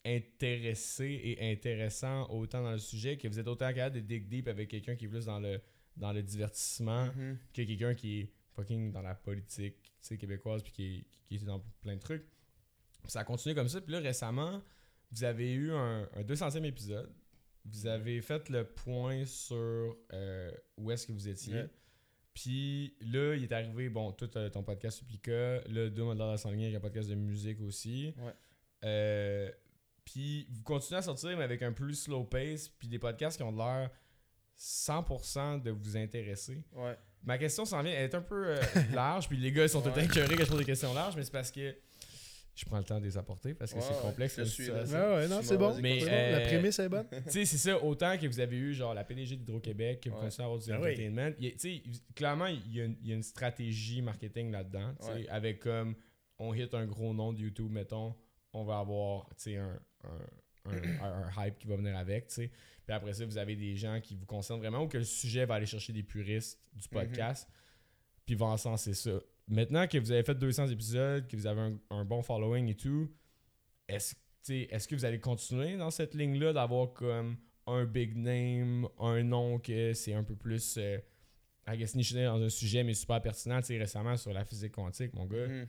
intéressés 0.04 1.20
et 1.24 1.52
intéressants 1.52 2.28
autant 2.30 2.62
dans 2.62 2.72
le 2.72 2.78
sujet 2.78 3.16
que 3.16 3.28
vous 3.28 3.38
êtes 3.38 3.46
autant 3.48 3.68
capable 3.72 3.96
de 3.96 4.00
dig 4.00 4.28
deep 4.28 4.48
avec 4.48 4.68
quelqu'un 4.70 4.94
qui 4.96 5.04
est 5.06 5.08
plus 5.08 5.26
dans 5.26 5.38
le, 5.40 5.60
dans 5.96 6.12
le 6.12 6.22
divertissement 6.22 7.06
Mhm. 7.06 7.38
que 7.52 7.62
quelqu'un 7.62 7.94
qui 7.94 8.20
est 8.20 8.32
fucking 8.54 8.92
dans 8.92 9.02
la 9.02 9.14
politique 9.14 9.76
québécoise 10.18 10.62
puis 10.62 10.72
qui 10.72 10.84
est, 10.96 11.04
qui 11.26 11.34
est 11.36 11.44
dans 11.46 11.60
plein 11.82 11.96
de 11.96 12.00
trucs. 12.00 12.24
Puis 13.02 13.10
ça 13.12 13.20
a 13.20 13.24
continué 13.24 13.54
comme 13.54 13.68
ça. 13.68 13.80
Puis 13.80 13.92
là, 13.92 14.00
récemment, 14.00 14.62
vous 15.12 15.24
avez 15.24 15.52
eu 15.52 15.72
un, 15.72 16.08
un 16.14 16.22
200e 16.22 16.64
épisode. 16.64 17.12
Vous 17.64 17.86
avez 17.86 18.20
fait 18.20 18.48
le 18.48 18.64
point 18.64 19.24
sur 19.24 19.96
euh, 20.12 20.50
où 20.76 20.90
est-ce 20.90 21.06
que 21.06 21.12
vous 21.12 21.28
étiez. 21.28 21.54
Yeah. 21.54 21.66
Puis 22.32 22.94
là, 23.00 23.34
il 23.34 23.42
est 23.42 23.52
arrivé, 23.52 23.88
bon, 23.88 24.12
tout 24.12 24.30
euh, 24.36 24.48
ton 24.48 24.62
podcast 24.62 24.98
Supplica. 24.98 25.60
Là, 25.68 25.90
Doom 25.90 26.10
a 26.10 26.14
l'air 26.14 26.32
de 26.32 26.36
s'enligner 26.36 26.66
avec 26.66 26.76
un 26.76 26.80
podcast 26.80 27.08
de 27.08 27.14
musique 27.14 27.60
aussi. 27.60 28.14
Ouais. 28.18 28.32
Euh, 28.84 29.50
puis 30.04 30.46
vous 30.50 30.62
continuez 30.62 30.98
à 30.98 31.02
sortir, 31.02 31.36
mais 31.36 31.44
avec 31.44 31.62
un 31.62 31.72
plus 31.72 31.94
slow 31.94 32.24
pace. 32.24 32.68
Puis 32.68 32.88
des 32.88 32.98
podcasts 32.98 33.36
qui 33.36 33.42
ont 33.42 33.54
l'air 33.54 33.90
100% 34.58 35.62
de 35.62 35.70
vous 35.70 35.96
intéresser. 35.96 36.64
Ouais. 36.72 36.96
Ma 37.22 37.36
question 37.36 37.64
s'en 37.64 37.82
vient, 37.82 37.92
elle 37.92 38.04
est 38.04 38.14
un 38.14 38.22
peu 38.22 38.54
large, 38.94 39.28
puis 39.28 39.36
les 39.36 39.52
gars 39.52 39.64
ils 39.64 39.68
sont 39.68 39.82
tout 39.82 39.88
le 39.88 39.94
temps 39.94 40.00
quand 40.00 40.14
je 40.14 40.48
pose 40.48 40.58
des 40.58 40.64
questions 40.64 40.94
larges, 40.94 41.16
mais 41.16 41.22
c'est 41.22 41.32
parce 41.32 41.50
que 41.50 41.76
je 42.60 42.66
prends 42.66 42.78
le 42.78 42.84
temps 42.84 42.98
de 43.00 43.04
les 43.04 43.16
apporter 43.16 43.54
parce 43.54 43.72
que 43.72 43.78
Ouais, 43.78 43.84
c'est 43.88 44.00
complexe. 44.02 44.36
je 44.38 44.44
suis 44.44 44.70
ouais, 44.70 45.28
non, 45.28 45.40
c'est 45.42 45.56
bon. 45.56 45.78
Mais, 45.80 46.00
c'est 46.00 46.06
bon. 46.06 46.12
euh, 46.12 46.32
La 46.32 46.40
prémisse 46.46 46.78
est 46.78 46.88
bonne. 46.88 47.06
Tu 47.24 47.30
sais, 47.30 47.44
c'est 47.46 47.56
ça, 47.56 47.82
autant 47.82 48.18
que 48.18 48.26
vous 48.26 48.40
avez 48.40 48.56
eu 48.58 48.74
genre 48.74 48.92
la 48.92 49.02
PDG 49.04 49.36
d'Hydro-Québec, 49.36 50.00
que 50.02 50.10
vous 50.10 50.16
à 50.16 50.24
avoir 50.44 50.58
du 50.58 50.70
Ah 50.70 50.78
oui. 50.80 50.90
entertainment. 50.92 51.32
tu 51.40 51.54
sais, 51.58 51.82
clairement, 52.14 52.46
il 52.46 52.72
y, 52.74 52.80
a 52.80 52.84
une, 52.84 52.96
il 53.02 53.08
y 53.08 53.12
a 53.12 53.14
une 53.14 53.22
stratégie 53.22 54.02
marketing 54.02 54.50
là-dedans, 54.50 54.94
tu 55.00 55.06
sais, 55.06 55.12
Ouais. 55.12 55.28
avec 55.28 55.60
comme 55.60 55.94
on 56.38 56.52
hit 56.54 56.74
un 56.74 56.86
gros 56.86 57.14
nom 57.14 57.32
de 57.32 57.38
YouTube, 57.40 57.70
mettons, 57.70 58.14
on 58.52 58.64
va 58.64 58.78
avoir 58.78 59.28
tu 59.30 59.34
sais, 59.52 59.56
un, 59.56 59.78
un, 60.64 60.70
un, 61.02 61.46
hype 61.46 61.58
qui 61.58 61.66
va 61.66 61.76
venir 61.76 61.96
avec, 61.96 62.28
tu 62.28 62.34
sais. 62.34 62.50
Puis 62.86 62.94
après 62.94 63.12
ça, 63.14 63.24
vous 63.24 63.38
avez 63.38 63.56
des 63.56 63.76
gens 63.76 64.00
qui 64.02 64.14
vous 64.16 64.26
concernent 64.26 64.58
vraiment 64.60 64.82
ou 64.82 64.88
que 64.88 64.98
le 64.98 65.04
sujet 65.04 65.46
va 65.46 65.54
aller 65.54 65.66
chercher 65.66 65.92
des 65.92 66.02
puristes 66.02 66.58
du 66.74 66.88
podcast, 66.88 67.48
puis 68.26 68.34
va 68.34 68.46
encenser 68.46 68.94
ça. 68.94 69.12
Maintenant 69.50 69.86
que 69.88 69.98
vous 69.98 70.12
avez 70.12 70.22
fait 70.22 70.34
200 70.34 70.68
épisodes, 70.68 71.26
que 71.26 71.36
vous 71.36 71.46
avez 71.46 71.60
un, 71.60 71.78
un 71.90 72.04
bon 72.04 72.22
following 72.22 72.68
et 72.68 72.76
tout, 72.76 73.10
est-ce 73.88 74.14
est-ce 74.48 74.88
que 74.88 74.94
vous 74.94 75.04
allez 75.04 75.20
continuer 75.20 75.76
dans 75.76 75.90
cette 75.90 76.14
ligne-là 76.14 76.52
d'avoir 76.54 76.92
comme 76.94 77.36
un 77.66 77.84
big 77.84 78.16
name, 78.16 78.88
un 78.98 79.22
nom 79.22 79.58
que 79.58 79.92
c'est 79.92 80.14
un 80.14 80.24
peu 80.24 80.34
plus, 80.34 80.76
euh, 80.78 80.98
I 81.68 81.76
guess, 81.76 81.94
niché 81.94 82.24
dans 82.24 82.40
un 82.40 82.48
sujet, 82.48 82.82
mais 82.82 82.94
super 82.94 83.20
pertinent, 83.20 83.60
tu 83.60 83.78
récemment 83.78 84.16
sur 84.16 84.32
la 84.32 84.44
physique 84.46 84.72
quantique, 84.72 85.12
mon 85.12 85.26
gars, 85.26 85.46
Mhm. 85.46 85.66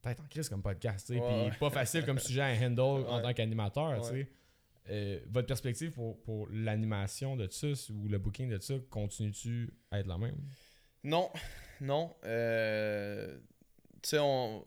peut-être 0.00 0.20
en 0.22 0.28
crise 0.28 0.48
comme 0.48 0.62
podcast, 0.62 1.08
tu 1.08 1.14
sais, 1.14 1.20
puis 1.20 1.58
pas 1.58 1.70
facile 1.70 2.04
comme 2.04 2.18
sujet 2.20 2.42
à 2.42 2.52
handle 2.66 3.04
en 3.08 3.20
tant 3.20 3.32
qu'animateur, 3.34 4.00
tu 4.02 4.08
sais. 4.08 4.28
Euh, 4.90 5.20
votre 5.28 5.46
perspective 5.48 5.90
pour, 5.92 6.20
pour 6.22 6.48
l'animation 6.50 7.36
de 7.36 7.48
ça 7.50 7.68
ou 7.92 8.08
le 8.08 8.18
booking 8.18 8.48
de 8.50 8.58
ça, 8.60 8.74
continue-tu 8.88 9.72
à 9.90 9.98
être 10.00 10.06
la 10.06 10.18
même? 10.18 10.36
Non, 11.04 11.28
non. 11.82 12.16
Euh, 12.24 13.38
tu 14.02 14.08
sais, 14.10 14.18
on... 14.20 14.66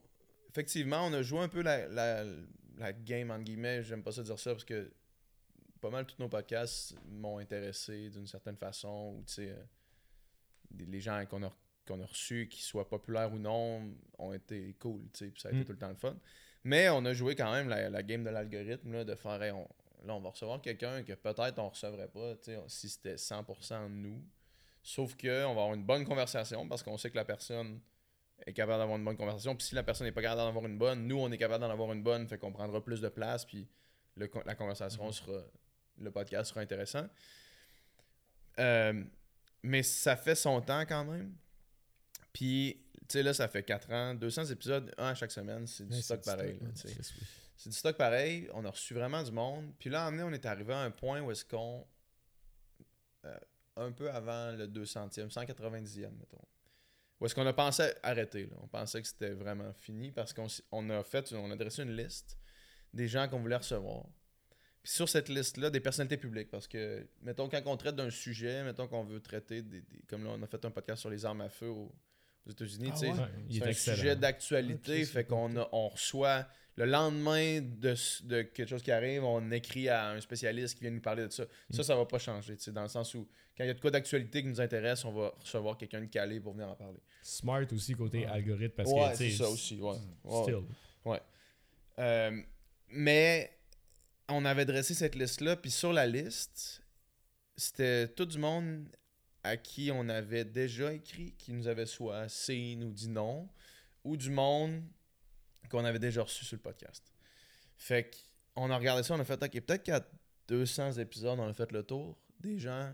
effectivement, 0.50 1.06
on 1.08 1.14
a 1.14 1.22
joué 1.22 1.40
un 1.40 1.48
peu 1.50 1.62
la, 1.62 1.88
la, 1.88 2.24
la 2.78 2.94
game, 2.94 3.32
entre 3.32 3.44
guillemets. 3.44 3.84
J'aime 3.84 4.04
pas 4.04 4.12
ça 4.12 4.24
dire 4.24 4.40
ça 4.40 4.52
parce 4.52 4.66
que 4.66 4.92
pas 5.82 5.90
mal 5.90 6.06
tous 6.06 6.18
nos 6.20 6.30
podcasts 6.30 6.96
m'ont 7.10 7.38
intéressé 7.38 8.10
d'une 8.10 8.28
certaine 8.28 8.58
façon. 8.58 9.16
Ou, 9.18 9.24
tu 9.26 9.34
sais, 9.34 9.50
euh, 9.50 9.64
les 10.78 11.00
gens 11.02 11.26
qu'on 11.26 11.44
a, 11.44 11.52
qu'on 11.88 12.02
a 12.02 12.06
reçus, 12.06 12.48
qu'ils 12.50 12.64
soient 12.64 12.88
populaires 12.90 13.32
ou 13.34 13.38
non, 13.40 13.94
ont 14.18 14.34
été 14.34 14.76
cool. 14.80 15.02
tu 15.14 15.26
sais, 15.26 15.32
Puis 15.32 15.42
ça 15.42 15.50
a 15.50 15.52
été 15.52 15.62
Mm. 15.62 15.66
tout 15.66 15.72
le 15.74 15.78
temps 15.78 15.90
le 15.90 15.96
fun. 15.96 16.18
Mais 16.64 16.90
on 16.90 17.06
a 17.06 17.14
joué 17.14 17.36
quand 17.36 17.52
même 17.52 17.70
la, 17.70 17.90
la 17.90 18.04
game 18.04 18.24
de 18.24 18.30
l'algorithme, 18.30 18.92
là, 18.92 19.04
de 19.04 19.14
faire, 19.16 19.42
hey, 19.44 19.52
on, 19.52 19.68
là, 20.06 20.16
on 20.16 20.20
va 20.22 20.30
recevoir 20.32 20.62
quelqu'un 20.62 21.04
que 21.04 21.14
peut-être 21.14 21.60
on 21.60 21.70
recevrait 21.70 22.08
pas, 22.08 22.36
tu 22.38 22.52
sais, 22.52 22.60
si 22.68 22.90
c'était 22.90 23.16
100% 23.16 23.88
nous. 23.90 24.24
Sauf 24.88 25.16
qu'on 25.18 25.28
va 25.28 25.50
avoir 25.50 25.74
une 25.74 25.84
bonne 25.84 26.06
conversation 26.06 26.68
parce 26.68 26.84
qu'on 26.84 26.96
sait 26.96 27.10
que 27.10 27.16
la 27.16 27.26
personne 27.26 27.82
est 28.46 28.54
capable 28.54 28.78
d'avoir 28.78 29.00
une 29.00 29.04
bonne 29.04 29.18
conversation. 29.18 29.56
Puis 29.56 29.66
si 29.66 29.74
la 29.74 29.82
personne 29.82 30.06
n'est 30.06 30.12
pas 30.12 30.22
capable 30.22 30.42
d'en 30.42 30.48
avoir 30.50 30.64
une 30.68 30.78
bonne, 30.78 31.08
nous, 31.08 31.18
on 31.18 31.32
est 31.32 31.40
capable 31.40 31.64
d'en 31.64 31.72
avoir 31.72 31.92
une 31.92 32.04
bonne, 32.04 32.28
fait 32.28 32.38
qu'on 32.38 32.52
prendra 32.52 32.84
plus 32.84 33.02
de 33.02 33.10
place, 33.10 33.46
puis 33.46 33.68
le 34.16 34.30
la 34.46 34.54
conversation 34.54 35.12
sera. 35.12 35.42
Le 35.98 36.12
podcast 36.12 36.50
sera 36.52 36.62
intéressant. 36.62 37.08
Euh, 38.60 39.04
mais 39.64 39.82
ça 39.82 40.16
fait 40.16 40.36
son 40.36 40.62
temps 40.62 40.82
quand 40.86 41.04
même. 41.04 41.34
Puis, 42.32 42.86
tu 42.94 43.06
sais, 43.08 43.24
là, 43.24 43.34
ça 43.34 43.48
fait 43.48 43.64
4 43.64 43.92
ans, 43.92 44.14
200 44.14 44.46
épisodes, 44.46 44.94
un 45.00 45.08
à 45.08 45.16
chaque 45.16 45.32
semaine, 45.32 45.66
c'est 45.66 45.88
du 45.88 46.00
stock 46.00 46.24
pareil. 46.24 46.60
C'est 47.58 47.70
du 47.70 47.76
stock 47.76 47.98
pareil. 47.98 48.48
On 48.54 48.64
a 48.66 48.70
reçu 48.70 48.94
vraiment 48.94 49.24
du 49.24 49.32
monde. 49.32 49.74
Puis 49.80 49.90
là, 49.90 50.04
à 50.04 50.08
un 50.10 50.12
moment 50.12 50.26
donné, 50.26 50.38
on 50.38 50.40
est 50.40 50.46
arrivé 50.46 50.74
à 50.74 50.82
un 50.82 50.92
point 50.92 51.22
où 51.22 51.32
est-ce 51.32 51.44
qu'on. 51.46 51.88
euh, 53.26 53.36
un 53.78 53.92
peu 53.92 54.10
avant 54.12 54.52
le 54.52 54.68
200e, 54.68 55.30
190e, 55.32 56.10
mettons. 56.18 56.42
Où 57.20 57.26
est-ce 57.26 57.36
qu'on 57.36 57.46
a 57.48 57.54
pensé 57.54 57.84
arrêter. 58.04 58.46
Là? 58.48 58.58
On 58.62 58.68
pensait 58.68 59.02
que 59.02 59.08
c'était 59.08 59.32
vraiment 59.32 59.72
fini 59.74 60.12
parce 60.12 60.34
qu'on 60.34 60.48
on 60.72 60.90
a 60.90 61.04
fait, 61.04 61.32
on 61.34 61.50
a 61.52 61.56
dressé 61.56 61.84
une 61.84 61.96
liste 61.96 62.38
des 62.94 63.08
gens 63.08 63.28
qu'on 63.28 63.40
voulait 63.40 63.56
recevoir. 63.56 64.06
Puis 64.84 64.92
sur 64.94 65.10
cette 65.10 65.30
liste-là, 65.30 65.70
des 65.70 65.80
personnalités 65.80 66.18
publiques. 66.18 66.50
Parce 66.52 66.68
que, 66.68 67.08
mettons, 67.22 67.50
quand 67.50 67.62
on 67.66 67.78
traite 67.78 67.96
d'un 67.96 68.10
sujet, 68.10 68.64
mettons 68.64 68.88
qu'on 68.88 69.04
veut 69.04 69.20
traiter 69.22 69.62
des, 69.62 69.82
des- 69.82 70.02
Comme 70.08 70.24
là, 70.26 70.32
on 70.38 70.42
a 70.44 70.48
fait 70.48 70.64
un 70.66 70.72
podcast 70.72 71.02
sur 71.02 71.10
les 71.10 71.26
armes 71.26 71.42
à 71.42 71.50
feu 71.50 71.68
aux, 71.70 71.94
aux 72.46 72.52
États-Unis, 72.52 72.90
Ah 72.92 72.94
tu 72.94 73.00
sais. 73.00 73.12
ouais? 73.12 73.16
C'est 73.50 73.58
est 73.58 73.64
un 73.64 73.68
excellent. 73.68 73.98
sujet 73.98 74.16
d'actualité, 74.16 75.02
Ah, 75.02 75.06
fait 75.06 75.26
qu'on 75.26 75.56
on 75.72 75.90
reçoit 75.90 76.48
le 76.78 76.86
lendemain 76.86 77.62
de, 77.62 77.96
de 78.26 78.42
quelque 78.42 78.68
chose 78.68 78.84
qui 78.84 78.92
arrive, 78.92 79.24
on 79.24 79.50
écrit 79.52 79.88
à 79.88 80.10
un 80.10 80.20
spécialiste 80.22 80.76
qui 80.76 80.82
vient 80.82 80.92
nous 80.92 81.02
parler 81.02 81.26
de 81.26 81.32
ça. 81.32 81.46
Ça, 81.70 81.84
ça 81.84 81.96
va 81.96 82.06
pas 82.06 82.20
changer, 82.20 82.58
dans 82.68 82.82
le 82.84 82.90
sens 82.90 83.14
où 83.14 83.28
quand 83.58 83.64
il 83.64 83.68
y 83.68 83.70
a 83.70 83.74
de 83.74 83.80
quoi 83.80 83.92
d'actualité 83.92 84.42
qui 84.42 84.50
nous 84.50 84.60
intéresse, 84.60 85.06
on 85.06 85.14
va 85.14 85.34
recevoir 85.40 85.78
quelqu'un 85.78 86.02
de 86.02 86.08
calé 86.08 86.42
pour 86.42 86.52
venir 86.54 86.68
en 86.68 86.76
parler. 86.76 87.00
Smart 87.22 87.66
aussi 87.72 87.94
côté 87.94 88.20
Ouais. 88.20 88.26
algorithme 88.26 88.76
parce 88.76 88.92
ouais, 88.92 89.12
que 89.12 89.16
c'est 89.18 89.32
ça 89.32 89.50
aussi, 89.50 89.80
ouais. 89.82 89.96
Ouais. 90.26 90.42
still. 90.44 91.22
Euh, 91.98 92.42
mais 92.90 93.58
on 94.28 94.44
avait 94.44 94.66
dressé 94.66 94.94
cette 94.94 95.16
liste-là, 95.16 95.56
puis 95.56 95.72
sur 95.72 95.94
la 95.94 96.06
liste, 96.06 96.84
c'était 97.56 98.10
tout 98.10 98.26
du 98.26 98.38
monde 98.38 98.90
à 99.44 99.56
qui 99.56 99.92
on 99.94 100.10
avait 100.10 100.44
déjà 100.44 100.92
écrit, 100.92 101.34
qui 101.38 101.54
nous 101.54 101.68
avait 101.70 101.86
soit 101.86 102.28
seen 102.28 102.84
ou 102.84 102.92
dit 102.92 103.08
non, 103.08 103.48
ou 104.04 104.18
du 104.18 104.30
monde 104.30 104.84
qu'on 105.70 105.86
avait 105.86 106.00
déjà 106.00 106.24
reçu 106.24 106.46
sur 106.46 106.56
le 106.56 106.62
podcast. 106.62 107.14
Fait 107.78 108.12
qu'on 108.54 108.70
a 108.72 108.78
regardé 108.78 109.04
ça, 109.04 109.16
on 109.16 109.20
a 109.20 109.26
fait, 109.26 109.42
ok, 109.42 109.52
peut-être 109.62 109.84
qu'à 109.84 110.06
200 110.48 110.94
épisodes, 110.94 111.40
on 111.40 111.48
a 111.48 111.54
fait 111.54 111.72
le 111.72 111.84
tour 111.84 112.18
des 112.40 112.58
gens 112.60 112.94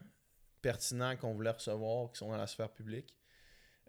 pertinents 0.61 1.15
qu'on 1.17 1.33
voulait 1.33 1.51
recevoir, 1.51 2.11
qui 2.11 2.19
sont 2.19 2.29
dans 2.29 2.37
la 2.37 2.47
sphère 2.47 2.69
publique. 2.71 3.15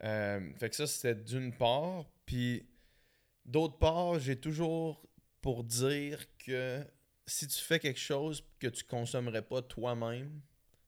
Euh, 0.03 0.53
fait 0.57 0.71
que 0.71 0.77
ça, 0.77 0.87
c'était 0.87 1.15
d'une 1.15 1.53
part. 1.57 2.07
Puis 2.27 2.67
d'autre 3.45 3.79
part, 3.79 4.19
j'ai 4.19 4.37
toujours 4.37 5.07
pour 5.41 5.65
dire 5.65 6.25
que 6.39 6.85
si 7.27 7.47
tu 7.47 7.59
fais 7.59 7.79
quelque 7.79 8.01
chose 8.01 8.45
que 8.59 8.67
tu 8.67 8.85
consommerais 8.85 9.43
pas 9.43 9.63
toi-même, 9.63 10.41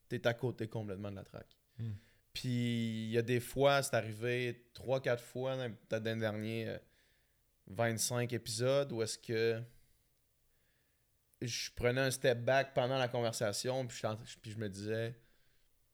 t'es 0.09 0.27
à 0.27 0.35
côté 0.35 0.69
complètement 0.69 1.11
de 1.11 1.17
la 1.17 1.25
traque. 1.25 1.57
Hmm. 1.79 1.93
Puis 2.33 3.05
il 3.07 3.11
y 3.11 3.19
a 3.19 3.23
des 3.23 3.41
fois, 3.41 3.83
c'est 3.83 3.95
arrivé 3.95 4.67
3-4 4.75 5.19
fois, 5.21 5.57
dans- 5.57 5.73
peut-être 5.89 6.03
dans 6.03 6.15
les 6.15 6.21
derniers 6.21 6.69
euh, 6.69 6.79
25 7.67 8.33
épisodes, 8.33 8.93
où 8.93 9.03
est-ce 9.03 9.19
que 9.19 9.63
je 11.43 11.71
prenais 11.75 12.01
un 12.01 12.11
step 12.11 12.39
back 12.45 12.75
pendant 12.75 12.99
la 12.99 13.09
conversation, 13.09 13.87
puis 13.87 13.99
je, 13.99 14.39
puis 14.39 14.51
je 14.53 14.59
me 14.59 14.69
disais, 14.69 15.15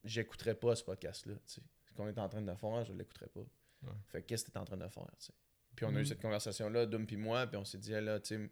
j'écouterais 0.05 0.55
pas 0.55 0.77
ce 0.77 0.85
podcast-là. 0.85 1.35
tu 1.47 1.55
sais. 1.55 1.62
Ce 1.89 1.93
qu'on 1.95 2.07
est 2.09 2.18
en 2.18 2.29
train 2.29 2.43
de 2.43 2.55
faire, 2.55 2.85
je 2.85 2.93
l'écouterais 2.93 3.29
pas. 3.29 3.41
Ouais. 3.41 3.93
Fait 4.07 4.23
que 4.23 4.27
qu'est-ce 4.29 4.45
que 4.45 4.51
tu 4.51 4.57
es 4.57 4.61
en 4.61 4.64
train 4.64 4.77
de 4.77 4.87
faire? 4.89 5.07
tu 5.18 5.27
sais? 5.27 5.33
Puis 5.75 5.85
on 5.87 5.89
a 5.91 5.93
eu 5.93 5.99
Mhm. 5.99 6.05
cette 6.05 6.21
conversation-là, 6.21 6.87
Dom 6.87 7.07
puis 7.07 7.16
moi, 7.16 7.47
puis 7.47 7.57
on 7.57 7.64
s'est 7.64 7.79
dit, 7.79 7.91
là, 7.93 8.21
tu 8.21 8.37
sais, 8.37 8.51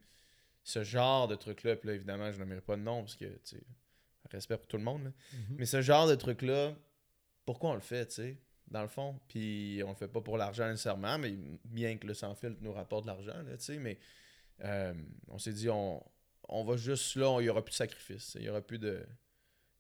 ce 0.64 0.83
genre 0.85 1.29
de 1.29 1.35
truc-là, 1.37 1.77
puis 1.77 1.89
là, 1.89 1.95
évidemment, 1.95 2.31
je 2.33 2.39
n'aimerais 2.39 2.61
pas 2.61 2.77
de 2.77 2.83
nom, 2.83 3.01
parce 3.03 3.16
que, 3.16 3.27
tu 3.27 3.57
sais, 3.57 3.62
respect 4.31 4.57
pour 4.59 4.66
tout 4.66 4.77
le 4.77 4.83
monde, 4.83 5.05
là. 5.05 5.11
Mhm. 5.35 5.57
Mais 5.59 5.66
ce 5.66 5.81
genre 5.83 6.07
de 6.09 6.14
truc-là, 6.14 6.75
pourquoi 7.45 7.71
on 7.71 7.75
le 7.75 7.81
fait, 7.81 8.07
tu 8.07 8.14
sais, 8.14 8.39
dans 8.71 8.83
le 8.83 8.89
fond? 8.89 9.19
Puis 9.29 9.83
on 9.85 9.91
le 9.91 9.95
fait 9.95 10.09
pas 10.09 10.21
pour 10.21 10.37
l'argent 10.39 10.69
nécessairement, 10.69 11.19
mais 11.19 11.35
bien 11.64 11.97
que 11.97 12.07
le 12.07 12.14
sans 12.14 12.35
filtre 12.35 12.59
nous 12.61 12.73
rapporte 12.73 13.03
de 13.05 13.09
l'argent, 13.09 13.43
là, 13.43 13.57
tu 13.57 13.64
sais, 13.64 13.79
mais 13.79 13.99
euh, 14.64 14.95
on 15.29 15.39
s'est 15.39 15.53
dit, 15.53 15.69
on, 15.69 16.03
on 16.49 16.64
va 16.64 16.77
juste 16.77 17.16
là, 17.16 17.41
il 17.41 17.45
y 17.45 17.49
aura 17.49 17.64
plus 17.64 17.73
de 17.73 17.77
sacrifice, 17.77 18.37
il 18.39 18.45
y 18.45 18.49
aura 18.49 18.61
plus 18.61 18.79
de... 18.79 19.07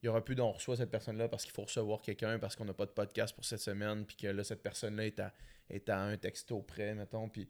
Il 0.00 0.06
y 0.06 0.08
aura 0.08 0.24
plus 0.24 0.36
d'on 0.36 0.52
reçoit 0.52 0.76
cette 0.76 0.92
personne-là 0.92 1.28
parce 1.28 1.42
qu'il 1.42 1.52
faut 1.52 1.64
recevoir 1.64 2.00
quelqu'un, 2.02 2.38
parce 2.38 2.54
qu'on 2.54 2.64
n'a 2.64 2.72
pas 2.72 2.86
de 2.86 2.92
podcast 2.92 3.34
pour 3.34 3.44
cette 3.44 3.58
semaine, 3.58 4.06
puis 4.06 4.16
que 4.16 4.28
là, 4.28 4.44
cette 4.44 4.62
personne-là 4.62 5.04
est 5.06 5.18
à, 5.18 5.34
est 5.70 5.88
à 5.88 6.00
un 6.00 6.16
texto 6.16 6.62
près, 6.62 6.94
mettons, 6.94 7.28
puis 7.28 7.48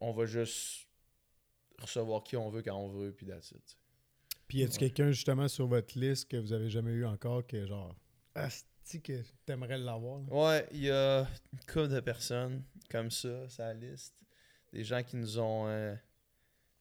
on 0.00 0.12
va 0.12 0.24
juste 0.24 0.86
recevoir 1.80 2.22
qui 2.22 2.36
on 2.36 2.48
veut 2.48 2.62
quand 2.62 2.76
on 2.76 2.86
veut, 2.90 3.10
puis 3.12 3.26
that's 3.26 3.50
it, 3.50 3.64
tu 3.64 3.72
sais. 3.72 3.76
Puis 4.46 4.58
y 4.58 4.62
a-tu 4.62 4.74
Ouais. 4.74 4.78
quelqu'un 4.78 5.10
justement 5.10 5.48
sur 5.48 5.66
votre 5.66 5.98
liste 5.98 6.30
que 6.30 6.36
vous 6.36 6.52
avez 6.52 6.70
jamais 6.70 6.92
eu 6.92 7.04
encore 7.06 7.44
que 7.44 7.66
genre 7.66 7.96
Asti 8.84 9.00
que 9.00 9.22
t'aimerais 9.46 9.78
l'avoir? 9.78 10.20
là? 10.20 10.24
Ouais, 10.30 10.68
il 10.72 10.84
y 10.84 10.90
a 10.90 11.20
une 11.52 11.58
couple 11.60 11.88
de 11.88 12.00
personnes 12.00 12.62
comme 12.90 13.10
ça, 13.10 13.46
la 13.58 13.74
liste. 13.74 14.14
Des 14.72 14.84
gens 14.84 15.02
qui 15.02 15.16
nous 15.16 15.38
ont 15.38 15.66
euh, 15.68 15.94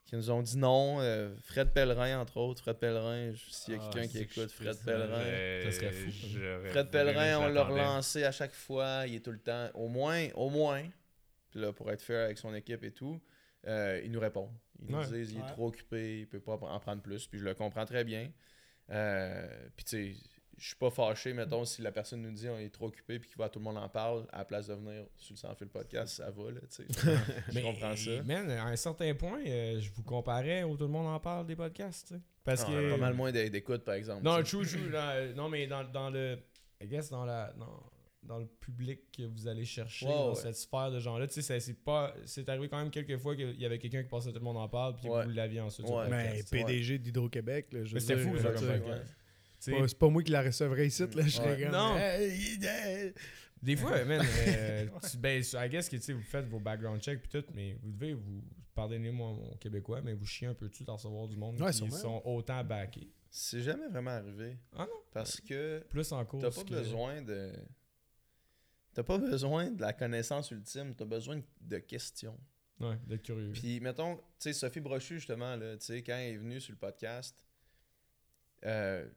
qui 0.06 0.16
nous 0.16 0.30
ont 0.32 0.42
dit 0.42 0.58
non. 0.58 1.00
euh, 1.00 1.34
Fred 1.42 1.72
Pellerin, 1.72 2.20
entre 2.20 2.38
autres. 2.38 2.62
Fred 2.62 2.78
Pellerin, 2.78 3.34
s'il 3.50 3.76
y 3.76 3.78
a 3.78 3.82
Ah, 3.82 3.90
quelqu'un 3.94 4.08
qui 4.10 4.18
écoute 4.20 4.52
Fred 4.52 4.78
Pellerin. 4.84 5.64
Ça 5.64 5.72
serait 5.72 5.92
fou. 5.92 6.12
Fred 6.72 6.90
Pellerin, 6.92 7.40
on 7.40 7.48
l'a 7.48 7.64
relancé 7.64 8.24
à 8.26 8.32
chaque 8.32 8.54
fois. 8.54 9.06
Il 9.08 9.16
est 9.16 9.20
tout 9.22 9.32
le 9.32 9.40
temps, 9.40 9.70
au 9.76 9.88
moins, 9.88 10.28
au 10.36 10.50
moins, 10.50 10.84
puis 11.52 11.62
là, 11.62 11.72
pour 11.72 11.90
être 11.92 12.02
fair 12.02 12.26
avec 12.26 12.38
son 12.38 12.54
équipe 12.54 12.84
et 12.84 12.92
tout, 12.92 13.22
euh, 13.68 14.02
il 14.04 14.12
nous 14.12 14.20
répond. 14.20 14.50
Il 14.80 14.92
nous 14.92 14.98
Ouais. 14.98 15.24
dit 15.24 15.36
il 15.36 15.40
est 15.40 15.48
trop 15.48 15.68
occupé, 15.68 16.20
il 16.22 16.28
peut 16.28 16.42
pas 16.42 16.56
en 16.60 16.80
prendre 16.80 17.02
plus. 17.02 17.28
Puis 17.28 17.40
je 17.40 17.46
le 17.46 17.54
comprends 17.54 17.86
très 17.86 18.04
bien. 18.04 18.30
Euh, 18.90 19.48
puis 19.78 19.86
tu 19.86 20.14
sais, 20.16 20.20
je 20.58 20.68
suis 20.68 20.76
pas 20.76 20.90
fâché, 20.90 21.34
mettons, 21.34 21.66
si 21.66 21.82
la 21.82 21.92
personne 21.92 22.22
nous 22.22 22.32
dit 22.32 22.48
on 22.50 22.58
est 22.58 22.70
trop 22.70 22.88
occupé 22.88 23.20
puis 23.20 23.28
qu'il 23.30 23.38
va 23.38 23.50
tout 23.50 23.60
le 23.60 23.66
monde 23.66 23.78
en 23.78 23.90
parle, 23.90 24.26
à 24.32 24.40
la 24.40 24.46
place 24.46 24.68
de 24.68 24.74
venir 24.76 25.06
sur 25.18 25.34
le 25.34 25.38
sans 25.40 25.56
fil 25.56 25.68
podcast, 25.68 26.16
ça 26.18 26.30
va, 26.32 26.52
là, 26.52 26.60
tu 26.70 26.84
sais. 26.84 26.88
je 27.52 27.60
comprends 27.60 27.96
ça. 27.96 28.24
Man, 28.24 28.50
à 28.52 28.66
un 28.66 28.76
certain 28.76 29.14
point, 29.16 29.42
euh, 29.46 29.80
je 29.80 29.92
vous 29.92 30.04
comparais 30.04 30.64
où 30.64 30.78
tout 30.78 30.84
le 30.86 30.90
monde 30.92 31.08
en 31.08 31.20
parle 31.20 31.46
des 31.48 31.56
podcasts, 31.56 32.08
tu 32.10 32.14
sais. 32.16 32.22
Parce 32.44 32.64
Ah, 32.68 32.72
que. 32.72 32.92
Pas 32.92 32.98
mal 32.98 33.14
moins 33.14 33.32
d'é- 33.32 33.50
d'écoute, 33.50 33.84
par 33.84 33.96
exemple. 33.96 34.24
Non, 34.24 34.42
true, 34.44 34.66
true. 34.66 34.90
dans- 34.92 35.36
non, 35.36 35.50
mais 35.50 35.66
dans, 35.68 35.84
dans 35.86 36.10
le. 36.10 36.38
I 36.82 36.88
guess 36.88 37.10
dans 37.10 37.26
la. 37.26 37.54
Dans, 37.54 37.84
dans 38.22 38.40
le 38.40 38.46
public 38.48 39.02
que 39.18 39.24
vous 39.24 39.50
allez 39.50 39.66
chercher, 39.66 40.06
Ouais, 40.06 40.14
dans 40.14 40.30
ouais. 40.30 40.36
cette 40.36 40.56
sphère 40.56 40.92
de 40.92 41.00
gens-là, 41.00 41.28
tu 41.28 41.34
sais, 41.34 41.42
ça- 41.42 41.60
c'est 41.60 41.84
pas. 41.84 42.14
C'est 42.26 42.48
arrivé 42.48 42.70
quand 42.70 42.78
même 42.78 42.90
quelques 42.92 43.18
fois 43.18 43.36
qu'il 43.36 43.60
y 43.60 43.66
avait 43.66 43.80
quelqu'un 43.80 44.02
qui 44.04 44.08
passait 44.10 44.30
tout 44.32 44.40
le 44.40 44.46
monde 44.46 44.56
en 44.58 44.70
parle, 44.70 44.96
puis 44.96 45.10
Ouais. 45.10 45.22
que 45.24 45.26
vous 45.30 45.34
l'aviez 45.36 45.60
ensuite 45.62 45.88
sur 45.88 45.96
Ouais. 45.98 46.08
Mais 46.10 46.28
podcast. 46.30 46.52
PDG 46.52 47.00
d'Hydro-Québec, 47.00 47.74
là, 47.74 47.84
je 47.84 47.94
Mais 47.94 48.00
c'était 48.00 48.18
fou, 48.18 48.38
ça, 48.38 48.52
comme 48.54 48.68
pas- 49.72 49.88
C'est 49.88 49.98
pas 49.98 50.10
moi 50.10 50.24
qui 50.24 50.32
la 50.32 50.42
recevrais 50.42 50.88
ici, 50.88 51.04
là, 51.16 51.24
je 51.24 51.30
serais 51.30 51.64
Ouais. 51.66 51.70
Non. 51.72 51.98
Hey, 51.98 52.58
hey. 52.64 53.14
Des 53.62 53.76
fois, 53.78 54.04
man, 54.04 54.22
euh, 54.48 54.88
tu, 55.10 55.18
ben, 55.18 55.42
I 55.42 55.70
guess 55.70 55.88
que 55.88 55.96
tu 55.96 56.02
sais, 56.02 56.14
vous 56.14 56.22
faites 56.22 56.46
vos 56.48 56.60
background 56.60 57.02
checks 57.02 57.22
puis 57.22 57.30
tout, 57.30 57.46
mais 57.54 57.78
vous 57.82 57.92
devez, 57.92 58.14
vous, 58.14 58.44
pardonnez-moi 58.76 59.28
mon 59.34 59.56
québécois, 59.58 60.02
mais 60.02 60.14
vous 60.14 60.26
chiez 60.26 60.48
un 60.48 60.54
peu 60.54 60.68
dessus 60.68 60.84
d'en 60.84 60.96
recevoir 60.96 61.28
du 61.30 61.38
monde 61.38 61.62
Ouais, 61.62 61.72
qui 61.72 61.90
sont 61.92 62.22
autant 62.26 62.62
backés. 62.64 63.10
C'est 63.30 63.62
jamais 63.62 63.88
vraiment 63.88 64.12
arrivé. 64.12 64.58
Ah 64.76 64.86
non? 64.86 64.98
Parce 65.14 65.40
que 65.40 65.80
Plus 65.90 66.12
en 66.12 66.24
cours. 66.26 66.42
t'as 66.42 66.52
pas 66.52 66.64
besoin 66.64 67.22
de. 67.22 67.52
T'as 68.94 69.04
pas 69.04 69.18
besoin 69.18 69.72
de 69.72 69.82
la 69.82 69.94
connaissance 69.94 70.52
ultime, 70.52 70.94
t'as 70.94 71.06
besoin 71.06 71.42
de 71.62 71.78
questions. 71.80 72.38
Ouais, 72.80 72.98
d'être 73.08 73.24
curieux. 73.24 73.52
Puis, 73.54 73.80
mettons, 73.80 74.18
tu 74.18 74.24
sais, 74.40 74.54
Sophie 74.54 74.82
Brochu, 74.82 75.16
justement, 75.16 75.56
là, 75.56 75.78
tu 75.78 75.86
sais, 75.86 76.04
quand 76.04 76.16
elle 76.18 76.34
est 76.34 76.38
venue 76.38 76.60
sur 76.60 76.74
le 76.74 76.78
podcast, 76.78 77.44
euh, 78.66 79.08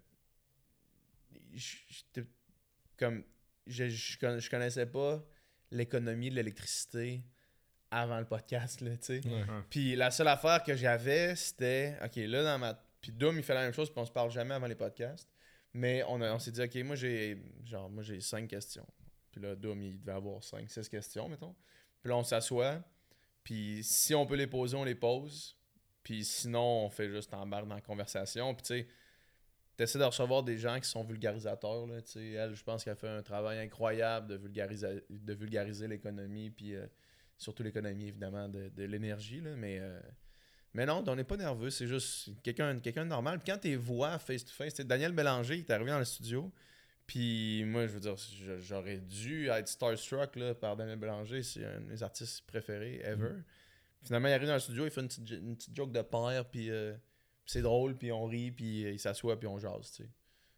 comme, 2.97 3.23
je, 3.67 3.89
je, 3.89 4.39
je 4.39 4.51
connaissais 4.51 4.87
pas 4.87 5.23
l'économie 5.71 6.31
de 6.31 6.37
l'électricité 6.37 7.23
avant 7.91 8.19
le 8.19 8.27
podcast, 8.27 8.81
là, 8.81 8.97
tu 8.97 9.21
sais. 9.21 9.21
Ouais. 9.27 9.45
Puis 9.71 9.97
la 9.97 10.11
seule 10.11 10.29
affaire 10.29 10.63
que 10.63 10.75
j'avais, 10.75 11.37
c'était, 11.37 11.97
OK, 12.05 12.17
là, 12.17 12.43
dans 12.43 12.59
ma... 12.59 12.75
Puis 13.01 13.13
Doom, 13.13 13.37
il 13.39 13.43
fait 13.45 13.55
la 13.55 13.63
même 13.63 13.73
chose, 13.73 13.91
puis 13.91 14.01
on 14.01 14.05
se 14.07 14.11
parle 14.11 14.31
jamais 14.31 14.55
avant 14.55 14.67
les 14.67 14.75
podcasts. 14.75 15.29
Mais 15.73 16.03
on, 16.09 16.21
a- 16.21 16.33
on 16.33 16.39
s'est 16.39 16.51
dit, 16.51 16.61
OK, 16.63 16.75
moi, 16.85 16.97
j'ai 16.97 17.39
genre, 17.65 17.89
moi, 17.91 18.03
j'ai 18.03 18.21
cinq 18.21 18.49
questions. 18.49 18.87
Puis 19.31 19.41
là, 19.41 19.55
Doom, 19.55 19.83
il 19.83 20.01
devait 20.01 20.13
avoir 20.13 20.43
cinq, 20.43 20.71
six 20.71 20.89
questions, 20.89 21.29
mettons. 21.29 21.55
Puis 22.01 22.09
là, 22.11 22.17
on 22.17 22.25
s'assoit. 22.25 22.83
Puis 23.45 23.85
si 23.85 24.15
on 24.15 24.27
peut 24.27 24.35
les 24.37 24.47
poser, 24.47 24.77
on 24.77 24.85
les 24.85 24.95
pose. 24.95 25.57
Puis 26.03 26.25
sinon, 26.25 26.87
on 26.87 26.91
fait 26.91 27.09
juste 27.09 27.33
embarque 27.35 27.69
dans 27.69 27.75
la 27.75 27.81
conversation. 27.81 28.55
Puis 28.55 28.63
tu 28.63 28.69
sais, 28.69 28.89
t'essaies 29.77 29.99
de 29.99 30.05
recevoir 30.05 30.43
des 30.43 30.59
gens 30.59 30.79
qui 30.81 30.89
sont 30.89 31.05
vulgarisateurs. 31.05 31.87
Là, 31.87 31.99
elle, 32.17 32.55
je 32.55 32.65
pense 32.65 32.85
qu'elle 32.85 32.97
fait 32.97 33.09
un 33.09 33.23
travail 33.23 33.59
incroyable 33.59 34.29
de 34.29 34.37
vulgariser, 34.37 35.05
de 35.11 35.35
vulgariser 35.35 35.89
l'économie. 35.89 36.51
Puis 36.51 36.75
euh, 36.75 36.87
surtout 37.37 37.63
l'économie, 37.63 38.09
évidemment, 38.09 38.49
de, 38.49 38.69
de 38.69 38.85
l'énergie. 38.85 39.41
Mais, 39.41 39.79
euh, 39.81 40.01
mais 40.75 40.87
non, 40.87 41.05
on 41.07 41.17
n'est 41.17 41.25
pas 41.25 41.37
nerveux. 41.37 41.71
C'est 41.71 41.87
juste 41.87 42.31
quelqu'un 42.43 42.79
quelqu'un 42.81 43.05
de 43.05 43.11
normal. 43.11 43.39
Puis 43.39 43.53
quand 43.53 43.59
tu 43.59 43.77
vois 43.77 44.19
face-to-face, 44.19 44.75
sais, 44.75 44.85
Daniel 44.85 45.13
Bélanger, 45.13 45.57
il 45.57 45.61
est 45.61 45.71
arrivé 45.71 45.91
dans 45.91 45.99
le 45.99 46.05
studio. 46.05 46.51
Puis 47.07 47.65
moi, 47.65 47.87
je 47.87 47.93
veux 47.93 48.01
dire, 48.01 48.17
j'aurais 48.61 48.99
dû 48.99 49.49
être 49.49 49.69
starstruck 49.69 50.35
là, 50.37 50.55
par 50.55 50.77
Daniel 50.77 50.99
Bélanger. 50.99 51.43
C'est 51.43 51.65
un 51.65 51.81
de 51.81 51.87
mes 51.87 52.03
artistes 52.03 52.45
préférés 52.47 53.01
ever. 53.05 53.31
Finalement, 54.03 54.29
il 54.29 54.33
arrive 54.33 54.49
dans 54.49 54.55
le 54.55 54.61
studio, 54.61 54.85
il 54.85 54.91
fait 54.91 55.01
une 55.01 55.09
petite, 55.09 55.31
une 55.31 55.57
petite 55.57 55.75
joke 55.75 55.91
de 55.91 56.03
père, 56.03 56.45
puis 56.49 56.71
euh, 56.71 56.95
c'est 57.47 57.63
drôle, 57.63 57.97
puis 57.97 58.13
on 58.13 58.27
rit, 58.27 58.51
puis 58.51 58.85
euh, 58.85 58.91
il 58.93 58.99
s'assoit, 58.99 59.39
puis 59.39 59.47
on 59.49 59.59
jase, 59.59 59.91
tu 59.93 60.03
sais. 60.03 60.11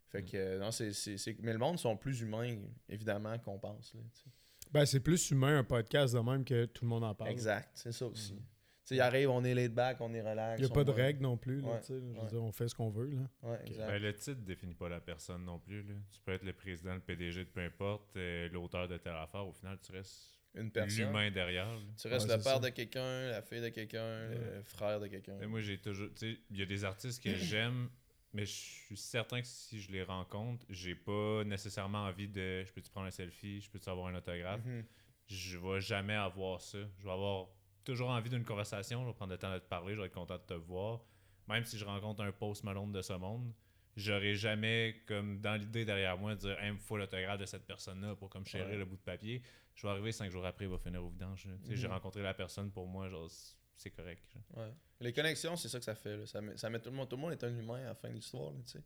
Fait 0.07 0.23
que, 0.23 0.35
euh, 0.35 0.59
non, 0.59 0.71
c'est, 0.71 0.91
c'est, 0.91 1.17
c'est- 1.17 1.37
Mais 1.41 1.53
le 1.53 1.59
monde 1.59 1.77
sont 1.77 1.95
plus 1.95 2.21
humains, 2.21 2.57
évidemment, 2.89 3.37
qu'on 3.39 3.59
pense, 3.59 3.93
là, 3.93 4.01
tu 4.13 4.21
sais. 4.21 4.29
Ben, 4.71 4.85
c'est 4.85 4.99
plus 4.99 5.31
humain 5.31 5.59
un 5.59 5.63
podcast 5.63 6.13
de 6.13 6.19
même 6.19 6.43
que 6.43 6.65
tout 6.65 6.83
le 6.85 6.89
monde 6.89 7.03
en 7.03 7.13
parle. 7.15 7.31
Exact, 7.31 7.69
c'est 7.75 7.91
ça 7.91 8.05
aussi. 8.07 8.33
Tu 8.35 8.41
sais, 8.83 8.95
il 8.95 9.01
arrive, 9.01 9.29
on 9.29 9.43
est 9.43 9.53
laid 9.53 9.69
back, 9.69 9.97
on 10.01 10.11
est 10.15 10.21
relax. 10.21 10.59
Il 10.59 10.65
n'y 10.65 10.71
a 10.71 10.73
pas 10.73 10.83
de 10.83 10.91
règles 10.91 11.21
non 11.21 11.37
plus. 11.37 11.61
Là, 11.61 11.67
Ouais, 11.69 11.79
tu 11.81 11.87
sais, 11.87 11.99
je 11.99 12.19
veux 12.21 12.27
dire, 12.27 12.43
on 12.43 12.51
fait 12.51 12.67
ce 12.67 12.73
qu'on 12.73 12.89
veut. 12.89 13.09
Là. 13.11 13.21
Ouais, 13.43 13.59
exact. 13.67 13.87
Ben, 13.87 14.01
le 14.01 14.13
titre 14.15 14.41
définit 14.41 14.73
pas 14.73 14.89
la 14.89 14.99
personne 14.99 15.43
non 15.45 15.59
plus. 15.59 15.83
Là. 15.83 15.93
Tu 16.11 16.19
peux 16.21 16.31
être 16.33 16.43
le 16.43 16.53
président, 16.53 16.95
le 16.95 16.99
PDG 16.99 17.45
de 17.45 17.49
peu 17.49 17.61
importe, 17.61 18.15
euh, 18.17 18.49
l'auteur 18.49 18.87
de 18.87 18.97
telle 18.97 19.15
affaire. 19.15 19.47
Au 19.47 19.51
final, 19.53 19.77
tu 19.79 19.91
restes 19.91 20.38
Une 20.55 20.71
personne. 20.71 21.05
l'humain 21.05 21.29
derrière. 21.31 21.71
là. 21.71 21.79
Tu 22.01 22.07
restes 22.07 22.27
Ouais, 22.27 22.37
le 22.37 22.43
père 22.43 22.53
ça. 22.55 22.59
de 22.59 22.69
quelqu'un, 22.69 23.27
la 23.29 23.41
fille 23.41 23.61
de 23.61 23.69
quelqu'un, 23.69 24.29
le 24.29 24.61
frère 24.63 24.99
de 24.99 25.07
quelqu'un. 25.07 25.47
Moi, 25.47 25.61
j'ai 25.61 25.77
toujours. 25.79 26.09
Tu 26.15 26.33
sais, 26.33 26.39
il 26.49 26.57
y 26.57 26.61
a 26.61 26.65
des 26.65 26.83
artistes 26.83 27.23
que 27.23 27.35
j'aime, 27.35 27.89
mais 28.33 28.45
je 28.45 28.51
suis 28.51 28.97
certain 28.97 29.41
que 29.41 29.47
si 29.47 29.79
je 29.79 29.91
les 29.91 30.03
rencontre, 30.03 30.65
j'ai 30.69 30.95
pas 30.95 31.43
nécessairement 31.43 32.03
envie 32.05 32.27
de. 32.27 32.63
Je 32.65 32.71
peux-tu 32.73 32.89
prendre 32.89 33.07
un 33.07 33.11
selfie 33.11 33.61
Je 33.61 33.69
peux-tu 33.69 33.89
avoir 33.89 34.07
un 34.07 34.15
autographe? 34.15 34.65
Mhm. 34.65 34.83
Je 35.27 35.57
vais 35.59 35.79
jamais 35.81 36.15
avoir 36.15 36.59
ça. 36.61 36.79
Je 36.97 37.03
vais 37.03 37.11
avoir 37.11 37.47
toujours 37.85 38.09
envie 38.09 38.29
d'une 38.31 38.43
conversation. 38.43 39.03
Je 39.03 39.07
vais 39.09 39.13
prendre 39.13 39.31
le 39.33 39.37
temps 39.37 39.53
de 39.53 39.59
te 39.59 39.67
parler. 39.69 39.93
Je 39.93 39.99
vais 39.99 40.07
être 40.07 40.13
content 40.13 40.37
de 40.37 40.43
te 40.43 40.55
voir. 40.55 41.01
Même 41.47 41.63
si 41.63 41.77
je 41.77 41.85
rencontre 41.85 42.21
un 42.23 42.31
post 42.31 42.63
Malone 42.63 42.91
de 42.91 43.01
ce 43.01 43.13
monde, 43.13 43.53
j'aurais 43.95 44.33
jamais, 44.35 45.01
comme 45.07 45.39
dans 45.41 45.55
l'idée 45.55 45.85
derrière 45.85 46.17
moi, 46.17 46.33
de 46.35 46.39
dire 46.39 46.59
Hey, 46.59 46.69
il 46.69 46.73
me 46.73 46.77
faut 46.79 46.97
l'autographe 46.97 47.39
de 47.39 47.45
cette 47.45 47.65
personne-là 47.65 48.15
pour 48.15 48.29
comme 48.29 48.45
chérir 48.45 48.67
Ouais. 48.69 48.77
le 48.77 48.85
bout 48.85 48.97
de 48.97 49.01
papier. 49.01 49.41
Je 49.79 49.87
vais 49.87 49.91
arriver 49.93 50.11
cinq 50.11 50.29
jours 50.29 50.45
après, 50.45 50.65
il 50.65 50.71
va 50.71 50.77
finir 50.77 51.01
au 51.05 51.07
vidange. 51.09 51.43
Tu 51.63 51.69
sais, 51.69 51.75
J'ai 51.77 51.87
Mhm. 51.87 51.93
rencontré 51.93 52.21
la 52.21 52.33
personne 52.33 52.69
pour 52.69 52.85
moi, 52.85 53.07
genre, 53.07 53.29
c'est 53.77 53.91
correct. 53.91 54.21
genre. 54.33 54.43
Ouais. 54.57 54.73
Les 54.99 55.13
connexions, 55.13 55.55
c'est 55.55 55.69
ça 55.69 55.79
que 55.79 55.85
ça 55.85 55.95
fait. 55.95 56.17
là. 56.17 56.25
Ça, 56.25 56.41
met, 56.41 56.57
ça 56.57 56.69
met 56.69 56.79
tout 56.81 56.89
le 56.89 56.97
monde. 56.97 57.07
Tout 57.07 57.15
le 57.15 57.21
monde 57.21 57.31
est 57.31 57.43
un 57.45 57.57
humain 57.57 57.79
à 57.83 57.85
la 57.85 57.95
fin 57.95 58.09
de 58.09 58.15
l'histoire. 58.15 58.51
là, 58.51 58.59
tu 58.65 58.73
sais. 58.73 58.83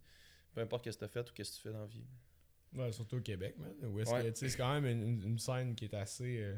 Peu 0.53 0.61
importe 0.61 0.85
ce 0.85 0.91
que 0.91 0.99
tu 0.99 1.03
as 1.05 1.07
fait 1.07 1.21
ou 1.21 1.27
ce 1.27 1.31
que 1.33 1.41
tu 1.57 1.61
fais 1.63 1.71
dans 1.71 1.79
la 1.81 1.87
vie. 1.87 2.05
Ouais, 2.73 2.91
surtout 2.91 3.17
au 3.17 3.21
Québec, 3.21 3.55
man. 3.57 3.73
Où 3.85 3.99
est-ce 3.99 4.11
Ouais. 4.11 4.21
que, 4.23 4.27
tu 4.29 4.35
sais, 4.35 4.49
c'est 4.49 4.57
quand 4.57 4.79
même 4.79 4.85
une, 4.85 5.39
scène 5.39 5.73
qui 5.73 5.85
est 5.85 5.93
assez. 5.95 6.37
Euh, 6.43 6.55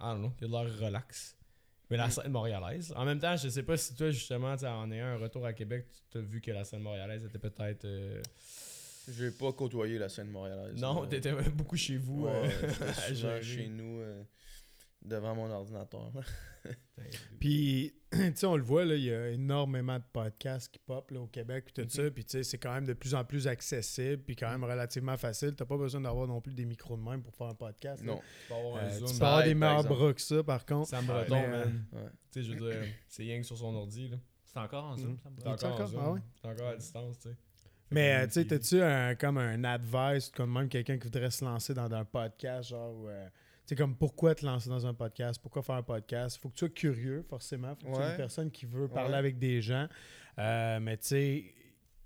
I 0.00 0.02
don't 0.12 0.18
know, 0.18 0.30
qui 0.32 0.44
a 0.44 0.48
de 0.48 0.52
l'air 0.52 0.78
relax. 0.78 1.38
Mais 1.88 1.96
la 1.96 2.08
Mm. 2.08 2.10
scène 2.10 2.30
montréalaise. 2.32 2.92
En 2.94 3.06
même 3.06 3.18
temps, 3.18 3.36
je 3.38 3.48
sais 3.48 3.62
pas 3.62 3.78
si 3.78 3.94
toi, 3.96 4.10
justement, 4.10 4.52
en 4.52 4.90
ayant 4.92 5.06
un 5.06 5.16
retour 5.16 5.46
à 5.46 5.54
Québec, 5.54 5.86
tu 6.10 6.18
as 6.18 6.20
vu 6.20 6.42
que 6.42 6.50
la 6.50 6.64
scène 6.64 6.82
montréalaise 6.82 7.24
était 7.24 7.38
peut-être. 7.38 7.86
euh, 7.86 8.20
J'ai 9.10 9.30
pas 9.30 9.52
côtoyé 9.52 9.98
la 9.98 10.08
scène 10.08 10.28
montréalaise. 10.30 10.80
Non, 10.80 11.02
là. 11.02 11.08
t'étais 11.08 11.32
beaucoup 11.54 11.76
chez 11.76 11.96
vous. 11.96 12.24
Ouais, 12.26 12.50
euh, 12.62 12.92
souvent 13.14 13.40
chez 13.42 13.68
nous 13.68 14.00
euh, 14.00 14.22
devant 15.02 15.34
mon 15.34 15.50
ordinateur. 15.50 16.12
Puis, 17.40 17.94
tu 18.12 18.32
sais, 18.34 18.46
on 18.46 18.56
le 18.56 18.62
voit, 18.62 18.84
là, 18.84 18.96
il 18.96 19.04
y 19.04 19.12
a 19.12 19.28
énormément 19.30 19.96
de 19.98 20.04
podcasts 20.12 20.70
qui 20.72 20.78
pop 20.78 21.10
là, 21.10 21.20
au 21.20 21.26
Québec, 21.26 21.64
puis 21.66 21.84
tout 21.84 21.88
ça. 21.88 22.10
Puis, 22.10 22.24
tu 22.24 22.32
sais, 22.32 22.42
c'est 22.42 22.58
quand 22.58 22.74
même 22.74 22.84
de 22.84 22.92
plus 22.92 23.14
en 23.14 23.24
plus 23.24 23.46
accessible, 23.46 24.22
puis 24.24 24.34
quand 24.36 24.50
même 24.50 24.64
relativement 24.64 25.16
facile. 25.16 25.54
T'as 25.54 25.64
pas 25.64 25.76
besoin 25.76 26.00
d'avoir 26.00 26.26
non 26.26 26.40
plus 26.40 26.52
des 26.52 26.64
micros 26.66 26.96
de 26.96 27.02
même 27.02 27.22
pour 27.22 27.34
faire 27.34 27.46
un 27.48 27.54
podcast. 27.54 28.04
là. 28.04 28.12
non. 28.14 28.18
Tu 28.20 28.48
peux 28.48 28.54
avoir 28.54 28.76
un 28.76 28.86
Euh, 28.86 28.90
Zoom. 28.90 29.06
tu 29.08 29.12
peux 29.14 29.18
Ça 29.18 29.26
avoir 29.28 29.44
des 29.44 29.54
par 29.54 29.70
meilleurs 29.70 29.84
bras 29.84 30.12
que 30.14 30.20
ça, 30.20 30.42
par 30.42 30.66
contre. 30.66 30.92
Ouais, 30.92 31.02
Breton, 31.06 31.40
mais, 31.40 31.48
man. 31.48 31.84
Ouais. 31.92 32.00
Tu 32.32 32.42
sais, 32.42 32.42
je 32.42 32.52
veux 32.54 32.70
dire, 32.70 32.82
c'est 33.08 33.22
rien 33.22 33.40
que 33.40 33.46
sur 33.46 33.56
son 33.56 33.74
ordi, 33.74 34.08
là. 34.08 34.16
C'est 34.44 34.58
encore 34.58 34.84
en 34.84 34.96
Zoom, 34.96 35.16
ça 35.18 35.30
me 35.30 35.36
est 35.38 35.46
encore, 35.46 35.70
en 35.70 35.74
encore? 35.74 35.86
Zoom. 35.88 36.00
Ah 36.02 36.12
ouais? 36.12 36.20
C'est 36.42 36.48
encore 36.48 36.68
à 36.68 36.76
distance, 36.76 37.18
tu 37.20 37.28
sais. 37.28 37.36
Mais, 37.90 38.14
euh, 38.22 38.26
tu 38.26 38.32
sais, 38.34 38.44
t'as-tu 38.46 38.82
un, 38.82 39.14
comme 39.14 39.38
un 39.38 39.64
advice, 39.64 40.30
comme 40.30 40.52
même 40.52 40.68
quelqu'un 40.68 40.98
qui 40.98 41.04
voudrait 41.04 41.30
se 41.30 41.44
lancer 41.44 41.72
dans 41.74 41.92
un 41.92 42.04
podcast, 42.04 42.68
genre, 42.70 42.94
euh, 43.08 43.26
tu 43.66 43.68
sais, 43.68 43.76
comme 43.76 43.96
pourquoi 43.96 44.34
te 44.34 44.44
lancer 44.44 44.68
dans 44.68 44.86
un 44.86 44.94
podcast, 44.94 45.40
pourquoi 45.40 45.62
faire 45.62 45.76
un 45.76 45.82
podcast? 45.82 46.38
Faut 46.40 46.48
que 46.50 46.54
tu 46.54 46.58
sois 46.60 46.68
curieux, 46.68 47.22
forcément. 47.22 47.74
Faut 47.76 47.86
que 47.86 47.90
tu 47.90 47.94
sois 47.94 48.10
une 48.10 48.16
personne 48.16 48.50
qui 48.50 48.66
veut 48.66 48.88
parler 48.88 49.12
Ouais. 49.12 49.16
avec 49.18 49.38
des 49.38 49.62
gens. 49.62 49.88
Euh, 50.38 50.80
mais, 50.80 50.96
tu 50.98 51.06
sais, 51.06 51.44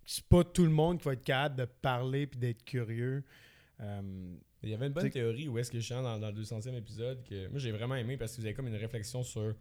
c'est 0.05 0.25
pas 0.27 0.45
tout 0.45 0.65
le 0.65 0.71
monde 0.71 0.99
qui 0.99 1.05
va 1.05 1.13
être 1.15 1.25
capable 1.25 1.57
de 1.57 1.65
parler 1.65 2.27
puis 2.27 2.39
d'être 2.39 2.65
curieux. 2.65 3.25
Euh, 3.81 4.35
Il 4.63 4.69
y 4.71 4.75
avait 4.75 4.87
une 4.87 4.93
bonne 4.93 5.11
théorie 5.11 5.49
où 5.49 5.59
est-ce 5.59 5.71
que 5.73 5.79
je 5.81 5.85
suis 5.85 5.95
dans, 5.95 6.19
dans 6.21 6.31
le 6.31 6.41
200e 6.41 6.75
épisode 6.77 7.25
que 7.25 7.49
moi 7.49 7.59
j'ai 7.59 7.73
vraiment 7.73 7.97
aimé 7.97 8.17
parce 8.17 8.33
que 8.37 8.41
vous 8.41 8.47
avez 8.47 8.55
comme 8.55 8.69
une 8.69 8.77
réflexion 8.77 9.25
sur 9.25 9.55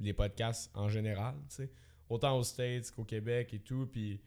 les 0.00 0.12
podcasts 0.12 0.68
en 0.74 0.88
général, 0.88 1.34
tu 1.48 1.56
sais. 1.56 1.70
Autant 2.08 2.36
aux 2.36 2.42
States 2.42 2.90
qu'au 2.90 3.04
Québec 3.04 3.54
et 3.54 3.60
tout. 3.60 3.88
Puis 3.92 4.20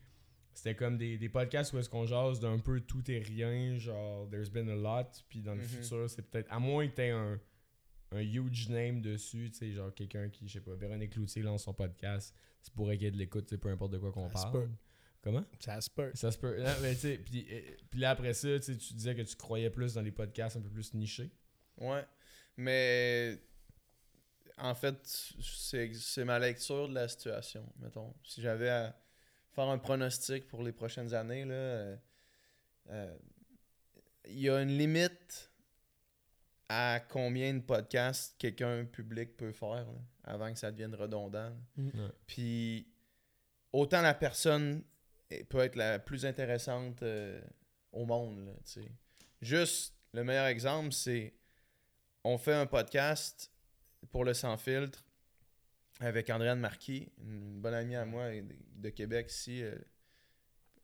c'était 0.53 0.75
comme 0.75 0.97
des, 0.97 1.17
des 1.17 1.29
podcasts 1.29 1.73
où 1.73 1.79
est-ce 1.79 1.89
qu'on 1.89 2.05
jase 2.05 2.39
d'un 2.39 2.59
peu 2.59 2.81
tout 2.81 3.09
et 3.09 3.19
rien, 3.19 3.77
genre 3.77 4.29
There's 4.29 4.49
been 4.49 4.69
a 4.69 4.75
lot. 4.75 5.07
Puis 5.29 5.41
dans 5.41 5.53
le 5.55 5.61
Mhm. 5.61 5.67
futur, 5.67 6.09
c'est 6.09 6.21
peut-être, 6.23 6.51
à 6.51 6.59
moins 6.59 6.87
que 6.87 6.95
tu 6.95 7.01
aies 7.01 7.09
un, 7.11 7.39
un 8.11 8.19
huge 8.21 8.69
name 8.69 9.01
dessus, 9.01 9.49
tu 9.51 9.57
sais, 9.57 9.71
genre 9.71 9.93
quelqu'un 9.93 10.29
qui, 10.29 10.47
je 10.47 10.53
sais 10.53 10.61
pas, 10.61 10.75
Véronique 10.75 11.11
Cloutier 11.11 11.41
lance 11.43 11.63
son 11.63 11.73
podcast, 11.73 12.35
c'est 12.61 12.73
pourrait 12.73 12.97
qu'il 12.97 13.05
y 13.05 13.07
ait 13.07 13.11
de 13.11 13.17
l'écoute, 13.17 13.45
tu 13.45 13.55
sais, 13.55 13.57
peu 13.57 13.69
importe 13.69 13.93
de 13.93 13.97
quoi 13.99 14.11
qu'on 14.11 14.29
Ça 14.29 14.37
se 14.37 14.41
parle. 14.43 14.53
peut. 14.65 14.69
Comment? 15.23 15.45
ça 15.59 15.79
se 15.79 15.89
peut. 15.89 16.11
Ça 16.15 16.31
se 16.31 16.37
peut. 16.37 16.57
Non, 16.61 16.73
mais 16.81 16.93
tu 16.95 17.01
sais, 17.01 17.17
puis, 17.19 17.47
euh, 17.51 17.61
puis 17.89 17.99
là 17.99 18.09
après 18.09 18.33
ça, 18.33 18.47
tu 18.59 18.63
sais, 18.65 18.77
tu 18.77 18.93
disais 18.95 19.15
que 19.15 19.21
tu 19.21 19.35
croyais 19.35 19.69
plus 19.69 19.93
dans 19.93 20.01
les 20.01 20.11
podcasts 20.11 20.57
un 20.57 20.61
peu 20.61 20.69
plus 20.69 20.93
nichés. 20.95 21.29
Ouais. 21.77 22.03
Mais 22.57 23.37
en 24.57 24.75
fait, 24.75 24.97
c'est 25.39 26.25
ma 26.25 26.37
lecture 26.39 26.89
de 26.89 26.93
la 26.95 27.07
situation, 27.07 27.71
mettons. 27.79 28.13
Si 28.23 28.41
j'avais 28.41 28.69
à 28.69 29.00
faire 29.51 29.67
un 29.67 29.77
pronostic 29.77 30.47
pour 30.47 30.63
les 30.63 30.71
prochaines 30.71 31.13
années, 31.13 31.45
là, 31.45 31.53
euh, 31.53 31.95
euh, 32.89 33.17
il 34.25 34.39
y 34.39 34.49
a 34.49 34.61
une 34.61 34.77
limite 34.77 35.51
à 36.69 36.99
combien 36.99 37.53
de 37.53 37.59
podcasts 37.59 38.35
quelqu'un 38.37 38.85
public 38.85 39.35
peut 39.35 39.51
faire 39.51 39.85
là, 39.85 40.01
avant 40.23 40.53
que 40.53 40.57
ça 40.57 40.71
devienne 40.71 40.95
redondant. 40.95 41.51
Ouais. 41.77 41.91
Puis 42.25 42.87
autant 43.73 44.01
la 44.01 44.13
personne 44.13 44.83
peut 45.49 45.59
être 45.59 45.75
la 45.75 45.99
plus 45.99 46.25
intéressante 46.25 47.03
euh, 47.03 47.41
au 47.91 48.05
monde. 48.05 48.45
là, 48.45 48.53
tu 48.65 48.83
sais. 48.83 48.91
Juste, 49.41 49.95
le 50.13 50.23
meilleur 50.23 50.45
exemple, 50.45 50.93
c'est 50.93 51.33
on 52.23 52.37
fait 52.37 52.53
un 52.53 52.67
podcast 52.67 53.51
pour 54.11 54.23
le 54.23 54.33
sans 54.33 54.57
filtre 54.57 55.03
avec 56.01 56.29
Andréane 56.29 56.59
Marquis, 56.59 57.11
une 57.19 57.61
bonne 57.61 57.75
amie 57.75 57.95
à 57.95 58.05
moi 58.05 58.29
de, 58.31 58.89
Québec 58.89 59.31
ici, 59.31 59.63
euh, 59.63 59.75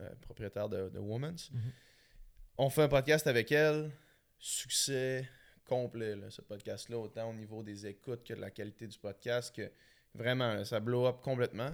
euh, 0.01 0.09
propriétaire 0.21 0.69
de, 0.69 0.89
de 0.89 0.99
Woman's. 0.99 1.51
Mhm. 1.51 1.71
On 2.59 2.69
fait 2.69 2.83
un 2.83 2.87
podcast 2.87 3.25
avec 3.27 3.51
elle, 3.51 3.91
succès 4.37 5.27
complet, 5.65 6.15
là, 6.15 6.29
ce 6.29 6.41
podcast-là, 6.41 6.97
autant 6.97 7.29
au 7.31 7.33
niveau 7.33 7.63
des 7.63 7.87
écoutes 7.87 8.23
que 8.23 8.33
de 8.33 8.39
la 8.39 8.51
qualité 8.51 8.87
du 8.87 8.97
podcast, 8.97 9.55
que 9.55 9.71
vraiment, 10.13 10.53
là, 10.53 10.65
ça 10.65 10.79
blow 10.79 11.07
up 11.07 11.17
complètement. 11.21 11.71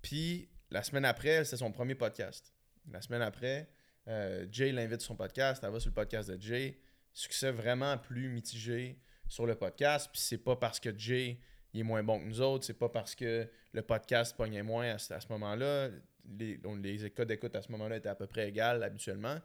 Puis, 0.00 0.48
la 0.70 0.82
semaine 0.82 1.04
après, 1.04 1.44
c'est 1.44 1.56
son 1.56 1.72
premier 1.72 1.94
podcast. 1.96 2.52
La 2.90 3.00
semaine 3.00 3.22
après, 3.22 3.68
euh, 4.06 4.46
Jay 4.50 4.70
l'invite 4.70 5.00
sur 5.00 5.08
son 5.08 5.16
podcast, 5.16 5.62
elle 5.64 5.70
va 5.70 5.80
sur 5.80 5.90
le 5.90 5.94
podcast 5.94 6.30
de 6.30 6.40
Jay, 6.40 6.78
succès 7.12 7.50
vraiment 7.50 7.98
plus 7.98 8.28
mitigé 8.28 9.00
sur 9.28 9.46
le 9.46 9.54
podcast. 9.56 10.08
Puis 10.12 10.20
c'est 10.20 10.38
pas 10.38 10.56
parce 10.56 10.78
que 10.78 10.96
Jay 10.96 11.40
il 11.74 11.80
est 11.80 11.84
moins 11.84 12.02
bon 12.02 12.20
que 12.20 12.24
nous 12.24 12.40
autres, 12.40 12.64
c'est 12.64 12.78
pas 12.78 12.88
parce 12.88 13.14
que 13.14 13.48
le 13.72 13.82
podcast 13.82 14.36
pognait 14.36 14.62
moins 14.62 14.94
à, 14.94 14.98
ce- 14.98 15.14
moment-là. 15.28 15.90
Les, 16.38 16.58
les 16.82 17.10
d'écoute 17.26 17.54
à 17.54 17.60
ce 17.60 17.70
moment-là 17.72 17.96
étaient 17.96 18.08
à 18.08 18.14
peu 18.14 18.26
près 18.26 18.48
égales 18.48 18.82
habituellement. 18.82 19.36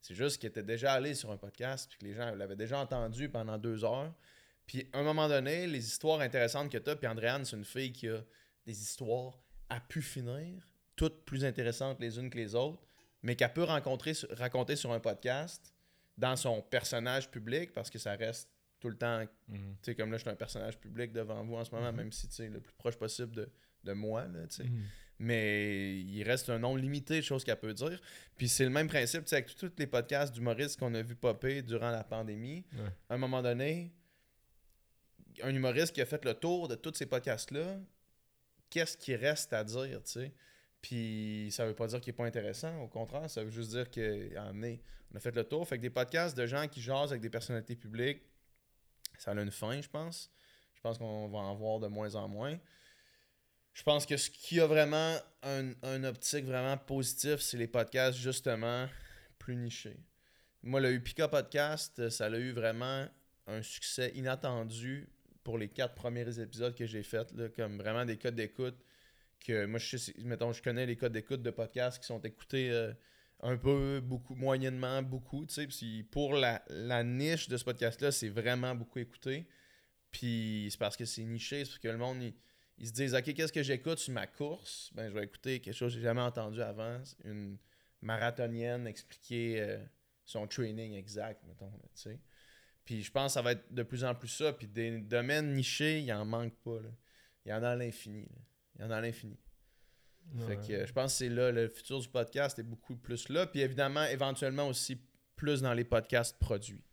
C'est 0.00 0.14
juste 0.14 0.38
qu'il 0.40 0.48
était 0.48 0.62
déjà 0.62 0.94
allé 0.94 1.14
sur 1.14 1.30
un 1.30 1.36
podcast, 1.36 1.88
puis 1.90 1.98
que 1.98 2.04
les 2.06 2.14
gens 2.14 2.34
l'avaient 2.34 2.56
déjà 2.56 2.78
entendu 2.78 3.28
pendant 3.28 3.58
deux 3.58 3.84
heures. 3.84 4.14
Puis 4.66 4.88
à 4.92 4.98
un 5.00 5.02
moment 5.02 5.28
donné, 5.28 5.66
les 5.66 5.84
histoires 5.84 6.20
intéressantes 6.20 6.70
que 6.70 6.78
tu 6.78 6.88
as, 6.88 6.96
puis 6.96 7.06
Andréane, 7.08 7.44
c'est 7.44 7.56
une 7.56 7.64
fille 7.64 7.92
qui 7.92 8.08
a 8.08 8.20
des 8.64 8.80
histoires 8.80 9.42
à 9.68 9.80
pu 9.80 10.02
finir, 10.02 10.62
toutes 10.96 11.24
plus 11.24 11.44
intéressantes 11.44 12.00
les 12.00 12.18
unes 12.18 12.30
que 12.30 12.38
les 12.38 12.54
autres, 12.54 12.80
mais 13.22 13.34
qu'elle 13.36 13.52
peut 13.52 13.64
rencontrer, 13.64 14.12
raconter 14.30 14.76
sur 14.76 14.92
un 14.92 15.00
podcast 15.00 15.74
dans 16.16 16.36
son 16.36 16.62
personnage 16.62 17.30
public, 17.30 17.72
parce 17.72 17.90
que 17.90 17.98
ça 17.98 18.14
reste 18.14 18.48
tout 18.82 18.88
le 18.90 18.96
temps 18.98 19.20
Mhm. 19.48 19.76
tu 19.76 19.76
sais, 19.82 19.94
comme 19.94 20.10
là, 20.10 20.18
je 20.18 20.22
suis 20.22 20.30
un 20.30 20.34
personnage 20.34 20.76
public 20.78 21.12
devant 21.12 21.42
vous 21.44 21.54
en 21.54 21.64
ce 21.64 21.70
moment, 21.70 21.92
même 21.92 22.10
si, 22.12 22.28
tu 22.28 22.48
le 22.48 22.60
plus 22.60 22.74
proche 22.74 22.96
possible 22.96 23.30
de, 23.34 23.48
de 23.84 23.92
moi, 23.92 24.26
là, 24.26 24.46
tu 24.48 24.56
sais. 24.56 24.64
Mhm. 24.64 24.82
Mais 25.20 26.00
il 26.00 26.24
reste 26.24 26.50
un 26.50 26.58
nombre 26.58 26.78
limité 26.80 27.16
de 27.18 27.20
choses 27.22 27.44
qu'elle 27.44 27.58
peut 27.60 27.72
dire. 27.74 28.00
Puis 28.36 28.48
c'est 28.48 28.64
le 28.64 28.70
même 28.70 28.88
principe, 28.88 29.22
tu 29.22 29.28
sais, 29.28 29.36
avec 29.36 29.54
tous 29.54 29.70
les 29.78 29.86
podcasts 29.86 30.34
d'humoristes 30.34 30.80
qu'on 30.80 30.92
a 30.94 31.02
vu 31.02 31.14
popper 31.14 31.62
durant 31.62 31.90
la 31.90 32.02
pandémie. 32.02 32.64
Ouais. 32.72 32.88
À 33.08 33.14
un 33.14 33.18
moment 33.18 33.40
donné, 33.40 33.92
un 35.42 35.54
humoriste 35.54 35.92
qui 35.94 36.00
a 36.00 36.06
fait 36.06 36.24
le 36.24 36.34
tour 36.34 36.66
de 36.66 36.74
tous 36.74 36.94
ces 36.94 37.06
podcasts-là, 37.06 37.78
qu'est-ce 38.68 38.96
qui 38.96 39.14
reste 39.14 39.52
à 39.52 39.62
dire, 39.62 40.02
tu 40.02 40.10
sais? 40.10 40.32
Puis 40.80 41.48
ça 41.52 41.64
veut 41.66 41.74
pas 41.74 41.86
dire 41.86 42.00
qu'il 42.00 42.10
est 42.10 42.16
pas 42.16 42.26
intéressant, 42.26 42.80
au 42.82 42.88
contraire, 42.88 43.30
ça 43.30 43.44
veut 43.44 43.50
juste 43.50 43.70
dire 43.70 43.88
qu'on 43.88 44.62
est, 44.64 44.80
on 45.12 45.16
a 45.16 45.20
fait 45.20 45.34
le 45.36 45.44
tour. 45.44 45.68
Fait 45.68 45.76
que 45.76 45.82
des 45.82 45.90
podcasts 45.90 46.36
de 46.36 46.46
gens 46.46 46.66
qui 46.66 46.80
jasent 46.82 47.10
avec 47.12 47.22
des 47.22 47.30
personnalités 47.30 47.76
publiques, 47.76 48.22
ça 49.22 49.30
a 49.30 49.34
une 49.34 49.52
fin, 49.52 49.80
je 49.80 49.88
pense. 49.88 50.30
Je 50.74 50.80
pense 50.80 50.98
qu'on 50.98 51.28
va 51.28 51.38
en 51.38 51.54
voir 51.54 51.78
de 51.78 51.86
moins 51.86 52.14
en 52.16 52.28
moins. 52.28 52.58
Je 53.72 53.82
pense 53.84 54.04
que 54.04 54.16
ce 54.16 54.30
qui 54.30 54.60
a 54.60 54.66
vraiment 54.66 55.16
un, 55.44 55.72
un 55.82 56.04
optique 56.04 56.44
vraiment 56.44 56.76
positif, 56.76 57.40
c'est 57.40 57.56
les 57.56 57.68
podcasts 57.68 58.18
justement 58.18 58.88
plus 59.38 59.54
nichés. 59.54 59.96
Moi, 60.64 60.80
le 60.80 60.92
Upika 60.92 61.28
Podcast, 61.28 62.08
ça 62.10 62.26
a 62.26 62.36
eu 62.36 62.50
vraiment 62.50 63.06
un 63.46 63.62
succès 63.62 64.10
inattendu 64.16 65.08
pour 65.44 65.56
les 65.56 65.68
quatre 65.68 65.94
premiers 65.94 66.40
épisodes 66.40 66.74
que 66.74 66.86
j'ai 66.86 67.04
faits, 67.04 67.32
comme 67.54 67.78
vraiment 67.78 68.04
des 68.04 68.18
codes 68.18 68.34
d'écoute 68.34 68.76
que 69.38 69.66
moi, 69.66 69.78
je 69.78 69.96
sais, 69.96 70.14
mettons, 70.18 70.52
je 70.52 70.62
connais 70.62 70.86
les 70.86 70.96
codes 70.96 71.12
d'écoute 71.12 71.42
de 71.42 71.50
podcasts 71.50 72.00
qui 72.00 72.06
sont 72.06 72.20
écoutés 72.22 72.70
euh, 72.70 72.92
un 73.42 73.56
peu, 73.56 74.00
beaucoup, 74.00 74.34
moyennement, 74.34 75.02
beaucoup, 75.02 75.44
tu 75.46 75.68
sais. 75.70 76.02
Pour 76.10 76.34
la, 76.34 76.62
la 76.68 77.02
niche 77.02 77.48
de 77.48 77.56
ce 77.56 77.64
podcast-là, 77.64 78.12
c'est 78.12 78.28
vraiment 78.28 78.74
beaucoup 78.74 79.00
écouté. 79.00 79.48
Puis 80.10 80.68
c'est 80.70 80.78
parce 80.78 80.96
que 80.96 81.04
c'est 81.04 81.24
niché, 81.24 81.64
c'est 81.64 81.70
parce 81.70 81.78
que 81.78 81.88
le 81.88 81.98
monde, 81.98 82.22
il, 82.22 82.34
ils 82.78 82.88
se 82.88 82.92
disent, 82.92 83.14
OK, 83.14 83.32
qu'est-ce 83.34 83.52
que 83.52 83.62
j'écoute 83.62 83.98
sur 83.98 84.12
ma 84.12 84.26
course? 84.26 84.90
Ben, 84.94 85.08
je 85.08 85.14
vais 85.14 85.24
écouter 85.24 85.60
quelque 85.60 85.74
chose 85.74 85.92
que 85.92 85.98
j'ai 85.98 86.04
jamais 86.04 86.20
entendu 86.20 86.60
avant, 86.60 87.00
une 87.24 87.58
marathonienne 88.00 88.86
expliquer 88.86 89.60
euh, 89.60 89.78
son 90.24 90.46
training 90.46 90.94
exact, 90.94 91.42
mettons, 91.46 91.72
tu. 91.94 92.20
Puis 92.84 93.02
je 93.02 93.12
pense 93.12 93.26
que 93.26 93.34
ça 93.34 93.42
va 93.42 93.52
être 93.52 93.72
de 93.72 93.82
plus 93.82 94.04
en 94.04 94.14
plus 94.14 94.28
ça. 94.28 94.52
Puis 94.52 94.66
des 94.66 94.98
domaines 94.98 95.54
nichés, 95.54 96.00
il 96.00 96.12
en 96.12 96.24
manque 96.24 96.56
pas, 96.64 96.80
là. 96.80 96.90
Il 97.44 97.50
y 97.50 97.52
en 97.52 97.62
a 97.62 97.70
à 97.70 97.76
l'infini. 97.76 98.28
Il 98.74 98.82
y 98.82 98.84
en 98.84 98.90
a 98.90 98.96
à 98.96 99.00
l'infini. 99.00 99.38
Fait 100.46 100.56
que 100.56 100.72
euh, 100.72 100.86
je 100.86 100.92
pense 100.92 101.12
que 101.12 101.18
c'est 101.18 101.28
là, 101.28 101.50
le 101.52 101.68
futur 101.68 102.00
du 102.00 102.08
podcast 102.08 102.58
est 102.58 102.62
beaucoup 102.62 102.96
plus 102.96 103.28
là. 103.28 103.46
Puis 103.46 103.60
évidemment, 103.60 104.04
éventuellement 104.04 104.66
aussi 104.68 104.98
plus 105.36 105.60
dans 105.60 105.74
les 105.74 105.84
podcasts 105.84 106.38
produits. 106.38 106.84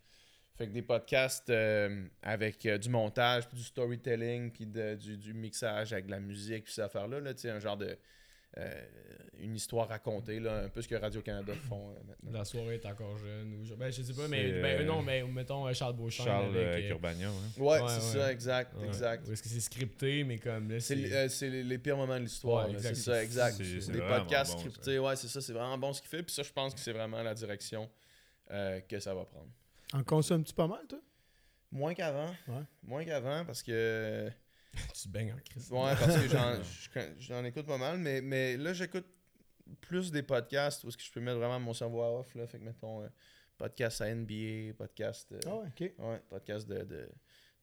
Fait 0.56 0.68
que 0.68 0.74
des 0.74 0.82
podcasts 0.82 1.50
euh, 1.50 2.06
avec 2.22 2.66
euh, 2.66 2.78
du 2.78 2.90
montage, 2.90 3.48
puis 3.48 3.58
du 3.58 3.64
storytelling, 3.64 4.52
puis 4.52 4.66
de- 4.66 4.96
du, 4.96 5.16
du 5.18 5.34
mixage 5.34 5.94
avec 5.94 6.08
de 6.08 6.12
la 6.12 6.20
musique, 6.20 6.66
puis 6.66 6.74
ces 6.74 6.82
affaires-là, 6.82 7.22
là, 7.22 7.34
tu 7.34 7.42
sais, 7.42 7.50
un 7.50 7.60
genre 7.60 7.78
de. 7.78 7.98
Euh, 8.58 8.82
une 9.42 9.56
histoire 9.56 9.88
racontée, 9.88 10.40
là, 10.40 10.64
un 10.64 10.70
peu 10.70 10.82
ce 10.82 10.88
que 10.88 10.96
Radio-Canada 10.96 11.54
font 11.70 11.92
euh, 11.92 11.94
maintenant. 12.06 12.32
La 12.40 12.44
soirée 12.44 12.76
est 12.76 12.86
encore 12.86 13.18
jeune. 13.18 13.54
Ou 13.54 13.64
je... 13.64 13.74
Ben, 13.76 13.90
je 13.92 14.02
sais 14.02 14.14
pas, 14.14 14.28
mais 14.28 14.52
ben, 14.52 14.82
euh, 14.82 14.84
non, 14.84 15.02
mais 15.02 15.24
mettons 15.24 15.66
euh, 15.68 15.74
Charles 15.74 15.96
Beauchamp. 15.96 16.26
Charles 16.26 16.46
avec, 16.48 16.58
euh, 16.58 16.78
euh, 16.84 16.88
Curbagno, 16.90 17.30
hein. 17.30 17.34
Ouais, 17.58 17.80
Ouais, 17.82 17.88
c'est 17.90 18.18
ouais. 18.18 18.24
ça, 18.24 18.32
exact, 18.34 18.76
ouais. 18.76 18.88
exact. 18.88 19.28
Ou 19.28 19.32
est-ce 19.32 19.44
que 19.44 19.50
c'est 19.50 19.60
scripté, 19.62 20.24
mais 20.26 20.40
comme 20.40 20.70
là, 20.70 20.80
C'est 20.82 20.96
c'est. 20.98 21.14
euh, 21.16 21.30
c'est 21.30 21.50
les, 21.50 21.64
les 21.64 21.78
pires 21.78 21.96
moments 21.96 22.18
de 22.18 22.24
l'histoire. 22.24 22.68
Exact. 22.70 22.96
c'est 22.96 23.02
ça, 23.02 23.24
exact. 23.24 23.58
Des 23.62 24.00
podcasts 24.02 24.52
bon, 24.54 24.58
ça. 24.58 24.70
scriptés, 24.70 25.00
ouais, 25.00 25.16
c'est 25.16 25.28
ça, 25.30 25.40
c'est 25.42 25.54
vraiment 25.54 25.78
bon 25.78 25.94
ce 25.94 26.02
qu'il 26.02 26.10
fait. 26.10 26.24
Puis 26.24 26.34
ça, 26.36 26.44
je 26.44 26.52
pense 26.52 26.74
que 26.74 26.80
c'est 26.82 26.92
vraiment 26.94 27.22
la 27.24 27.34
direction 27.34 27.90
euh, 28.52 28.82
que 28.82 29.00
ça 29.00 29.14
va 29.14 29.24
prendre. 29.26 29.48
En 29.94 30.04
consommes-tu 30.04 30.54
pas 30.54 30.68
mal, 30.68 30.86
toi? 30.90 31.00
Moins 31.72 31.94
qu'avant. 31.94 32.34
Ouais. 32.48 32.64
Moins 32.84 33.06
qu'avant 33.06 33.46
parce 33.46 33.64
que. 33.64 34.30
tu 34.94 35.08
baignes 35.10 35.34
en 35.34 35.40
crise. 35.40 35.70
Ouais, 35.72 35.94
parce 36.00 36.16
que 36.18 36.28
j'en, 36.28 36.56
je- 36.64 37.00
j'en 37.20 37.44
écoute 37.44 37.66
pas 37.66 37.78
mal. 37.78 37.98
Mais, 37.98 38.22
mais 38.22 38.58
là, 38.58 38.74
j'écoute 38.74 39.06
plus 39.82 40.12
des 40.12 40.24
podcasts 40.24 40.84
où 40.84 40.90
est-ce 40.90 40.98
que 40.98 41.04
je 41.04 41.12
peux 41.12 41.20
mettre 41.22 41.38
vraiment 41.38 41.60
mon 41.60 41.74
cerveau 41.74 42.02
à 42.02 42.20
off. 42.20 42.34
Là, 42.36 42.48
fait 42.48 42.60
que 42.60 42.64
mettons, 42.64 43.02
euh, 43.04 43.08
podcast 43.58 44.02
à 44.02 44.08
NBA, 44.14 44.74
podcast. 44.78 45.32
euh, 45.32 45.40
Ah 45.46 45.56
ouais, 45.58 45.68
ok. 45.68 45.94
ouais, 46.06 46.22
podcast 46.30 46.68
de, 46.68 46.84
de, 46.84 47.10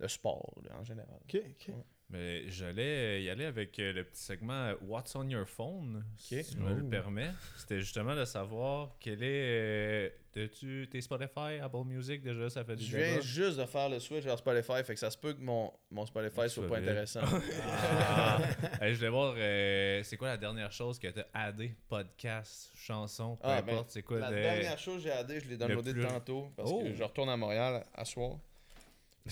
de 0.00 0.07
sport 0.09 0.54
là, 0.68 0.78
en 0.78 0.84
général. 0.84 1.18
Ok, 1.24 1.40
ok. 1.50 1.74
Mais 2.09 2.48
j'allais 2.48 3.24
y 3.24 3.30
aller 3.30 3.46
avec 3.46 3.76
euh, 3.80 3.92
le 3.92 4.04
petit 4.04 4.22
segment 4.22 4.52
euh, 4.52 4.74
What's 4.82 5.16
on 5.16 5.28
your 5.28 5.44
phone, 5.44 6.04
si 6.16 6.38
Ok. 6.38 6.46
tu 6.52 6.59
me 6.59 6.72
le 6.72 6.82
Oh. 6.84 6.88
permets. 6.88 7.30
C'était 7.57 7.80
justement 7.80 8.14
de 8.14 8.24
savoir 8.24 8.94
quel 9.00 9.24
est. 9.24 10.11
euh, 10.36 10.48
tu 10.61 10.86
tes 10.88 11.00
Spotify, 11.00 11.59
Apple 11.62 11.84
Music 11.86 12.22
déjà, 12.22 12.48
ça 12.50 12.62
fait 12.62 12.76
du 12.76 12.84
Je 12.84 12.96
viens 12.96 13.09
débat? 13.12 13.20
juste 13.22 13.59
de 13.59 13.64
faire 13.64 13.88
le 13.88 13.98
switch 13.98 14.22
vers 14.22 14.38
Spotify, 14.38 14.84
fait 14.84 14.92
que 14.94 15.00
ça 15.00 15.11
se 15.11 15.16
peut 15.18 15.32
que 15.32 15.40
mon, 15.40 15.72
mon 15.90 16.04
Spotify 16.07 16.42
Tu 16.42 16.50
soit 16.50 16.66
vas 16.66 16.74
pas 16.74 16.80
vite. 16.80 16.88
intéressant. 16.90 17.20
Ah. 18.09 18.38
Je 18.82 18.94
voulais 18.94 19.09
voir, 19.09 19.34
euh, 19.36 20.02
c'est 20.04 20.16
quoi 20.16 20.28
la 20.28 20.36
dernière 20.36 20.70
chose 20.70 20.98
que 21.00 21.09
t'as 21.09 21.24
addé? 21.34 21.74
Podcast, 21.88 22.70
chanson, 22.76 23.34
peu 23.36 23.48
Ah, 23.48 23.62
ben, 23.62 23.72
importe, 23.72 23.90
c'est 23.90 24.02
quoi 24.02 24.20
La 24.20 24.30
de- 24.30 24.34
dernière 24.36 24.78
chose 24.78 24.96
que 24.98 25.02
j'ai 25.09 25.12
addé, 25.12 25.40
je 25.40 25.48
l'ai 25.48 25.57
downloadé 25.57 25.92
plus- 25.92 26.04
tantôt 26.07 26.52
parce 26.57 26.70
Oh. 26.72 26.82
que 26.84 26.92
je 26.92 27.02
retourne 27.02 27.30
à 27.30 27.36
Montréal 27.36 27.84
à 27.94 28.04
soir. 28.04 28.36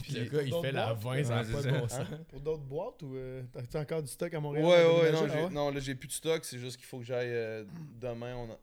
Puis 0.02 0.12
le 0.14 0.24
gars, 0.24 0.42
il 0.42 0.52
fait 0.60 0.72
la 0.72 0.94
boîtes? 0.94 1.20
20, 1.20 1.24
ça 1.24 1.34
n'a 1.34 1.42
Ouais, 1.42 1.52
pas 1.52 1.62
c'est 1.62 1.68
de 1.68 1.72
ça. 1.74 1.80
bon 1.80 1.88
sens. 1.88 2.00
Hein? 2.12 2.24
Pour 2.28 2.40
d'autres 2.40 2.62
boîtes 2.64 3.02
ou 3.02 3.14
euh, 3.16 3.42
t'as-tu 3.52 3.76
encore 3.76 4.02
du 4.02 4.08
stock 4.08 4.32
à 4.34 4.40
Montréal? 4.40 4.64
ouais, 4.64 5.02
ouais, 5.02 5.12
non, 5.12 5.26
Ah 5.32 5.50
non, 5.50 5.70
là, 5.70 5.80
j'ai 5.80 5.94
plus 5.94 6.08
de 6.08 6.12
stock, 6.12 6.44
c'est 6.44 6.58
juste 6.58 6.76
qu'il 6.76 6.86
faut 6.86 6.98
que 6.98 7.04
j'aille 7.04 7.30
euh, 7.32 7.64
demain. 8.00 8.34
On 8.36 8.58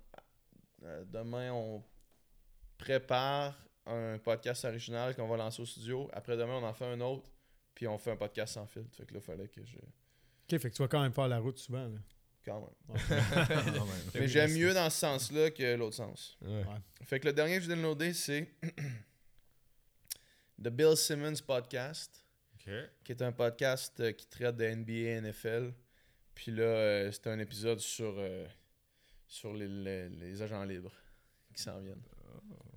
euh, 0.83 1.03
demain, 1.07 1.51
on 1.53 1.83
prépare 2.77 3.55
un 3.85 4.17
podcast 4.17 4.65
original 4.65 5.15
qu'on 5.15 5.27
va 5.27 5.37
lancer 5.37 5.61
au 5.61 5.65
studio. 5.65 6.09
Après 6.13 6.35
demain, 6.37 6.55
on 6.61 6.63
en 6.65 6.73
fait 6.73 6.85
un 6.85 6.99
autre, 7.01 7.29
puis 7.73 7.87
on 7.87 7.97
fait 7.97 8.11
un 8.11 8.15
podcast 8.17 8.53
sans 8.55 8.65
filtre. 8.67 8.95
Fait 8.95 9.05
que 9.05 9.13
là, 9.13 9.19
il 9.21 9.25
fallait 9.25 9.47
que 9.47 9.63
je. 9.63 9.77
Ok, 9.77 10.59
fait 10.59 10.69
que 10.69 10.75
tu 10.75 10.81
vas 10.81 10.87
quand 10.87 11.01
même 11.01 11.13
faire 11.13 11.27
la 11.27 11.39
route 11.39 11.57
souvent. 11.57 11.85
Là. 11.85 11.99
Quand 12.43 12.59
même. 12.59 12.97
Quand 13.07 13.85
même. 13.85 13.87
Mais 14.15 14.27
j'aime 14.27 14.51
mieux 14.53 14.73
dans 14.73 14.89
ce 14.89 14.97
sens-là 14.97 15.51
que 15.51 15.75
l'autre 15.75 15.95
sens. 15.95 16.37
Ouais. 16.41 16.63
Fait 17.03 17.19
que 17.19 17.27
le 17.27 17.33
dernier 17.33 17.57
que 17.57 17.61
j'ai 17.61 17.67
downloadé, 17.69 18.13
c'est 18.13 18.51
The 20.61 20.69
Bill 20.69 20.95
Simmons 20.95 21.41
Podcast. 21.45 22.23
Qui 23.03 23.11
est 23.13 23.21
un 23.23 23.31
podcast 23.31 23.99
euh, 23.99 24.11
qui 24.11 24.27
traite 24.27 24.55
de 24.55 24.65
NBA, 24.65 25.19
NFL. 25.21 25.73
Puis 26.35 26.51
là, 26.51 26.63
euh, 26.63 27.11
c'est 27.11 27.27
un 27.27 27.39
épisode 27.39 27.79
sur, 27.79 28.13
euh, 28.17 28.45
sur 29.27 29.53
les, 29.53 29.67
les- 29.67 30.09
les 30.09 30.41
agents 30.41 30.63
libres 30.63 30.93
qui 31.53 31.61
s'en 31.63 31.79
viennent 31.79 32.03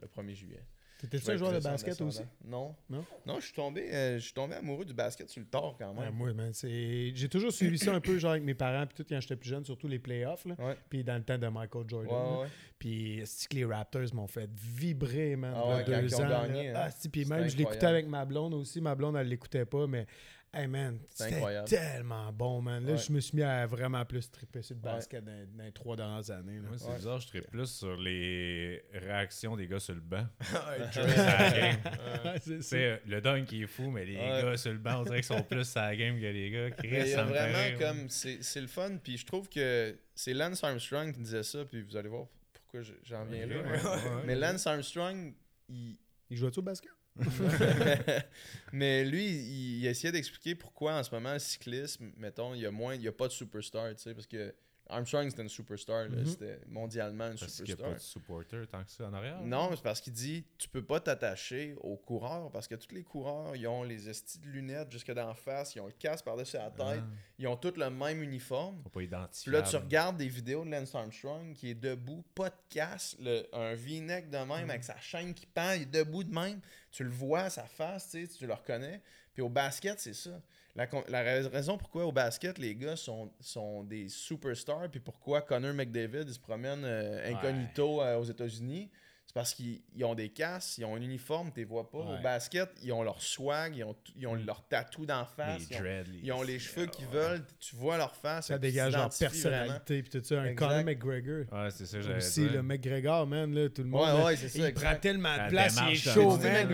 le 0.01 0.07
1er 0.09 0.35
juillet. 0.35 0.65
T'étais-tu 0.99 1.31
un 1.31 1.37
joueur 1.37 1.53
de 1.53 1.59
basket 1.61 2.01
aussi? 2.01 2.23
Non. 2.45 2.75
Non? 2.89 3.05
Non, 3.27 3.41
je 3.41 3.45
suis 3.47 3.55
tombé, 3.55 3.93
euh, 3.93 4.15
je 4.19 4.25
suis 4.25 4.33
tombé 4.33 4.55
amoureux 4.55 4.85
du 4.85 4.95
basket 4.95 5.29
sur 5.29 5.41
le 5.41 5.47
tard 5.47 5.75
quand 5.79 5.93
Ouais, 5.95 6.05
même. 6.07 6.15
moi, 6.15 6.33
man, 6.33 6.53
c'est... 6.53 7.13
J'ai 7.15 7.29
toujours 7.29 7.53
suivi 7.53 7.79
ça 7.79 7.93
un 7.93 8.01
peu 8.01 8.19
genre 8.19 8.31
avec 8.33 8.43
mes 8.45 8.55
parents, 8.55 8.87
puis 8.87 8.95
tout 8.97 9.05
quand 9.09 9.21
j'étais 9.21 9.37
plus 9.37 9.51
jeune, 9.51 9.65
surtout 9.65 9.89
les 9.89 9.99
playoffs, 9.99 10.45
là. 10.47 10.55
Ouais. 10.59 10.77
Puis 10.89 11.05
dans 11.05 11.17
le 11.17 11.23
temps 11.25 11.37
de 11.39 11.47
Michael 11.49 11.85
Jordan. 11.89 12.11
Ouais, 12.11 12.43
ouais. 12.43 12.49
Puis 12.79 13.23
c'est 13.27 13.49
que 13.49 13.57
les 13.57 13.65
Raptors 13.65 14.15
m'ont 14.15 14.27
fait 14.27 14.49
vibrer, 14.55 15.37
man. 15.37 15.53
Ah 15.57 15.77
ouais, 15.77 15.85
deux 15.85 16.15
ans, 16.15 16.29
gagné, 16.29 16.71
hein. 16.71 16.75
Ah, 16.77 17.09
puis 17.13 17.25
même, 17.25 17.49
je 17.49 17.57
l'écoutais 17.57 17.87
avec 17.87 18.07
ma 18.07 18.25
blonde 18.25 18.55
aussi. 18.55 18.81
Ma 18.81 18.95
blonde, 18.95 19.17
elle 19.17 19.29
l'écoutait 19.29 19.67
pas, 19.67 19.87
mais 19.87 20.07
hey, 20.55 20.67
man, 20.67 20.99
C'est 21.11 21.25
c'était 21.25 21.37
incroyable. 21.37 21.69
tellement 21.69 22.33
bon, 22.33 22.61
man. 22.63 22.85
Là, 22.85 22.93
Ouais. 22.93 22.99
je 22.99 23.13
me 23.13 23.21
suis 23.21 23.37
mis 23.37 23.43
à 23.43 23.67
vraiment 23.67 24.05
plus 24.05 24.31
triper 24.31 24.63
sur 24.63 24.75
le 24.77 24.81
Ouais. 24.83 24.95
basket 24.97 25.25
dans, 25.25 25.47
dans 25.57 25.65
les 25.65 25.73
trois 25.73 25.97
dernières 25.97 26.31
années. 26.31 26.57
là. 26.57 26.69
Moi, 26.69 26.79
c'est 26.79 26.89
Ouais. 26.89 26.97
bizarre, 26.97 27.21
je 27.21 27.27
serais 27.29 27.43
plus 27.43 27.67
sur 27.67 27.97
les 27.97 28.83
réactions 28.93 29.57
des 29.57 29.67
gars 29.67 29.81
sur 29.81 29.95
le 29.95 30.01
banc. 30.01 30.27
C'est 32.61 33.01
le 33.07 33.21
dunk 33.21 33.47
il 33.53 33.65
est 33.65 33.67
fou, 33.67 33.91
mais 33.91 34.05
les 34.05 34.17
Ouais. 34.17 34.43
gars 34.43 34.57
sur 34.57 34.73
le 34.73 34.79
banc, 34.79 35.01
on 35.01 35.05
dirait 35.05 35.17
qu'ils 35.17 35.25
sont 35.37 35.43
plus 35.43 35.77
à 35.77 35.87
la 35.91 35.97
game 35.97 36.19
que 36.21 36.27
les 36.27 36.51
gars. 36.51 36.71
Chris, 36.71 36.89
Mais 36.91 37.09
il 37.09 37.11
y 37.11 37.15
a 37.15 37.25
vraiment 37.25 37.79
comme. 37.79 38.09
C'est 38.09 38.43
c'est 38.43 38.61
le 38.61 38.67
fun. 38.67 38.97
Puis 39.03 39.19
je 39.19 39.27
trouve 39.27 39.49
que 39.49 39.97
c'est 40.15 40.35
Lance 40.35 40.63
Armstrong 40.65 41.13
qui 41.13 41.21
disait 41.21 41.43
ça. 41.43 41.65
Puis 41.65 41.83
vous 41.83 41.97
allez 41.97 42.09
voir 42.09 42.27
pourquoi 42.53 42.83
je- 42.83 42.93
j'en 43.05 43.25
viens 43.25 43.47
là. 43.47 43.57
Ouais, 43.57 43.63
ouais, 43.63 43.83
ouais. 43.83 44.23
Mais 44.27 44.35
Lance 44.35 44.67
Armstrong, 44.67 45.33
il, 45.69 45.97
Il 46.31 46.37
jouait-tu 46.37 46.61
au 46.61 46.63
basket? 46.63 46.91
mais 48.73 49.05
lui, 49.05 49.25
il, 49.25 49.87
essayait 49.87 50.13
d'expliquer 50.13 50.55
pourquoi 50.55 50.99
en 50.99 51.03
ce 51.03 51.15
moment 51.15 51.33
le 51.33 51.39
cyclisme, 51.39 52.11
mettons, 52.17 52.55
il 52.55 52.63
y 52.63 52.67
a 52.67 52.71
moins, 52.71 52.95
il 52.95 53.03
y 53.03 53.09
a 53.09 53.13
pas 53.13 53.29
de 53.29 53.33
superstar, 53.33 53.95
tu 53.95 54.03
sais, 54.03 54.15
parce 54.15 54.27
que 54.27 54.55
Armstrong, 54.89 55.29
c'était 55.31 55.43
une 55.43 55.49
superstar. 55.49 56.09
Mhm. 56.11 56.27
C'était 56.27 56.61
mondialement 56.69 57.27
une 57.31 57.39
Parce 57.39 57.57
qu'il 57.57 57.65
n'y 57.65 57.71
a 57.73 57.75
superstar. 57.77 57.89
pas 57.91 57.95
de 57.95 58.01
supporter 58.03 58.67
tant 58.67 58.85
que 58.85 58.91
ça 58.91 59.07
en 59.07 59.15
arrière. 59.15 59.41
Non, 59.43 59.71
mais 59.71 59.77
c'est 59.77 59.83
parce 59.83 60.01
qu'il 60.01 60.13
dit 60.13 60.45
tu 60.59 60.69
peux 60.69 60.85
pas 60.85 61.01
t'attacher 61.01 61.75
aux 61.81 61.97
coureurs 61.97 62.51
parce 62.51 62.69
que 62.69 62.75
tous 62.75 62.95
les 62.95 63.03
coureurs, 63.03 63.57
ils 63.57 63.67
ont 63.67 63.83
les 63.83 64.09
estis 64.11 64.39
de 64.41 64.47
lunettes 64.49 64.93
jusque 64.93 65.13
d'en 65.13 65.33
face, 65.35 65.75
ils 65.75 65.81
ont 65.81 65.87
le 65.87 65.93
casque 65.93 66.25
par-dessus 66.25 66.57
la 66.57 66.71
tête, 66.71 67.01
Ah, 67.03 67.07
ils 67.39 67.47
ont 67.49 67.57
tous 67.57 67.77
le 67.77 67.89
même 67.91 68.23
uniforme. 68.23 68.77
faut 68.83 68.89
pas 68.91 68.99
Puis 69.01 69.07
identifier. 69.07 69.53
là, 69.53 69.63
tu 69.63 69.77
regardes 69.77 70.17
des 70.19 70.29
vidéos 70.29 70.65
de 70.65 70.71
Lance 70.71 70.95
Armstrong 70.95 71.55
qui 71.55 71.71
est 71.71 71.75
debout, 71.75 72.23
pas 72.35 72.51
de 72.51 72.55
casque, 72.69 73.17
le- 73.21 73.47
un 73.55 73.75
V-neck 73.75 74.29
de 74.31 74.37
même 74.39 74.69
avec 74.71 74.85
sa 74.85 74.99
chaîne 75.01 75.33
qui 75.33 75.47
pend, 75.47 75.73
il 75.73 75.83
est 75.83 75.87
debout 75.87 76.25
de 76.25 76.33
même. 76.35 76.61
Tu 76.91 77.05
le 77.05 77.11
vois, 77.11 77.49
sa 77.51 77.65
face, 77.65 78.11
tu 78.11 78.27
sais, 78.27 78.33
tu 78.39 78.47
le 78.47 78.53
reconnais. 78.53 79.01
Puis 79.33 79.43
au 79.43 79.49
basket, 79.49 79.99
c'est 79.99 80.13
ça. 80.15 80.41
La, 80.77 81.23
raison 81.23 81.79
pourquoi 81.79 82.05
au 82.05 82.11
basket, 82.11 82.59
les 82.59 82.75
gars 82.75 82.97
sont, 82.97 83.31
sont 83.39 83.85
des 83.85 84.09
superstars, 84.09 84.91
puis 84.91 84.99
pourquoi 84.99 85.41
Connor 85.41 85.73
McDavid 85.73 86.25
il 86.27 86.35
se 86.35 86.41
promène 86.41 86.85
euh, 86.85 87.33
incognito 87.33 88.03
euh, 88.03 88.19
aux 88.19 88.25
États-Unis, 88.25 88.91
parce 89.35 89.53
qu'ils 89.53 89.81
ils 89.97 90.05
ont 90.05 90.15
des 90.15 90.29
casques, 90.29 90.79
ils 90.79 90.85
ont 90.85 90.95
un 90.95 91.01
uniforme, 91.03 91.51
tu 91.53 91.59
les 91.61 91.65
vois 91.65 91.91
pas. 91.91 91.99
Ouais. 91.99 92.19
Au 92.19 92.23
basket, 92.23 92.71
ils 92.83 92.93
ont 92.93 93.03
leur 93.03 93.21
swag, 93.21 93.77
ils 93.77 93.83
ont, 93.85 93.97
ils 94.17 94.27
ont 94.29 94.35
leur 94.37 94.63
tatou 94.69 95.05
d'en 95.05 95.25
face, 95.27 95.69
les 95.69 95.75
ils 95.75 95.77
ont, 95.77 95.81
dreads, 95.81 96.11
ils 96.23 96.33
ont 96.33 96.43
les 96.43 96.59
cheveux 96.61 96.87
qu'ils 96.87 97.07
Ouais. 97.09 97.13
veulent, 97.15 97.45
tu 97.59 97.75
vois 97.75 97.97
leur 97.99 98.15
face. 98.15 98.47
Ça 98.47 98.59
dégage 98.59 98.93
leur 98.93 99.11
personnalité. 99.11 100.03
Puis 100.03 100.11
tout 100.11 100.25
ça. 100.25 100.41
Un. 100.41 100.55
Conor 100.55 100.85
McGregor. 100.85 101.45
Ouais, 101.53 101.69
c'est 101.71 101.85
ça, 101.87 102.01
j'avais 102.01 102.17
Aussi, 102.19 102.43
dit. 102.43 102.49
le 102.49 102.63
McGregor, 102.63 103.27
man, 103.27 103.53
là, 103.53 103.69
tout 103.69 103.83
le 103.83 103.89
monde. 103.89 104.19
Ouais, 104.19 104.25
ouais, 104.25 104.37
c'est 104.37 104.49
ça. 104.49 104.59
il 104.61 104.65
exact. 104.67 104.87
prend 104.87 105.01
tellement 105.01 105.33
de 105.35 105.39
La 105.39 105.49
place, 105.49 105.79
il 105.89 105.93
est 105.93 105.95
chaud, 105.97 106.37
man. 106.39 106.69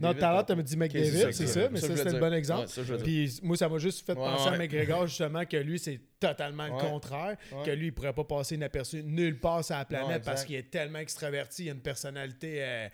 Non, 0.00 0.14
tout 0.14 0.24
à 0.24 0.32
l'heure, 0.32 0.46
tu 0.46 0.54
m'as 0.54 0.62
dit 0.62 0.76
McDavid, 0.76 1.32
c'est 1.32 1.46
ça, 1.48 1.68
mais 1.70 1.80
ça, 1.80 1.88
c'était 1.88 2.04
le 2.04 2.10
dire. 2.12 2.20
bon 2.20 2.32
exemple. 2.32 2.68
Puis 3.02 3.40
moi, 3.42 3.56
ça 3.56 3.68
m'a 3.68 3.78
juste 3.78 4.06
fait 4.06 4.14
penser 4.14 4.48
à. 4.48 4.56
McGregor, 4.56 5.06
justement, 5.08 5.44
que 5.44 5.56
lui, 5.56 5.78
c'est 5.78 6.00
totalement 6.20 6.66
le 6.66 6.72
contraire. 6.78 7.36
Que 7.64 7.70
lui, 7.70 7.86
il 7.86 7.92
pourrait 7.92 8.12
pas 8.12 8.24
passer 8.24 8.54
inaperçu 8.54 9.02
nulle 9.02 9.40
part 9.40 9.64
sur 9.64 9.74
la 9.74 9.84
planète 9.84 10.22
parce 10.24 10.44
qu'il 10.44 10.54
est 10.54 10.70
tellement 10.70 10.98
extraverti, 11.00 11.68
une 11.80 11.82
personnalité 11.82 12.62
euh, 12.62 12.88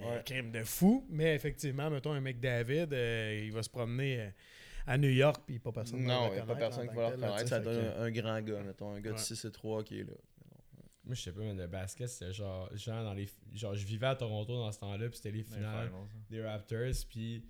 euh, 0.00 0.16
Ouais. 0.16 0.22
crime 0.24 0.50
de 0.50 0.64
fou. 0.64 1.06
Mais 1.10 1.34
effectivement, 1.34 1.90
mettons 1.90 2.12
un 2.12 2.20
McDavid, 2.22 2.88
euh, 2.92 3.42
il 3.44 3.52
va 3.52 3.62
se 3.62 3.68
promener 3.68 4.20
euh, 4.20 4.30
à 4.86 4.96
New 4.96 5.10
York, 5.10 5.42
puis 5.46 5.58
pas 5.58 5.72
personne 5.72 6.02
va 6.06 6.14
Non, 6.14 6.24
le 6.28 6.30
il 6.32 6.34
n'y 6.36 6.40
a 6.40 6.46
pas 6.46 6.56
personne 6.56 6.88
qui 6.88 6.94
va 6.96 7.10
le 7.10 7.14
reconnaître. 7.16 7.48
Ça 7.48 7.60
donne 7.60 7.84
un, 7.86 8.02
un 8.04 8.10
grand 8.10 8.40
gars, 8.40 8.62
mettons, 8.62 8.92
un 8.92 9.00
gars 9.00 9.10
de 9.10 9.16
Ouais. 9.16 9.20
6 9.22 9.44
et 9.44 9.52
3 9.52 9.84
qui 9.84 10.00
est 10.00 10.04
là. 10.04 10.14
Moi, 11.04 11.14
je 11.14 11.22
sais 11.22 11.32
pas, 11.32 11.40
mais 11.40 11.54
le 11.54 11.66
basket, 11.66 12.08
c'était 12.08 12.32
genre, 12.32 12.70
genre, 12.76 13.02
dans 13.04 13.14
les, 13.14 13.28
genre, 13.54 13.74
je 13.74 13.84
vivais 13.84 14.06
à 14.06 14.14
Toronto 14.14 14.54
dans 14.54 14.70
ce 14.70 14.78
temps-là, 14.78 15.08
puis 15.08 15.16
c'était 15.16 15.32
les 15.32 15.42
finales 15.42 15.90
des 16.30 16.42
Raptors, 16.42 16.92
puis 17.08 17.42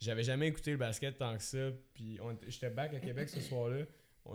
j'avais 0.00 0.24
jamais 0.24 0.48
écouté 0.48 0.72
le 0.72 0.78
basket 0.78 1.16
tant 1.18 1.36
que 1.36 1.42
ça, 1.42 1.70
puis 1.94 2.18
j'étais 2.48 2.70
back 2.70 2.92
à 2.94 3.00
Québec 3.00 3.28
ce 3.28 3.40
soir-là, 3.40 3.84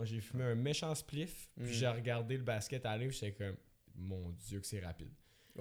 j'ai 0.04 0.20
fumé 0.20 0.44
un 0.44 0.54
méchant 0.54 0.94
spliff, 0.94 1.50
puis 1.56 1.66
Mm. 1.66 1.72
j'ai 1.72 1.88
regardé 1.88 2.36
le 2.36 2.42
basket 2.44 2.86
aller, 2.86 3.08
puis 3.08 3.18
j'étais 3.20 3.32
comme, 3.32 3.56
mon 3.96 4.30
dieu 4.30 4.60
que 4.60 4.66
c'est 4.66 4.80
rapide. 4.80 5.12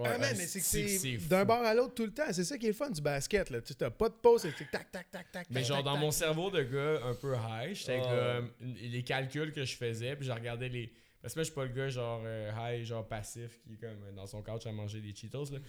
Ah, 0.05 0.17
man, 0.17 0.33
mais 0.37 0.45
c'est 0.45 0.59
que 0.59 0.65
c'est- 0.65 1.27
d'un 1.27 1.45
bord 1.45 1.63
à 1.63 1.73
l'autre 1.73 1.93
tout 1.93 2.05
le 2.05 2.13
temps. 2.13 2.31
C'est 2.31 2.43
ça 2.43 2.57
qui 2.57 2.65
est 2.65 2.69
le 2.69 2.73
fun 2.75 2.89
du 2.89 3.01
basket. 3.01 3.49
Là. 3.49 3.61
Tu 3.61 3.73
n'as 3.79 3.89
pas 3.89 4.09
de 4.09 4.13
pause, 4.15 4.41
c'est 4.41 4.69
tac, 4.71 4.91
tac, 4.91 5.09
tac, 5.11 5.31
tac. 5.31 5.47
Mais 5.49 5.61
tac, 5.61 5.67
genre, 5.67 5.77
tac, 5.77 5.85
dans 5.85 5.93
tac. 5.93 6.01
mon 6.01 6.11
cerveau 6.11 6.49
de 6.51 6.63
gars 6.63 7.05
un 7.05 7.13
peu 7.13 7.33
high, 7.35 7.73
j'étais 7.75 7.99
comme. 8.01 8.51
Les 8.61 9.03
calculs 9.03 9.51
que 9.53 9.65
je 9.65 9.75
faisais, 9.75 10.15
puis 10.15 10.25
je 10.25 10.31
regardais 10.31 10.69
les. 10.69 10.91
Parce 11.21 11.33
que 11.33 11.39
moi, 11.39 11.43
je 11.43 11.49
suis 11.49 11.55
pas 11.55 11.65
le 11.65 11.73
gars 11.73 11.89
genre 11.89 12.21
euh, 12.23 12.49
high, 12.57 12.85
genre 12.85 13.05
passif, 13.05 13.59
qui 13.67 13.73
est 13.73 13.77
comme 13.77 14.01
euh, 14.05 14.11
dans 14.15 14.25
son 14.25 14.41
couch 14.41 14.65
à 14.65 14.71
manger 14.71 15.01
des 15.01 15.13
Cheetos. 15.13 15.51
là. 15.51 15.59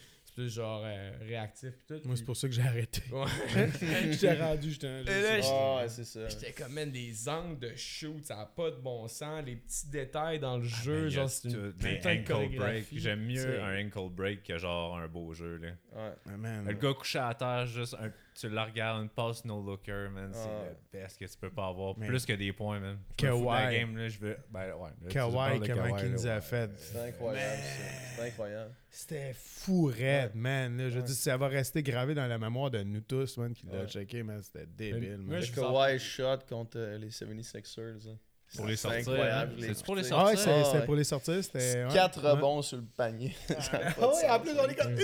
Plus 0.41 0.55
genre 0.55 0.83
euh, 0.85 1.11
réactif, 1.21 1.71
puis 1.87 1.99
tout. 2.01 2.07
Moi, 2.09 2.17
c'est 2.17 2.25
pour 2.25 2.37
ça 2.37 2.49
que 2.49 2.55
j'ai 2.55 2.63
arrêté. 2.63 3.03
Ouais. 3.13 3.69
J'étais 4.11 4.41
rendu, 4.41 4.71
j'étais 4.71 4.87
un. 4.87 5.03
Ah, 5.07 5.77
ouais, 5.83 5.89
c'est 5.89 6.05
ça. 6.05 6.29
J'étais 6.29 6.53
comme, 6.53 6.73
man, 6.73 6.91
les 6.91 7.29
angles 7.29 7.59
de 7.59 7.73
shoot, 7.77 8.25
ça 8.25 8.41
a 8.41 8.47
pas 8.47 8.71
de 8.71 8.77
bon 8.77 9.07
sens. 9.09 9.43
Les 9.45 9.57
petits 9.57 9.89
détails 9.91 10.39
dans 10.39 10.57
le 10.57 10.65
Ah, 10.67 10.83
jeu, 10.83 11.09
genre, 11.11 11.29
c'est 11.29 11.49
une 11.49 11.55
tout- 11.73 11.79
des 11.83 11.97
putain 11.97 12.15
de 12.15 12.21
ankle 12.21 12.33
break. 12.33 12.51
chorégraphie. 12.57 13.01
J'aime 13.01 13.21
mieux 13.27 13.63
un 13.63 13.85
ankle 13.85 14.09
break 14.11 14.43
que 14.45 14.57
genre 14.57 14.97
un 14.99 15.09
beau 15.09 15.33
jeu. 15.35 15.59
Là. 15.59 15.69
Ouais. 15.95 16.37
Man. 16.37 16.65
Le 16.67 16.73
gars 16.75 16.95
couché 16.95 17.19
à 17.19 17.35
terre, 17.35 17.67
juste 17.67 17.95
un- 18.01 18.11
tu 18.35 18.49
le 18.49 18.61
regardes, 18.61 19.03
une 19.03 19.09
passe 19.09 19.45
no 19.45 19.61
looker, 19.63 20.09
man. 20.11 20.31
C'est 20.33 20.49
Ah. 20.49 20.65
le 20.93 20.99
best 21.01 21.19
que 21.19 21.25
tu 21.25 21.37
peux 21.39 21.51
pas 21.51 21.67
avoir. 21.69 21.95
Plus 21.95 22.25
que 22.25 22.33
des 22.33 22.53
points, 22.53 22.81
man. 22.81 22.99
La 23.21 23.29
Kawhi. 23.29 23.79
game, 23.79 23.97
là, 23.97 24.09
je 24.09 24.19
veux. 24.19 24.37
Ben, 24.51 24.73
ouais. 24.75 24.91
là, 25.03 25.09
Kawhi, 25.11 25.61
comment 25.61 25.83
Kawhi, 25.89 26.01
qu'il 26.01 26.11
nous 26.13 26.27
a 26.27 26.41
fait? 26.41 26.71
C'est 26.77 27.09
incroyable, 27.09 27.63
ça. 27.63 27.85
C'est 28.17 28.23
incroyable. 28.29 28.71
C'était 28.91 29.33
fou 29.35 29.85
raide, 29.87 30.35
man. 30.35 30.77
là. 30.77 30.89
je 30.91 30.99
Ouais. 30.99 31.05
dis, 31.05 31.15
ça 31.15 31.37
va 31.37 31.49
rester 31.49 31.83
gravé 31.83 32.15
dans 32.15 32.27
la 32.27 32.39
mémoire 32.39 32.71
de 32.71 32.83
nous 32.83 33.01
tous, 33.01 33.37
man, 33.39 33.53
qui 33.53 33.67
l'a 33.67 33.87
checké, 33.87 34.23
man. 34.23 34.41
C'était 34.43 34.67
débile, 34.67 35.19
man. 35.19 35.43
Kawhi 35.55 35.99
shot 35.99 36.39
contre 36.49 36.79
euh, 36.79 36.99
les 36.99 37.11
76ers. 37.11 38.07
là. 38.07 38.13
Pour 38.57 38.67
les 38.67 38.77
C'est 38.77 38.83
sortir, 39.03 39.13
hein. 39.13 39.49
C'est-tu 39.61 39.83
pour 39.85 39.95
les 39.95 40.01
écouté. 40.09 40.17
Ah 40.21 40.25
ouais, 40.27 40.37
sortir? 40.37 40.67
c'est- 40.67 40.79
Ah, 40.79 40.81
pour 40.83 40.95
les 40.97 41.05
sortir. 41.05 41.45
C'était. 41.45 41.85
ouais, 41.85 41.93
4 41.93 42.23
ouais. 42.23 42.31
rebonds 42.31 42.63
sur 42.63 42.77
le 42.79 42.85
panier. 42.85 43.33
Ah 43.49 43.55
ouais, 44.09 44.29
en 44.29 44.41
plus, 44.41 44.51
on 44.59 44.69
est 44.69 44.75
comme- 44.75 44.97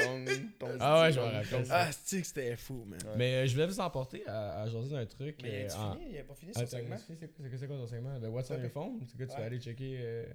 Ah 0.81 1.03
ouais, 1.03 1.13
je 1.13 1.21
me 1.21 1.25
rappelle. 1.25 1.67
Ah, 1.71 1.89
c'est 2.05 2.21
que 2.21 2.27
c'était 2.27 2.57
fou, 2.57 2.85
man. 2.87 2.99
Ouais. 3.05 3.13
Mais 3.17 3.35
euh, 3.35 3.47
je 3.47 3.53
voulais 3.55 3.67
vous 3.67 3.81
emporter 3.81 4.27
à, 4.27 4.63
à 4.63 4.69
jaser 4.69 4.91
d'un 4.91 5.07
truc. 5.07 5.37
Mais 5.43 5.67
euh? 5.71 5.95
Il 6.11 6.19
a 6.19 6.25
pas 6.25 6.35
fini 6.35 6.53
Ah, 6.57 6.61
son 6.61 6.67
segment? 6.67 6.97
c'est 7.07 7.15
c'est- 7.15 7.31
c'est- 7.51 7.57
c'est 7.59 7.67
quoi 7.67 7.77
ton 7.77 7.87
segment? 7.87 8.19
Le 8.21 8.29
What's 8.29 8.51
on 8.51 8.59
your 8.61 8.71
phone? 8.71 8.99
C'est 9.07 9.17
que 9.17 9.25
tu 9.31 9.37
vas 9.39 9.45
aller 9.45 9.61
checker. 9.61 10.27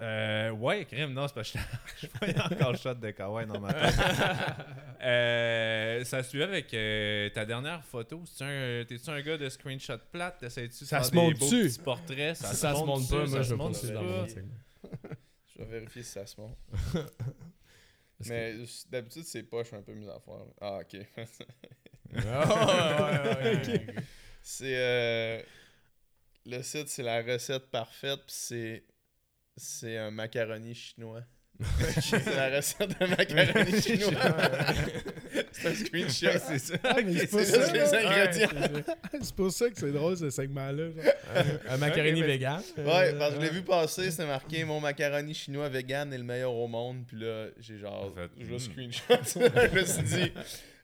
Euh, 0.00 0.50
ouais, 0.50 0.84
crime, 0.86 1.12
non, 1.12 1.28
c'est 1.28 1.34
parce 1.34 1.50
que 1.52 1.58
je 2.00 2.06
voyais 2.18 2.40
encore 2.40 2.72
le 2.72 2.78
shot 2.78 2.94
de 2.94 3.10
Kawhi 3.10 3.46
dans 3.46 3.60
ma 3.60 3.72
tête. 3.72 3.94
euh, 5.02 6.04
ça 6.04 6.22
suivait 6.22 6.44
avec 6.44 6.72
euh, 6.74 7.28
ta 7.30 7.44
dernière 7.44 7.84
photo. 7.84 8.22
C'est-tu 8.26 8.44
un- 8.44 8.84
T'es-tu 8.84 9.10
un 9.10 9.20
gars 9.20 9.36
de 9.38 9.48
screenshot 9.48 9.98
plate? 10.10 10.38
T'essayes-tu 10.38 10.84
de 10.84 10.88
Ça 10.88 10.96
faire 10.98 11.04
se 11.06 11.10
des 11.10 11.16
monte 11.16 11.38
beaux 11.38 11.44
dessus. 11.46 11.68
petits 11.68 11.78
portraits? 11.80 12.36
Si 12.36 12.42
ça 12.56 12.74
se 12.74 12.82
monte 12.84 13.08
pas, 13.10 13.22
dessus, 13.22 13.26
moi 13.26 13.26
ça 13.28 13.42
je 13.42 13.48
se 13.54 13.82
dessus. 13.86 13.92
dans 13.92 14.02
mon. 14.02 14.26
Je 14.26 15.58
vais 15.58 15.64
vérifier 15.66 16.02
si 16.02 16.10
ça 16.12 16.24
se 16.26 16.40
monte. 16.40 16.56
Mais 18.26 18.54
d'habitude, 18.90 19.24
c'est 19.24 19.42
pas, 19.42 19.62
je 19.62 19.68
suis 19.68 19.76
un 19.76 19.82
peu 19.82 19.92
mis 19.94 20.08
à 20.08 20.18
faire. 20.20 20.44
Ah, 20.60 20.78
ok. 20.80 20.96
Ah, 22.26 23.04
ouais, 23.04 23.28
ouais, 23.30 23.36
ouais, 23.44 23.66
ouais. 23.68 23.94
c'est. 24.42 24.76
euh, 24.76 25.40
le 26.44 26.60
site, 26.62 26.88
c'est 26.88 27.04
la 27.04 27.22
recette 27.22 27.70
parfaite, 27.70 28.18
puis 28.26 28.34
c'est. 28.36 28.84
C'est 29.62 29.98
un 29.98 30.10
macaroni 30.10 30.74
chinois. 30.74 31.20
c'est 32.00 32.34
la 32.34 32.56
recette 32.56 32.98
de 32.98 33.06
macaroni 33.06 33.82
chinois. 33.82 34.10
c'est 35.52 35.68
un 35.68 35.74
screenshot, 35.74 36.38
c'est 36.46 36.58
ça. 36.58 36.74
Ah, 36.82 36.96
mais 37.04 37.12
c'est 37.12 37.26
C'est 37.26 37.38
juste 37.40 37.66
ça, 37.66 37.72
les 37.72 37.94
ingrédients. 37.94 38.48
C'est 39.20 39.34
pour 39.34 39.52
ça 39.52 39.68
que 39.68 39.78
c'est 39.78 39.92
drôle 39.92 40.16
ce 40.16 40.30
segment-là. 40.30 40.84
Un 41.68 41.76
macaroni 41.76 42.22
Ok, 42.22 42.26
mais- 42.26 42.32
vegan. 42.38 42.62
Ouais, 42.78 43.12
parce 43.18 43.34
que 43.34 43.40
je 43.40 43.46
l'ai 43.46 43.50
vu 43.52 43.62
passer, 43.62 44.10
c'était 44.10 44.26
marqué 44.26 44.64
mon 44.64 44.80
macaroni 44.80 45.34
chinois 45.34 45.68
vegan 45.68 46.10
est 46.10 46.18
le 46.18 46.24
meilleur 46.24 46.54
au 46.54 46.66
monde. 46.66 47.04
Puis 47.06 47.18
là, 47.18 47.48
j'ai 47.58 47.76
genre, 47.76 48.06
En 48.06 48.12
fait, 48.12 48.30
je 48.38 48.46
le 48.46 48.56
hmm. 48.56 48.58
screenshot. 48.58 49.02
je 49.34 49.78
me 49.78 49.84
suis 49.84 50.02
dit, 50.04 50.32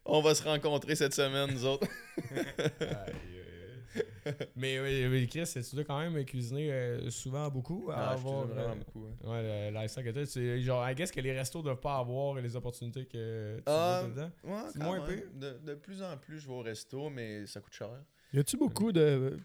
on 0.04 0.20
va 0.20 0.34
se 0.34 0.42
rencontrer 0.42 0.96
cette 0.96 1.14
semaine, 1.14 1.50
nous 1.50 1.64
autres. 1.64 1.88
mais 4.56 4.80
oui, 4.80 5.06
mais 5.08 5.26
Chris, 5.26 5.44
tu 5.68 5.74
dois 5.76 5.84
quand 5.84 5.98
même 5.98 6.24
cuisiner 6.24 6.72
euh, 6.72 7.10
souvent 7.10 7.48
beaucoup. 7.50 7.90
à 7.90 8.10
Ah, 8.12 8.16
je 8.16 8.20
avoir, 8.20 8.42
cuisine 8.44 8.58
euh, 8.58 8.62
vraiment 8.62 8.76
beaucoup. 8.76 9.06
hein. 9.06 9.30
Ouais, 9.30 9.70
le 9.70 9.74
lifestyle 9.78 10.04
que. 10.04 10.24
C'est 10.24 10.60
genre, 10.60 10.88
I 10.88 10.94
guess 10.94 11.10
que 11.10 11.20
les 11.20 11.32
restos 11.32 11.62
doivent 11.62 11.80
pas 11.80 11.98
avoir 11.98 12.34
les 12.36 12.56
opportunités 12.56 13.06
que 13.06 13.56
tu 13.58 13.62
Ah, 13.66 14.02
tout 14.02 14.08
le 14.14 14.22
temps. 14.22 14.30
Ouais, 14.44 14.60
quand 14.78 14.84
moins 14.84 15.00
peu? 15.00 15.22
De, 15.34 15.58
de 15.64 15.74
plus 15.74 16.02
en 16.02 16.16
plus, 16.16 16.40
je 16.40 16.46
vais 16.46 16.54
au 16.54 16.60
resto, 16.62 17.08
mais 17.10 17.46
ça 17.46 17.60
coûte 17.60 17.74
cher. 17.74 17.90
Y 18.32 18.38
a-tu 18.38 18.56
beaucoup 18.56 18.92
de. 18.92 19.38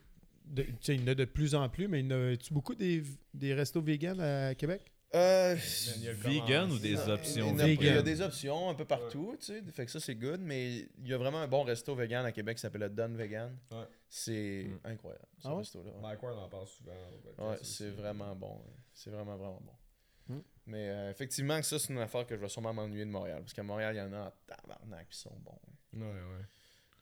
de 0.45 0.63
tu 0.63 0.75
sais, 0.81 0.95
il 0.95 1.01
y 1.01 1.03
en 1.03 1.07
a 1.07 1.15
de 1.15 1.25
plus 1.25 1.55
en 1.55 1.69
plus, 1.69 1.87
mais 1.87 2.01
y 2.01 2.05
en 2.07 2.11
a-tu 2.33 2.53
beaucoup 2.53 2.75
des, 2.75 3.03
des 3.33 3.53
restos 3.53 3.81
vegan 3.81 4.19
à 4.19 4.55
Québec? 4.55 4.90
Euh, 5.13 5.57
il 5.97 6.03
y 6.03 6.07
a 6.07 6.11
le 6.11 6.17
Vegan 6.17 6.71
ou 6.71 6.79
des 6.79 6.97
options 7.09 7.47
il 7.47 7.51
y 7.51 7.51
en 7.51 7.59
a- 7.59 7.67
Il 7.67 7.83
y 7.83 7.89
a 7.89 7.91
vegan. 7.91 8.03
des 8.03 8.21
options 8.21 8.69
un 8.69 8.75
peu 8.75 8.85
partout, 8.85 9.35
tu 9.39 9.47
sais. 9.47 9.61
Fait 9.73 9.85
que 9.85 9.91
ça, 9.91 9.99
c'est 9.99 10.15
good, 10.15 10.39
mais 10.39 10.87
il 10.99 11.07
y 11.07 11.13
a 11.13 11.17
vraiment 11.17 11.39
un 11.41 11.47
bon 11.49 11.63
resto 11.63 11.93
vegan 11.95 12.25
à 12.25 12.31
Québec 12.31 12.55
qui 12.57 12.61
s'appelle 12.61 12.81
le 12.81 12.89
Don 12.89 13.09
Vegan. 13.13 13.57
Ouais. 13.71 13.85
C'est 14.07 14.67
Mm. 14.69 14.79
incroyable, 14.87 15.25
ce 15.39 15.47
Ah 15.47 15.51
ouais? 15.51 15.57
resto-là. 15.59 15.91
ouais. 15.91 16.01
Mike 16.01 16.23
Ward 16.23 16.37
en 16.39 16.47
parle 16.49 16.67
souvent. 16.67 16.93
Ouais, 17.39 17.57
c'est 17.61 17.89
vraiment 17.89 18.33
bon. 18.35 18.53
ouais. 18.55 18.73
C'est 18.93 19.09
vraiment, 19.09 19.35
vraiment 19.35 19.61
bon. 19.61 20.33
Hmm. 20.35 20.41
Mais 20.67 20.89
euh, 20.89 21.11
effectivement, 21.11 21.59
que 21.59 21.65
ça, 21.65 21.77
c'est 21.79 21.91
une 21.91 21.99
affaire 21.99 22.25
que 22.25 22.35
je 22.35 22.41
vais 22.41 22.47
sûrement 22.49 22.73
m'ennuyer 22.73 23.03
de 23.03 23.09
Montréal. 23.09 23.39
Parce 23.41 23.53
qu'à 23.53 23.63
Montréal, 23.63 23.95
il 23.95 23.97
y 23.97 24.01
en 24.01 24.13
a 24.13 24.27
en 24.27 24.31
tabarnak 24.47 25.09
qui 25.09 25.17
sont 25.17 25.35
bons. 25.43 25.59
Ouais, 25.93 26.05
ouais. 26.05 26.45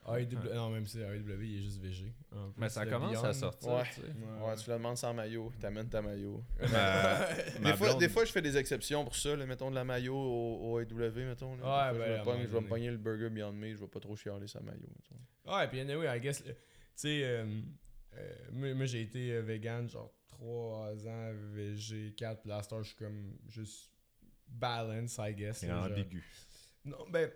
AEW, 0.06 0.54
non, 0.54 0.70
même 0.70 0.86
si 0.86 0.98
AEW, 1.00 1.42
il 1.42 1.58
est 1.58 1.62
juste 1.62 1.78
VG. 1.80 2.12
Mais 2.56 2.68
ça 2.68 2.86
commence 2.86 3.12
Beyond. 3.12 3.24
à 3.24 3.32
sortir. 3.34 3.70
Ouais. 3.70 3.82
tu 3.94 4.00
sais. 4.00 4.06
Ouais, 4.06 4.56
tu 4.56 4.70
le 4.70 4.76
demandes 4.76 4.96
sans 4.96 5.12
maillot, 5.14 5.52
t'amènes 5.60 5.88
ta 5.88 6.00
maillot. 6.02 6.42
Ma- 6.60 6.68
ma 7.60 7.70
Des 7.70 7.76
fois, 7.76 7.88
blonde- 7.88 8.00
des 8.00 8.08
fois, 8.08 8.24
je 8.24 8.32
fais 8.32 8.42
des 8.42 8.56
exceptions 8.56 9.04
pour 9.04 9.14
ça. 9.14 9.36
là. 9.36 9.44
mettons 9.46 9.70
de 9.70 9.74
la 9.74 9.84
maillot 9.84 10.16
au, 10.16 10.72
au 10.72 10.80
AEW, 10.80 11.26
mettons. 11.26 11.54
là. 11.56 11.90
Ouais, 11.92 11.98
fois, 11.98 12.06
ben, 12.06 12.06
je, 12.06 12.12
vais 12.12 12.22
pogne- 12.22 12.24
moment 12.34 12.42
je 12.42 12.48
vais 12.52 12.60
me 12.60 12.68
pogner 12.68 12.90
le 12.90 12.96
burger 12.96 13.28
Beyond 13.30 13.52
Me, 13.52 13.74
je 13.74 13.80
vais 13.80 13.86
pas 13.88 14.00
trop 14.00 14.16
chialer 14.16 14.46
sa 14.48 14.60
maillot. 14.60 14.88
mettons. 14.88 15.54
Ouais, 15.56 15.68
puis 15.68 15.80
anyway, 15.80 16.16
I 16.16 16.20
guess, 16.20 16.42
tu 16.42 16.50
sais, 16.94 17.20
euh, 17.24 17.60
euh, 18.16 18.32
moi, 18.52 18.74
moi, 18.74 18.86
j'ai 18.86 19.02
été 19.02 19.32
euh, 19.32 19.42
vegan 19.42 19.88
genre 19.88 20.12
3 20.28 21.06
ans, 21.08 21.32
VG 21.52 22.14
4, 22.16 22.40
puis 22.40 22.48
là, 22.50 22.62
je 22.82 22.82
suis 22.88 22.96
comme 22.96 23.36
juste 23.48 23.90
balance, 24.48 25.18
I 25.18 25.34
guess. 25.34 25.58
C'est 25.58 25.68
là, 25.68 25.74
genre. 25.82 25.86
ambigu. 25.86 26.24
Non, 26.84 27.04
ben, 27.10 27.30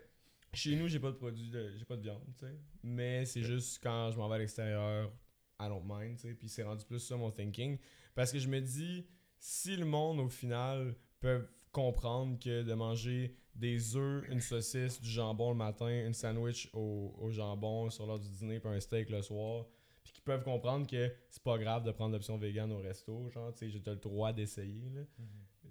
chez 0.54 0.76
nous, 0.76 0.88
j'ai 0.88 1.00
pas 1.00 1.10
de 1.10 1.16
produit, 1.16 1.50
de, 1.50 1.72
j'ai 1.76 1.84
pas 1.84 1.96
de 1.96 2.02
viande, 2.02 2.22
tu 2.38 2.46
sais. 2.46 2.58
Mais 2.82 3.24
c'est 3.26 3.42
juste 3.42 3.80
quand 3.82 4.10
je 4.10 4.18
m'en 4.18 4.28
vais 4.28 4.36
à 4.36 4.38
l'extérieur, 4.38 5.12
I 5.60 5.68
don't 5.68 5.82
mind, 5.84 6.16
tu 6.16 6.28
sais. 6.28 6.34
Puis 6.34 6.48
c'est 6.48 6.62
rendu 6.62 6.84
plus 6.84 7.00
ça 7.00 7.16
mon 7.16 7.30
thinking. 7.30 7.78
Parce 8.14 8.32
que 8.32 8.38
je 8.38 8.48
me 8.48 8.60
dis, 8.60 9.06
si 9.38 9.76
le 9.76 9.84
monde, 9.84 10.20
au 10.20 10.28
final, 10.28 10.94
peut 11.20 11.46
comprendre 11.72 12.38
que 12.38 12.62
de 12.62 12.74
manger 12.74 13.36
des 13.54 13.96
œufs, 13.96 14.24
une 14.28 14.40
saucisse, 14.40 15.00
du 15.00 15.10
jambon 15.10 15.50
le 15.50 15.56
matin, 15.56 15.88
une 15.88 16.14
sandwich 16.14 16.68
au, 16.72 17.14
au 17.18 17.30
jambon 17.30 17.90
sur 17.90 18.06
l'heure 18.06 18.18
du 18.18 18.28
dîner, 18.28 18.60
puis 18.60 18.68
un 18.68 18.80
steak 18.80 19.10
le 19.10 19.22
soir, 19.22 19.66
puis 20.02 20.12
qu'ils 20.12 20.22
peuvent 20.22 20.42
comprendre 20.42 20.86
que 20.86 21.12
c'est 21.30 21.42
pas 21.42 21.58
grave 21.58 21.84
de 21.84 21.90
prendre 21.92 22.12
l'option 22.12 22.36
vegan 22.36 22.70
au 22.72 22.78
resto, 22.78 23.28
genre, 23.30 23.52
tu 23.52 23.58
sais, 23.58 23.70
j'ai 23.70 23.82
le 23.84 23.96
droit 23.96 24.32
d'essayer, 24.32 24.90
là. 24.90 25.02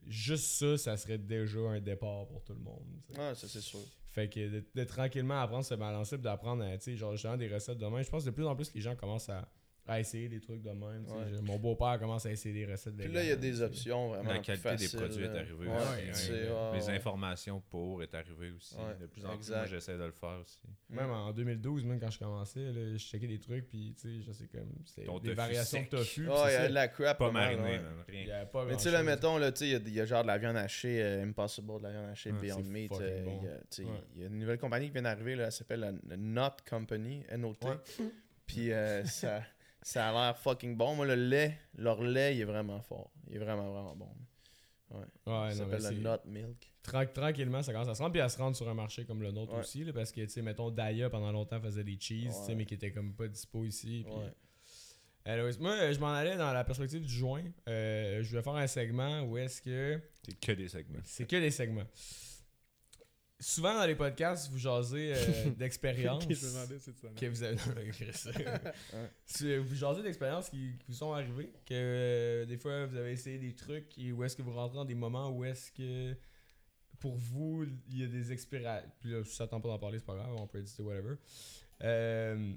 Juste 0.06 0.46
ça, 0.46 0.78
ça 0.78 0.98
serait 0.98 1.18
déjà 1.18 1.60
un 1.62 1.80
départ 1.80 2.28
pour 2.28 2.44
tout 2.44 2.54
le 2.54 2.60
monde. 2.60 2.86
tu 3.08 3.14
sais. 3.14 3.20
Ouais, 3.20 3.36
ça 3.36 3.48
c'est 3.48 3.62
sûr. 3.62 3.80
Fait 4.14 4.30
que 4.30 4.48
de, 4.48 4.64
de 4.76 4.84
tranquillement 4.84 5.42
apprendre 5.42 5.66
balancer 5.76 6.18
puis 6.18 6.24
d'apprendre 6.24 6.64
à, 6.64 6.78
tu 6.78 6.84
sais, 6.84 6.96
genre, 6.96 7.14
justement 7.14 7.36
des 7.36 7.48
recettes 7.52 7.80
de 7.80 7.86
même. 7.86 8.04
Je 8.04 8.10
pense 8.12 8.24
que 8.24 8.30
de 8.30 8.36
plus 8.36 8.46
en 8.46 8.56
plus, 8.56 8.72
les 8.76 8.82
gens 8.82 8.96
commencent 8.96 9.30
à, 9.30 9.50
à 9.86 10.00
essayer 10.00 10.30
des 10.30 10.40
trucs 10.40 10.62
de 10.62 10.70
même. 10.70 11.06
Ouais. 11.10 11.42
Mon 11.42 11.58
beau-père 11.60 12.00
commence 12.00 12.26
à 12.26 12.32
essayer 12.32 12.54
des 12.66 12.72
recettes 12.72 12.96
Puis 12.96 13.12
là, 13.12 13.22
il 13.22 13.28
y 13.28 13.32
a 13.34 13.36
des 13.36 13.62
options 13.62 14.08
vraiment. 14.10 14.30
La 14.32 14.40
plus 14.40 14.58
qualité 14.58 14.76
des 14.88 14.98
produits 14.98 15.26
est 15.26 15.38
arrivée 15.38 15.68
Ouais, 15.68 16.10
aussi. 16.10 16.32
hein. 16.32 16.72
ouais, 16.72 16.78
Les 16.78 16.90
informations 16.90 17.62
pour 17.70 18.02
est 18.02 18.14
arrivé 18.16 18.52
aussi. 18.52 18.76
Ouais, 18.76 18.96
de 19.02 19.08
plus 19.08 19.26
en 19.26 19.36
plus, 19.36 19.50
moi, 19.50 19.66
j'essaie 19.66 19.98
de 19.98 20.04
le 20.06 20.12
faire 20.14 20.40
aussi. 20.42 20.60
Même 20.90 21.10
en 21.12 21.34
2012, 21.34 21.84
même 21.84 22.00
quand 22.00 22.10
je 22.12 22.20
commençais, 22.20 22.62
là, 22.72 22.92
je 22.94 22.98
checkais 22.98 23.28
des 23.28 23.40
trucs, 23.40 23.68
puis 23.68 23.94
tu 24.00 24.20
sais, 24.20 24.22
je 24.26 24.32
sais 24.32 24.48
comme. 24.48 24.72
C'était 24.86 25.04
Ton 25.06 25.20
des 25.20 25.30
tofu 25.30 25.36
variations 25.36 25.80
sec. 25.80 25.92
de 25.92 25.98
tofu. 25.98 26.28
Ouais, 26.30 26.34
puis 26.34 26.44
il 26.48 26.54
y 26.54 26.56
a 26.56 26.68
de 26.70 26.74
la 26.74 26.88
crap. 26.88 27.18
Pas 27.18 27.32
mal, 27.32 27.58
mariné, 27.58 27.78
ouais. 27.78 27.84
man, 27.84 27.94
Il 28.08 28.14
y 28.14 28.24
rien. 28.24 28.36
avait 28.38 28.46
pas 28.50 28.66
Mais 28.66 28.76
tu 28.78 28.84
sais, 28.84 28.92
là, 28.92 29.04
mettons, 29.04 29.38
là, 29.38 29.52
tu 29.52 29.60
sais, 29.60 29.66
il 29.68 29.72
y 29.72 29.76
a- 29.76 29.80
il 29.86 29.94
y, 29.94 30.00
a 30.00 30.06
genre 30.06 30.22
de 30.24 30.28
la 30.28 30.38
viande 30.38 30.56
hachée, 30.56 31.02
euh, 31.04 31.24
Impossible, 31.24 31.78
de 31.80 31.84
la 31.84 31.92
viande 31.92 32.10
hachée, 32.10 32.32
Ouais, 32.32 32.40
Beyond 32.40 32.64
Meat. 32.64 32.92
euh, 33.02 33.24
bon. 33.26 33.40
il 33.42 33.46
y 33.48 33.50
a- 33.52 33.58
tu 33.58 33.66
sais, 33.70 33.84
Ouais. 33.84 33.90
il 34.16 34.22
y 34.22 34.24
a 34.24 34.28
une 34.28 34.40
nouvelle 34.40 34.60
compagnie 34.60 34.86
qui 34.88 34.94
vient 34.94 35.02
d'arriver, 35.02 35.34
elle 35.34 35.52
s'appelle 35.52 35.82
la, 35.82 35.92
la 36.08 36.16
Not 36.18 36.56
Company, 36.70 37.26
N-O-T. 37.28 37.68
Puis 38.46 38.72
euh, 38.72 39.04
ça, 39.06 39.42
ça 39.84 40.10
a 40.10 40.12
l'air 40.12 40.38
fucking 40.38 40.76
bon. 40.76 40.96
Moi, 40.96 41.06
le 41.06 41.16
lait, 41.16 41.58
leur 41.78 42.02
lait, 42.02 42.36
il 42.36 42.42
est 42.42 42.46
vraiment 42.46 42.82
fort. 42.82 43.12
Il 43.30 43.36
est 43.36 43.40
vraiment, 43.40 43.72
vraiment 43.72 43.96
bon. 43.96 44.10
Ouais, 44.92 45.52
ça 45.52 45.56
s'appelle 45.58 45.82
le 45.82 46.02
Not 46.02 46.18
Milk. 46.26 46.72
Tran- 46.84 47.12
tranquillement, 47.12 47.64
ça 47.64 47.72
commence 47.72 47.88
à 47.88 47.96
se 47.96 48.02
rendre, 48.02 48.12
puis 48.12 48.22
à 48.22 48.30
se 48.30 48.38
rendre 48.38 48.56
sur 48.56 48.70
un 48.70 48.76
marché 48.76 49.06
comme 49.06 49.24
le 49.24 49.32
nôtre 49.32 49.54
Ouais. 49.54 49.60
aussi, 49.62 49.84
là, 49.84 49.92
parce 49.94 50.12
que, 50.12 50.22
tu 50.22 50.30
sais, 50.30 50.42
mettons, 50.44 50.70
Daya, 50.70 51.10
pendant 51.10 51.32
longtemps, 51.32 51.60
faisait 51.60 51.84
des 51.84 51.98
cheese, 52.00 52.26
tu 52.28 52.32
sais, 52.32 52.50
Ouais. 52.50 52.56
mais 52.56 52.66
qui 52.66 52.76
étaient 52.76 52.92
comme 52.92 53.14
pas 53.16 53.28
dispo 53.28 53.66
ici. 53.66 54.04
puis- 54.06 54.14
Ouais. 54.16 54.34
Anyways, 55.26 55.58
moi, 55.60 55.72
euh, 55.72 55.94
je 55.94 56.00
m'en 56.00 56.12
allais 56.14 56.36
dans 56.36 56.52
la 56.52 56.64
perspective 56.66 57.02
du 57.02 57.12
joint. 57.12 57.44
Euh, 57.70 58.22
je 58.22 58.36
vais 58.36 58.44
faire 58.44 58.56
un 58.56 58.68
segment 58.68 59.22
où 59.22 59.38
est-ce 59.38 59.62
que. 59.62 60.00
C'est 60.22 60.38
que 60.40 60.52
des 60.52 60.68
segments. 60.68 61.00
C'est 61.06 61.26
que 61.28 61.38
des 61.38 61.50
segments. 61.52 61.86
Souvent 63.44 63.74
dans 63.76 63.86
les 63.86 63.96
podcasts, 63.96 64.50
vous 64.52 64.58
jasez 64.58 65.14
euh, 65.16 65.50
d'expériences. 65.58 66.24
Je 66.24 66.30
que 67.20 67.26
vous 67.28 67.44
avez. 67.44 67.58
Tu- 69.26 69.58
vous 69.58 69.76
jasez 69.76 70.02
d'expériences 70.04 70.50
qui, 70.50 70.78
qui 70.80 70.86
vous 70.88 70.94
sont 70.94 71.12
arrivées. 71.14 71.52
Que 71.66 71.74
euh, 71.74 72.46
des 72.46 72.58
fois 72.58 72.86
vous 72.86 72.96
avez 72.96 73.12
essayé 73.12 73.38
des 73.40 73.54
trucs 73.54 73.98
et 73.98 74.12
où 74.12 74.24
est-ce 74.24 74.36
que 74.36 74.42
vous 74.42 74.54
rentrez 74.54 74.76
dans 74.78 74.86
des 74.86 74.96
moments 74.96 75.30
où 75.30 75.44
est-ce 75.44 75.72
que 75.72 76.16
pour 77.00 77.18
vous 77.18 77.66
il 77.90 77.98
y 78.00 78.04
a 78.04 78.08
des 78.08 78.32
expériences. 78.32 78.84
Puis 79.02 79.12
là, 79.12 79.24
ça 79.26 79.48
tente 79.48 79.62
pas 79.64 79.70
d'en 79.70 79.80
parler, 79.80 80.00
c'est 80.00 80.06
pas 80.06 80.16
grave, 80.16 80.34
on 80.38 80.48
peut 80.48 80.60
éditer 80.60 80.82
whatever. 80.82 81.16
Euh, 81.82 82.54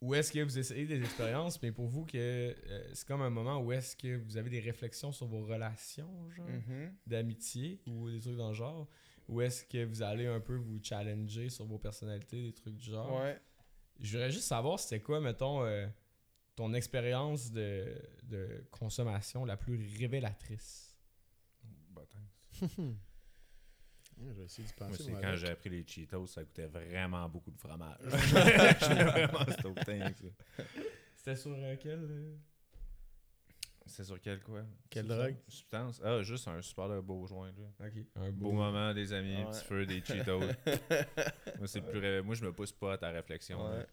où 0.00 0.14
est-ce 0.14 0.32
que 0.32 0.40
vous 0.40 0.58
essayez 0.58 0.84
des 0.86 1.00
expériences, 1.00 1.62
mais 1.62 1.70
pour 1.72 1.86
vous 1.86 2.04
que 2.04 2.18
euh, 2.18 2.90
c'est 2.92 3.06
comme 3.06 3.22
un 3.22 3.30
moment 3.30 3.58
où 3.60 3.72
est-ce 3.72 3.96
que 3.96 4.16
vous 4.16 4.36
avez 4.36 4.50
des 4.50 4.60
réflexions 4.60 5.12
sur 5.12 5.26
vos 5.26 5.44
relations, 5.44 6.28
genre 6.30 6.46
Mhm. 6.48 6.92
d'amitié 7.06 7.80
ou 7.86 8.10
des 8.10 8.20
trucs 8.20 8.36
dans 8.36 8.48
le 8.48 8.54
genre 8.54 8.88
Ou 9.28 9.40
est-ce 9.40 9.64
que 9.64 9.84
vous 9.84 10.02
allez 10.02 10.26
un 10.26 10.40
peu 10.40 10.56
vous 10.56 10.78
challenger 10.82 11.48
sur 11.48 11.64
vos 11.64 11.78
personnalités, 11.78 12.42
des 12.42 12.52
trucs 12.52 12.76
du 12.76 12.90
genre? 12.90 13.20
Ouais. 13.20 13.40
Je 14.00 14.12
voudrais 14.12 14.30
juste 14.30 14.46
savoir 14.46 14.78
c'était 14.78 15.00
quoi, 15.00 15.20
mettons, 15.20 15.64
euh, 15.64 15.86
ton 16.56 16.74
expérience 16.74 17.50
de, 17.50 17.96
de 18.24 18.66
consommation 18.70 19.44
la 19.44 19.56
plus 19.56 19.98
révélatrice? 19.98 20.94
C'est 24.16 25.10
moi, 25.10 25.20
quand 25.20 25.34
j'ai 25.36 25.48
appris 25.48 25.70
les 25.70 25.84
Cheetos, 25.86 26.26
ça 26.28 26.44
coûtait 26.44 26.66
vraiment 26.66 27.28
beaucoup 27.28 27.50
de 27.50 27.58
fromage. 27.58 27.98
J'étais 28.04 29.04
vraiment. 29.04 29.44
C'était 31.16 31.36
sur 31.36 31.52
euh, 31.52 31.76
quel 31.80 32.04
euh? 32.10 32.36
C'est 33.86 34.04
sur 34.04 34.20
quel 34.20 34.40
quoi? 34.40 34.62
Quelle 34.88 35.06
drogue? 35.06 35.36
Substance? 35.46 36.00
Ah, 36.02 36.22
juste 36.22 36.48
un 36.48 36.60
super 36.62 36.88
de 36.88 37.00
beau 37.00 37.26
joint. 37.26 37.52
Là. 37.58 37.86
Ok. 37.86 38.02
Un 38.16 38.30
Beau 38.32 38.52
moment, 38.52 38.94
des 38.94 39.12
amis, 39.12 39.36
Ouais. 39.36 39.50
petit 39.50 39.64
feu, 39.64 39.86
des 39.86 40.00
Cheetos. 40.04 40.40
moi, 40.40 41.66
c'est 41.66 41.80
le 41.80 41.86
plus 41.90 41.98
ré- 41.98 42.22
moi, 42.22 42.34
je 42.34 42.44
me 42.44 42.52
pousse 42.52 42.72
pas 42.72 42.94
à 42.94 42.98
ta 42.98 43.10
réflexion. 43.10 43.62
là. 43.62 43.78
Ouais. 43.78 43.86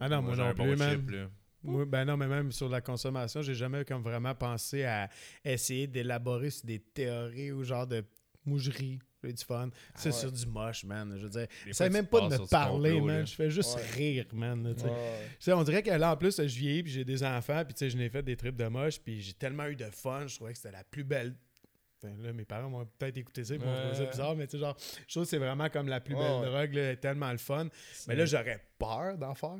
Ah 0.00 0.08
non, 0.08 0.22
moi, 0.22 0.34
j'ai 0.34 0.42
non 0.42 0.52
bon 0.52 0.64
plus, 0.64 0.70
chip, 0.72 0.78
même. 0.78 1.10
là. 1.10 1.30
Moi, 1.62 1.84
ben 1.86 2.04
non, 2.04 2.16
mais 2.16 2.28
même 2.28 2.52
sur 2.52 2.68
la 2.68 2.80
consommation, 2.80 3.42
j'ai 3.42 3.54
jamais 3.54 3.84
comme 3.84 4.02
vraiment 4.02 4.34
pensé 4.34 4.84
à 4.84 5.08
essayer 5.44 5.86
d'élaborer 5.86 6.50
sur 6.50 6.66
des 6.66 6.78
théories 6.78 7.50
ou 7.52 7.64
genre 7.64 7.86
de 7.86 8.04
mougerie. 8.44 8.98
J'ai 9.24 9.32
du 9.32 9.44
fun. 9.44 9.70
C'est 9.96 10.10
Ouais. 10.10 10.12
sur 10.14 10.30
du 10.30 10.46
moche, 10.46 10.84
man. 10.84 11.12
Je 11.16 11.24
veux 11.24 11.28
dire, 11.30 11.46
fois, 11.74 11.88
même 11.88 12.06
pas 12.06 12.28
de 12.28 12.36
me 12.38 12.46
parler, 12.48 13.00
man. 13.00 13.18
là. 13.20 13.24
Je 13.24 13.34
fais 13.34 13.50
juste 13.50 13.74
Ouais. 13.76 13.82
rire, 13.94 14.26
man. 14.32 14.62
là, 14.62 14.74
tu 14.74 14.82
sais. 15.40 15.52
Ouais. 15.52 15.58
On 15.58 15.64
dirait 15.64 15.82
que 15.82 15.90
là, 15.90 16.12
en 16.12 16.16
plus, 16.16 16.36
je 16.36 16.58
vieillis, 16.58 16.82
puis 16.84 16.92
j'ai 16.92 17.04
des 17.04 17.24
enfants, 17.24 17.64
puis 17.64 17.74
tu 17.74 17.78
sais, 17.80 17.90
je 17.90 17.96
n'ai 17.96 18.08
fait 18.08 18.22
des 18.22 18.36
trips 18.36 18.56
de 18.56 18.66
moche, 18.68 19.00
puis 19.00 19.20
j'ai 19.20 19.32
tellement 19.32 19.66
eu 19.66 19.74
de 19.76 19.90
fun, 19.90 20.26
je 20.28 20.36
trouvais 20.36 20.52
que 20.52 20.58
c'était 20.58 20.70
la 20.72 20.84
plus 20.84 21.02
belle. 21.04 21.34
Enfin, 22.00 22.14
là, 22.22 22.32
mes 22.32 22.44
parents 22.44 22.70
m'ont 22.70 22.86
peut-être 22.96 23.16
écouté 23.16 23.42
ça, 23.44 23.54
ils 23.56 23.60
m'ont 23.60 23.74
trouvé 23.74 23.94
ça 23.96 24.04
bizarre, 24.08 24.36
mais 24.36 24.46
tu 24.46 24.52
sais, 24.52 24.58
genre, 24.58 24.76
je 25.08 25.12
trouve 25.12 25.24
que 25.24 25.28
c'est 25.30 25.38
vraiment 25.38 25.68
comme 25.68 25.88
la 25.88 26.00
plus 26.00 26.14
belle 26.14 26.42
drogue, 26.50 26.74
là, 26.74 26.94
tellement 26.94 27.32
le 27.32 27.38
fun. 27.38 27.66
Mais 28.06 28.14
là, 28.14 28.24
j'aurais 28.24 28.64
peur 28.78 29.18
d'en 29.18 29.34
faire. 29.34 29.56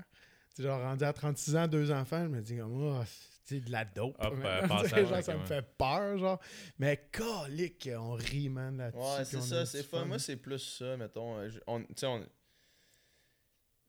Tu 0.54 0.62
sais, 0.62 0.68
genre, 0.68 0.80
rendu 0.80 1.02
à 1.02 1.12
36 1.12 1.56
ans, 1.56 1.66
deux 1.66 1.90
enfants, 1.90 2.22
je 2.22 2.28
me 2.28 2.40
dis, 2.40 2.56
comme, 2.56 2.80
oh, 2.80 3.02
c'est 3.48 3.60
de 3.60 3.70
la 3.70 3.84
dope. 3.84 4.14
Hop, 4.18 4.34
euh, 4.44 4.66
genre, 5.06 5.22
ça 5.22 5.36
me 5.36 5.44
fait 5.46 5.62
peur, 5.78 6.18
genre. 6.18 6.40
Mais 6.78 7.08
calique, 7.10 7.88
on 7.96 8.12
rit, 8.12 8.48
man, 8.48 8.76
là-dessus. 8.76 9.00
Ouais, 9.00 9.16
puis 9.18 9.26
c'est 9.26 9.40
ça, 9.42 9.66
c'est 9.66 9.82
fun. 9.82 10.04
Moi, 10.04 10.18
c'est 10.18 10.36
plus 10.36 10.58
ça, 10.58 10.96
mettons. 10.96 11.38
euh, 11.38 11.48
je- 11.48 11.60
on- 11.66 11.80
Tu 11.82 11.86
sais, 11.96 12.06
on. 12.06 12.26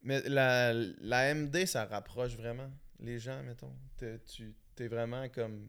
Mais 0.02 0.22
la, 0.28 0.72
la 0.72 1.34
MD, 1.34 1.66
ça 1.66 1.84
rapproche 1.84 2.34
vraiment 2.34 2.70
les 3.00 3.18
gens, 3.18 3.42
mettons. 3.42 3.74
T'es- 3.98 4.18
Tu 4.20 4.54
es 4.78 4.88
vraiment 4.88 5.28
comme. 5.28 5.68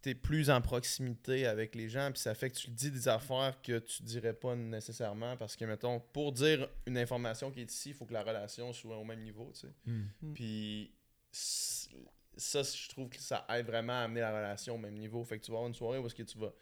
Tu 0.00 0.10
es 0.10 0.14
plus 0.14 0.48
en 0.48 0.60
proximité 0.60 1.46
avec 1.46 1.74
les 1.74 1.88
gens, 1.88 2.12
puis 2.12 2.20
ça 2.20 2.32
fait 2.32 2.50
que 2.50 2.54
tu 2.56 2.70
dis 2.70 2.92
des 2.92 3.08
affaires 3.08 3.60
que 3.60 3.80
tu 3.80 4.04
dirais 4.04 4.32
pas 4.32 4.54
nécessairement, 4.54 5.36
parce 5.36 5.56
que, 5.56 5.64
mettons, 5.64 5.98
pour 5.98 6.30
dire 6.30 6.68
une 6.86 6.96
information 6.96 7.50
qui 7.50 7.62
est 7.62 7.72
ici, 7.72 7.88
il 7.88 7.94
faut 7.96 8.06
que 8.06 8.12
la 8.12 8.22
relation 8.22 8.72
soit 8.72 8.96
au 8.96 9.02
même 9.04 9.22
niveau, 9.22 9.50
tu 9.54 9.62
sais. 9.62 9.74
Hmm. 9.86 10.04
Puis 10.34 10.92
c- 10.94 10.97
ça, 11.30 12.62
je 12.62 12.88
trouve 12.88 13.08
que 13.08 13.18
ça 13.20 13.44
aide 13.50 13.66
vraiment 13.66 13.94
à 13.94 14.04
amener 14.04 14.20
la 14.20 14.30
relation 14.36 14.74
au 14.74 14.78
même 14.78 14.94
niveau. 14.96 15.24
Fait 15.24 15.38
que 15.38 15.44
tu 15.44 15.50
vas 15.50 15.56
avoir 15.58 15.68
une 15.68 15.74
soirée 15.74 15.98
où 15.98 16.06
est-ce 16.06 16.14
que 16.14 16.22
tu 16.22 16.38
vas. 16.38 16.52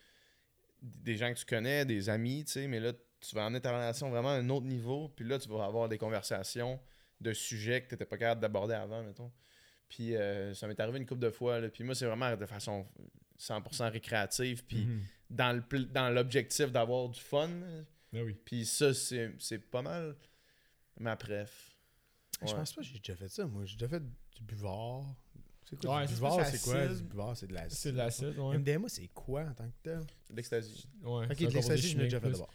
Des 0.83 1.17
gens 1.17 1.33
que 1.33 1.39
tu 1.39 1.45
connais, 1.45 1.85
des 1.85 2.09
amis, 2.09 2.45
tu 2.45 2.53
sais, 2.53 2.67
mais 2.69 2.81
là, 2.81 2.93
tu 3.21 3.35
vas 3.35 3.47
amener 3.47 3.61
ta 3.61 3.73
relation 3.73 4.11
vraiment 4.11 4.31
à 4.31 4.35
un 4.37 4.49
autre 4.51 4.67
niveau. 4.67 5.09
Puis 5.09 5.25
là, 5.27 5.39
tu 5.39 5.49
vas 5.49 5.65
avoir 5.65 5.89
des 5.89 5.99
conversations 5.99 6.79
de 7.21 7.33
sujets 7.33 7.83
que 7.83 7.89
tu 7.89 7.95
n'étais 7.95 8.05
pas 8.05 8.19
capable 8.19 8.41
d'aborder 8.43 8.75
avant, 8.75 9.03
mettons. 9.03 9.33
Puis 9.89 10.15
euh, 10.17 10.53
ça 10.55 10.67
m'est 10.67 10.79
arrivé 10.81 10.99
une 10.99 11.07
couple 11.07 11.23
de 11.23 11.31
fois. 11.31 11.61
Là. 11.61 11.69
Puis 11.69 11.83
moi, 11.85 11.95
c'est 11.95 12.07
vraiment 12.07 12.35
de 12.37 12.47
façon 12.47 12.87
100% 13.39 13.91
récréative. 13.91 14.65
Puis 14.67 14.85
Mhm. 14.85 15.03
dans 15.31 15.53
le 15.57 15.63
pl- 15.63 15.87
dans 15.93 16.11
l'objectif 16.11 16.71
d'avoir 16.73 17.09
du 17.09 17.21
fun. 17.21 17.51
oui. 18.13 18.35
Puis 18.45 18.67
ça, 18.67 18.93
c'est 18.95 19.33
c'est 19.39 19.59
pas 19.59 19.83
mal 19.83 20.17
ma 20.99 21.17
préf. 21.17 21.77
Je 22.43 22.47
Ouais. 22.49 22.55
pense 22.55 22.73
pas 22.75 22.83
que 22.83 22.87
j'ai 22.87 22.99
déjà 22.99 23.17
fait 23.17 23.29
ça, 23.29 23.47
moi. 23.47 23.65
J'ai 23.65 23.77
déjà 23.77 23.89
fait 23.89 24.03
du 24.37 24.43
buvard. 24.45 25.05
C'est 25.69 25.81
quoi 25.81 25.97
Ouais, 25.97 26.03
du 26.07 26.09
c'est 26.09 26.15
buvard? 26.15 26.47
C'est 26.47 26.63
quoi? 26.63 26.87
Du 26.87 27.03
buvard, 27.03 27.37
c'est 27.37 27.47
de 27.49 27.55
l'acide. 27.55 27.79
C'est 27.79 27.93
de 27.93 27.97
l'acide, 27.97 28.39
ouais. 28.39 28.59
MDMA, 28.59 28.89
c'est 28.89 29.09
quoi 29.09 29.43
en 29.43 29.53
tant 29.55 29.65
que 29.69 29.75
tel? 29.83 30.01
L'ecstasy. 30.35 30.87
Ouais, 31.03 31.27
Ok, 31.31 31.41
l'ecstasy, 31.41 31.89
je 31.89 31.97
l'ai 31.99 32.05
déjà 32.05 32.21
fait 32.21 32.31
d'abord. 32.31 32.51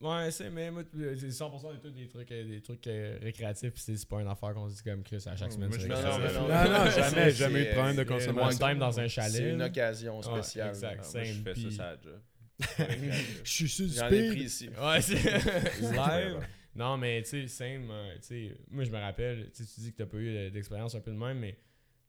Ouais, 0.00 0.30
c'est, 0.30 0.48
mais 0.48 0.70
moi, 0.70 0.84
euh, 0.96 1.16
c'est 1.18 1.26
100% 1.28 1.72
des 1.72 1.80
trucs, 1.80 1.94
des 1.94 2.06
trucs, 2.06 2.30
euh, 2.30 2.44
des 2.44 2.60
trucs 2.62 2.86
euh, 2.86 3.18
récréatifs, 3.20 3.72
c'est, 3.74 4.06
pas 4.08 4.20
une 4.20 4.28
affaire 4.28 4.54
qu'on 4.54 4.68
se 4.68 4.76
dit 4.76 4.82
comme 4.84 5.02
Chris 5.02 5.16
à 5.26 5.34
chaque 5.34 5.48
Ouais, 5.48 5.54
semaine. 5.56 5.70
Non, 5.70 5.78
non, 5.78 6.18
non. 6.18 6.48
Non, 6.48 6.84
non, 6.84 6.90
jamais, 6.90 7.30
jamais 7.32 7.62
eu 7.62 7.66
de 7.66 7.72
problème 7.72 7.96
de 7.96 8.00
Euh, 8.02 8.04
consommation. 8.04 8.64
One 8.64 8.70
time 8.70 8.78
dans 8.78 9.00
un 9.00 9.08
chalet. 9.08 9.32
C'est 9.32 9.50
une 9.50 9.62
occasion 9.62 10.18
Ouais, 10.20 10.22
spéciale. 10.22 10.68
exact. 10.68 11.00
Ah, 11.04 11.10
moi, 11.14 11.24
je 11.24 11.32
fais 11.42 11.54
ça, 11.54 11.70
ça 11.76 11.90
a. 11.90 11.96
Je 13.44 13.66
suis 13.66 13.86
du 13.88 13.94
J'en 13.94 14.08
ai 14.08 14.28
pris 14.30 14.44
ici. 14.44 14.68
Ouais, 14.80 15.00
c'est 15.02 15.14
live. 15.80 16.46
Non, 16.76 16.96
mais 16.96 17.22
tu 17.22 17.28
sais, 17.30 17.48
same, 17.48 17.88
euh, 17.90 18.14
tu 18.16 18.22
sais, 18.22 18.56
moi 18.70 18.84
je 18.84 18.90
me 18.90 18.98
rappelle, 18.98 19.50
tu 19.54 19.62
dis 19.78 19.92
que 19.92 19.96
t'as 19.98 20.06
pas 20.06 20.16
eu 20.18 20.28
euh, 20.28 20.50
d'expérience 20.50 20.94
un 20.94 21.00
peu 21.00 21.10
de 21.10 21.16
même, 21.16 21.38
mais 21.38 21.56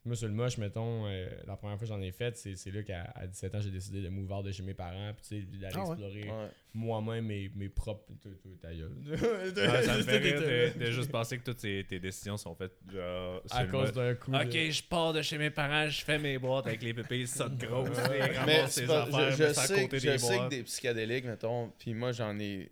moi 0.05 0.15
sur 0.15 0.27
le 0.29 0.33
moche, 0.33 0.57
mettons, 0.57 1.05
euh, 1.07 1.27
la 1.45 1.57
première 1.57 1.77
fois 1.77 1.85
que 1.85 1.93
j'en 1.93 2.01
ai 2.01 2.11
fait, 2.13 2.37
c'est, 2.37 2.55
c'est 2.55 2.71
là 2.71 2.81
qu'à 2.81 3.11
à 3.15 3.27
17 3.27 3.55
ans, 3.55 3.59
j'ai 3.59 3.71
décidé 3.71 4.01
de 4.01 4.07
out 4.09 4.45
de 4.45 4.51
chez 4.53 4.63
mes 4.63 4.73
parents, 4.73 5.11
puis 5.13 5.23
tu 5.27 5.41
sais, 5.51 5.57
d'aller 5.57 5.73
Ah 5.75 5.83
ouais? 5.83 5.89
explorer 5.91 6.23
Ouais. 6.29 6.47
moi-même 6.73 7.25
mes, 7.25 7.49
mes 7.55 7.67
propres. 7.67 8.13
Ta 8.61 8.73
gueule. 8.73 8.91
Ah, 9.57 9.81
ça 9.83 9.97
me 9.97 10.03
fait 10.03 10.17
rire 10.17 10.39
de, 10.41 10.79
de 10.85 10.91
juste 10.91 11.11
penser 11.11 11.37
que 11.37 11.43
toutes 11.43 11.57
tes, 11.57 11.83
tes 11.83 11.99
décisions 11.99 12.37
sont 12.37 12.55
faites 12.55 12.77
genre, 12.89 13.41
À 13.51 13.65
cause 13.65 13.91
d'un 13.91 14.15
coup. 14.15 14.33
Ok, 14.33 14.47
de- 14.49 14.69
je 14.71 14.83
pars 14.83 15.11
de 15.13 15.21
chez 15.21 15.37
mes 15.37 15.49
parents, 15.49 15.89
je 15.89 16.01
fais 16.03 16.19
mes 16.19 16.37
boîtes 16.37 16.67
avec 16.67 16.81
les 16.83 16.93
pépés, 16.93 17.25
ça 17.25 17.49
de 17.49 17.65
gros, 17.65 17.83
Ouais. 17.83 18.19
et 18.33 18.45
Mais 18.45 18.59
affaires, 18.61 19.31
je, 19.31 19.43
à 19.43 19.53
sais, 19.53 19.81
côté 19.81 19.99
je 19.99 20.09
des 20.11 20.17
sais 20.17 20.37
que 20.37 20.49
des 20.49 20.63
psychédéliques, 20.63 21.25
mettons, 21.25 21.69
puis 21.79 21.93
moi 21.93 22.11
j'en 22.13 22.37
ai 22.39 22.71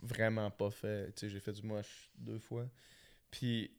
vraiment 0.00 0.50
pas 0.50 0.70
fait. 0.70 1.06
Tu 1.14 1.20
sais, 1.20 1.28
j'ai 1.30 1.40
fait 1.40 1.52
du 1.52 1.62
moche 1.62 2.10
deux 2.18 2.38
fois. 2.38 2.68
Puis 3.30 3.70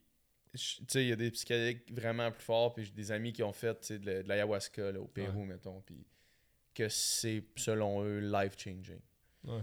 tu 0.53 0.59
sais, 0.87 1.03
il 1.03 1.09
y 1.09 1.11
a 1.11 1.15
des 1.15 1.29
psychédéliques 1.31 1.91
vraiment 1.93 2.31
plus 2.31 2.41
forts, 2.43 2.73
puis 2.73 2.85
j'ai 2.85 2.91
des 2.91 3.11
amis 3.11 3.31
qui 3.33 3.43
ont 3.43 3.53
fait 3.53 3.79
tu 3.81 3.87
sais, 3.87 3.99
de, 3.99 4.21
de 4.23 4.27
l'ayahuasca 4.27 4.91
au 4.99 5.05
Pérou, 5.05 5.43
mettons, 5.45 5.81
puis 5.81 6.05
que 6.73 6.89
c'est, 6.89 7.43
selon 7.55 8.03
eux, 8.03 8.19
life-changing. 8.19 8.99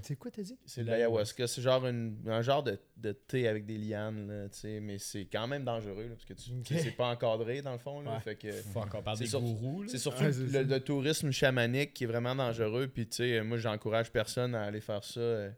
C'est 0.01 0.17
quoi, 0.17 0.31
t'as 0.31 0.43
dit? 0.43 0.57
C'est 0.65 0.83
de 0.83 0.87
l'ayahuasca, 0.91 1.47
c'est 1.47 1.61
genre 1.61 1.85
une- 1.87 2.17
un 2.27 2.41
genre 2.41 2.63
de, 2.63 2.79
de 2.97 3.13
thé 3.13 3.47
avec 3.49 3.67
des 3.67 3.77
lianes, 3.77 4.29
là, 4.29 4.49
tu 4.49 4.61
sais, 4.61 4.81
mais 4.81 4.99
c'est 4.99 5.27
quand 5.27 5.47
même 5.47 5.63
dangereux, 5.65 6.05
là, 6.05 6.15
parce 6.15 6.25
que 6.25 6.33
tu, 6.33 6.53
c'est 6.79 6.93
pas 6.97 7.09
encadré, 7.09 7.61
dans 7.61 7.73
le 7.73 7.79
fond, 7.79 8.01
là, 8.01 8.15
Ouais. 8.15 8.21
fait 8.21 8.37
que... 8.37 8.51
Fuck, 8.51 8.95
on 8.95 9.03
parle 9.03 9.19
C'est 9.19 9.25
des 9.25 9.31
sur- 9.31 9.41
gourous. 9.43 9.83
là. 9.83 9.89
C'est 9.91 9.99
surtout 9.99 10.25
le 10.25 10.79
tourisme 10.79 11.31
chamanique 11.33 11.93
qui 11.93 12.05
est 12.05 12.07
vraiment 12.07 12.35
dangereux. 12.35 12.87
Puis, 12.89 13.07
tu 13.07 13.17
sais, 13.17 13.43
moi, 13.43 13.59
j'encourage 13.59 14.11
personne 14.11 14.55
à 14.55 14.63
aller 14.63 14.81
faire 14.81 15.05
ça 15.05 15.21
euh, 15.21 15.51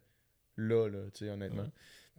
là, 0.57 0.89
là, 0.89 1.11
tu 1.13 1.25
sais, 1.25 1.31
honnêtement. 1.31 1.63
Ouais. 1.63 1.71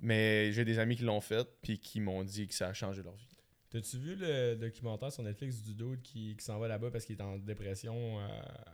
Mais 0.02 0.52
j'ai 0.52 0.64
des 0.66 0.78
amis 0.80 0.96
qui 0.96 1.04
l'ont 1.04 1.22
fait, 1.22 1.48
puis 1.62 1.80
qui 1.80 2.00
m'ont 2.00 2.24
dit 2.24 2.48
que 2.48 2.54
ça 2.54 2.68
a 2.68 2.74
changé 2.74 3.02
leur 3.04 3.16
vie. 3.16 3.28
T'as-tu 3.70 3.98
vu 3.98 4.16
le 4.16 4.56
documentaire 4.56 5.12
sur 5.12 5.24
Netflix 5.24 5.62
du 5.62 5.74
dude 5.76 6.02
qui, 6.02 6.38
qui 6.38 6.46
s'en 6.46 6.58
va 6.58 6.70
là-bas 6.70 6.90
parce 6.90 7.04
qu'il 7.06 7.18
est 7.18 7.22
en 7.22 7.38
dépression 7.38 8.18
euh, 8.22 8.28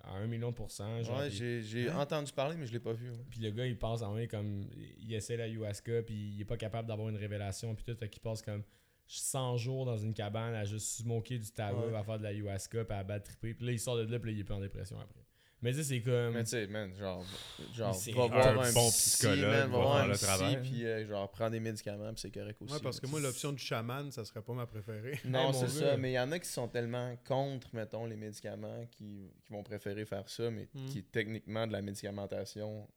à 0.04 0.18
1 0.18 0.28
million 0.28 0.52
de 0.52 0.56
pourcents? 0.56 1.02
Genre, 1.02 1.18
ouais, 1.18 1.32
j'ai 1.32 1.64
j'ai 1.64 1.90
entendu 1.90 2.32
parler, 2.32 2.56
mais 2.58 2.68
je 2.68 2.74
l'ai 2.74 2.80
pas 2.80 2.94
vu. 2.94 3.12
Puis 3.32 3.40
le 3.40 3.50
gars, 3.50 3.66
il 3.66 3.78
passe 3.78 4.04
en 4.04 4.14
main 4.14 4.28
comme. 4.28 4.68
Il 5.00 5.12
essaie 5.16 5.36
la 5.36 5.46
ayahuasca, 5.46 6.04
puis 6.04 6.14
il 6.36 6.42
est 6.42 6.46
pas 6.46 6.58
capable 6.58 6.88
d'avoir 6.88 7.10
une 7.10 7.16
révélation, 7.18 7.74
puis 7.74 7.84
tout. 7.84 7.96
Fait 7.98 8.08
qu'il 8.08 8.22
passe 8.22 8.44
comme 8.44 8.62
100 9.08 9.58
jours 9.58 9.86
dans 9.86 9.98
une 9.98 10.14
cabane 10.14 10.54
à 10.54 10.64
juste 10.64 11.02
smoker 11.02 11.40
du 11.40 11.52
tabac, 11.52 11.88
Ouais. 11.88 11.96
à 11.96 12.04
faire 12.04 12.20
de 12.20 12.24
la 12.24 12.30
ayahuasca, 12.30 12.86
puis 12.86 12.96
à 12.98 13.04
battre 13.04 13.26
triper. 13.26 13.56
Puis 13.56 13.66
là, 13.66 13.72
il 13.72 13.80
sort 13.80 13.98
de 13.98 14.04
là, 14.04 14.20
puis 14.20 14.30
là, 14.32 14.38
il 14.38 14.42
est 14.42 14.44
plus 14.44 14.54
en 14.54 14.60
dépression 14.62 15.00
après. 15.00 15.22
Mais 15.64 15.72
tu 15.72 15.78
sais, 15.78 15.84
c'est 15.86 16.02
comme. 16.02 16.34
Mais 16.34 16.44
tu 16.44 16.50
sais, 16.52 16.68
man, 16.68 16.94
genre, 17.00 17.26
genre 17.74 17.96
c'est 17.96 18.12
va 18.12 18.24
un 18.24 18.28
voir 18.28 18.48
un, 18.60 18.72
bon 18.74 18.90
psy, 18.90 19.10
psychologue, 19.18 19.40
man, 19.40 19.52
va 19.52 19.66
va 19.68 19.68
voir 19.84 19.96
un 19.98 20.08
le 20.08 20.14
psy, 20.14 20.24
travail. 20.26 20.62
puis 20.62 20.86
euh, 20.86 21.08
genre, 21.08 21.32
prends 21.32 21.50
des 21.50 21.60
médicaments, 21.60 22.12
puis 22.14 22.22
c'est 22.22 22.32
correct 22.32 22.62
aussi. 22.62 22.74
Ouais, 22.74 22.80
parce 22.84 23.00
que 23.00 23.08
moi, 23.08 23.20
l'option 23.22 23.52
du 23.54 23.64
chaman, 23.64 24.12
ça 24.12 24.26
serait 24.26 24.42
pas 24.42 24.54
ma 24.54 24.66
préférée. 24.68 25.20
Non, 25.26 25.52
Hey, 25.52 25.60
c'est 25.60 25.70
ça, 25.70 25.98
mais 25.98 26.12
il 26.12 26.16
y 26.16 26.20
en 26.20 26.32
a 26.34 26.38
qui 26.40 26.50
sont 26.50 26.68
tellement 26.68 27.16
contre, 27.26 27.68
mettons, 27.74 28.06
les 28.06 28.18
médicaments, 28.18 28.86
qui, 28.92 29.32
qui 29.42 29.52
vont 29.54 29.64
préférer 29.64 30.06
faire 30.06 30.28
ça, 30.30 30.52
mais 30.52 30.68
Mm. 30.74 30.86
qui 30.88 31.00
est 31.00 31.12
techniquement 31.12 31.66
de 31.66 31.72
la 31.72 31.82
médicamentation 31.82 32.88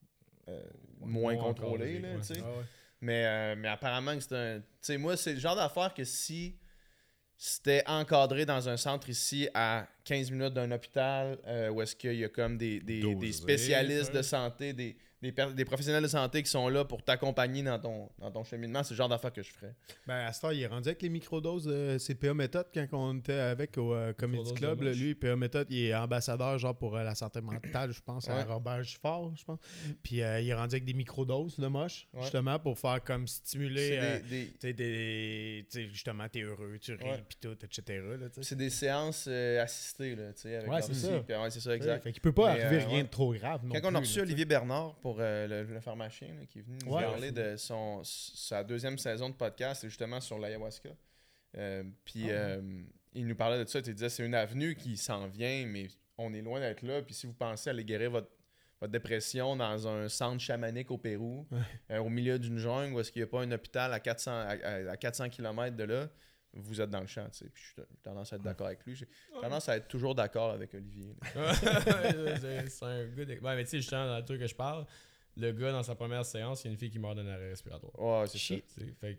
euh, 0.48 0.60
moins 1.00 1.34
Moins 1.34 1.36
contrôlée, 1.36 1.98
là, 2.00 2.08
ouais. 2.10 2.16
tu 2.18 2.34
sais. 2.34 2.40
Ah 2.44 2.48
ouais. 2.50 2.64
Mais, 3.00 3.24
euh, 3.26 3.54
mais 3.58 3.68
apparemment 3.68 4.18
c'est 4.18 4.32
un. 4.34 4.58
Tu 4.58 4.64
sais, 4.80 4.96
moi, 4.98 5.16
c'est 5.16 5.34
le 5.34 5.40
genre 5.40 5.54
d'affaire 5.56 5.92
que 5.94 6.02
si 6.04 6.56
c'était 7.38 7.82
encadré 7.86 8.46
dans 8.46 8.68
un 8.68 8.76
centre 8.76 9.10
ici 9.10 9.48
à 9.52 9.86
15 10.04 10.30
minutes 10.30 10.54
d'un 10.54 10.70
hôpital 10.70 11.38
euh, 11.46 11.68
où 11.68 11.82
est-ce 11.82 11.94
qu'il 11.94 12.14
y 12.14 12.24
a 12.24 12.28
comme 12.28 12.56
des, 12.56 12.80
des, 12.80 13.32
spécialistes 13.32 14.14
de 14.14 14.22
santé, 14.22 14.72
des, 14.72 14.96
des, 15.22 15.64
professionnels 15.64 16.02
de 16.02 16.08
santé 16.08 16.42
qui 16.42 16.50
sont 16.50 16.68
là 16.68 16.84
pour 16.84 17.02
t'accompagner 17.02 17.62
dans 17.62 17.78
ton, 17.78 18.08
dans 18.18 18.30
ton 18.30 18.44
cheminement, 18.44 18.82
c'est 18.82 18.94
le 18.94 18.96
genre 18.96 19.08
d'affaire 19.08 19.32
que 19.32 19.42
je 19.42 19.50
ferais. 19.50 19.74
Ben, 20.06 20.26
à 20.26 20.32
ce 20.32 20.40
temps, 20.42 20.50
il 20.50 20.60
est 20.60 20.66
rendu 20.66 20.88
avec 20.88 21.02
les 21.02 21.08
microdoses 21.08 21.64
de 21.64 21.96
CPA 21.98 22.34
Méthode 22.34 22.66
quand 22.72 22.86
on 22.92 23.18
était 23.18 23.32
avec 23.32 23.76
au 23.78 23.94
euh, 23.94 24.12
Comedy 24.12 24.52
Club. 24.54 24.82
là, 24.82 24.92
lui, 24.92 25.14
PA 25.14 25.34
Méthode, 25.36 25.66
il 25.70 25.86
est 25.86 25.94
ambassadeur 25.94 26.58
genre 26.58 26.76
pour 26.76 26.96
euh, 26.96 27.02
la 27.02 27.14
santé 27.14 27.40
mentale, 27.40 27.92
je 27.92 28.00
pense, 28.02 28.28
à 28.28 28.36
Ouais. 28.36 28.42
Robert 28.42 28.82
Giffard, 28.82 29.34
je 29.36 29.44
pense. 29.44 29.58
Puis 30.02 30.22
euh, 30.22 30.40
il 30.40 30.48
est 30.48 30.54
rendu 30.54 30.74
avec 30.74 30.84
des 30.84 30.92
microdoses 30.94 31.58
de 31.58 31.66
moche, 31.66 32.06
Ouais. 32.12 32.22
justement, 32.22 32.58
pour 32.58 32.78
faire 32.78 33.02
comme 33.02 33.26
stimuler. 33.26 33.88
C'est 33.88 33.98
euh, 33.98 34.18
des, 34.20 34.28
des- 34.28 34.46
tu 34.52 34.58
sais, 34.60 34.72
des, 34.74 35.66
tu 35.70 35.78
sais, 35.82 35.88
justement, 35.88 36.28
t'es 36.28 36.42
heureux, 36.42 36.78
tu 36.80 36.92
ris, 36.92 37.02
Ouais. 37.04 37.24
puis 37.28 37.38
tout, 37.40 37.56
etc. 37.64 38.02
c'est 38.42 38.56
des 38.58 38.70
séances 38.70 39.26
euh, 39.28 39.62
assistées, 39.62 40.14
là, 40.14 40.32
tu 40.34 40.42
sais, 40.42 40.56
avec 40.56 40.70
Ouais, 40.70 40.82
c'est 40.82 40.94
ça. 40.94 41.08
ouais, 41.18 41.50
c'est 41.50 41.60
ça, 41.60 41.70
Ouais, 41.70 41.76
exact. 41.76 42.02
Fait 42.04 42.12
qu'il 42.12 42.20
peut 42.22 42.32
pas 42.32 42.54
Mais, 42.54 42.60
arriver 42.62 42.82
euh, 42.82 42.86
rien 42.88 42.96
ouais. 42.98 43.02
de 43.04 43.08
trop 43.08 43.32
grave. 43.34 43.60
non 43.64 43.74
Quand 43.80 43.90
on 43.90 43.94
a 43.94 43.98
reçu 44.00 44.18
là, 44.18 44.24
Olivier 44.24 44.44
Bernard 44.44 44.94
pour 45.06 45.18
euh, 45.20 45.46
le, 45.46 45.62
le 45.72 45.78
pharmacien, 45.80 46.34
là, 46.34 46.46
qui 46.46 46.58
est 46.58 46.62
venu 46.62 46.78
nous 46.84 46.92
Ouais. 46.92 47.04
parler 47.04 47.30
de 47.30 47.56
son, 47.56 48.00
sa 48.02 48.64
deuxième 48.64 48.98
saison 48.98 49.28
de 49.28 49.34
podcast, 49.36 49.82
c'est 49.82 49.88
justement 49.88 50.20
sur 50.20 50.36
l'ayahuasca. 50.36 50.88
Euh, 51.56 51.84
puis 52.04 52.24
Ah 52.28 52.34
euh, 52.34 52.82
il 53.14 53.24
nous 53.28 53.36
parlait 53.36 53.62
de 53.64 53.68
ça, 53.68 53.78
il 53.78 53.94
disait 53.94 54.08
c'est 54.08 54.26
une 54.26 54.34
avenue 54.34 54.74
qui 54.74 54.96
s'en 54.96 55.28
vient, 55.28 55.64
mais 55.66 55.86
on 56.18 56.34
est 56.34 56.42
loin 56.42 56.58
d'être 56.58 56.82
là. 56.82 57.02
Puis 57.02 57.14
si 57.14 57.28
vous 57.28 57.34
pensez 57.34 57.70
aller 57.70 57.84
guérir 57.84 58.10
votre, 58.10 58.30
votre 58.80 58.90
dépression 58.90 59.54
dans 59.54 59.86
un 59.86 60.08
centre 60.08 60.40
chamanique 60.40 60.90
au 60.90 60.98
Pérou, 60.98 61.46
Ouais. 61.88 61.98
au 61.98 62.08
milieu 62.08 62.36
d'une 62.40 62.58
jungle, 62.58 62.92
où 62.94 62.98
est-ce 62.98 63.12
qu'il 63.12 63.22
n'y 63.22 63.28
a 63.28 63.30
pas 63.30 63.42
un 63.42 63.52
hôpital 63.52 63.92
à 63.92 64.00
400, 64.00 64.32
à, 64.32 64.34
à- 64.50 64.90
à 64.90 64.96
400 64.96 65.28
km 65.28 65.76
de 65.76 65.84
là, 65.84 66.08
vous 66.56 66.80
êtes 66.80 66.90
dans 66.90 67.00
le 67.00 67.06
champ. 67.06 67.26
tu 67.30 67.38
sais. 67.38 67.48
Puis 67.52 67.62
j'ai 67.76 67.82
tendance 68.02 68.32
à 68.32 68.36
être 68.36 68.42
d'accord 68.42 68.66
avec 68.66 68.84
lui. 68.84 68.94
J'ai 68.96 69.08
tendance 69.40 69.68
à 69.68 69.76
être 69.76 69.88
toujours 69.88 70.14
d'accord 70.14 70.50
avec 70.52 70.74
Olivier. 70.74 71.14
c'est 72.40 72.68
c'est 72.68 72.84
un 72.84 73.06
good. 73.06 73.28
Ouais, 73.28 73.56
mais 73.56 73.64
tu 73.64 73.70
sais, 73.70 73.76
justement, 73.78 74.06
dans 74.06 74.18
le 74.18 74.24
truc 74.24 74.40
que 74.40 74.46
je 74.46 74.54
parle, 74.54 74.86
le 75.36 75.52
gars, 75.52 75.70
dans 75.72 75.82
sa 75.82 75.94
première 75.94 76.24
séance, 76.24 76.64
il 76.64 76.68
y 76.68 76.68
a 76.68 76.72
une 76.72 76.78
fille 76.78 76.90
qui 76.90 76.98
meurt 76.98 77.14
d'un 77.16 77.26
arrêt 77.28 77.50
respiratoire. 77.50 77.98
Ouais, 77.98 78.26
c'est 78.26 78.38
ça. 78.38 78.54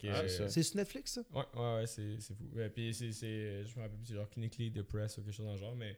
Ah, 0.10 0.20
euh, 0.22 0.28
c'est 0.28 0.38
ça. 0.38 0.50
C'est 0.50 0.64
sur 0.64 0.78
Netflix, 0.78 1.12
ça? 1.14 1.22
Ouais, 1.32 1.44
ouais, 1.56 1.76
ouais, 1.76 1.88
c'est 1.88 2.20
c'est 2.20 2.34
fou. 2.34 2.44
Ouais, 2.56 2.70
puis 2.70 2.94
c'est, 2.94 3.12
c'est- 3.12 3.66
je 3.66 3.76
me 3.78 3.82
rappelle 3.84 3.98
plus, 3.98 4.08
c'est 4.08 4.16
genre 4.16 4.30
clinically 4.30 4.72
depressed 4.72 5.20
ou 5.20 5.22
quelque 5.22 5.34
chose 5.36 5.46
dans 5.46 5.52
le 5.54 5.58
genre, 5.60 5.76
mais 5.76 5.96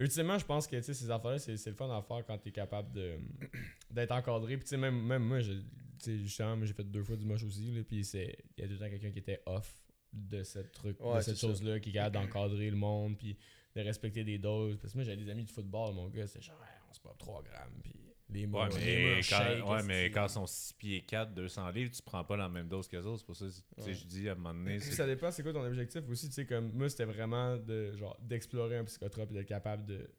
ultimement, 0.00 0.38
je 0.38 0.46
pense 0.46 0.66
que 0.66 0.76
tu 0.76 0.82
sais, 0.82 0.94
ces 0.94 1.10
affaires-là, 1.10 1.38
c'est, 1.38 1.56
c'est 1.56 1.70
le 1.70 1.76
fun 1.76 1.90
à 1.94 2.00
faire 2.02 2.24
quand 2.26 2.38
t'es 2.38 2.50
capable 2.52 2.92
de, 2.92 3.16
d'être 3.90 4.12
encadré. 4.12 4.56
Puis 4.56 4.64
tu 4.64 4.70
sais, 4.70 4.76
même, 4.76 4.98
même 5.04 5.22
moi, 5.24 5.40
je- 5.40 5.52
tu 5.52 5.62
sais, 5.98 6.18
justement, 6.20 6.64
j'ai 6.64 6.72
fait 6.72 6.84
deux 6.84 7.02
fois 7.02 7.16
du 7.16 7.24
moche 7.26 7.42
aussi, 7.42 7.72
là, 7.72 7.82
puis 7.86 8.04
c'est, 8.04 8.38
il 8.56 8.62
y 8.62 8.64
a 8.64 8.70
le 8.70 8.78
temps 8.78 8.88
quelqu'un 8.88 9.10
qui 9.10 9.18
était 9.18 9.42
off 9.46 9.74
de 10.12 10.42
cette 10.42 10.72
truc, 10.72 10.98
Ouais, 11.00 11.16
de 11.16 11.20
cette 11.22 11.36
c'est 11.36 11.40
ça. 11.42 11.46
chose-là, 11.48 11.80
qui 11.80 11.90
est 11.90 11.92
capable 11.92 12.14
d'encadrer 12.16 12.70
le 12.70 12.76
monde, 12.76 13.16
puis 13.18 13.36
de 13.76 13.80
respecter 13.82 14.24
des 14.24 14.38
doses. 14.38 14.76
Parce 14.78 14.92
que 14.92 14.98
moi, 14.98 15.04
j'avais 15.04 15.22
des 15.22 15.30
amis 15.30 15.44
de 15.44 15.50
football, 15.50 15.94
mon 15.94 16.08
gars, 16.08 16.26
c'était 16.26 16.42
genre, 16.42 16.60
on 16.90 16.92
se 16.92 17.00
pas 17.00 17.14
3 17.18 17.42
grammes, 17.42 17.80
puis 17.82 17.92
les 18.30 18.46
mots, 18.46 18.58
Ouais, 18.62 18.68
les 18.80 18.84
mais, 18.84 19.10
mots 19.10 19.16
quand, 19.16 19.22
shake, 19.22 19.66
ouais, 19.68 19.82
mais 19.84 20.10
quand 20.10 20.26
ils 20.26 20.30
sont 20.30 20.46
6 20.46 20.72
pieds 20.74 21.00
4, 21.02 21.32
200 21.34 21.70
livres, 21.70 21.90
tu 21.90 22.02
prends 22.02 22.24
pas 22.24 22.36
la 22.36 22.48
même 22.48 22.68
dose 22.68 22.86
que 22.88 22.96
les 22.96 23.06
autres. 23.06 23.20
C'est 23.20 23.26
pour 23.26 23.36
ça 23.36 23.46
que 23.46 23.50
tu 23.50 23.56
sais, 23.78 23.88
Ouais. 23.88 23.94
je 23.94 24.04
dis 24.06 24.28
à 24.28 24.32
un 24.32 24.34
moment 24.34 24.52
donné. 24.54 24.76
Puis 24.76 24.86
c'est- 24.86 24.92
ça 24.96 25.06
dépend, 25.06 25.30
c'est 25.30 25.42
quoi 25.42 25.52
ton 25.52 25.64
objectif 25.64 26.02
aussi, 26.08 26.28
tu 26.28 26.34
sais, 26.34 26.46
comme 26.46 26.72
moi, 26.72 26.88
c'était 26.90 27.06
vraiment 27.06 27.56
de 27.56 27.92
genre 27.96 28.18
d'explorer 28.20 28.76
un 28.78 28.84
psychotrope 28.84 29.30
et 29.30 29.34
d'être 29.34 29.46
capable 29.48 29.86
de, 29.86 30.10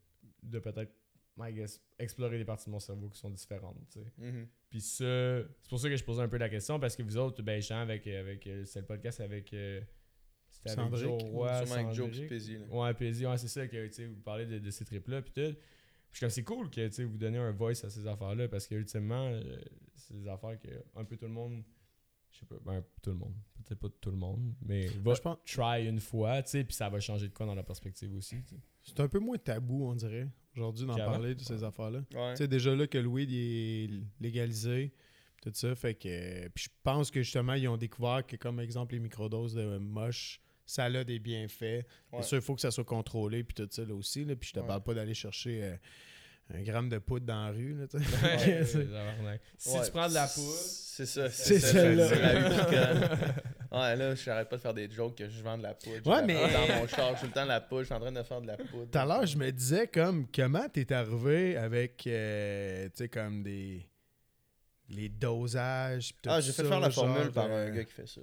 de 0.43 0.59
peut-être, 0.59 0.91
I 1.41 1.53
guess, 1.53 1.81
explorer 1.97 2.37
des 2.37 2.45
parties 2.45 2.65
de 2.65 2.71
mon 2.71 2.79
cerveau 2.79 3.09
qui 3.09 3.19
sont 3.19 3.29
différentes, 3.29 3.77
tu 3.89 3.99
sais. 3.99 4.05
Mhm. 4.17 4.47
Puis 4.69 4.81
ça, 4.81 5.41
c'est 5.61 5.69
pour 5.69 5.79
ça 5.79 5.89
que 5.89 5.95
je 5.95 6.03
posais 6.03 6.21
un 6.21 6.27
peu 6.27 6.37
la 6.37 6.49
question, 6.49 6.79
parce 6.79 6.95
que 6.95 7.03
vous 7.03 7.17
autres, 7.17 7.41
ben, 7.41 7.61
je 7.61 7.73
avec, 7.73 8.07
avec 8.07 8.45
euh, 8.47 8.65
c'est 8.65 8.81
le 8.81 8.85
podcast 8.85 9.19
avec, 9.21 9.53
euh, 9.53 9.81
c'était 10.49 10.79
avec 10.79 10.95
Joe 10.95 11.23
Roy, 11.23 11.65
Sûrement 11.65 11.89
avec 11.89 11.95
Joe. 11.95 12.69
Ouais, 12.69 12.93
Pézi, 12.93 13.25
ouais, 13.25 13.37
c'est 13.37 13.47
ça 13.47 13.67
que, 13.67 13.87
tu 13.87 13.93
sais, 13.93 14.05
vous 14.07 14.21
parlez 14.21 14.45
de, 14.45 14.59
de 14.59 14.71
ces 14.71 14.85
trips-là, 14.85 15.21
puis 15.21 15.31
tout. 15.31 15.55
Puis 16.11 16.11
je 16.11 16.17
suis 16.17 16.19
comme, 16.21 16.29
c'est 16.29 16.43
cool 16.43 16.69
que, 16.69 16.87
tu 16.87 16.93
sais, 16.93 17.03
vous 17.03 17.17
donnez 17.17 17.37
un 17.37 17.51
voice 17.51 17.83
à 17.83 17.89
ces 17.89 18.07
affaires-là, 18.07 18.47
parce 18.47 18.67
que, 18.67 18.75
ultimement, 18.75 19.27
euh, 19.27 19.59
c'est 19.95 20.15
des 20.15 20.27
affaires 20.27 20.59
que 20.59 20.69
un 20.95 21.05
peu 21.05 21.17
tout 21.17 21.27
le 21.27 21.33
monde, 21.33 21.63
je 22.31 22.39
sais 22.39 22.45
pas, 22.45 22.55
ben, 22.65 22.83
tout 23.01 23.11
le 23.11 23.17
monde, 23.17 23.33
peut-être 23.63 23.79
pas 23.79 23.89
tout 24.01 24.11
le 24.11 24.17
monde, 24.17 24.53
mais 24.61 24.87
va 24.87 25.01
Moi, 25.01 25.13
je 25.15 25.21
pense 25.21 25.37
try 25.45 25.87
une 25.87 25.99
fois, 25.99 26.41
tu 26.43 26.51
sais, 26.51 26.63
puis 26.63 26.75
ça 26.75 26.89
va 26.89 26.99
changer 26.99 27.27
de 27.27 27.33
quoi 27.33 27.45
dans 27.45 27.55
la 27.55 27.63
perspective 27.63 28.13
aussi, 28.15 28.37
c'est 28.83 28.99
un 28.99 29.07
peu 29.07 29.19
moins 29.19 29.37
tabou, 29.37 29.85
on 29.85 29.95
dirait, 29.95 30.27
aujourd'hui, 30.59 30.85
d'en 30.85 30.95
parler 30.95 31.35
de 31.35 31.41
ces 31.41 31.63
affaires-là. 31.63 31.99
Ouais. 32.13 32.31
Tu 32.33 32.37
sais, 32.37 32.47
déjà 32.47 32.75
là 32.75 32.85
que 32.87 32.97
le 32.97 33.07
weed 33.07 33.29
est 33.31 33.89
légalisé, 34.21 34.93
tout 35.41 35.51
ça, 35.53 35.73
fait 35.75 35.95
que. 35.95 36.47
Puis 36.49 36.65
je 36.65 36.69
pense 36.83 37.09
que 37.11 37.21
justement, 37.23 37.53
ils 37.53 37.67
ont 37.67 37.77
découvert 37.77 38.25
que, 38.27 38.35
comme 38.35 38.59
exemple, 38.59 38.93
les 38.93 38.99
microdoses 38.99 39.53
de 39.55 39.77
moche, 39.77 40.39
ça 40.65 40.83
a 40.85 41.03
des 41.03 41.17
bienfaits. 41.19 41.85
Ouais. 42.11 42.21
Sûr, 42.21 42.37
il 42.37 42.41
faut 42.43 42.55
que 42.55 42.61
ça 42.61 42.71
soit 42.71 42.83
contrôlé, 42.85 43.43
puis 43.43 43.55
tout 43.55 43.67
ça 43.71 43.83
là 43.85 43.95
aussi. 43.95 44.25
Là, 44.25 44.35
puis 44.35 44.49
je 44.49 44.53
te 44.53 44.59
Ouais. 44.59 44.67
parle 44.67 44.83
pas 44.83 44.93
d'aller 44.93 45.13
chercher 45.15 45.63
euh, 45.63 45.75
un 46.53 46.61
gramme 46.61 46.89
de 46.89 46.97
poudre 46.99 47.25
dans 47.25 47.45
la 47.45 47.51
rue. 47.51 47.73
Là. 47.75 47.85
Ouais, 49.23 49.39
si 49.57 49.69
Ouais, 49.69 49.85
tu 49.85 49.91
prends 49.91 50.09
de 50.09 50.13
la 50.13 50.27
poudre, 50.27 50.53
C'est 50.57 51.05
ça. 51.05 51.29
C'est 51.29 51.59
ça, 51.59 51.71
celle-là. 51.71 52.09
Ouais, 53.71 53.95
là, 53.95 54.15
j'arrête 54.15 54.49
pas 54.49 54.55
de 54.57 54.61
faire 54.61 54.73
des 54.73 54.89
jokes 54.89 55.15
que 55.15 55.29
je 55.29 55.43
vends 55.43 55.57
de 55.57 55.63
la 55.63 55.73
poudre. 55.75 56.07
Ouais, 56.09 56.21
Je 56.21 56.25
mais- 56.25 56.53
Dans 56.53 56.75
mon 56.75 56.87
char, 56.87 57.15
j'ai 57.19 57.27
le 57.27 57.33
temps 57.33 57.43
de 57.43 57.49
la 57.49 57.61
poudre, 57.61 57.81
je 57.81 57.85
suis 57.85 57.93
en 57.93 57.99
train 57.99 58.11
de 58.11 58.23
faire 58.23 58.41
de 58.41 58.47
la 58.47 58.57
poudre. 58.57 58.89
Tout 58.91 58.97
à 58.97 59.05
l'heure, 59.05 59.25
je 59.27 59.37
me 59.37 59.51
disais 59.51 59.87
comme 59.87 60.25
comment 60.33 60.67
t'es 60.69 60.91
arrivé 60.91 61.55
avec 61.55 62.05
euh, 62.07 62.85
tu 62.89 62.95
sais 62.95 63.09
comme 63.09 63.43
des 63.43 63.85
les 64.89 65.07
dosages 65.09 66.13
pis 66.15 66.21
tout 66.23 66.29
Ah, 66.31 66.41
j'ai 66.41 66.51
fait 66.51 66.63
ça, 66.63 66.67
faire 66.69 66.79
la 66.79 66.89
genre, 66.89 67.05
formule 67.05 67.31
par 67.31 67.45
euh, 67.45 67.67
un 67.67 67.69
gars 67.69 67.83
qui 67.83 67.93
fait 67.93 68.07
ça. 68.07 68.21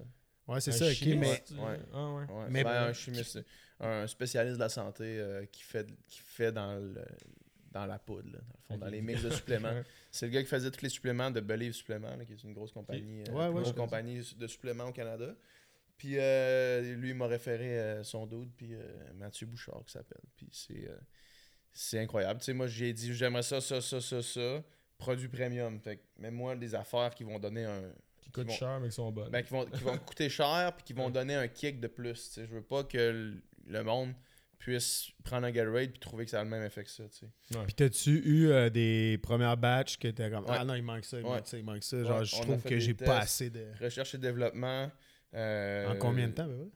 Ouais, 0.48 0.60
c'est 0.60 0.72
ça, 0.72 0.86
ok, 0.86 0.92
chimiste, 0.92 1.52
mais 1.56 1.62
ouais. 1.62 1.78
Ah 1.92 2.10
ouais. 2.12 2.22
Ouais, 2.24 2.46
Mais 2.50 2.64
ben, 2.64 2.70
un 2.88 2.92
chimiste, 2.92 3.38
un 3.80 4.06
spécialiste 4.06 4.56
de 4.56 4.60
la 4.60 4.68
santé 4.68 5.04
euh, 5.04 5.44
qui, 5.46 5.62
fait, 5.62 5.86
qui 6.08 6.18
fait 6.20 6.50
dans, 6.52 6.74
le, 6.74 7.04
dans 7.72 7.86
la 7.86 7.98
poudre, 7.98 8.30
là, 8.32 8.38
dans, 8.38 8.54
le 8.58 8.62
fond, 8.66 8.78
dans 8.78 8.90
les 8.90 9.00
mix 9.00 9.22
de 9.22 9.30
suppléments. 9.34 9.74
C'est 10.16 10.26
le 10.26 10.32
gars 10.32 10.42
qui 10.42 10.48
faisait 10.48 10.70
tous 10.70 10.82
les 10.82 10.88
suppléments 10.88 11.30
de 11.30 11.40
Believe 11.40 11.72
Suppléments, 11.72 12.16
qui 12.26 12.32
est 12.32 12.42
une 12.42 12.52
grosse 12.54 12.72
compagnie, 12.72 13.22
euh, 13.28 13.32
Ouais, 13.32 13.50
grosse 13.52 13.72
compagnie 13.72 14.20
de 14.36 14.46
suppléments 14.46 14.86
au 14.86 14.92
Canada. 14.92 15.34
Puis 15.98 16.14
euh, 16.18 16.94
lui, 16.94 17.10
il 17.10 17.14
m'a 17.14 17.26
référé 17.26 17.78
euh, 17.78 18.02
son 18.04 18.26
dude, 18.26 18.50
puis 18.56 18.74
euh, 18.74 18.82
Mathieu 19.14 19.46
Bouchard, 19.46 19.82
qui 19.86 19.92
s'appelle. 19.92 20.20
Puis 20.36 20.48
c'est 20.52 20.88
euh, 20.88 20.96
c'est 21.72 21.98
incroyable. 22.00 22.40
Tu 22.40 22.46
sais, 22.46 22.52
moi, 22.54 22.66
j'ai 22.66 22.92
dit, 22.92 23.14
j'aimerais 23.14 23.42
ça, 23.42 23.60
ça, 23.60 23.80
ça, 23.80 24.00
ça, 24.00 24.22
ça. 24.22 24.64
Produit 24.98 25.28
premium. 25.28 25.78
Fait 25.80 25.96
que, 25.98 26.02
mais 26.18 26.30
moi, 26.30 26.56
des 26.56 26.74
affaires 26.74 27.14
qui 27.14 27.22
vont 27.24 27.38
donner 27.38 27.64
un, 27.66 27.82
Qui 28.22 28.30
coûtent 28.30 28.46
vont- 28.46 28.52
cher, 28.54 28.80
mais 28.80 28.88
qui 28.88 28.94
sont 28.94 29.12
bonnes. 29.12 29.30
ben, 29.30 29.42
qui, 29.42 29.50
vont, 29.50 29.66
qui 29.66 29.82
vont 29.84 29.98
coûter 29.98 30.28
cher 30.30 30.72
puis 30.74 30.84
qui 30.84 30.92
vont 30.94 31.10
donner 31.10 31.34
un 31.34 31.48
kick 31.48 31.78
de 31.80 31.86
plus. 31.88 32.14
tu 32.28 32.34
sais. 32.34 32.46
Je 32.46 32.54
veux 32.54 32.62
pas 32.62 32.84
que 32.84 33.34
le 33.66 33.82
monde 33.84 34.14
puisse 34.58 35.10
prendre 35.24 35.46
un 35.46 35.50
Gatorade 35.50 35.90
puis 35.90 36.00
trouver 36.00 36.24
que 36.24 36.30
ça 36.30 36.40
a 36.40 36.44
le 36.44 36.50
même 36.50 36.62
effet 36.64 36.82
que 36.84 36.90
ça. 36.90 37.04
tu 37.08 37.26
sais. 37.50 37.58
Puis 37.64 37.74
t'as-tu 37.74 38.10
eu 38.24 38.48
euh, 38.50 38.70
des 38.70 39.18
premières 39.22 39.56
batches 39.56 39.98
que 39.98 40.08
t'es 40.08 40.30
comme 40.30 40.44
Ouais. 40.44 40.56
Ah 40.58 40.64
non, 40.64 40.74
il 40.74 40.82
manque 40.82 41.04
ça, 41.04 41.18
il 41.20 41.24
Ouais. 41.24 41.30
manque 41.36 41.46
ça, 41.46 41.58
il 41.58 41.64
manque 41.64 41.82
ça. 41.84 42.02
Genre, 42.04 42.18
Ouais, 42.20 42.24
je 42.24 42.40
trouve 42.40 42.62
que 42.62 42.78
j'ai 42.78 42.94
pas 42.94 43.18
assez 43.18 43.50
de. 43.50 43.66
Recherche 43.80 44.14
et 44.14 44.18
développement, 44.18 44.90
Euh, 45.34 45.86
En 45.92 45.98
combien 45.98 46.28
de 46.28 46.32
temps, 46.32 46.46
ben 46.46 46.56
ouais? 46.58 46.70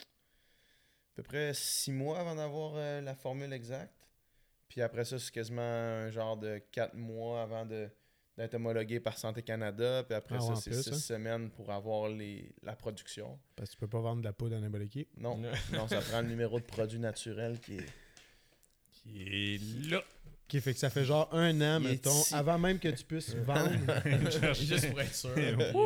À 0.00 1.16
peu 1.16 1.22
près 1.22 1.52
six 1.54 1.92
mois 1.92 2.18
avant 2.20 2.34
d'avoir 2.34 2.72
euh, 2.76 3.00
la 3.00 3.14
formule 3.14 3.52
exacte. 3.52 3.92
Puis 4.68 4.80
après 4.82 5.04
ça, 5.04 5.18
c'est 5.18 5.30
quasiment 5.32 5.60
un 5.62 6.10
genre 6.10 6.36
de 6.36 6.58
quatre 6.72 6.94
mois 6.94 7.42
avant 7.42 7.64
de 7.66 7.88
d'être 8.36 8.54
homologué 8.54 9.00
par 9.00 9.16
Santé 9.16 9.42
Canada. 9.42 10.02
Puis 10.04 10.14
après 10.14 10.36
Ah 10.38 10.40
ça, 10.40 10.56
c'est 10.56 10.72
six 10.74 10.90
hein. 10.92 10.94
semaines 10.94 11.50
pour 11.50 11.70
avoir 11.70 12.08
les, 12.08 12.52
la 12.62 12.74
production. 12.74 13.38
Parce 13.56 13.70
que 13.70 13.74
tu 13.74 13.80
peux 13.80 13.88
pas 13.88 14.00
vendre 14.00 14.20
de 14.20 14.24
la 14.26 14.32
poudre 14.32 14.56
anabolique. 14.56 15.08
Non, 15.16 15.36
non, 15.72 15.88
ça 15.88 16.00
prend 16.00 16.20
le 16.20 16.28
numéro 16.28 16.58
de 16.58 16.64
produit 16.64 16.98
naturel 16.98 17.60
qui 17.60 17.78
est. 17.78 17.86
Qui 18.92 19.22
est 19.22 19.90
là. 19.90 20.02
Ok, 20.46 20.60
fait 20.60 20.74
que 20.74 20.78
ça 20.78 20.90
fait 20.90 21.04
genre 21.04 21.28
un 21.32 21.60
an, 21.62 21.80
Il 21.80 21.88
mettons, 21.88 22.22
avant 22.32 22.58
même 22.58 22.78
que 22.78 22.88
tu 22.88 23.04
puisses 23.04 23.34
vendre. 23.34 23.70
Juste 24.54 24.90
pour 24.90 25.00
être 25.00 25.14
sûr. 25.14 25.30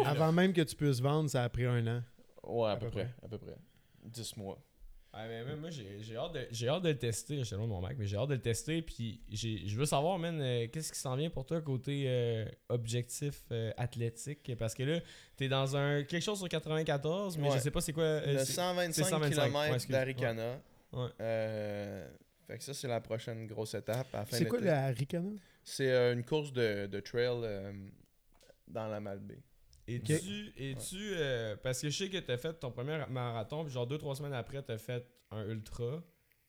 avant 0.04 0.32
même 0.32 0.52
que 0.52 0.62
tu 0.62 0.74
puisses 0.74 1.00
vendre, 1.00 1.30
ça 1.30 1.44
a 1.44 1.48
pris 1.48 1.64
un 1.64 1.86
an. 1.86 2.02
Ouais, 2.42 2.68
à, 2.68 2.72
À 2.72 2.76
peu, 2.76 2.86
peu 2.86 2.92
près, 2.92 3.14
À 3.22 3.28
peu 3.28 3.38
près. 3.38 3.56
10 4.04 4.36
mois. 4.36 4.58
Ah, 5.20 5.26
mais 5.26 5.42
même 5.44 5.58
moi, 5.58 5.70
j'ai 5.70 6.00
j'ai 6.00 6.16
hâte, 6.16 6.32
de- 6.32 6.46
j'ai 6.52 6.68
hâte 6.68 6.82
de 6.84 6.90
le 6.90 6.96
tester. 6.98 7.42
J'étais 7.42 7.56
loin 7.56 7.64
de 7.64 7.70
mon 7.70 7.80
Mac, 7.80 7.96
mais 7.98 8.06
j'ai 8.06 8.16
hâte 8.16 8.28
de 8.28 8.34
le 8.34 8.40
tester. 8.40 8.82
Puis 8.82 9.20
j'ai- 9.28 9.66
je 9.66 9.76
veux 9.76 9.84
savoir, 9.84 10.16
man, 10.16 10.40
euh, 10.40 10.68
qu'est-ce 10.72 10.92
qui 10.92 10.98
s'en 11.00 11.16
vient 11.16 11.28
pour 11.28 11.44
toi 11.44 11.60
côté 11.60 12.04
euh, 12.06 12.44
objectif 12.68 13.42
euh, 13.50 13.72
athlétique? 13.76 14.54
Parce 14.56 14.74
que 14.74 14.84
là, 14.84 15.00
t'es 15.36 15.48
dans 15.48 15.76
un 15.76 16.04
quelque 16.04 16.22
chose 16.22 16.38
sur 16.38 16.48
94, 16.48 17.36
mais 17.36 17.48
Ouais. 17.48 17.56
je 17.56 17.62
sais 17.62 17.70
pas 17.72 17.80
c'est 17.80 17.92
quoi. 17.92 18.04
euh, 18.04 18.32
Le 18.34 18.38
c'est- 18.44 18.52
125, 18.52 18.92
c'est 19.04 19.10
125, 19.10 19.42
ouais, 19.54 19.68
km 19.70 19.88
d'Aricana. 19.90 20.60
Ouais. 20.92 21.08
Euh, 21.20 22.08
fait 22.46 22.58
que 22.58 22.64
ça, 22.64 22.72
c'est 22.74 22.88
la 22.88 23.00
prochaine 23.00 23.46
grosse 23.48 23.74
étape. 23.74 24.06
C'est 24.30 24.46
quoi 24.46 24.58
l'été. 24.58 24.70
la 24.70 24.86
Ricana? 24.88 25.30
C'est 25.64 25.90
euh, 25.90 26.14
une 26.14 26.24
course 26.24 26.52
de, 26.52 26.86
de 26.86 27.00
trail 27.00 27.40
euh, 27.42 27.72
dans 28.68 28.86
la 28.86 29.00
Malbaie. 29.00 29.40
Es-tu, 29.88 31.12
euh, 31.14 31.56
parce 31.62 31.80
que 31.80 31.88
je 31.90 31.96
sais 31.96 32.10
que 32.10 32.18
t'as 32.18 32.36
fait 32.36 32.52
ton 32.54 32.70
premier 32.70 32.98
marathon, 33.08 33.64
puis 33.64 33.72
genre 33.72 33.86
deux, 33.86 33.98
trois 33.98 34.14
semaines 34.14 34.34
après, 34.34 34.62
t'as 34.62 34.78
fait 34.78 35.06
un 35.30 35.44
ultra. 35.48 36.02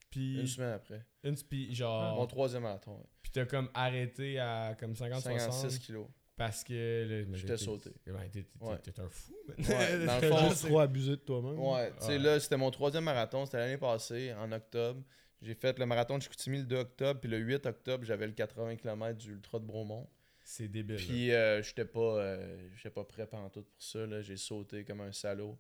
Puis 0.10 0.40
Une 0.40 0.48
semaine 0.48 0.74
après. 0.74 1.06
une, 1.24 1.36
puis 1.36 1.74
genre, 1.76 2.16
Mon 2.16 2.26
troisième 2.26 2.64
marathon. 2.64 2.98
ouais. 2.98 3.06
puis 3.22 3.32
t'as 3.32 3.46
comme 3.46 3.70
arrêté 3.74 4.40
à 4.40 4.76
comme 4.80 4.96
50, 4.96 5.22
56 5.22 5.46
60 5.62 5.80
kilos. 5.82 6.08
parce 6.36 6.64
que 6.64 7.26
J'étais 7.34 7.48
t'es- 7.56 7.58
sauté. 7.64 7.92
ben, 8.08 8.28
t'es, 8.32 8.46
Ouais. 8.60 8.76
un 8.98 9.10
fou, 9.10 9.36
man. 9.48 9.56
Ouais, 9.60 10.06
dans 10.06 10.20
le 10.20 10.28
fond, 10.30 10.50
juste 10.50 10.66
trop 10.68 10.80
abusé 10.80 11.12
de 11.12 11.16
toi-même. 11.18 11.60
Ouais, 11.60 11.92
tu 12.00 12.06
sais, 12.06 12.08
Ouais. 12.14 12.18
là, 12.18 12.40
c'était 12.40 12.58
mon 12.58 12.72
troisième 12.72 13.04
marathon. 13.04 13.46
C'était 13.46 13.58
l'année 13.60 13.78
passée, 13.78 14.34
en 14.34 14.52
octobre. 14.52 15.04
J'ai 15.42 15.54
fait 15.54 15.78
le 15.78 15.86
marathon 15.86 16.18
de 16.18 16.24
Chicoutimi 16.24 16.58
le 16.58 16.64
2 16.66 16.78
octobre. 16.78 17.20
Puis 17.20 17.30
le 17.30 17.38
8 17.38 17.66
octobre, 17.68 18.04
j'avais 18.04 18.26
le 18.28 18.34
80 18.34 18.76
km 18.78 19.18
du 19.18 19.34
Ultra 19.34 19.60
de 19.60 19.66
Bromont. 19.66 20.10
C'est 20.50 20.68
débile. 20.68 20.96
Puis 20.96 21.32
euh, 21.32 21.62
j'étais 21.62 21.86
pas, 21.86 22.00
euh, 22.18 22.70
j'étais 22.76 22.90
pas 22.90 23.04
prêt 23.04 23.28
pendant 23.28 23.50
tout 23.50 23.62
pour 23.62 23.82
ça. 23.84 24.04
là. 24.08 24.24
J'ai 24.24 24.36
sauté 24.36 24.84
comme 24.84 25.02
un 25.02 25.12
salaud. 25.12 25.60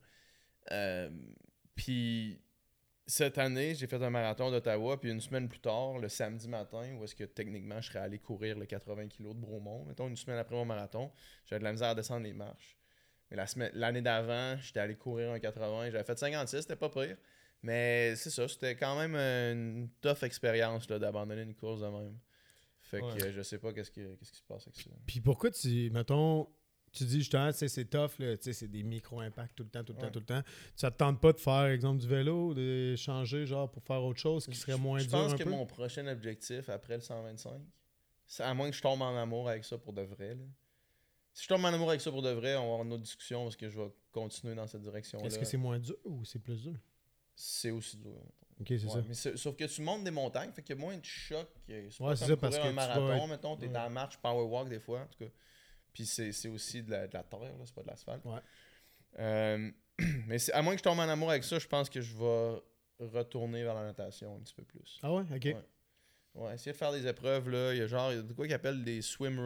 Euh, 0.72 1.12
puis 1.76 2.42
cette 3.06 3.38
année, 3.38 3.76
j'ai 3.76 3.86
fait 3.86 4.02
un 4.02 4.10
marathon 4.10 4.50
d'Ottawa. 4.50 5.00
Puis 5.00 5.12
une 5.12 5.22
semaine 5.22 5.48
plus 5.48 5.60
tard, 5.60 6.00
le 6.00 6.10
samedi 6.10 6.50
matin, 6.50 6.96
où 6.96 7.04
est-ce 7.04 7.14
que 7.14 7.24
techniquement 7.26 7.80
je 7.82 7.90
serais 7.90 8.00
allé 8.00 8.18
courir 8.18 8.58
le 8.58 8.66
80 8.66 9.10
kg 9.10 9.28
de 9.28 9.34
Bromont, 9.34 9.86
mettons 9.86 10.08
une 10.08 10.18
semaine 10.18 10.40
après 10.40 10.56
mon 10.56 10.66
marathon, 10.66 11.12
j'avais 11.46 11.60
de 11.60 11.66
la 11.66 11.72
misère 11.72 11.90
à 11.90 11.96
descendre 11.96 12.24
les 12.24 12.34
marches. 12.34 12.76
Mais 13.30 13.38
la 13.38 13.46
semaine, 13.46 13.70
l'année 13.76 14.02
d'avant, 14.02 14.58
j'étais 14.58 14.80
allé 14.80 14.96
courir 14.96 15.30
un 15.30 15.40
80. 15.40 15.92
J'avais 15.92 16.04
fait 16.04 16.18
56, 16.18 16.62
c'était 16.64 16.76
pas 16.76 16.90
pire. 16.90 17.16
Mais 17.62 18.16
c'est 18.16 18.32
ça, 18.32 18.48
c'était 18.48 18.76
quand 18.76 18.98
même 18.98 19.16
une 19.16 19.90
tough 20.02 20.24
expérience 20.24 20.88
d'abandonner 20.88 21.44
une 21.44 21.54
course 21.54 21.82
de 21.82 21.88
même. 21.90 22.18
Fait 22.90 23.02
que 23.02 23.06
Ouais. 23.06 23.24
euh, 23.24 23.32
je 23.34 23.42
sais 23.44 23.58
pas 23.60 23.72
qu'est-ce, 23.74 23.92
que, 23.92 24.16
qu'est-ce 24.16 24.32
qui 24.32 24.38
se 24.40 24.44
passe 24.44 24.68
avec 24.68 24.76
ça. 24.82 24.90
Puis 25.06 25.22
pourquoi 25.22 25.52
tu, 25.52 25.90
mettons, 25.92 26.48
tu 26.92 27.04
dis 27.04 27.20
justement, 27.20 27.52
tu 27.52 27.58
sais, 27.60 27.68
c'est 27.68 27.86
tough, 27.86 28.18
là, 28.18 28.36
tu 28.36 28.46
sais, 28.46 28.54
c'est 28.54 28.68
des 28.68 28.82
micro-impacts 28.82 29.56
tout 29.56 29.64
le 29.64 29.70
temps, 29.70 29.84
tout 29.84 29.94
le 29.94 30.00
temps, 30.00 30.10
tout 30.12 30.20
le 30.20 30.26
temps. 30.26 30.42
Ça 30.76 30.90
te 30.90 30.98
tente 30.98 31.22
pas 31.22 31.32
de 31.34 31.40
faire, 31.40 31.66
exemple, 31.66 32.02
du 32.02 32.08
vélo, 32.08 32.54
de 32.56 32.96
changer, 32.96 33.46
genre, 33.46 33.70
pour 33.70 33.84
faire 33.84 34.04
autre 34.04 34.20
chose 34.20 34.48
qui 34.48 34.56
serait 34.56 34.78
moins 34.78 34.98
je 35.00 35.04
dur 35.08 35.12
pense 35.20 35.34
un 35.34 35.38
que 35.38 35.44
peu? 35.44 35.50
mon 35.52 35.68
prochain 35.68 36.08
objectif 36.08 36.68
après 36.70 36.96
le 36.96 37.02
125, 37.02 37.62
c'est 38.26 38.42
à 38.44 38.54
moins 38.56 38.70
que 38.72 38.76
je 38.76 38.82
tombe 38.82 39.02
en 39.04 39.16
amour 39.16 39.50
avec 39.50 39.64
ça 39.66 39.78
pour 39.78 39.94
de 39.94 40.02
vrai. 40.02 40.34
là. 40.34 40.44
Si 41.32 41.44
je 41.44 41.48
tombe 41.50 41.64
en 41.64 41.68
amour 41.74 41.90
avec 41.90 42.02
ça 42.02 42.10
pour 42.10 42.24
de 42.24 42.32
vrai, 42.32 42.56
on 42.56 42.62
va 42.62 42.66
avoir 42.66 42.82
une 42.84 42.94
autre 42.94 43.04
discussion 43.04 43.44
parce 43.44 43.56
que 43.56 43.70
je 43.70 43.80
vais 43.80 43.92
continuer 44.12 44.56
dans 44.56 44.66
cette 44.66 44.82
direction-là. 44.82 45.28
Est-ce 45.28 45.38
que 45.38 45.46
c'est 45.46 45.58
moins 45.58 45.78
dur 45.78 45.96
ou 46.06 46.26
c'est 46.26 46.40
plus 46.40 46.64
dur? 46.64 46.74
C'est 47.36 47.70
aussi 47.72 47.98
dur. 47.98 48.20
Ok, 48.60 48.68
c'est 48.68 48.84
Ouais, 48.86 48.90
ça. 48.90 49.02
mais 49.08 49.38
sauf 49.38 49.56
que 49.56 49.64
tu 49.64 49.82
montes 49.82 50.04
des 50.04 50.12
montagnes, 50.12 50.52
fait 50.52 50.62
qu'il 50.62 50.76
y 50.76 50.80
a 50.80 50.82
moins 50.82 50.98
de 50.98 51.06
choc. 51.06 51.48
C'est 51.68 52.02
Ouais, 52.02 52.16
c'est 52.16 52.26
ça, 52.26 52.38
parce 52.38 52.58
que 52.58 52.62
un 52.64 52.66
vas 52.68 52.74
marathon, 52.74 53.28
mettons, 53.28 53.56
t'es 53.56 53.68
Ouais. 53.68 53.74
dans 53.74 53.84
la 53.84 53.90
marche 53.90 54.18
power 54.18 54.44
walk 54.46 54.68
des 54.70 54.80
fois, 54.80 55.02
en 55.02 55.06
tout 55.08 55.24
cas. 55.24 55.32
Puis 55.94 56.06
c'est 56.06 56.50
aussi 56.50 56.84
de 56.84 56.92
la, 56.92 57.08
de 57.08 57.14
la 57.14 57.24
terre, 57.24 57.40
là, 57.40 57.50
c'est 57.66 57.74
pas 57.76 57.82
de 57.84 57.88
l'asphalte. 57.88 58.26
Ouais. 58.26 58.40
Euh, 59.20 59.72
mais 60.28 60.38
à 60.52 60.62
moins 60.62 60.74
que 60.74 60.80
je 60.80 60.84
tombe 60.84 61.00
en 61.00 61.08
amour 61.10 61.30
avec 61.32 61.44
ça, 61.44 61.58
je 61.60 61.68
pense 61.68 61.90
que 61.90 62.02
je 62.02 62.14
vais 62.16 62.62
retourner 63.00 63.64
vers 63.64 63.76
la 63.76 63.84
natation 63.84 64.36
un 64.36 64.40
petit 64.40 64.54
peu 64.54 64.64
plus. 64.64 65.00
Ah 65.04 65.14
ouais, 65.14 65.24
ok. 65.34 65.46
Ouais. 65.46 65.56
Ouais, 66.36 66.54
essayer 66.54 66.74
de 66.74 66.78
faire 66.78 66.92
des 66.92 67.08
épreuves, 67.08 67.50
là. 67.50 67.74
Il 67.74 67.80
y 67.80 67.82
a 67.82 67.88
genre, 67.88 68.12
il 68.12 68.18
y 68.18 68.20
a 68.20 68.22
de 68.22 68.34
quoi 68.34 68.46
qu'ils 68.46 68.54
appellent 68.54 68.84
des 68.84 69.02
swim 69.02 69.40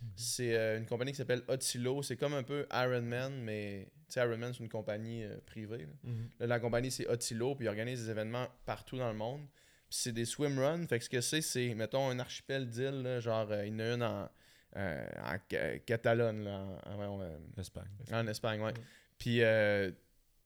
run. 0.00 0.08
C'est 0.16 0.54
euh, 0.56 0.78
une 0.78 0.86
compagnie 0.86 1.12
qui 1.12 1.18
s'appelle 1.18 1.42
Otilo. 1.48 2.02
C'est 2.02 2.16
comme 2.16 2.34
un 2.34 2.42
peu 2.42 2.66
Ironman, 2.72 3.32
mais 3.42 3.88
tu 4.08 4.14
sais, 4.14 4.20
Ironman, 4.20 4.52
c'est 4.52 4.62
une 4.62 4.68
compagnie 4.68 5.24
euh, 5.24 5.36
privée. 5.46 5.86
là. 5.86 5.92
Mhm. 6.04 6.28
Là, 6.40 6.46
la 6.46 6.60
compagnie, 6.60 6.90
c'est 6.90 7.06
Otilo, 7.08 7.54
puis 7.54 7.66
ils 7.66 7.68
organisent 7.68 8.04
des 8.04 8.10
événements 8.10 8.48
partout 8.66 8.96
dans 8.98 9.10
le 9.10 9.16
monde. 9.16 9.42
Puis 9.88 9.98
c'est 10.02 10.12
des 10.12 10.24
swim 10.24 10.58
runs. 10.58 10.86
Fait 10.86 10.98
que 10.98 11.04
ce 11.04 11.10
que 11.10 11.20
c'est, 11.20 11.40
c'est, 11.42 11.74
mettons, 11.74 12.08
un 12.10 12.18
archipel 12.18 12.68
d'îles, 12.68 13.18
genre, 13.20 13.48
euh, 13.50 13.66
il 13.66 13.72
y 13.72 13.76
en 13.76 13.78
a 13.80 13.94
une 13.94 14.02
en, 14.02 14.30
en 14.76 15.36
Ca- 15.50 15.78
Catalogne, 15.80 16.44
là, 16.44 16.64
en, 16.86 17.00
en- 17.02 17.38
L'Espagne. 17.56 17.88
en 18.12 18.26
Espagne, 18.28 18.60
ouais. 18.60 18.66
Ouais. 18.72 18.74
Puis 19.18 19.40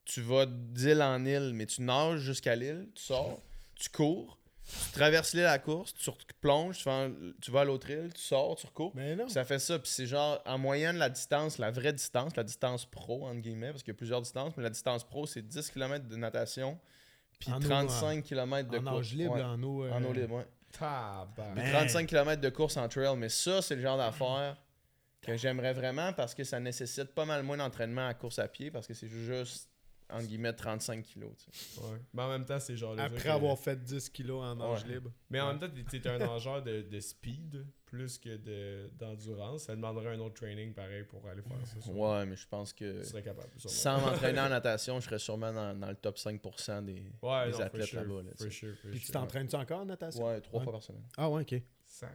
tu 0.04 0.20
vas 0.20 0.46
d'île 0.46 1.02
en 1.02 1.24
île, 1.24 1.52
mais 1.54 1.66
tu 1.66 1.82
nages 1.82 2.20
jusqu'à 2.20 2.54
l'île, 2.56 2.88
tu 2.94 3.02
sors, 3.02 3.42
tu 3.74 3.88
cours, 3.88 4.38
tu 4.66 4.90
traverses 4.92 5.34
l'île 5.34 5.44
à 5.44 5.52
la 5.52 5.58
course, 5.58 5.94
tu 5.94 6.10
plonges, 6.40 6.78
tu 6.78 6.84
vas, 6.84 6.92
en- 7.06 7.12
tu 7.40 7.50
vas 7.50 7.60
à 7.60 7.64
l'autre 7.64 7.90
île, 7.90 8.10
tu 8.14 8.20
sors, 8.22 8.56
tu 8.56 8.66
recours. 8.66 8.92
Mais 8.94 9.14
non. 9.14 9.24
Puis 9.24 9.32
ça 9.34 9.44
fait 9.44 9.58
ça, 9.58 9.78
puis 9.78 9.90
c'est 9.90 10.06
genre 10.06 10.40
en 10.46 10.58
moyenne 10.58 10.96
la 10.96 11.10
distance, 11.10 11.58
la 11.58 11.70
vraie 11.70 11.92
distance, 11.92 12.34
la 12.36 12.44
distance 12.44 12.86
pro, 12.86 13.26
entre 13.26 13.40
guillemets, 13.40 13.70
parce 13.70 13.82
qu'il 13.82 13.92
y 13.92 13.96
a 13.96 13.98
plusieurs 13.98 14.22
distances, 14.22 14.54
mais 14.56 14.62
la 14.62 14.70
distance 14.70 15.04
pro, 15.04 15.26
c'est 15.26 15.42
10 15.42 15.70
km 15.70 16.06
de 16.08 16.16
natation, 16.16 16.78
puis 17.38 17.52
En 17.52 17.56
eau, 17.56 17.60
35 17.68 18.22
km 18.24 18.70
de 18.70 18.78
en 18.78 18.82
course. 18.94 19.10
libre, 19.12 19.34
Ouais, 19.34 19.42
en 19.42 19.62
eau. 19.62 19.84
euh, 19.84 19.90
en 19.92 20.02
eau 20.04 20.12
libre, 20.12 20.36
ouais. 20.36 20.46
Tabarnak. 20.72 21.54
Puis 21.54 21.62
Man. 21.64 21.72
35 21.72 22.06
km 22.08 22.40
de 22.40 22.48
course 22.50 22.76
en 22.76 22.88
trail, 22.88 23.16
mais 23.16 23.28
ça, 23.28 23.62
c'est 23.62 23.76
le 23.76 23.82
genre 23.82 23.96
d'affaire 23.98 24.56
que 25.22 25.36
j'aimerais 25.36 25.72
vraiment 25.72 26.12
parce 26.12 26.34
que 26.34 26.44
ça 26.44 26.58
nécessite 26.60 27.14
pas 27.14 27.24
mal 27.24 27.42
moins 27.42 27.56
d'entraînement 27.56 28.06
à 28.08 28.14
course 28.14 28.38
à 28.38 28.48
pied 28.48 28.70
parce 28.70 28.86
que 28.86 28.92
c'est 28.94 29.08
juste, 29.08 29.68
entre 30.14 30.26
guillemets, 30.26 30.52
35 30.52 31.02
kilos. 31.02 31.32
tu 31.36 31.50
sais. 31.58 31.80
Ouais. 31.80 31.98
Mais 32.12 32.22
en 32.22 32.28
même 32.30 32.44
temps, 32.44 32.58
c'est 32.60 32.76
genre. 32.76 32.98
Après 32.98 33.28
euh, 33.28 33.34
avoir 33.34 33.58
fait 33.58 33.82
10 33.82 34.08
kilos 34.10 34.42
en 34.42 34.54
nage 34.56 34.82
Ouais. 34.84 34.94
libre. 34.94 35.10
Mais 35.30 35.40
en 35.40 35.48
même 35.48 35.58
temps, 35.58 35.68
t'es- 35.90 36.08
un 36.08 36.18
nageur 36.18 36.62
de, 36.62 36.82
de 36.82 37.00
speed 37.00 37.66
plus 37.86 38.18
que 38.18 38.36
de- 38.36 38.90
d'endurance. 38.98 39.62
ça 39.64 39.76
demanderait 39.76 40.14
un 40.14 40.18
autre 40.20 40.34
training 40.34 40.72
pareil 40.74 41.04
pour 41.04 41.26
aller 41.28 41.42
faire 41.42 41.64
ça. 41.66 41.80
sûrement. 41.80 42.16
Ouais, 42.18 42.26
mais 42.26 42.34
je 42.36 42.46
pense 42.48 42.72
que 42.72 43.00
Tu 43.02 43.08
serais 43.08 43.22
capable. 43.22 43.48
sûrement. 43.56 43.74
sans 43.74 44.00
m'entraîner 44.00 44.40
en 44.40 44.48
natation, 44.60 44.98
je 45.00 45.04
serais 45.06 45.18
sûrement 45.18 45.52
dans, 45.52 45.78
dans 45.78 45.88
le 45.88 45.94
top 45.96 46.16
5% 46.16 46.84
des, 46.84 46.92
Ouais, 47.22 47.46
des 47.46 47.52
non, 47.52 47.60
athlètes 47.60 47.86
sure, 47.86 48.00
là-bas. 48.00 48.22
là, 48.22 48.50
sure, 48.50 48.74
Puis 48.90 49.00
tu 49.00 49.12
t'entraînes-tu 49.12 49.54
encore 49.56 49.80
en 49.80 49.84
natation? 49.84 50.26
Ouais, 50.26 50.40
trois 50.40 50.58
Ouais. 50.58 50.64
fois 50.64 50.72
par 50.72 50.82
semaine. 50.82 51.04
Ah 51.16 51.30
ouais, 51.30 51.42
ok. 51.42 51.62
Sacre. 51.86 52.12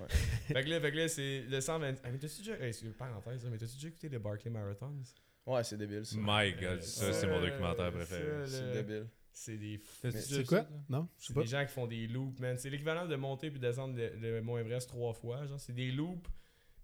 Ouais. 0.00 0.06
fait 0.08 0.62
que 0.64 0.68
là, 0.70 0.80
fait 0.80 0.92
que 0.92 0.96
là, 0.96 1.08
c'est 1.08 1.40
le 1.48 1.60
120. 1.60 1.94
Ah, 2.04 2.10
mais 2.12 2.18
t'as-tu 2.18 2.38
déjà. 2.42 2.54
Hey, 2.60 2.72
parenthèse, 2.96 3.42
là, 3.42 3.50
mais 3.50 3.58
t'as-tu 3.58 3.74
déjà 3.74 3.88
écouté 3.88 4.08
les 4.08 4.18
Barclay 4.20 4.50
Marathons? 4.50 5.02
Ouais, 5.48 5.64
c'est 5.64 5.76
débile 5.76 6.04
ça. 6.06 6.16
My 6.18 6.52
God, 6.52 6.82
ça, 6.82 7.12
c'est 7.12 7.26
mon 7.26 7.40
documentaire 7.40 7.90
préféré. 7.92 8.46
C'est 8.46 8.60
le- 8.66 8.72
débile. 8.72 9.06
C'est 9.32 9.56
des 9.56 9.80
C'est 10.20 10.44
quoi? 10.44 10.66
Non, 10.88 11.08
je 11.16 11.22
sais 11.22 11.26
C'est 11.28 11.34
pas. 11.34 11.40
des 11.42 11.46
gens 11.46 11.64
qui 11.64 11.72
font 11.72 11.86
des 11.86 12.06
loops, 12.08 12.40
man. 12.40 12.58
C'est 12.58 12.70
l'équivalent 12.70 13.06
de 13.06 13.14
monter 13.16 13.50
puis 13.50 13.60
descendre 13.60 13.96
le, 13.96 14.10
le 14.16 14.42
Mont 14.42 14.58
Everest 14.58 14.88
trois 14.88 15.12
fois. 15.12 15.46
Genre, 15.46 15.60
c'est 15.60 15.72
des 15.72 15.92
loops. 15.92 16.28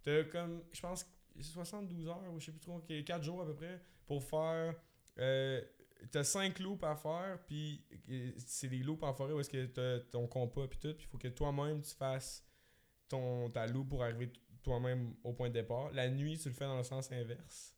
T'as 0.04 0.22
comme, 0.24 0.62
je 0.72 0.80
pense, 0.80 1.04
72 1.40 2.06
heures 2.08 2.22
ou 2.32 2.38
je 2.38 2.46
sais 2.46 2.52
plus 2.52 2.60
trop, 2.60 2.78
4 2.80 3.22
jours 3.24 3.42
à 3.42 3.46
peu 3.46 3.54
près 3.54 3.80
pour 4.06 4.22
faire. 4.22 4.74
Euh, 5.18 5.60
t'as 6.12 6.22
5 6.22 6.58
loops 6.60 6.84
à 6.84 6.94
faire, 6.94 7.38
puis 7.46 7.82
euh, 8.10 8.30
c'est 8.36 8.68
des 8.68 8.78
loops 8.78 9.02
en 9.02 9.12
forêt 9.14 9.32
où 9.32 9.40
est-ce 9.40 9.50
que 9.50 9.66
t'as 9.66 9.98
ton 10.10 10.26
compas 10.28 10.68
puis 10.68 10.78
tout, 10.78 10.94
puis 10.94 11.06
il 11.06 11.10
faut 11.10 11.18
que 11.18 11.28
toi-même 11.28 11.80
tu 11.82 11.94
fasses 11.94 12.44
ton, 13.08 13.50
ta 13.50 13.66
loop 13.66 13.88
pour 13.88 14.04
arriver 14.04 14.32
toi-même 14.62 15.14
au 15.24 15.32
point 15.32 15.48
de 15.48 15.54
départ. 15.54 15.90
La 15.92 16.08
nuit, 16.08 16.38
tu 16.38 16.48
le 16.48 16.54
fais 16.54 16.64
dans 16.66 16.76
le 16.78 16.84
sens 16.84 17.10
inverse. 17.10 17.74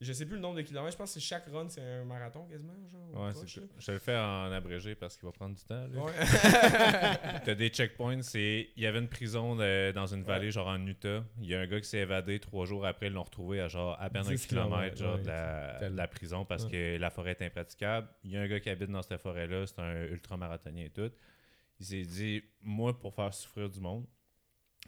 Je 0.00 0.12
sais 0.12 0.26
plus 0.26 0.36
le 0.36 0.40
nombre 0.40 0.54
de 0.56 0.62
kilomètres, 0.62 0.92
je 0.92 0.96
pense 0.96 1.12
que 1.14 1.18
chaque 1.18 1.46
run 1.48 1.68
c'est 1.68 1.80
un 1.82 2.04
marathon 2.04 2.46
quasiment, 2.46 2.72
genre. 2.92 3.24
Ouais, 3.26 3.32
proche. 3.32 3.58
Je 3.80 3.86
te 3.86 3.90
le 3.90 3.98
fais 3.98 4.16
en 4.16 4.52
abrégé 4.52 4.94
parce 4.94 5.16
qu'il 5.16 5.26
va 5.26 5.32
prendre 5.32 5.56
du 5.56 5.64
temps. 5.64 5.88
là. 5.88 6.02
Ouais. 6.04 6.12
T'as 7.44 7.54
des 7.56 7.68
checkpoints. 7.68 8.22
C'est... 8.22 8.70
Il 8.76 8.82
y 8.84 8.86
avait 8.86 9.00
une 9.00 9.08
prison 9.08 9.56
dans 9.56 10.06
une 10.06 10.22
vallée, 10.22 10.52
genre 10.52 10.68
en 10.68 10.86
Utah. 10.86 11.24
Il 11.40 11.48
y 11.48 11.54
a 11.56 11.60
un 11.60 11.66
gars 11.66 11.80
qui 11.80 11.88
s'est 11.88 11.98
évadé 11.98 12.38
trois 12.38 12.64
jours 12.64 12.86
après. 12.86 13.08
Ils 13.08 13.12
l'ont 13.12 13.24
retrouvé 13.24 13.60
à 13.60 13.66
genre 13.66 13.96
à 14.00 14.08
peine 14.08 14.22
un 14.24 14.30
10 14.30 14.46
kilomètre 14.46 14.94
kilomètres, 14.94 14.96
genre, 14.98 15.16
ouais, 15.16 15.22
de, 15.22 15.26
la, 15.26 15.76
tel- 15.80 15.92
de 15.92 15.96
la 15.96 16.06
prison 16.08 16.44
parce 16.44 16.64
que 16.66 16.96
la 16.96 17.10
forêt 17.10 17.32
est 17.32 17.42
impraticable. 17.42 18.08
Il 18.22 18.30
y 18.30 18.36
a 18.36 18.40
un 18.42 18.46
gars 18.46 18.60
qui 18.60 18.70
habite 18.70 18.90
dans 18.90 19.02
cette 19.02 19.20
forêt-là. 19.20 19.66
C'est 19.66 19.80
un 19.80 20.04
ultramarathonien 20.04 20.84
et 20.84 20.90
tout. 20.90 21.10
Il 21.80 21.86
s'est 21.86 22.02
dit 22.02 22.44
Moi, 22.62 22.96
pour 22.98 23.14
faire 23.14 23.34
souffrir 23.34 23.68
du 23.68 23.80
monde, 23.80 24.06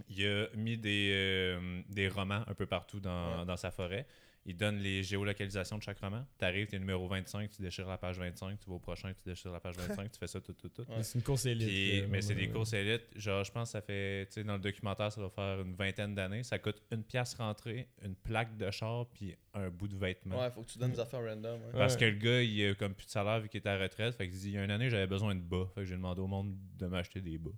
il 0.08 0.24
a 0.24 0.46
mis 0.54 0.78
des, 0.78 1.10
euh, 1.12 1.82
des 1.88 2.08
romans 2.08 2.44
un 2.46 2.54
peu 2.54 2.66
partout 2.66 3.00
dans, 3.00 3.44
dans 3.44 3.56
sa 3.56 3.72
forêt. 3.72 4.06
Ils 4.46 4.56
donnent 4.56 4.78
les 4.78 5.02
géolocalisations 5.02 5.76
de 5.78 5.82
chaque 5.82 5.98
roman. 6.00 6.24
Tu 6.38 6.44
arrives, 6.44 6.66
tu 6.66 6.76
es 6.76 6.78
numéro 6.78 7.06
25, 7.06 7.50
tu 7.50 7.62
déchires 7.62 7.86
la 7.86 7.98
page 7.98 8.18
25, 8.18 8.58
tu 8.58 8.68
vas 8.70 8.76
au 8.76 8.78
prochain, 8.78 9.12
tu 9.12 9.28
déchires 9.28 9.52
la 9.52 9.60
page 9.60 9.76
25, 10.04 10.10
tu 10.10 10.18
fais 10.18 10.26
ça 10.26 10.40
tout, 10.40 10.52
tout, 10.54 10.68
tout. 10.68 10.82
Ouais. 10.90 11.02
C'est 11.02 11.18
une 11.18 11.24
course 11.24 11.46
élite. 11.46 11.68
Puis- 11.68 12.00
là, 12.02 12.06
mais 12.08 12.22
c'est 12.22 12.34
des 12.34 12.48
courses 12.48 12.72
élites. 12.72 13.06
Genre, 13.16 13.44
je 13.44 13.52
pense 13.52 13.68
que 13.68 13.72
ça 13.72 13.80
fait, 13.82 14.26
tu 14.26 14.32
sais, 14.34 14.44
dans 14.44 14.54
le 14.54 14.60
documentaire, 14.60 15.12
ça 15.12 15.20
va 15.20 15.28
faire 15.30 15.60
une 15.60 15.74
vingtaine 15.74 16.14
d'années. 16.14 16.42
Ça 16.42 16.58
coûte 16.58 16.82
une 16.90 17.02
pièce 17.04 17.34
rentrée, 17.34 17.88
une 18.02 18.14
plaque 18.14 18.56
de 18.56 18.70
char, 18.70 19.06
puis 19.12 19.34
un 19.52 19.68
bout 19.68 19.88
de 19.88 19.96
vêtement. 19.96 20.38
Ouais, 20.40 20.50
faut 20.50 20.62
que 20.62 20.70
tu 20.70 20.78
donnes 20.78 20.92
des 20.92 21.00
affaires 21.00 21.20
random. 21.24 21.60
ouais. 21.60 21.72
Parce 21.72 21.94
Ouais. 21.94 22.00
que 22.00 22.04
le 22.06 22.16
gars, 22.16 22.42
il 22.42 22.66
a 22.70 22.74
comme 22.74 22.94
plus 22.94 23.06
de 23.06 23.10
salaire 23.10 23.40
vu 23.40 23.48
qu'il 23.48 23.60
est 23.60 23.66
à 23.68 23.76
la 23.76 23.82
retraite. 23.82 24.14
Fait 24.14 24.28
qu'il 24.28 24.38
dit, 24.38 24.48
il 24.48 24.54
y 24.54 24.58
a 24.58 24.64
une 24.64 24.70
année, 24.70 24.88
j'avais 24.90 25.06
besoin 25.08 25.34
de 25.34 25.40
bas. 25.40 25.66
Fait 25.74 25.80
que 25.82 25.86
j'ai 25.86 25.96
demandé 25.96 26.20
au 26.20 26.26
monde 26.28 26.54
de 26.78 26.86
m'acheter 26.86 27.20
des 27.20 27.36
bas. 27.36 27.50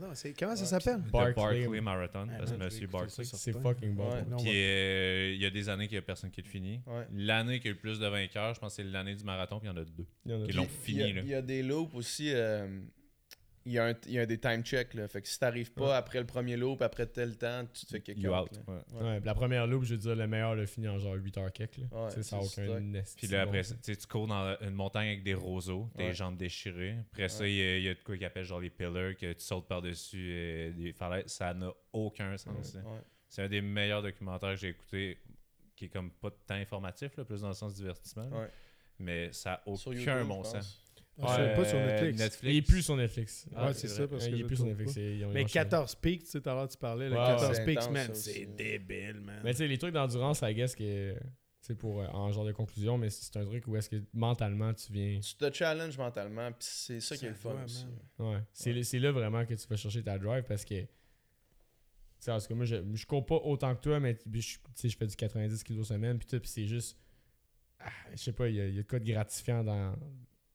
Donc, 0.00 0.10
c'est- 0.14 0.38
comment 0.38 0.54
ça 0.54 0.62
Ouais, 0.62 0.66
s'appelle? 0.68 1.00
Barclay. 1.10 1.80
Marathon, 1.80 2.26
Ah, 2.30 2.38
parce 2.38 2.52
que 2.52 2.56
Monsieur 2.56 2.86
Barclay. 2.86 3.24
C'est 3.24 3.52
fucking 3.52 3.94
bon. 3.94 4.10
Ouais. 4.12 4.22
Non, 4.28 4.36
Puis 4.36 4.46
ouais. 4.48 4.54
euh, 4.54 5.32
il 5.34 5.40
y 5.40 5.46
a 5.46 5.50
des 5.50 5.68
années 5.68 5.86
qu'il 5.88 5.94
n'y 5.96 6.00
a 6.00 6.02
personne 6.02 6.30
qui 6.30 6.37
le 6.42 6.48
finit. 6.48 6.80
Ouais. 6.86 7.06
L'année 7.12 7.60
qui 7.60 7.68
a 7.68 7.70
le 7.72 7.76
plus 7.78 7.98
de 7.98 8.06
vainqueurs, 8.06 8.54
je 8.54 8.60
pense 8.60 8.76
que 8.76 8.82
c'est 8.82 8.88
l'année 8.88 9.14
du 9.14 9.24
marathon, 9.24 9.58
puis 9.60 9.68
il 9.68 9.72
y 9.72 9.74
en 9.74 9.80
a 9.80 9.84
deux. 9.84 10.06
Il 10.26 10.32
y 10.32 10.34
en 10.34 10.42
a 10.42 10.46
Qui 10.46 10.52
l'ont 10.52 10.66
Puis, 10.82 10.92
il 10.92 10.98
y 10.98 11.02
a- 11.02 11.06
fini. 11.06 11.16
là. 11.16 11.22
Il 11.24 11.28
y 11.28 11.34
a 11.34 11.42
des 11.42 11.62
loops 11.62 11.94
aussi. 11.94 12.30
euh, 12.34 12.80
il 13.66 13.72
y, 13.72 13.78
a 13.78 13.84
un- 13.88 13.94
il 14.06 14.12
y 14.12 14.18
a 14.18 14.24
des 14.24 14.38
time 14.38 14.62
checks. 14.62 14.94
Là. 14.94 15.06
Fait 15.08 15.20
que 15.20 15.28
si 15.28 15.38
t'arrives 15.38 15.72
pas 15.74 15.88
Ouais. 15.90 15.92
après 15.96 16.20
le 16.20 16.26
premier 16.26 16.56
loop, 16.56 16.80
après 16.80 17.04
tel 17.04 17.36
temps, 17.36 17.66
tu 17.74 17.84
te 17.84 17.90
fais 17.90 18.00
ouais. 18.66 19.02
Ouais, 19.02 19.16
puis 19.18 19.26
la 19.26 19.34
première 19.34 19.66
loop, 19.66 19.84
je 19.84 19.90
veux 19.94 20.00
dire, 20.00 20.16
le 20.16 20.26
meilleur 20.26 20.54
le 20.54 20.64
finit 20.64 20.88
en 20.88 20.98
genre 20.98 21.16
8 21.16 21.36
heures 21.36 21.52
sais, 22.14 22.22
ça 22.22 22.36
n'a 22.38 22.42
aucun 22.44 22.66
Puis 23.18 23.26
là, 23.26 23.42
après, 23.42 23.60
tu 23.62 24.06
cours 24.06 24.26
dans 24.26 24.56
une 24.62 24.70
montagne 24.70 25.08
avec 25.08 25.22
des 25.22 25.34
roseaux, 25.34 25.90
tes 25.98 26.04
Ouais. 26.04 26.14
jambes 26.14 26.38
déchirées. 26.38 26.96
Après 27.12 27.28
ça, 27.28 27.46
il 27.46 27.56
y, 27.56 27.60
a- 27.60 27.76
il 27.76 27.82
y 27.84 27.88
a 27.90 27.94
de 27.94 28.00
quoi 28.00 28.16
qu'ils 28.16 28.24
appellent 28.24 28.44
genre 28.44 28.60
les 28.60 28.70
pillars, 28.70 29.14
que 29.16 29.34
tu 29.34 29.40
sautes 29.44 29.68
par-dessus 29.68 30.30
euh, 30.32 30.72
des 30.72 30.94
falaises. 30.94 31.26
Ça 31.26 31.52
n'a 31.52 31.70
aucun 31.92 32.38
sens. 32.38 32.78
C'est 33.28 33.42
un 33.42 33.48
des 33.48 33.60
meilleurs 33.60 34.02
documentaires 34.02 34.54
que 34.54 34.60
j'ai 34.60 34.68
écouté, 34.68 35.18
qui 35.78 35.84
est 35.86 35.88
comme 35.88 36.10
pas 36.10 36.30
tant 36.46 36.54
informatif, 36.54 37.16
là, 37.16 37.24
plus 37.24 37.40
dans 37.40 37.48
le 37.48 37.54
sens 37.54 37.74
divertissement. 37.74 38.28
là. 38.30 38.40
Ouais. 38.40 38.48
Mais 38.98 39.32
ça 39.32 39.62
n'a 39.66 39.76
Sur 39.76 39.90
aucun 39.92 39.98
YouTube, 40.00 40.26
bon 40.28 40.42
je 40.44 40.48
sens. 40.50 40.80
Ah, 41.20 41.34
c'est 41.36 41.54
pas 41.56 41.64
sur 41.64 41.78
Euh, 41.78 41.86
Netflix. 42.12 42.38
Il 42.44 42.56
est 42.56 42.62
plus 42.62 42.82
sur 42.82 42.96
Netflix. 42.96 43.48
Ah, 43.54 43.66
ouais, 43.66 43.72
c'est 43.74 43.88
c'est 43.88 43.94
vrai. 43.94 43.96
ça, 44.04 44.08
parce 44.08 44.26
que 44.26 44.30
il 44.32 44.40
est 44.40 44.44
plus 44.44 44.56
sur 44.56 44.64
trouve 44.66 44.68
Netflix. 44.78 44.90
pas. 44.92 44.94
c'est- 45.00 45.16
ils 45.16 45.24
ont- 45.24 45.28
ils 45.30 45.34
Mais 45.34 45.40
ont 45.40 45.46
changé. 45.48 45.52
14 45.54 45.94
Peaks, 45.96 46.20
tu 46.24 46.26
sais, 46.30 46.40
tout 46.40 46.48
à 46.50 46.54
l'heure, 46.54 46.68
tu 46.68 46.78
parlais. 46.78 47.08
Le 47.08 47.12
Ouais, 47.16 47.26
14 47.26 47.56
c'est 47.56 47.64
Peaks, 47.64 47.78
intense, 47.78 47.90
man, 47.92 48.06
ça 48.06 48.12
aussi. 48.12 48.32
c'est 48.32 48.46
débile, 48.56 49.20
man. 49.20 49.40
Mais 49.44 49.50
tu 49.52 49.58
sais, 49.58 49.66
les 49.68 49.78
trucs 49.78 49.94
d'endurance, 49.94 50.40
I 50.42 50.54
guess 50.54 50.76
que 50.76 51.16
c'est 51.60 51.74
pour 51.74 52.00
euh, 52.02 52.06
en 52.12 52.30
genre 52.30 52.44
de 52.44 52.52
conclusion, 52.52 52.98
mais 52.98 53.10
c'est 53.10 53.36
un 53.36 53.44
truc 53.44 53.66
où 53.66 53.76
est-ce 53.76 53.88
que 53.90 53.96
mentalement 54.12 54.72
tu 54.74 54.92
viens. 54.92 55.18
Tu 55.20 55.34
te 55.34 55.52
challenges 55.52 55.98
mentalement, 55.98 56.50
puis 56.52 56.68
c'est 56.70 57.00
ça 57.00 57.16
qui 57.16 57.26
est 57.26 57.30
le 57.30 57.34
Ça 57.34 57.40
fun 57.40 57.54
va, 57.54 57.64
aussi. 57.64 57.84
man. 58.18 58.32
Ouais. 58.34 58.40
C'est 58.52 58.82
c'est 58.84 58.98
là 59.00 59.10
vraiment 59.10 59.44
que 59.44 59.54
tu 59.54 59.66
vas 59.68 59.76
chercher 59.76 60.02
ta 60.04 60.18
drive 60.18 60.44
parce 60.44 60.64
que. 60.64 60.84
Sais, 62.18 62.32
tout 62.40 62.46
cas, 62.48 62.54
moi, 62.54 62.64
je, 62.64 62.76
je 62.94 63.06
cours 63.06 63.24
pas 63.24 63.36
autant 63.36 63.74
que 63.76 63.80
toi, 63.80 64.00
mais 64.00 64.18
je, 64.32 64.56
je 64.88 64.96
fais 64.96 65.06
du 65.06 65.16
90 65.16 65.62
kg 65.62 65.82
semaine, 65.84 66.18
puis 66.18 66.26
tout, 66.26 66.40
puis 66.40 66.48
c'est 66.48 66.66
juste. 66.66 66.98
ah, 67.80 67.90
je 68.12 68.16
sais 68.16 68.32
pas, 68.32 68.48
il 68.48 68.56
y, 68.56 68.60
a- 68.60 68.68
y 68.68 68.78
a 68.78 68.82
de 68.82 68.88
quoi 68.88 68.98
de 68.98 69.04
gratifiant 69.04 69.62
dans. 69.62 69.94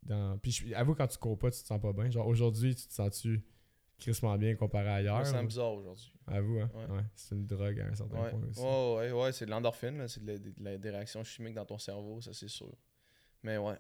dans 0.04 0.38
puis 0.40 0.52
je- 0.52 0.74
avoue, 0.74 0.94
quand 0.96 1.08
tu 1.08 1.18
cours 1.18 1.38
pas, 1.40 1.50
tu 1.52 1.62
te 1.62 1.66
sens 1.68 1.80
pas 1.82 1.94
bien. 1.94 2.10
Genre, 2.12 2.28
aujourd'hui, 2.28 2.76
tu 2.76 2.86
te 2.88 2.94
sens-tu 2.94 3.42
crissement 3.98 4.38
bien 4.38 4.56
comparé 4.56 4.90
à 4.90 5.00
Je 5.00 5.04
hier? 5.06 5.20
me 5.20 5.24
sens 5.24 5.46
bizarre 5.46 5.74
aujourd'hui. 5.74 6.12
Avoue, 6.28 6.60
hein? 6.60 6.70
Ouais. 6.74 6.96
Ouais. 6.98 7.04
c'est 7.16 7.36
une 7.36 7.46
drogue 7.46 7.80
à 7.80 7.86
un 7.88 7.96
certain 7.96 8.22
Ouais. 8.22 8.30
point 8.32 8.42
aussi. 8.50 8.60
Ouais, 8.60 8.96
ouais, 8.98 9.12
ouais, 9.24 9.32
c'est 9.32 9.46
de 9.46 9.52
l'endorphine, 9.52 10.06
c'est 10.10 10.24
de 10.26 10.38
des 10.78 10.90
réactions 10.90 11.24
chimiques 11.24 11.54
dans 11.56 11.66
ton 11.66 11.78
cerveau, 11.78 12.20
ça 12.20 12.34
c'est 12.34 12.50
sûr. 12.50 12.76
Mais 13.44 13.58
ouais. 13.58 13.78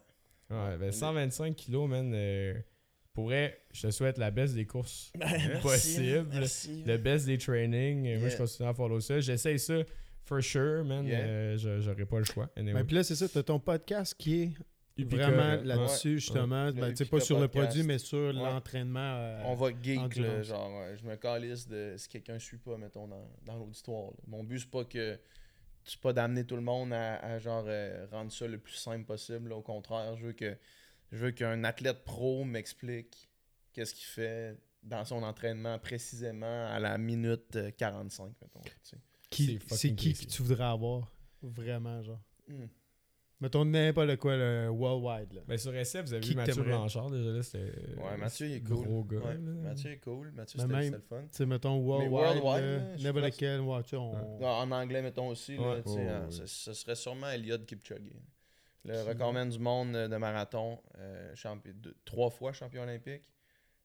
Ouais, 0.49 0.77
ben 0.77 0.91
125 0.91 1.55
kilos, 1.55 1.89
man. 1.89 2.11
euh, 2.13 2.53
pourrait, 3.13 3.59
je 3.71 3.83
te 3.87 3.91
souhaite 3.91 4.17
la 4.17 4.31
baisse 4.31 4.53
des 4.53 4.65
courses 4.65 5.11
possible. 5.61 6.27
Merci. 6.31 6.83
Le 6.85 6.97
best 6.97 7.25
des 7.25 7.37
trainings. 7.37 8.07
euh, 8.07 8.19
Moi, 8.19 8.29
je 8.29 8.37
continue 8.37 8.67
à 8.69 8.73
follow 8.73 8.99
ça. 8.99 9.19
J'essaye 9.19 9.59
ça, 9.59 9.79
for 10.23 10.41
sure, 10.41 10.83
man. 10.83 11.05
Yeah. 11.05 11.19
Euh, 11.19 11.57
je- 11.57 11.79
J'aurais 11.81 12.05
pas 12.05 12.19
le 12.19 12.25
choix. 12.25 12.49
Anyway. 12.55 12.73
Ben, 12.73 12.85
puis 12.85 12.95
là, 12.95 13.03
c'est 13.03 13.15
ça, 13.15 13.27
tu 13.29 13.37
as 13.37 13.43
ton 13.43 13.59
podcast 13.59 14.15
qui 14.17 14.43
est 14.43 14.51
Upica, 14.97 15.27
vraiment 15.29 15.59
euh, 15.61 15.63
là-dessus, 15.63 16.19
justement. 16.19 16.65
Le 16.65 16.71
Ben, 16.73 16.89
tu 16.91 16.97
sais, 16.97 17.05
pas 17.05 17.19
sur 17.19 17.39
le 17.39 17.47
produit, 17.47 17.83
mais 17.83 17.97
sur 17.97 18.17
Ouais. 18.27 18.33
l'entraînement. 18.33 18.99
euh, 19.17 19.41
On 19.45 19.55
va 19.55 19.69
geek, 19.81 20.15
là, 20.17 20.41
genre, 20.43 20.71
ouais, 20.81 20.95
je 21.01 21.05
me 21.07 21.15
calisse 21.15 21.67
de 21.67 21.95
si 21.97 22.07
quelqu'un 22.09 22.37
suit 22.39 22.57
pas, 22.57 22.77
mettons, 22.77 23.07
dans, 23.07 23.27
dans 23.45 23.57
l'auditoire. 23.57 24.11
Mon 24.27 24.43
but, 24.43 24.59
c'est 24.59 24.69
pas 24.69 24.85
que 24.85 25.17
c'est 25.85 25.99
pas 25.99 26.13
d'amener 26.13 26.45
tout 26.45 26.55
le 26.55 26.61
monde 26.61 26.93
à, 26.93 27.15
à, 27.17 27.39
genre 27.39 27.65
euh, 27.67 28.05
rendre 28.11 28.31
ça 28.31 28.47
le 28.47 28.57
plus 28.57 28.75
simple 28.75 29.03
possible. 29.05 29.49
là. 29.49 29.55
Au 29.57 29.61
contraire, 29.61 30.15
je 30.15 30.27
veux 30.27 30.33
que 30.33 30.55
je 31.13 31.17
veux 31.17 31.31
qu'un 31.31 31.63
athlète 31.63 32.03
pro 32.03 32.43
m'explique 32.43 33.29
qu'est-ce 33.71 33.93
qu'il 33.93 34.05
fait 34.05 34.57
dans 34.83 35.05
son 35.05 35.23
entraînement 35.23 35.79
précisément 35.79 36.65
à 36.67 36.79
la 36.79 36.97
minute 36.97 37.55
euh, 37.55 37.71
45, 37.71 38.33
mettons. 38.41 38.59
tu 38.61 38.71
sais. 38.83 38.97
qui- 39.29 39.59
c'est 39.69 39.95
qui 39.95 40.13
que 40.13 40.25
tu 40.25 40.41
voudrais 40.43 40.65
avoir 40.65 41.09
Vraiment, 41.41 42.01
genre? 42.03 42.19
Hmm. 42.47 42.65
Mettons 43.41 43.65
n'importe 43.65 44.15
quoi, 44.17 44.37
le 44.37 44.69
worldwide. 44.69 45.33
Là. 45.33 45.41
Ben, 45.47 45.57
sur 45.57 45.75
SF, 45.75 46.05
vous 46.05 46.13
avez 46.13 46.21
Qui 46.21 46.29
vu 46.29 46.35
Mathieu? 46.35 46.63
Blanchard 46.63 47.09
déjà 47.09 47.29
là. 47.31 47.43
C'était. 47.43 47.95
Ouais, 47.97 48.15
Mathieu, 48.17 48.47
il 48.47 48.53
est 48.53 48.59
gros 48.61 49.03
cool. 49.03 49.19
gars. 49.19 49.25
Ouais, 49.25 49.33
là. 49.33 49.39
Mathieu 49.63 49.91
est 49.91 49.97
cool. 49.99 50.31
Mathieu, 50.31 50.59
c'était 50.61 50.89
le 50.91 50.99
fun. 51.01 51.21
Tu 51.23 51.27
sais, 51.31 51.45
mettons 51.45 51.77
worldwide, 51.79 52.41
worldwide, 52.41 53.01
n'importe 53.03 53.35
quel, 53.37 53.59
ouais, 53.59 53.81
on... 53.93 54.39
Non, 54.39 54.47
En 54.47 54.71
anglais, 54.71 55.01
mettons 55.01 55.27
aussi, 55.27 55.57
là, 55.57 55.61
Ouais. 55.75 55.81
Ouais, 55.85 56.07
hein, 56.07 56.29
serait 56.31 56.95
sûrement 56.95 57.29
Eliud 57.31 57.65
Kipchoge. 57.65 58.13
Le 58.85 59.01
recordman 59.03 59.49
du 59.49 59.59
monde 59.59 59.95
euh, 59.95 60.07
de 60.07 60.17
marathon, 60.17 60.79
euh, 60.97 61.33
champi- 61.35 61.73
deux- 61.73 61.95
trois 62.05 62.29
fois 62.29 62.51
champion 62.51 62.83
olympique, 62.83 63.23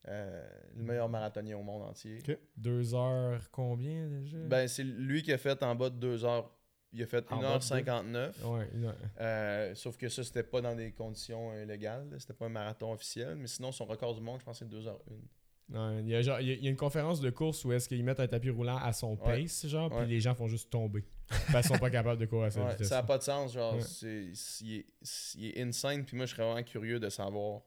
euh, 0.09 0.49
le 0.75 0.83
meilleur 0.83 1.09
marathonien 1.09 1.57
au 1.57 1.63
monde 1.63 1.83
entier. 1.83 2.19
Ok. 2.27 2.37
Deux 2.57 2.95
heures 2.95 3.51
combien 3.51 4.09
déjà? 4.09 4.39
Ben, 4.39 4.67
c'est 4.69 4.83
lui 4.85 5.23
qui 5.23 5.33
a 5.33 5.39
fait 5.39 5.63
en 5.63 5.75
bas 5.75 5.91
de 5.91 5.97
2 5.97 6.25
heures. 6.25 6.51
Il 6.93 7.03
a 7.03 7.07
fait 7.07 7.31
En 7.31 7.37
bas 7.41 7.59
de 7.59 7.63
1h59. 7.63 8.45
Ouais, 8.45 8.69
une 8.75 8.85
heure. 8.87 8.97
euh, 9.21 9.75
sauf 9.75 9.97
que 9.99 10.09
ça, 10.09 10.25
c'était 10.25 10.43
pas 10.43 10.61
dans 10.63 10.75
des 10.75 10.91
conditions 10.93 11.53
légales. 11.67 12.09
C'était 12.19 12.33
pas 12.33 12.47
un 12.47 12.51
marathon 12.51 12.93
officiel. 12.93 13.37
Mais 13.37 13.47
sinon, 13.47 13.73
son 13.73 13.85
record 13.85 14.15
du 14.15 14.23
monde, 14.23 14.41
je 14.41 14.45
pense, 14.47 14.59
c'est 14.61 14.69
2h01. 14.69 14.95
Non, 15.69 15.99
il, 15.99 16.09
y 16.09 16.15
a 16.15 16.23
genre, 16.23 16.41
il 16.41 16.49
y 16.63 16.67
a- 16.67 16.71
une 16.71 16.77
conférence 16.77 17.21
de 17.21 17.29
course 17.29 17.63
où 17.67 17.73
est-ce 17.73 17.89
qu'ils 17.91 18.03
mettent 18.03 18.21
un 18.21 18.27
tapis 18.27 18.49
roulant 18.49 18.79
à 18.79 18.95
son 18.95 19.19
Ouais. 19.19 19.43
pace, 19.43 19.67
genre, 19.67 19.93
Ouais. 19.93 19.99
puis 20.05 20.09
les 20.15 20.19
gens 20.21 20.35
font 20.35 20.47
juste 20.49 20.71
tomber. 20.71 21.05
Parce 21.29 21.67
qu'ils 21.67 21.77
sont 21.77 21.81
pas 21.81 21.91
capables 21.91 22.21
de 22.21 22.27
courir 22.27 22.47
à 22.47 22.51
cette 22.51 22.63
Ouais, 22.63 22.71
vitesse. 22.73 22.89
ça 22.89 22.97
n'a 22.97 23.03
pas 23.03 23.19
de 23.19 23.23
sens, 23.23 23.53
genre, 23.53 23.75
Ouais. 23.75 23.83
c'est, 23.83 24.31
c'est- 24.35 24.85
il, 25.37 25.47
est, 25.47 25.61
insane, 25.63 26.05
puis 26.05 26.17
moi 26.17 26.27
je 26.27 26.35
serais 26.35 26.45
vraiment 26.45 26.63
curieux 26.63 26.99
de 27.01 27.09
savoir. 27.09 27.63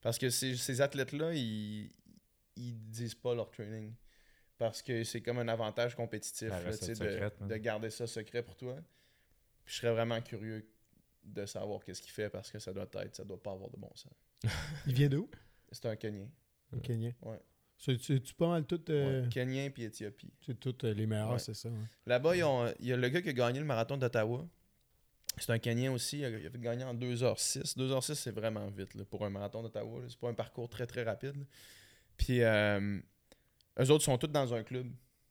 Parce 0.00 0.18
que 0.18 0.28
ces, 0.30 0.56
ces 0.56 0.80
athlètes-là, 0.80 1.32
ils, 1.32 1.90
ils 2.56 2.74
disent 2.90 3.14
pas 3.14 3.34
leur 3.34 3.50
training. 3.50 3.94
Parce 4.58 4.82
que 4.82 5.02
c'est 5.02 5.20
comme 5.20 5.38
un 5.38 5.48
avantage 5.48 5.96
compétitif, 5.96 6.50
là, 6.50 7.30
de, 7.40 7.56
garder 7.56 7.90
ça 7.90 8.06
secret 8.06 8.42
pour 8.42 8.56
toi. 8.56 8.76
Puis 9.64 9.74
je 9.74 9.80
serais 9.80 9.92
vraiment 9.92 10.20
curieux 10.20 10.70
de 11.24 11.46
savoir 11.46 11.82
qu'est-ce 11.82 12.02
qu'il 12.02 12.12
fait, 12.12 12.28
parce 12.30 12.50
que 12.52 12.58
ça 12.58 12.72
doit 12.72 12.86
être, 12.94 13.16
ça 13.16 13.24
doit 13.24 13.42
pas 13.42 13.52
avoir 13.52 13.70
de 13.70 13.76
bon 13.78 13.90
sens. 13.94 14.12
Il 14.86 14.94
vient 14.94 15.08
d'où? 15.08 15.28
C'est 15.72 15.86
un 15.86 15.96
Kenyan. 15.96 16.28
Le 16.70 16.80
Kenyan. 16.80 17.12
Ouais. 17.22 17.40
C'est 17.84 18.32
pas 18.36 18.48
mal 18.48 18.64
tout, 18.64 18.80
euh, 18.90 19.22
Ouais, 19.24 19.28
Kenyan 19.28 19.70
puis 19.70 19.82
Éthiopie. 19.84 20.30
c'est 20.44 20.58
tout, 20.58 20.74
euh, 20.84 20.94
les 20.94 21.06
meilleurs, 21.06 21.32
Ouais. 21.32 21.38
c'est 21.38 21.54
ça. 21.54 21.68
ouais. 21.68 21.74
Là-bas, 22.06 22.34
il 22.36 22.86
y 22.86 22.92
a 22.92 22.96
le 22.96 23.08
gars 23.08 23.20
qui 23.20 23.28
a 23.28 23.32
gagné 23.32 23.58
le 23.60 23.66
marathon 23.66 23.96
d'Ottawa. 23.96 24.46
C'est 25.38 25.50
un 25.50 25.58
Kenyan 25.58 25.92
aussi. 25.92 26.18
Il 26.18 26.24
a, 26.24 26.30
il 26.30 26.46
a 26.46 26.50
fait 26.50 26.60
gagner 26.60 26.84
en 26.84 26.94
2h06. 26.94 27.76
2h06, 27.76 28.14
c'est 28.14 28.30
vraiment 28.30 28.66
vite 28.68 28.94
là, 28.94 29.04
pour 29.04 29.24
un 29.24 29.30
marathon 29.30 29.62
d'Ottawa. 29.62 30.00
C'est 30.08 30.18
pas 30.18 30.28
un 30.28 30.34
parcours 30.34 30.68
très 30.68 30.86
très 30.86 31.02
rapide. 31.02 31.44
Puis, 32.16 32.42
euh, 32.42 32.98
eux 33.80 33.90
autres 33.90 34.04
sont 34.04 34.16
tous 34.16 34.28
dans 34.28 34.54
un 34.54 34.62
club 34.62 34.86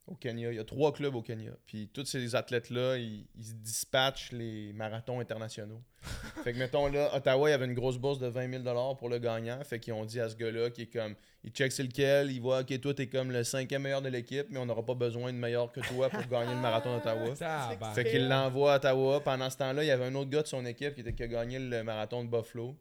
au 0.07 0.15
Kenya. 0.15 0.51
Il 0.51 0.55
y 0.55 0.59
a 0.59 0.63
trois 0.63 0.91
clubs 0.91 1.15
au 1.15 1.21
Kenya. 1.21 1.51
Puis, 1.65 1.89
tous 1.93 2.05
ces 2.05 2.35
athlètes-là, 2.35 2.97
ils, 2.97 3.25
ils 3.35 3.61
dispatchent 3.61 4.31
les 4.31 4.73
marathons 4.73 5.19
internationaux. 5.19 5.81
fait 6.43 6.53
que, 6.53 6.57
mettons, 6.57 6.87
là, 6.87 7.15
Ottawa, 7.15 7.49
il 7.49 7.51
y 7.51 7.55
avait 7.55 7.65
une 7.65 7.73
grosse 7.73 7.97
bourse 7.97 8.19
de 8.19 8.27
20 8.27 8.63
000 8.63 8.95
pour 8.95 9.09
le 9.09 9.19
gagnant. 9.19 9.63
Fait 9.63 9.79
qu'ils 9.79 9.93
ont 9.93 10.03
dit 10.03 10.19
à 10.19 10.27
ce 10.29 10.35
gars-là, 10.35 10.69
qui 10.69 10.83
est 10.83 10.93
comme, 10.93 11.15
il 11.43 11.51
check 11.51 11.71
c'est 11.71 11.83
lequel, 11.83 12.31
il 12.31 12.41
voit, 12.41 12.61
ok, 12.61 12.79
toi, 12.81 12.93
t'es 12.93 13.07
comme 13.07 13.31
le 13.31 13.43
cinquième 13.43 13.83
meilleur 13.83 14.01
de 14.01 14.09
l'équipe, 14.09 14.47
mais 14.49 14.59
on 14.59 14.65
n'aura 14.65 14.83
pas 14.83 14.95
besoin 14.95 15.31
de 15.31 15.37
meilleur 15.37 15.71
que 15.71 15.79
toi 15.79 16.09
pour 16.09 16.27
gagner 16.27 16.53
le 16.53 16.59
marathon 16.59 16.97
d'Ottawa. 16.97 17.35
Fait 17.95 18.03
qu'il 18.03 18.27
l'envoie 18.27 18.73
à 18.73 18.75
Ottawa. 18.77 19.21
Pendant 19.23 19.49
ce 19.49 19.57
temps-là, 19.57 19.83
il 19.83 19.87
y 19.87 19.91
avait 19.91 20.05
un 20.05 20.15
autre 20.15 20.29
gars 20.29 20.41
de 20.41 20.47
son 20.47 20.65
équipe 20.65 20.95
qui, 20.95 21.01
était, 21.01 21.13
qui 21.13 21.23
a 21.23 21.27
gagné 21.27 21.59
le 21.59 21.83
marathon 21.83 22.23
de 22.23 22.29
Buffalo. 22.29 22.75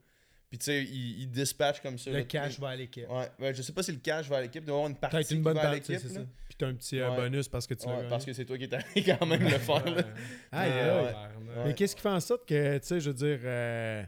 Puis, 0.53 0.59
tu 0.59 0.67
sais, 0.67 0.83
il, 0.85 1.23
il 1.23 1.31
dispatche 1.31 1.81
comme 1.81 1.97
ça. 1.97 2.11
Le 2.11 2.19
là, 2.19 2.23
cash 2.25 2.61
va 2.61 2.69
à 2.69 2.77
l'équipe. 2.77 3.09
Ouais, 3.09 3.27
ouais, 3.39 3.55
je 3.55 3.63
sais 3.63 3.73
pas 3.73 3.83
si 3.83 3.91
le 3.91 3.97
cash 4.01 4.29
va 4.29 4.37
à 4.37 4.43
l'équipe. 4.43 4.63
Doit 4.63 4.75
avoir 4.75 4.91
une 4.91 4.97
partie 4.97 5.17
une 5.17 5.25
qui 5.25 5.37
bonne 5.37 5.55
va 5.55 5.71
à 5.71 5.73
partie, 5.73 5.93
l'équipe. 5.93 6.11
Puis 6.47 6.57
t'as 6.59 6.67
un 6.67 6.75
petit 6.75 7.01
euh, 7.01 7.09
Ouais. 7.09 7.17
bonus 7.17 7.49
parce 7.49 7.67
que 7.67 7.73
tu 7.73 7.87
l'as 7.87 8.01
Ouais, 8.01 8.09
parce 8.11 8.27
que 8.27 8.35
c'est 8.35 8.45
toi 8.45 8.59
qui 8.59 8.65
es 8.65 8.75
allé 8.75 8.85
quand 9.19 9.25
même 9.25 9.43
le 9.45 9.49
faire. 9.49 9.83
là. 9.83 10.05
Mais 11.65 11.73
qu'est-ce 11.75 11.97
qui 11.97 12.03
fait 12.03 12.09
en 12.11 12.21
sorte 12.21 12.47
que, 12.47 12.77
tu 12.77 12.87
sais, 12.87 13.01
je 13.01 13.09
veux 13.09 13.15
dire, 13.17 13.39
euh, 13.45 14.05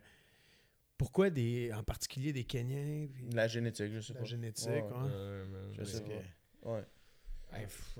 pourquoi 0.98 1.30
des, 1.30 1.72
en 1.72 1.82
particulier 1.82 2.34
des 2.34 2.44
Kenyans, 2.44 3.08
puis 3.10 3.24
La 3.32 3.48
génétique, 3.48 3.92
je 3.94 4.00
sais 4.00 4.12
la 4.12 4.20
pas. 4.20 4.26
génétique, 4.26 4.68
Ouais, 4.68 4.84
hein? 4.94 5.06
Ouais. 5.06 5.72
Je 5.78 5.84
sais 5.84 6.02
pas. 6.02 6.70
Ouais. 6.72 6.82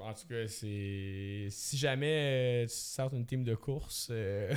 En 0.01 0.13
tout 0.15 0.27
cas, 0.29 0.49
c'est. 0.49 1.47
Si 1.51 1.77
jamais 1.77 2.65
euh, 2.65 2.67
tu 2.67 2.75
sortes 2.75 3.13
une 3.15 3.27
team 3.27 3.45
de 3.45 3.55
course. 3.55 4.09
euh, 4.11 4.53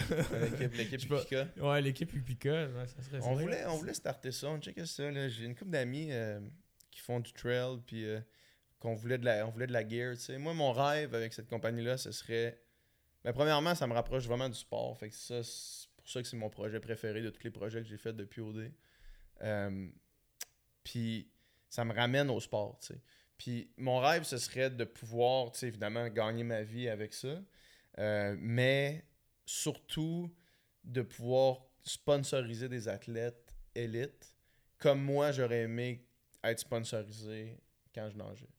L'équipe, 0.78 1.07
pas. 1.10 1.22
Upica. 1.22 1.48
ouais, 1.57 1.82
l'équipe 1.82 2.14
Upica, 2.14 2.68
ouais, 2.68 2.88
ça 2.88 3.02
serait 3.03 3.19
On 3.24 3.36
voulait, 3.36 3.65
on 3.65 3.76
voulait 3.78 3.94
starter 3.94 4.32
ça, 4.32 4.49
on 4.49 4.60
checkait 4.60 4.86
ça. 4.86 5.11
J'ai 5.30 5.45
une 5.45 5.56
couple 5.56 5.72
d'amis 5.72 6.07
euh, 6.11 6.40
qui 6.91 6.99
font 6.99 7.19
du 7.19 7.32
trail, 7.34 7.78
puis 7.86 8.06
euh, 8.06 8.19
qu'on 8.80 8.94
voulait 8.95 9.18
de 9.18 9.26
la, 9.26 9.45
on 9.48 9.49
voulait 9.52 9.68
de 9.68 9.74
la 9.74 9.88
gear. 9.88 10.15
Moi, 10.40 10.53
mon 10.53 10.72
rêve 10.72 11.14
avec 11.15 11.34
cette 11.34 11.48
compagnie-là, 11.49 11.98
ce 11.98 12.11
serait. 12.11 12.61
Ben, 13.24 13.34
premièrement, 13.34 13.76
ça 13.76 13.88
me 13.88 13.94
rapproche 13.94 14.26
vraiment 14.26 14.49
du 14.49 14.57
sport. 14.57 14.98
Fait 14.98 15.10
que 15.10 15.15
ça, 15.15 15.44
c'est 15.44 15.88
pour 15.98 16.07
ça 16.07 16.22
que 16.22 16.28
c'est 16.28 16.38
mon 16.38 16.49
projet 16.49 16.80
préféré 16.80 17.22
de 17.22 17.30
tous 17.30 17.44
les 17.44 17.52
projets 17.52 17.82
que 17.82 17.88
j'ai 17.88 17.98
fait 17.98 18.14
depuis 18.14 18.41
OD. 18.41 18.72
Euh, 19.41 19.88
puis 20.84 21.30
ça 21.69 21.84
me 21.84 21.94
ramène 21.94 22.30
au 22.30 22.40
sport, 22.40 22.80
tu 22.80 22.88
sais. 22.94 23.02
Puis 23.38 23.72
mon 23.78 24.00
rêve, 24.00 24.24
ce 24.24 24.38
serait 24.38 24.70
de 24.70 24.84
pouvoir, 24.84 25.52
tu 25.52 25.60
sais, 25.60 25.68
évidemment, 25.68 26.08
gagner 26.10 26.44
ma 26.44 26.64
vie 26.64 26.90
avec 26.90 27.14
ça. 27.14 27.42
Euh, 28.00 28.36
mais 28.40 29.04
surtout 29.46 30.34
de 30.84 31.02
pouvoir 31.02 31.66
sponsoriser 31.84 32.70
des 32.70 32.88
athlètes 32.88 33.54
élites 33.76 34.34
comme 34.78 35.02
moi, 35.02 35.32
j'aurais 35.32 35.62
aimé 35.62 36.06
être 36.44 36.60
sponsorisé 36.60 37.58
quand 37.96 38.10
je 38.10 38.18
nageais. 38.18 38.50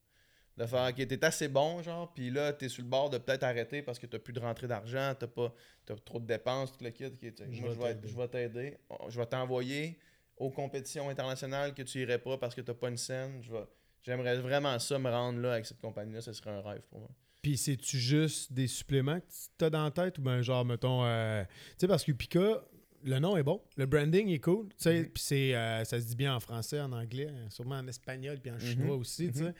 De 0.57 0.65
faire, 0.65 0.89
ok, 0.89 1.07
t'es 1.07 1.23
assez 1.23 1.47
bon, 1.47 1.81
genre, 1.81 2.13
puis 2.13 2.29
là, 2.29 2.51
t'es 2.51 2.67
sur 2.67 2.83
le 2.83 2.89
bord 2.89 3.09
de 3.09 3.17
peut-être 3.17 3.43
arrêter 3.43 3.81
parce 3.81 3.97
que 3.97 4.05
t'as 4.05 4.19
plus 4.19 4.33
de 4.33 4.41
rentrée 4.41 4.67
d'argent, 4.67 5.15
t'as 5.17 5.27
pas 5.27 5.53
t'as 5.85 5.95
trop 5.95 6.19
de 6.19 6.25
dépenses, 6.25 6.73
tout 6.77 6.83
le 6.83 6.89
kit. 6.89 7.05
ok, 7.05 7.17
tu 7.19 7.33
sais, 7.37 7.47
Je 7.49 7.61
moi, 7.61 7.69
vais 7.69 7.75
je 7.75 7.79
vais, 7.79 7.93
t'aider. 7.93 8.07
je 8.09 8.17
vais 8.17 8.27
t'aider. 8.27 8.77
Je 9.07 9.17
vais 9.19 9.25
t'envoyer 9.25 9.97
aux 10.35 10.51
compétitions 10.51 11.07
internationales 11.09 11.73
que 11.73 11.81
tu 11.83 11.99
irais 12.01 12.19
pas 12.19 12.37
parce 12.37 12.53
que 12.53 12.59
t'as 12.61 12.73
pas 12.73 12.89
une 12.89 12.97
scène. 12.97 13.41
Je 13.41 13.51
vais, 13.53 13.63
j'aimerais 14.03 14.37
vraiment 14.37 14.77
ça 14.79 14.99
me 14.99 15.09
rendre 15.09 15.39
là 15.39 15.53
avec 15.53 15.65
cette 15.65 15.79
compagnie-là, 15.79 16.21
ce 16.21 16.33
serait 16.33 16.51
un 16.51 16.61
rêve 16.61 16.81
pour 16.89 16.99
moi. 16.99 17.09
Puis 17.41 17.57
c'est-tu 17.57 17.97
juste 17.97 18.51
des 18.51 18.67
suppléments 18.67 19.19
que 19.19 19.25
t'as 19.57 19.69
dans 19.69 19.85
la 19.85 19.91
tête 19.91 20.17
ou 20.17 20.21
ben 20.21 20.41
genre, 20.41 20.65
mettons, 20.65 21.05
euh, 21.05 21.43
tu 21.43 21.49
sais, 21.77 21.87
parce 21.87 22.03
que 22.03 22.11
Pika, 22.11 22.61
le 23.03 23.19
nom 23.19 23.37
est 23.37 23.43
bon, 23.43 23.61
le 23.77 23.85
branding 23.85 24.27
est 24.27 24.39
cool, 24.39 24.67
tu 24.69 24.75
sais, 24.79 25.03
puis 25.05 25.23
c'est, 25.23 25.55
euh, 25.55 25.83
ça 25.85 26.01
se 26.01 26.05
dit 26.05 26.15
bien 26.15 26.35
en 26.35 26.39
français, 26.39 26.81
en 26.81 26.91
anglais, 26.91 27.29
euh, 27.29 27.49
sûrement 27.49 27.75
en 27.75 27.87
espagnol 27.87 28.39
puis 28.41 28.51
en 28.51 28.59
chinois 28.59 28.95
aussi, 28.95 29.31
tu 29.31 29.39
sais. 29.39 29.53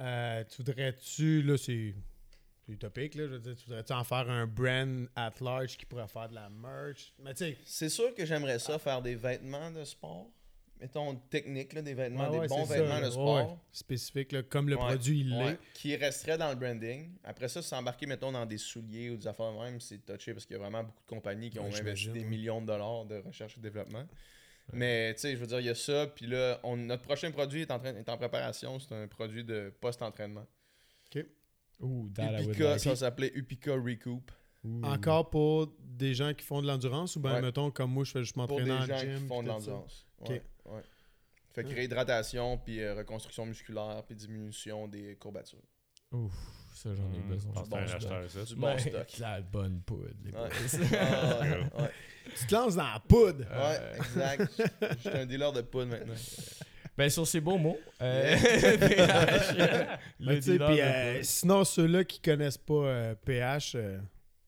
Euh, 0.00 0.44
tu 0.44 0.56
voudrais-tu, 0.62 1.42
là, 1.42 1.56
c'est 1.56 1.94
c'est 2.66 2.72
utopique, 2.72 3.14
là, 3.14 3.26
je 3.26 3.32
veux 3.32 3.38
dire, 3.40 3.54
tu 3.56 3.64
voudrais-tu 3.66 3.92
en 3.92 4.04
faire 4.04 4.30
un 4.30 4.46
brand 4.46 5.06
at 5.16 5.34
large 5.42 5.76
qui 5.76 5.84
pourrait 5.84 6.08
faire 6.08 6.30
de 6.30 6.34
la 6.34 6.48
merch? 6.48 7.12
Mais 7.22 7.34
tu 7.34 7.44
sais, 7.44 7.58
C'est 7.66 7.90
sûr 7.90 8.14
que 8.14 8.24
j'aimerais 8.24 8.58
ça 8.58 8.78
faire 8.78 9.02
des 9.02 9.16
vêtements 9.16 9.70
de 9.70 9.84
sport. 9.84 10.30
Mettons 10.80 11.14
technique, 11.30 11.72
là, 11.72 11.82
des 11.82 11.94
vêtements, 11.94 12.28
ouais, 12.30 12.40
des 12.40 12.46
bons 12.48 12.66
ça, 12.66 12.74
vêtements 12.74 13.00
de 13.00 13.10
sport. 13.10 13.36
Ouais, 13.36 13.42
ouais. 13.52 13.58
spécifique, 13.72 14.32
là, 14.32 14.42
comme 14.42 14.68
le 14.68 14.76
Ouais, 14.76 14.82
produit, 14.82 15.20
il 15.20 15.38
l'est. 15.38 15.58
Qui 15.72 15.96
resterait 15.96 16.36
dans 16.36 16.50
le 16.50 16.56
branding. 16.56 17.10
Après 17.24 17.48
ça, 17.48 17.62
s'embarquer, 17.62 18.06
mettons, 18.06 18.32
dans 18.32 18.44
des 18.44 18.58
souliers 18.58 19.10
ou 19.10 19.16
des 19.16 19.26
affaires 19.26 19.52
de 19.52 19.58
même, 19.58 19.80
c'est 19.80 20.04
touché 20.04 20.34
parce 20.34 20.44
qu'il 20.44 20.54
y 20.56 20.58
a 20.58 20.62
vraiment 20.62 20.82
beaucoup 20.84 21.02
de 21.02 21.08
compagnies 21.08 21.50
qui 21.50 21.58
ont 21.58 21.66
investi 21.66 22.10
des 22.10 22.24
millions 22.24 22.60
de 22.60 22.66
dollars 22.66 23.04
de 23.06 23.16
recherche 23.18 23.56
et 23.56 23.60
développement. 23.60 24.04
Mais 24.72 25.14
tu 25.14 25.20
sais, 25.20 25.32
je 25.32 25.36
veux 25.36 25.46
dire, 25.46 25.60
il 25.60 25.66
y 25.66 25.70
a 25.70 25.74
ça. 25.74 26.06
Puis 26.08 26.26
là, 26.26 26.58
on- 26.64 26.76
notre 26.76 27.02
prochain 27.02 27.30
produit 27.30 27.62
est 27.62 27.70
en, 27.70 27.78
train, 27.78 27.94
est 27.94 28.08
en 28.08 28.16
préparation. 28.16 28.78
C'est 28.78 28.94
un 28.94 29.06
produit 29.06 29.44
de 29.44 29.72
post-entraînement. 29.80 30.46
Ouh, 31.80 32.04
would 32.04 32.18
Upica, 32.18 32.70
like. 32.70 32.80
ça 32.80 32.90
va 32.90 32.96
s'appeler 32.96 33.32
Upica 33.34 33.72
Recoup. 33.74 34.22
Ouh. 34.64 34.84
Encore 34.84 35.30
pour 35.30 35.72
des 35.80 36.14
gens 36.14 36.32
qui 36.34 36.44
font 36.44 36.60
de 36.62 36.66
l'endurance 36.66 37.16
ou 37.16 37.20
ben 37.20 37.34
Ouais. 37.34 37.42
mettons 37.42 37.70
comme 37.70 37.92
moi 37.92 38.04
je 38.04 38.12
fais 38.12 38.20
juste 38.20 38.34
Pour 38.34 38.42
m'entraîner 38.48 38.64
des 38.64 38.72
en 38.72 38.86
gens 38.86 38.98
gym 38.98 39.20
qui 39.20 39.26
font 39.26 39.42
de 39.42 39.48
puis 39.48 39.56
tout 39.56 39.62
ça. 39.64 39.70
l'endurance. 39.70 40.06
Ok. 40.20 40.28
Ouais, 40.30 40.42
ouais. 40.66 40.82
Fait 41.52 41.62
que 41.64 41.68
réhydratation, 41.74 42.58
puis 42.58 42.80
euh, 42.82 42.94
reconstruction 42.94 43.46
musculaire, 43.46 44.02
puis 44.06 44.16
diminution 44.16 44.88
des 44.88 45.14
courbatures. 45.16 45.58
Ouf, 46.10 46.32
ça 46.74 46.90
j'en 46.94 47.12
ai 47.12 47.18
Hum, 47.18 47.28
besoin. 47.28 47.52
pense 47.52 47.64
que 47.64 47.70
bon 47.70 47.76
c'est 47.86 47.94
un 47.94 47.98
stock. 48.00 48.30
ça. 48.30 48.44
Du 48.44 48.54
bon 48.56 48.66
Ben, 48.66 48.78
stock. 48.78 49.16
de 49.16 49.20
la 49.20 49.40
bonne 49.40 49.80
poudre, 49.82 50.08
les 50.24 50.30
Ouais. 50.32 50.48
boys. 50.48 50.98
Ah. 51.78 51.88
Tu 52.36 52.46
te 52.46 52.54
lances 52.54 52.74
dans 52.76 52.84
la 52.84 53.00
poudre. 53.06 53.44
Ouais, 53.44 53.96
exact. 53.98 54.50
Je 54.80 54.96
suis 55.10 55.18
un 55.18 55.26
dealer 55.26 55.52
de 55.52 55.60
poudre 55.60 55.86
maintenant. 55.90 56.14
Ben, 56.96 57.10
sur 57.10 57.26
ces 57.26 57.40
beaux 57.40 57.58
mots, 57.58 57.76
euh, 58.00 58.36
PH, 58.78 59.56
Ben, 59.58 59.98
le 60.20 60.38
dealer 60.38 60.58
de 60.58 60.80
euh, 60.80 61.12
poudre. 61.14 61.24
sinon, 61.24 61.64
ceux-là 61.64 62.04
qui 62.04 62.20
connaissent 62.20 62.56
pas 62.56 62.74
euh, 62.74 63.14
PH, 63.16 63.74
euh, 63.74 63.98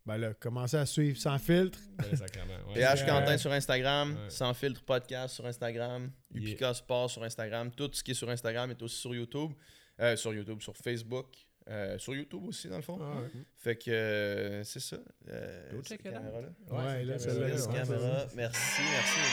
ben 0.06 0.16
là, 0.18 0.32
commencez 0.34 0.76
à 0.76 0.86
suivre 0.86 1.18
sans 1.18 1.36
filtre. 1.38 1.78
Ben, 1.98 2.16
sacrément, 2.16 2.54
ouais. 2.68 2.74
PH 2.74 3.02
Euh, 3.02 3.06
Quentin 3.06 3.36
sur 3.38 3.52
Instagram, 3.52 4.12
ouais. 4.14 4.30
Sans 4.30 4.54
filtre 4.54 4.82
podcast 4.84 5.34
sur 5.34 5.46
Instagram, 5.46 6.10
Yeah. 6.34 6.42
Upica 6.50 6.72
Sport 6.74 7.10
sur 7.10 7.24
Instagram. 7.24 7.70
Tout 7.72 7.90
ce 7.92 8.02
qui 8.04 8.12
est 8.12 8.14
sur 8.14 8.28
Instagram 8.30 8.70
est 8.70 8.80
aussi 8.82 8.96
sur 8.98 9.14
YouTube. 9.14 9.52
Euh, 10.00 10.14
sur 10.16 10.32
YouTube, 10.34 10.60
sur 10.60 10.76
Facebook. 10.76 11.26
euh, 11.68 11.98
sur 11.98 12.14
YouTube 12.14 12.44
aussi, 12.46 12.68
dans 12.68 12.76
le 12.76 12.82
fond. 12.82 12.96
Ah, 13.02 13.20
ouais. 13.22 13.28
Fait 13.56 13.74
que 13.74 13.90
euh, 13.90 14.62
c'est 14.62 14.78
ça. 14.78 14.96
Euh, 15.28 15.70
cette 15.82 15.98
out. 15.98 16.04
caméra-là. 16.04 16.48
Ouais, 16.70 16.84
c'est 16.98 17.04
là, 17.04 17.12
la 17.14 17.18
celle-là, 17.18 17.48
caméra, 17.48 17.58
Cette 17.58 17.88
caméra. 17.88 18.26
Merci, 18.36 18.82
merci 18.92 19.18
les 19.18 19.30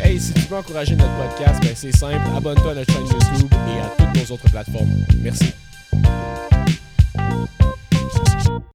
gars. 0.00 0.04
Hey, 0.04 0.18
si 0.18 0.32
tu 0.34 0.40
veux 0.40 0.56
encourager 0.56 0.96
notre 0.96 1.16
podcast, 1.28 1.62
ben 1.62 1.76
c'est 1.76 1.92
simple, 1.92 2.24
abonne-toi 2.36 2.72
à 2.72 2.74
notre 2.74 2.92
chaîne 2.92 3.06
YouTube 3.06 3.52
et 3.52 3.80
à 3.80 3.90
toutes 3.96 4.14
nos 4.28 4.34
autres 4.34 4.50
plateformes. 4.50 4.90
Merci. 5.22 5.52